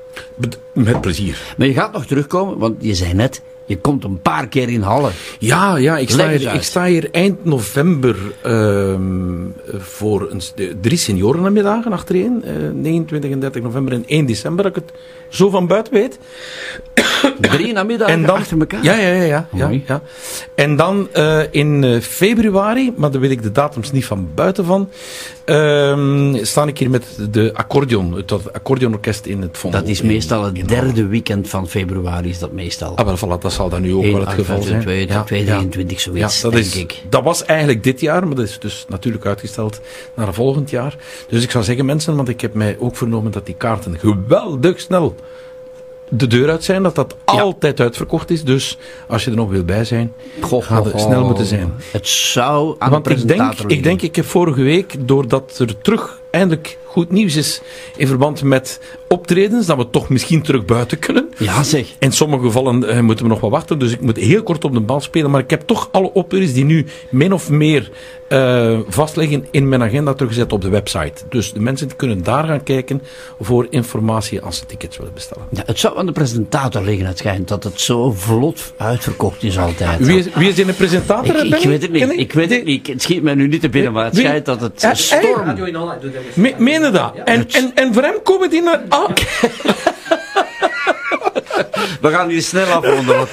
Met 0.73 1.01
plezier. 1.01 1.53
Maar 1.57 1.67
je 1.67 1.73
gaat 1.73 1.91
nog 1.91 2.05
terugkomen, 2.05 2.57
want 2.57 2.75
je 2.79 2.95
zei 2.95 3.13
net, 3.13 3.41
Je 3.69 3.77
komt 3.77 4.03
een 4.03 4.21
paar 4.21 4.47
keer 4.47 4.69
in 4.69 4.81
Halle. 4.81 5.09
Ja, 5.39 5.75
ja 5.77 5.97
ik, 5.97 6.09
sta 6.09 6.29
hier, 6.29 6.53
ik 6.53 6.61
sta 6.63 6.85
hier 6.85 7.07
eind 7.11 7.45
november 7.45 8.15
ehm, 8.41 9.45
voor 9.77 10.27
een, 10.31 10.41
drie 10.81 10.97
seniorennamiddagen 10.97 11.91
achtereen. 11.91 12.43
eh 12.43 12.53
29 12.73 13.31
en 13.31 13.39
30 13.39 13.61
november 13.61 13.93
en 13.93 14.03
1 14.07 14.25
december, 14.25 14.63
dat 14.63 14.75
ik 14.75 14.83
het 14.87 14.93
zo 15.29 15.49
van 15.49 15.67
buiten 15.67 15.93
weet. 15.93 16.19
Drie 17.39 17.73
namiddagen 17.73 18.13
En 18.13 18.25
dan- 18.25 18.35
achter 18.37 18.59
elkaar? 18.59 18.83
Ja, 18.83 18.93
ja, 18.95 19.07
ja. 19.07 19.23
ja, 19.25 19.47
ja, 19.69 19.79
ja. 19.87 20.01
En 20.55 20.75
dan 20.75 21.07
eh, 21.13 21.39
in 21.51 21.83
eh, 21.83 21.99
februari, 22.01 22.93
maar 22.95 23.11
daar 23.11 23.21
weet 23.21 23.31
ik 23.31 23.41
de 23.43 23.51
datums 23.51 23.91
niet 23.91 24.05
van 24.05 24.29
buiten 24.35 24.65
van, 24.65 24.89
ehm, 25.49 26.45
sta 26.45 26.65
ik 26.65 26.77
hier 26.77 26.89
met 26.89 27.05
de 27.31 27.51
accordeon, 27.53 28.13
het 28.13 28.53
accordeonorkest 28.53 29.25
in 29.25 29.41
het 29.41 29.57
Vondel. 29.57 29.79
Dat 29.79 29.89
is 29.89 30.01
meestal 30.01 30.43
het 30.43 30.67
derde 30.67 31.05
weekend 31.05 31.49
van 31.49 31.67
februari, 31.67 32.29
is 32.29 32.39
dat 32.39 32.51
meestal. 32.51 32.95
Ah, 32.95 33.05
wel, 33.05 33.17
voilà, 33.17 33.41
dat 33.41 33.53
zal 33.53 33.69
dan 33.69 33.81
nu 33.81 33.93
ook 33.93 34.03
1 34.03 34.11
wel 34.11 34.21
het 34.21 34.29
geval 34.29 34.61
zijn. 34.61 34.81
2, 34.81 35.07
23, 35.25 35.99
zoiets, 35.99 36.41
dat 36.41 36.51
denk 36.51 36.65
is, 36.65 36.75
ik. 36.75 37.01
Dat 37.09 37.23
was 37.23 37.45
eigenlijk 37.45 37.83
dit 37.83 37.99
jaar, 37.99 38.27
maar 38.27 38.35
dat 38.35 38.45
is 38.45 38.59
dus 38.59 38.85
natuurlijk 38.87 39.25
uitgesteld 39.25 39.79
naar 40.13 40.33
volgend 40.33 40.69
jaar. 40.69 40.95
Dus 41.27 41.43
ik 41.43 41.51
zou 41.51 41.63
zeggen, 41.63 41.85
mensen, 41.85 42.15
want 42.15 42.29
ik 42.29 42.41
heb 42.41 42.53
mij 42.53 42.75
ook 42.79 42.95
vernomen 42.95 43.31
dat 43.31 43.45
die 43.45 43.55
kaarten 43.55 43.99
geweldig 43.99 44.79
snel 44.79 45.15
de 46.09 46.27
deur 46.27 46.49
uit 46.49 46.63
zijn, 46.63 46.83
dat 46.83 46.95
dat 46.95 47.15
altijd 47.25 47.79
uitverkocht 47.79 48.29
is. 48.29 48.43
Dus 48.43 48.77
als 49.07 49.23
je 49.23 49.29
er 49.29 49.37
nog 49.37 49.49
wil 49.49 49.63
bij 49.63 49.85
zijn, 49.85 50.13
Goh, 50.41 50.63
gaat 50.63 50.85
het 50.85 50.99
snel 50.99 51.23
moeten 51.23 51.45
zijn. 51.45 51.73
Het 51.91 52.07
zou 52.07 52.75
aan 52.79 52.91
Want 52.91 53.05
de 53.05 53.11
ik 53.11 53.27
denk, 53.27 53.53
ik 53.67 53.83
denk, 53.83 54.01
ik 54.01 54.15
heb 54.15 54.25
vorige 54.25 54.61
week, 54.61 54.95
doordat 54.99 55.59
er 55.59 55.81
terug 55.81 56.19
eindelijk 56.29 56.77
goed 56.89 57.11
nieuws 57.11 57.35
is 57.35 57.61
in 57.97 58.07
verband 58.07 58.43
met 58.43 58.79
optredens, 59.07 59.65
dat 59.65 59.77
we 59.77 59.89
toch 59.89 60.09
misschien 60.09 60.41
terug 60.41 60.65
buiten 60.65 60.99
kunnen. 60.99 61.29
Ja, 61.37 61.63
zeg. 61.63 61.87
In 61.99 62.11
sommige 62.11 62.43
gevallen 62.43 62.89
eh, 62.89 62.99
moeten 62.99 63.25
we 63.25 63.31
nog 63.31 63.39
wat 63.39 63.51
wachten, 63.51 63.79
dus 63.79 63.91
ik 63.91 64.01
moet 64.01 64.17
heel 64.17 64.43
kort 64.43 64.63
op 64.63 64.73
de 64.73 64.79
bal 64.79 65.01
spelen. 65.01 65.31
Maar 65.31 65.41
ik 65.41 65.49
heb 65.49 65.61
toch 65.61 65.89
alle 65.91 66.13
optredens 66.13 66.53
die 66.53 66.65
nu 66.65 66.85
min 67.09 67.33
of 67.33 67.49
meer 67.49 67.91
eh, 68.27 68.79
vastliggen 68.87 69.47
in 69.51 69.69
mijn 69.69 69.83
agenda 69.83 70.13
teruggezet 70.13 70.53
op 70.53 70.61
de 70.61 70.69
website. 70.69 71.23
Dus 71.29 71.53
de 71.53 71.59
mensen 71.59 71.95
kunnen 71.95 72.23
daar 72.23 72.43
gaan 72.43 72.63
kijken 72.63 73.01
voor 73.39 73.67
informatie 73.69 74.41
als 74.41 74.57
ze 74.57 74.65
tickets 74.65 74.97
willen 74.97 75.13
bestellen. 75.13 75.45
Ja, 75.49 75.63
het 75.65 75.79
zou 75.79 75.97
aan 75.97 76.05
de 76.05 76.11
presentator 76.11 76.83
liggen, 76.83 77.05
het 77.05 77.17
schijnt 77.17 77.47
dat 77.47 77.63
het 77.63 77.81
zo 77.81 78.11
vlot 78.11 78.73
uitverkocht 78.77 79.43
is 79.43 79.57
altijd. 79.57 80.05
Wie 80.05 80.17
is, 80.17 80.33
wie 80.33 80.49
is 80.49 80.59
in 80.59 80.67
de 80.67 80.73
presentator? 80.73 81.45
Ik, 81.45 81.55
ik 81.55 81.63
weet 81.63 81.81
het 81.81 81.91
niet. 81.91 82.07
Ken 82.07 82.19
Ik 82.19 82.33
weet 82.33 82.49
het 82.49 82.65
niet. 82.65 82.87
Het 82.87 83.01
schiet 83.01 83.23
mij 83.23 83.33
nu 83.33 83.47
niet 83.47 83.61
te 83.61 83.69
binnen, 83.69 83.91
maar 83.91 84.05
het 84.05 84.15
schijnt 84.15 84.45
dat 84.45 84.61
het 84.61 84.81
Ja, 84.81 84.93
storm... 84.93 85.55
Me, 86.33 86.53
meen 86.57 86.81
je 86.81 86.91
dat? 86.91 87.13
En, 87.25 87.47
en, 87.51 87.71
en 87.75 87.93
voor 87.93 88.03
hem 88.03 88.21
komen 88.23 88.49
die 88.49 88.61
naar... 88.61 88.81
Ah, 88.89 89.09
We 92.01 92.09
gaan 92.09 92.29
hier 92.29 92.41
snel 92.41 92.65
afronden, 92.67 93.17
want 93.17 93.29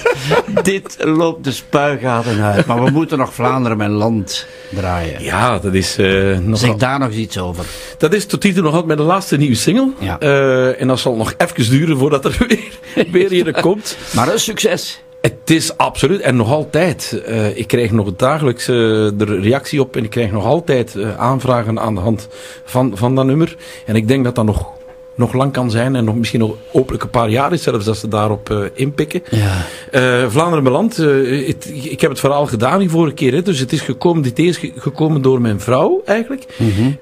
dit 0.62 0.96
loopt 0.98 1.44
de 1.44 1.52
spuigaten 1.52 2.42
uit. 2.42 2.66
Maar 2.66 2.84
we 2.84 2.90
moeten 2.90 3.18
nog 3.18 3.34
Vlaanderen 3.34 3.76
mijn 3.78 3.90
land 3.90 4.46
draaien. 4.74 5.22
ja, 5.22 5.58
dat 5.58 5.74
is... 5.74 5.96
eh, 5.98 6.38
nog 6.38 6.58
Zeg 6.58 6.74
daar 6.74 6.98
nog 6.98 7.08
eens 7.08 7.16
iets 7.16 7.38
over. 7.38 7.64
Dat 7.98 8.12
is 8.14 8.26
tot 8.26 8.42
hier 8.42 8.54
toe 8.54 8.62
nog 8.62 8.74
altijd 8.74 8.96
mijn 8.96 9.08
laatste 9.08 9.36
nieuwe 9.36 9.54
single. 9.54 9.90
Ja. 9.98 10.18
Eh, 10.18 10.80
en 10.80 10.88
dat 10.88 10.98
zal 10.98 11.16
nog 11.16 11.34
even 11.36 11.70
duren 11.70 11.98
voordat 11.98 12.24
er 12.24 12.36
weer, 12.48 13.06
weer 13.10 13.30
hier 13.30 13.60
komt. 13.60 13.96
Maar 14.14 14.28
een 14.32 14.40
succes. 14.40 15.00
Het 15.20 15.50
is 15.50 15.76
absoluut, 15.76 16.20
en 16.20 16.36
nog 16.36 16.50
altijd. 16.52 17.22
eh, 17.26 17.56
ik 17.56 17.66
krijg 17.66 17.90
nog 17.90 18.16
dagelijks 18.16 18.68
eh, 18.68 19.20
er 19.20 19.40
reactie 19.40 19.80
op 19.80 19.96
en 19.96 20.04
ik 20.04 20.10
krijg 20.10 20.30
nog 20.32 20.44
altijd 20.44 20.96
eh, 20.96 21.16
aanvragen 21.18 21.80
aan 21.80 21.94
de 21.94 22.00
hand 22.00 22.28
van, 22.64 22.92
van 22.94 23.14
dat 23.14 23.24
nummer. 23.26 23.56
En 23.86 23.94
ik 23.96 24.08
denk 24.08 24.24
dat 24.24 24.34
dat 24.34 24.44
nog, 24.44 24.66
nog 25.14 25.32
lang 25.32 25.52
kan 25.52 25.70
zijn 25.70 25.96
en 25.96 26.04
nog 26.04 26.14
misschien 26.14 26.40
nog 26.40 26.54
hopelijk 26.70 27.02
een 27.02 27.10
paar 27.10 27.28
jaar 27.28 27.52
is 27.52 27.62
zelfs 27.62 27.84
dat 27.84 27.96
ze 27.96 28.08
daarop 28.08 28.70
inpikken. 28.74 29.22
Ja. 29.30 30.28
Vlaanderen 30.30 30.64
Beland, 30.64 30.96
het- 30.96 31.70
ik 31.82 32.00
heb 32.00 32.10
het 32.10 32.20
verhaal 32.20 32.46
gedaan 32.46 32.78
die 32.78 32.90
vorige 32.90 33.14
keer. 33.14 33.32
Hè, 33.32 33.42
dus 33.42 33.58
het 33.58 33.72
is 33.72 33.80
gekomen, 33.80 34.22
dit 34.22 34.38
is 34.38 34.56
ge- 34.56 34.72
gekomen 34.76 35.22
door 35.22 35.40
mijn 35.40 35.60
vrouw 35.60 36.02
eigenlijk. 36.04 36.44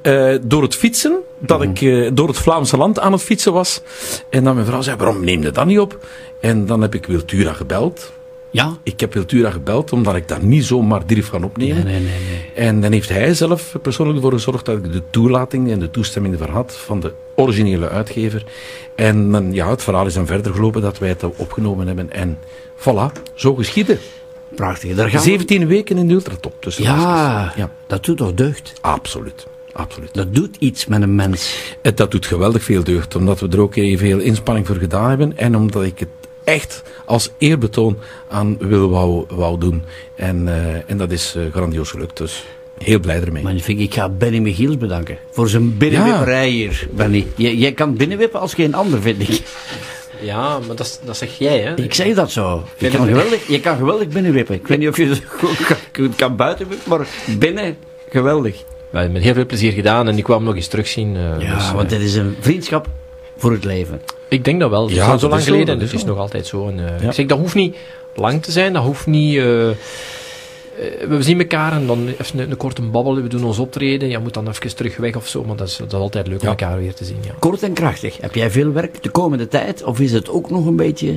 Eh, 0.02 0.34
door 0.42 0.62
het 0.62 0.74
fietsen, 0.74 1.16
dat 1.38 1.62
ik 1.62 1.80
eh, 1.80 2.10
door 2.12 2.28
het 2.28 2.36
Vlaamse 2.38 2.76
land 2.76 2.98
aan 3.00 3.12
het 3.12 3.22
fietsen 3.22 3.52
was. 3.52 3.80
En 4.30 4.44
dan 4.44 4.54
mijn 4.54 4.66
vrouw 4.66 4.82
zei, 4.82 4.96
waarom 4.96 5.24
neem 5.24 5.42
je 5.42 5.50
dat 5.50 5.66
niet 5.66 5.78
op? 5.78 5.98
En 6.44 6.66
dan 6.66 6.80
heb 6.80 6.94
ik 6.94 7.06
Wiltura 7.06 7.52
gebeld. 7.52 8.12
Ja? 8.50 8.76
Ik 8.82 9.00
heb 9.00 9.14
Wiltura 9.14 9.50
gebeld, 9.50 9.92
omdat 9.92 10.14
ik 10.16 10.28
daar 10.28 10.44
niet 10.44 10.64
zomaar 10.64 11.06
durf 11.06 11.28
gaan 11.28 11.44
opnemen. 11.44 11.74
Nee, 11.84 11.84
nee, 11.84 12.00
nee. 12.00 12.10
nee. 12.54 12.66
En 12.66 12.80
dan 12.80 12.92
heeft 12.92 13.08
hij 13.08 13.34
zelf 13.34 13.76
persoonlijk 13.82 14.16
ervoor 14.18 14.32
gezorgd 14.32 14.64
dat 14.64 14.76
ik 14.76 14.92
de 14.92 15.02
toelating 15.10 15.70
en 15.70 15.78
de 15.78 15.90
toestemming 15.90 16.34
ervoor 16.34 16.54
had 16.54 16.74
van 16.76 17.00
de 17.00 17.12
originele 17.36 17.88
uitgever. 17.88 18.44
En 18.94 19.30
dan, 19.32 19.52
ja, 19.52 19.70
het 19.70 19.82
verhaal 19.82 20.06
is 20.06 20.14
dan 20.14 20.26
verder 20.26 20.52
gelopen 20.54 20.82
dat 20.82 20.98
wij 20.98 21.08
het 21.08 21.24
opgenomen 21.36 21.86
hebben. 21.86 22.12
En 22.12 22.38
voilà, 22.76 23.22
zo 23.34 23.54
geschieden. 23.54 23.98
Prachtig. 24.54 24.94
Daar 24.94 25.08
gaan 25.10 25.18
we- 25.20 25.24
17 25.26 25.66
weken 25.66 25.98
in 25.98 26.06
de 26.08 26.14
ultratop. 26.14 26.62
Dus 26.62 26.76
dat 26.76 26.86
Ja, 26.86 27.52
ja, 27.56 27.70
dat 27.86 28.04
doet 28.04 28.16
toch 28.16 28.34
deugd? 28.34 28.72
absoluut. 28.80 29.46
absoluut. 29.72 30.14
Dat 30.14 30.34
doet 30.34 30.56
iets 30.58 30.86
met 30.86 31.02
een 31.02 31.14
mens. 31.14 31.56
Het, 31.82 31.96
dat 31.96 32.10
doet 32.10 32.26
geweldig 32.26 32.62
veel 32.62 32.84
deugd, 32.84 33.14
omdat 33.16 33.40
we 33.40 33.48
er 33.48 33.60
ook 33.60 33.74
heel 33.74 33.98
veel 33.98 34.18
inspanning 34.18 34.66
voor 34.66 34.76
gedaan 34.76 35.08
hebben. 35.08 35.36
En 35.38 35.56
omdat 35.56 35.82
ik 35.82 35.98
het 35.98 36.08
echt 36.44 36.82
als 37.04 37.30
eerbetoon 37.38 37.96
aan 38.28 38.56
Wil 38.58 38.88
wou, 38.90 39.24
wou 39.28 39.58
doen. 39.58 39.82
En, 40.14 40.48
eh, 40.48 40.90
en 40.90 40.96
dat 40.96 41.10
is 41.10 41.34
eh, 41.36 41.42
grandioos 41.52 41.90
gelukt, 41.90 42.16
dus 42.16 42.44
heel 42.82 43.00
blij 43.00 43.20
ermee. 43.20 43.42
Magnifiek. 43.42 43.78
Ik 43.78 43.94
ga 43.94 44.08
Benny 44.08 44.38
Michiels 44.38 44.76
bedanken. 44.78 45.18
Voor 45.30 45.48
zijn 45.48 45.76
binnenwipperij 45.78 46.48
hier, 46.48 46.86
Benny. 46.90 47.26
Jij, 47.36 47.54
jij 47.54 47.72
kan 47.72 47.96
binnenwippen 47.96 48.40
als 48.40 48.54
geen 48.54 48.74
ander, 48.74 49.00
vind 49.02 49.28
ik. 49.28 49.40
Ja, 50.20 50.58
maar 50.66 50.76
dat, 50.76 51.00
dat 51.04 51.16
zeg 51.16 51.38
jij, 51.38 51.60
hè? 51.60 51.74
Ik 51.76 51.94
zeg 51.94 52.14
dat 52.14 52.30
zo. 52.30 52.62
Je 52.76 52.88
kan 52.88 53.06
geweldig, 53.06 53.46
je 53.48 53.60
kan 53.60 53.76
geweldig 53.76 54.08
binnenwippen. 54.08 54.54
Ik 54.54 54.66
weet 54.66 54.78
niet 54.78 54.88
of 54.88 54.96
je 54.96 55.16
kan, 55.92 56.14
kan 56.16 56.36
buitenwippen, 56.36 56.88
maar 56.90 57.06
binnen, 57.38 57.76
geweldig. 58.10 58.54
We 58.90 58.96
hebben 58.96 59.12
met 59.12 59.22
heel 59.22 59.34
veel 59.34 59.46
plezier 59.46 59.72
gedaan 59.72 60.08
en 60.08 60.16
ik 60.18 60.24
kwam 60.24 60.44
nog 60.44 60.54
eens 60.56 60.66
terugzien. 60.66 61.16
eh, 61.16 61.22
Ja, 61.22 61.54
dus, 61.54 61.64
eh, 61.68 61.72
want 61.74 61.90
dit 61.90 62.00
is 62.00 62.14
een 62.14 62.36
vriendschap 62.40 62.86
voor 63.36 63.52
het 63.52 63.64
leven. 63.64 64.00
Ik 64.34 64.44
denk 64.44 64.60
dat 64.60 64.70
wel. 64.70 64.88
Ja, 64.90 65.10
dat 65.10 65.20
zo 65.20 65.28
lang 65.28 65.40
zo, 65.42 65.46
geleden 65.46 65.66
dat 65.74 65.84
is 65.84 65.90
het 65.90 66.00
is 66.00 66.06
nog 66.06 66.18
altijd 66.18 66.46
zo. 66.46 66.68
En, 66.68 66.78
eh, 66.78 67.00
Ja. 67.00 67.06
Ik 67.08 67.12
zeg, 67.12 67.26
dat 67.26 67.38
hoeft 67.38 67.54
niet 67.54 67.76
lang 68.14 68.42
te 68.42 68.52
zijn, 68.52 68.72
dat 68.72 68.82
hoeft 68.82 69.06
niet... 69.06 69.36
eh, 69.38 69.68
we 71.08 71.22
zien 71.22 71.38
elkaar 71.38 71.72
en 71.72 71.86
dan 71.86 72.08
even 72.20 72.38
een, 72.38 72.50
een 72.50 72.56
korte 72.56 72.82
babbel, 72.82 73.14
we 73.14 73.28
doen 73.28 73.44
ons 73.44 73.58
optreden. 73.58 74.08
Je 74.08 74.18
moet 74.18 74.34
dan 74.34 74.48
even 74.48 74.76
terug 74.76 74.96
weg 74.96 75.16
of 75.16 75.28
zo, 75.28 75.44
maar 75.44 75.56
dat 75.56 75.68
is, 75.68 75.76
dat 75.76 75.92
is 75.92 75.98
altijd 75.98 76.26
leuk 76.26 76.42
om 76.42 76.48
elkaar 76.48 76.78
weer 76.78 76.94
te 76.94 77.04
zien. 77.04 77.16
Ja. 77.26 77.30
Kort 77.38 77.62
en 77.62 77.72
krachtig. 77.72 78.16
Heb 78.20 78.34
jij 78.34 78.50
veel 78.50 78.72
werk 78.72 79.02
de 79.02 79.08
komende 79.10 79.48
tijd? 79.48 79.82
Of 79.84 80.00
is 80.00 80.12
het 80.12 80.28
ook 80.30 80.50
nog 80.50 80.66
een 80.66 80.76
beetje... 80.76 81.12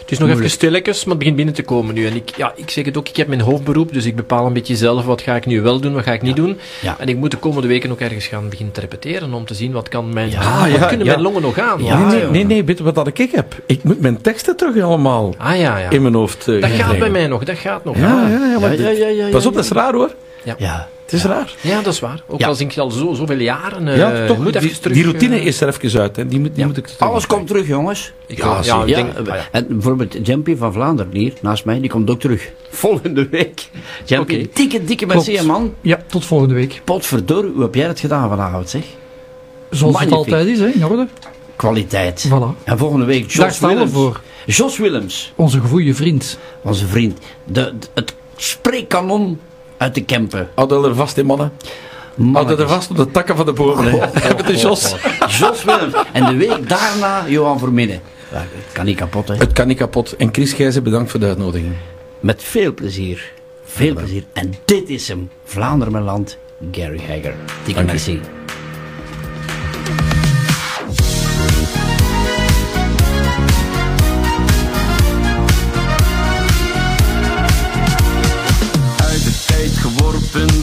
Het 0.00 0.10
is 0.16 0.18
nog 0.18 0.28
even 0.36 0.50
stilletjes, 0.50 0.98
maar 1.00 1.08
het 1.08 1.18
begint 1.18 1.36
binnen 1.36 1.54
te 1.54 1.62
komen 1.62 1.94
nu. 1.94 2.06
En 2.06 2.14
ik, 2.16 2.36
ja, 2.36 2.52
ik 2.56 2.70
zeg 2.70 2.84
het 2.84 2.96
ook, 2.96 3.08
ik 3.08 3.16
heb 3.16 3.28
mijn 3.28 3.40
hoofdberoep, 3.40 3.92
dus 3.92 4.04
ik 4.04 4.16
bepaal 4.16 4.46
een 4.46 4.52
beetje 4.52 4.76
zelf 4.76 5.04
wat 5.04 5.22
ga 5.22 5.36
ik 5.36 5.46
nu 5.46 5.60
wel 5.62 5.80
doen, 5.80 5.92
wat 5.94 6.02
ga 6.04 6.12
ik 6.12 6.22
niet 6.22 6.36
doen. 6.36 6.58
Ja. 6.82 6.96
En 6.98 7.08
ik 7.08 7.16
moet 7.16 7.30
de 7.30 7.36
komende 7.36 7.68
weken 7.68 7.90
ook 7.90 8.00
ergens 8.00 8.26
gaan 8.26 8.48
beginnen 8.48 8.74
te 8.74 8.80
repeteren 8.80 9.32
om 9.34 9.44
te 9.44 9.54
zien 9.54 9.72
wat 9.72 9.88
kan 9.88 10.12
mijn, 10.12 10.30
Ja, 10.30 10.60
wat 10.70 10.70
ja, 10.80 10.86
kunnen 10.86 11.06
ja. 11.06 11.12
mijn 11.12 11.22
longen 11.24 11.42
nog 11.42 11.58
aan. 11.58 11.84
Ja, 11.84 11.98
Want- 11.98 12.12
nee, 12.12 12.20
joh. 12.20 12.30
nee, 12.30 12.44
nee, 12.44 12.64
weet 12.64 12.78
wat 12.80 12.94
dat 12.94 13.06
ik 13.18 13.30
heb? 13.30 13.54
Ik 13.66 13.82
moet 13.82 14.00
mijn 14.00 14.20
teksten 14.20 14.56
terug 14.56 14.82
allemaal 14.82 15.34
Ah 15.38 15.58
ja, 15.58 15.78
ja. 15.78 15.90
in 15.90 16.02
mijn 16.02 16.14
hoofd 16.14 16.48
eh, 16.48 16.60
Dat 16.60 16.70
gaat 16.70 16.98
bij 16.98 17.10
mij 17.10 17.26
nog, 17.26 17.44
dat 17.44 17.58
gaat 17.58 17.84
nog. 17.84 17.96
Ja, 17.96 18.28
ja, 18.28 18.46
ja, 18.46 18.58
maar 18.58 18.70
Ja, 18.98 19.28
Pas 19.30 19.46
op, 19.46 19.50
ja, 19.52 19.56
dat 19.56 19.64
is 19.64 19.70
raar 19.70 19.92
hoor. 19.94 20.14
Ja. 20.58 20.88
Het 21.04 21.12
is 21.16 21.24
raar. 21.24 21.54
Ja, 21.60 21.82
dat 21.82 21.92
is 21.92 22.00
waar. 22.00 22.22
Ook 22.26 22.40
Ja. 22.40 22.46
al 22.46 22.54
zing 22.54 22.74
je 22.74 22.80
al 22.80 22.90
zo, 22.90 23.12
zoveel 23.14 23.38
jaren. 23.38 23.88
eh, 23.88 23.96
ja, 23.96 24.26
toch, 24.26 24.36
je 24.36 24.42
moet 24.42 24.52
die, 24.52 24.62
even 24.62 24.80
terug, 24.80 24.96
die 24.96 25.04
routine 25.06 25.36
eh, 25.36 25.46
is 25.46 25.60
er 25.60 25.68
even 25.82 26.00
uit. 26.00 26.16
Hè. 26.16 26.26
Die 26.26 26.40
moet, 26.40 26.54
die 26.54 26.66
moet 26.66 26.76
ik 26.76 26.86
terug 26.86 27.00
Alles 27.10 27.26
komt 27.26 27.46
terug, 27.46 27.66
jongens. 27.66 28.12
ik 28.26 28.38
Ja, 28.38 28.58
ik 28.58 28.64
Ja, 28.64 28.84
denk- 28.84 29.12
eh, 29.14 29.18
ah, 29.20 29.26
ja. 29.26 29.48
en 29.52 29.66
bijvoorbeeld 29.68 30.26
Jumpy 30.26 30.56
van 30.56 30.72
Vlaanderen 30.72 31.12
hier, 31.12 31.32
naast 31.40 31.64
mij, 31.64 31.80
die 31.80 31.90
komt 31.90 32.10
ook 32.10 32.20
terug. 32.20 32.48
Volgende 32.70 33.28
week. 33.28 33.68
Jumpy, 34.04 34.34
Oké. 34.34 34.46
dikke, 34.52 34.84
dikke 34.84 35.06
merci, 35.06 35.42
man. 35.42 35.74
Ja, 35.80 36.02
tot 36.06 36.24
volgende 36.24 36.54
week. 36.54 36.80
Potverdorie, 36.84 37.50
hoe 37.52 37.62
heb 37.62 37.74
jij 37.74 37.86
het 37.86 38.00
gedaan 38.00 38.28
vanavond, 38.28 38.70
zeg? 38.70 38.82
Zoals 39.70 39.92
Magnifiek. 39.94 40.18
het 40.24 40.34
altijd 40.34 40.46
is, 40.46 40.58
hè, 40.60 40.66
in 40.68 40.84
orde. 40.86 41.06
Kwaliteit. 41.56 42.28
Voilà. 42.28 42.64
En 42.64 42.78
volgende 42.78 43.04
week 43.04 43.36
Daar 43.36 43.46
Jos 43.46 43.56
staan 43.56 43.68
we 43.68 43.74
Willems. 43.74 43.92
voor. 43.94 44.20
Jos 44.46 44.78
Willems, 44.78 45.32
Onze 45.34 45.58
goede 45.60 45.94
vriend. 45.94 46.38
onze 46.62 46.86
vriend. 46.86 47.18
De, 47.44 47.52
de- 47.78 47.86
het 47.94 48.14
spreekkanon 48.38 49.40
uit 49.76 49.94
de 49.94 50.04
Kempen. 50.04 50.48
Houd 50.54 50.72
er 50.72 50.94
vast 50.94 51.16
in, 51.16 51.26
mannen. 51.26 51.52
Mannetjes. 52.14 52.58
er 52.58 52.68
vast 52.68 52.90
op 52.90 52.96
de 52.96 53.10
takken 53.10 53.36
van 53.36 53.46
de 53.46 53.52
bomen. 53.52 53.84
hè. 53.90 53.98
Het 54.36 54.48
is 54.48 54.62
Jos. 54.62 54.94
Jos 55.38 55.64
Willems. 55.64 55.94
En 56.12 56.24
de 56.24 56.36
week 56.46 56.68
daarna 56.68 57.28
Johan 57.28 57.58
Verminnen. 57.58 58.00
Ja, 58.32 58.38
het 58.38 58.72
kan 58.72 58.84
niet 58.84 58.96
kapot, 58.96 59.28
hè. 59.28 59.34
Het 59.34 59.52
kan 59.52 59.66
niet 59.66 59.78
kapot. 59.78 60.16
En 60.16 60.28
Chris 60.32 60.52
Gijzen, 60.52 60.82
bedankt 60.82 61.10
voor 61.10 61.20
de 61.20 61.26
uitnodiging. 61.26 61.72
Met 62.20 62.42
veel 62.42 62.74
plezier. 62.74 63.32
Veel 63.64 63.94
plezier. 63.94 64.24
En 64.32 64.54
dit 64.64 64.88
is 64.88 65.08
hem. 65.08 65.30
Vlaanderen 65.44 65.92
mijn 65.92 66.04
land. 66.04 66.36
Gary 66.72 67.00
Hager. 67.08 67.34
Dikke 67.64 67.82
merci. 67.82 68.20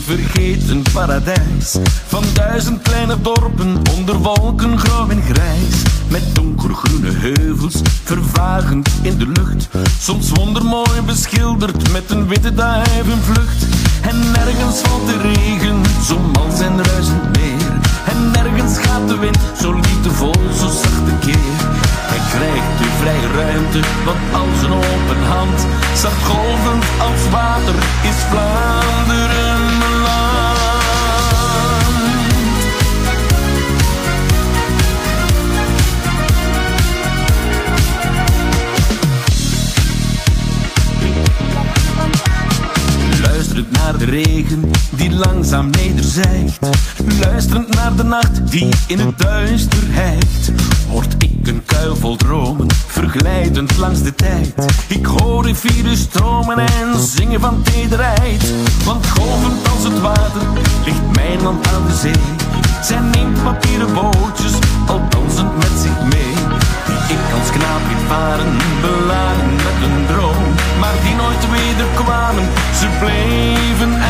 Vergeten 0.06 0.84
paradijs 0.94 1.77
van 2.07 2.23
duizend 2.34 2.82
kleine 2.82 3.22
dorpen 3.22 3.82
onder 3.98 4.15
wolken 4.15 4.80
grauw 4.80 5.10
en 5.10 5.22
grijs. 5.22 5.82
Met 6.07 6.36
donkergroene 6.36 7.11
heuvels 7.11 7.82
vervagend 8.03 8.90
in 9.02 9.18
de 9.18 9.27
lucht. 9.27 9.68
Soms 9.99 10.30
wondermooi 10.30 11.02
beschilderd 11.06 11.91
met 11.91 12.10
een 12.10 12.27
witte 12.27 12.53
duivenvlucht. 12.53 13.65
En 14.02 14.32
nergens 14.32 14.80
valt 14.80 15.07
de 15.07 15.18
regen, 15.22 15.82
zo 16.07 16.19
mal 16.19 16.52
zijn 16.57 16.84
ruisend 16.84 17.23
meer. 17.38 17.72
En 18.06 18.32
nergens 18.32 18.77
gaat 18.77 19.07
de 19.07 19.18
wind 19.18 19.38
zo 19.61 19.73
liefdevol, 19.73 20.34
zo 20.60 20.68
zacht 20.68 21.07
een 21.07 21.19
keer. 21.19 21.56
Hij 22.11 22.22
krijgt 22.34 22.77
de 22.77 22.90
vrije 22.99 23.27
ruimte, 23.44 23.80
want 24.06 24.23
als 24.34 24.64
een 24.64 24.73
open 24.73 25.23
hand. 25.27 25.60
Zacht 26.02 26.23
golvend 26.23 26.84
als 26.99 27.30
water 27.32 27.76
is 28.03 28.19
Vlaanderen 28.30 29.35
Luisterend 43.56 43.84
naar 43.84 43.98
de 43.98 44.06
regen 44.06 44.72
die 44.90 45.11
langzaam 45.11 45.69
nederzijgt. 45.69 46.60
Luisterend 47.19 47.76
naar 47.76 47.95
de 47.95 48.03
nacht 48.03 48.52
die 48.52 48.69
in 48.88 48.99
het 48.99 49.19
duister 49.19 49.84
hijgt. 49.84 50.52
Hoort 50.90 51.15
ik 51.18 51.48
een 51.48 51.61
kuil 51.65 51.95
vol 51.95 52.15
dromen, 52.15 52.68
verglijdend 52.88 53.77
langs 53.77 54.02
de 54.02 54.15
tijd. 54.15 54.53
Ik 54.88 55.06
hoor 55.06 55.45
rivieren 55.45 55.98
stromen 55.98 56.57
en 56.57 56.99
zingen 56.99 57.40
van 57.40 57.61
tederheid. 57.61 58.53
Want 58.86 59.07
golvend 59.07 59.69
als 59.69 59.84
het 59.84 60.02
water 60.02 60.41
ligt 60.86 61.15
mijn 61.15 61.41
land 61.41 61.68
aan 61.68 61.86
de 61.88 61.95
zee. 61.95 62.23
Zij 62.84 62.99
neemt 62.99 63.44
papieren 63.44 63.94
bootjes, 63.94 64.53
al 64.88 65.02
dansend 65.10 65.57
met 65.57 65.73
zich 65.82 65.99
mee. 66.02 66.34
Die 66.88 67.15
ik 67.15 67.23
als 67.40 67.49
knaap 67.49 67.82
liet 67.90 68.06
varen, 68.07 68.52
beladen 68.82 69.56
met 69.56 69.77
een 69.88 70.06
droom. 70.07 70.44
Maar 70.80 70.95
die 71.03 71.15
nooit 71.15 71.44
wederkwamen, 71.52 72.48
ze 72.86 72.91
bleven 72.99 74.05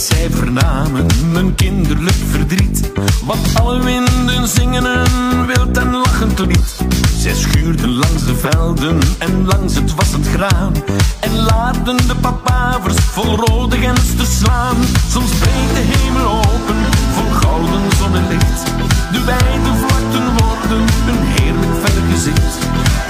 zij 0.00 0.30
vernamen 0.30 1.06
mijn 1.32 1.54
kinderlijk 1.54 2.16
verdriet. 2.30 2.90
Want 3.24 3.54
alle 3.54 3.80
winden 3.84 4.48
zingen 4.48 4.84
een 4.84 5.46
wild 5.46 5.78
en 5.78 5.90
lachend 5.90 6.38
lied. 6.38 6.76
Zij 7.18 7.34
schuurden 7.34 7.88
langs 7.88 8.24
de 8.24 8.34
velden 8.34 8.98
en 9.18 9.46
langs 9.46 9.74
het 9.74 9.94
wassend 9.94 10.26
graan. 10.28 10.72
En 11.20 11.34
laten 11.34 11.96
de 11.96 12.14
papavers 12.20 12.96
vol 12.96 13.36
rode 13.36 13.76
te 14.16 14.26
slaan. 14.26 14.76
Soms 15.10 15.30
breekt 15.30 15.74
de 15.74 15.84
hemel 15.94 16.28
open, 16.28 16.76
vol 17.14 17.30
gouden 17.40 17.82
zonnelicht. 17.98 18.64
De 19.12 19.24
wijde 19.24 19.72
vlakten 19.82 20.26
worden 20.36 20.84
een 21.10 21.22
heerlijk 21.36 21.74
vergezicht. 21.84 22.58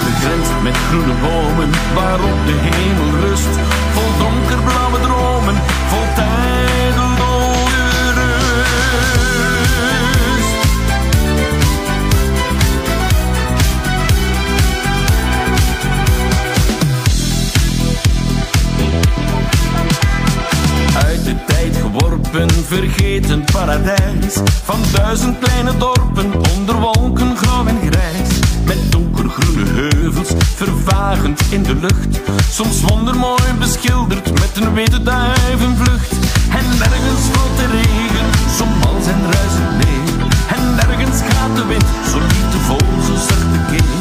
Begrensd 0.05 0.63
met 0.63 0.77
groene 0.89 1.15
bomen, 1.23 1.71
waarop 1.95 2.39
de 2.47 2.57
hemel 2.69 3.29
rust. 3.29 3.53
Vol 3.95 4.11
donkerblauwe 4.19 5.01
dromen, 5.01 5.55
vol 5.89 6.07
tijdelloze 6.15 6.54
geworpen, 22.35 22.65
vergeten 22.65 23.45
paradijs. 23.53 24.35
Van 24.65 24.81
duizend 24.93 25.39
kleine 25.39 25.77
dorpen, 25.77 26.33
onder 26.57 26.81
wolken 26.81 27.37
grauw 27.37 27.67
en 27.67 27.79
grijs. 27.91 28.29
Met 28.65 28.93
donkergroene 28.93 29.65
heuvels, 29.65 30.33
vervagend 30.55 31.41
in 31.51 31.63
de 31.63 31.75
lucht. 31.75 32.21
Soms 32.51 32.81
wondermooi 32.81 33.53
beschilderd, 33.59 34.31
met 34.31 34.51
een 34.55 34.75
witte 34.75 35.03
duivenvlucht. 35.03 36.13
En 36.59 36.67
nergens 36.79 37.25
valt 37.33 37.57
de 37.57 37.67
regen, 37.67 38.27
zo 38.57 38.65
mal 38.65 39.03
zijn 39.03 39.23
ruisend 39.33 39.71
neer 39.81 40.27
En 40.57 40.75
nergens 40.75 41.21
gaat 41.29 41.57
de 41.57 41.65
wind, 41.67 41.89
zo 42.11 42.19
liefdevol, 42.19 42.87
zo 43.07 43.15
zacht 43.29 43.51
de 43.55 43.61
keer 43.71 43.95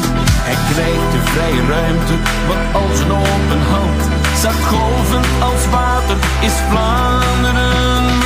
Hij 0.47 0.57
krijgt 0.72 1.11
de 1.14 1.22
vrije 1.31 1.65
ruimte, 1.76 2.15
wat 2.47 2.81
als 2.81 2.99
een 2.99 3.11
open 3.11 3.61
hand. 3.73 4.01
Zacht 4.41 4.65
golvend 4.65 5.27
als 5.41 5.64
water 5.72 6.18
is 6.41 6.55
Vlaanderen 6.69 8.23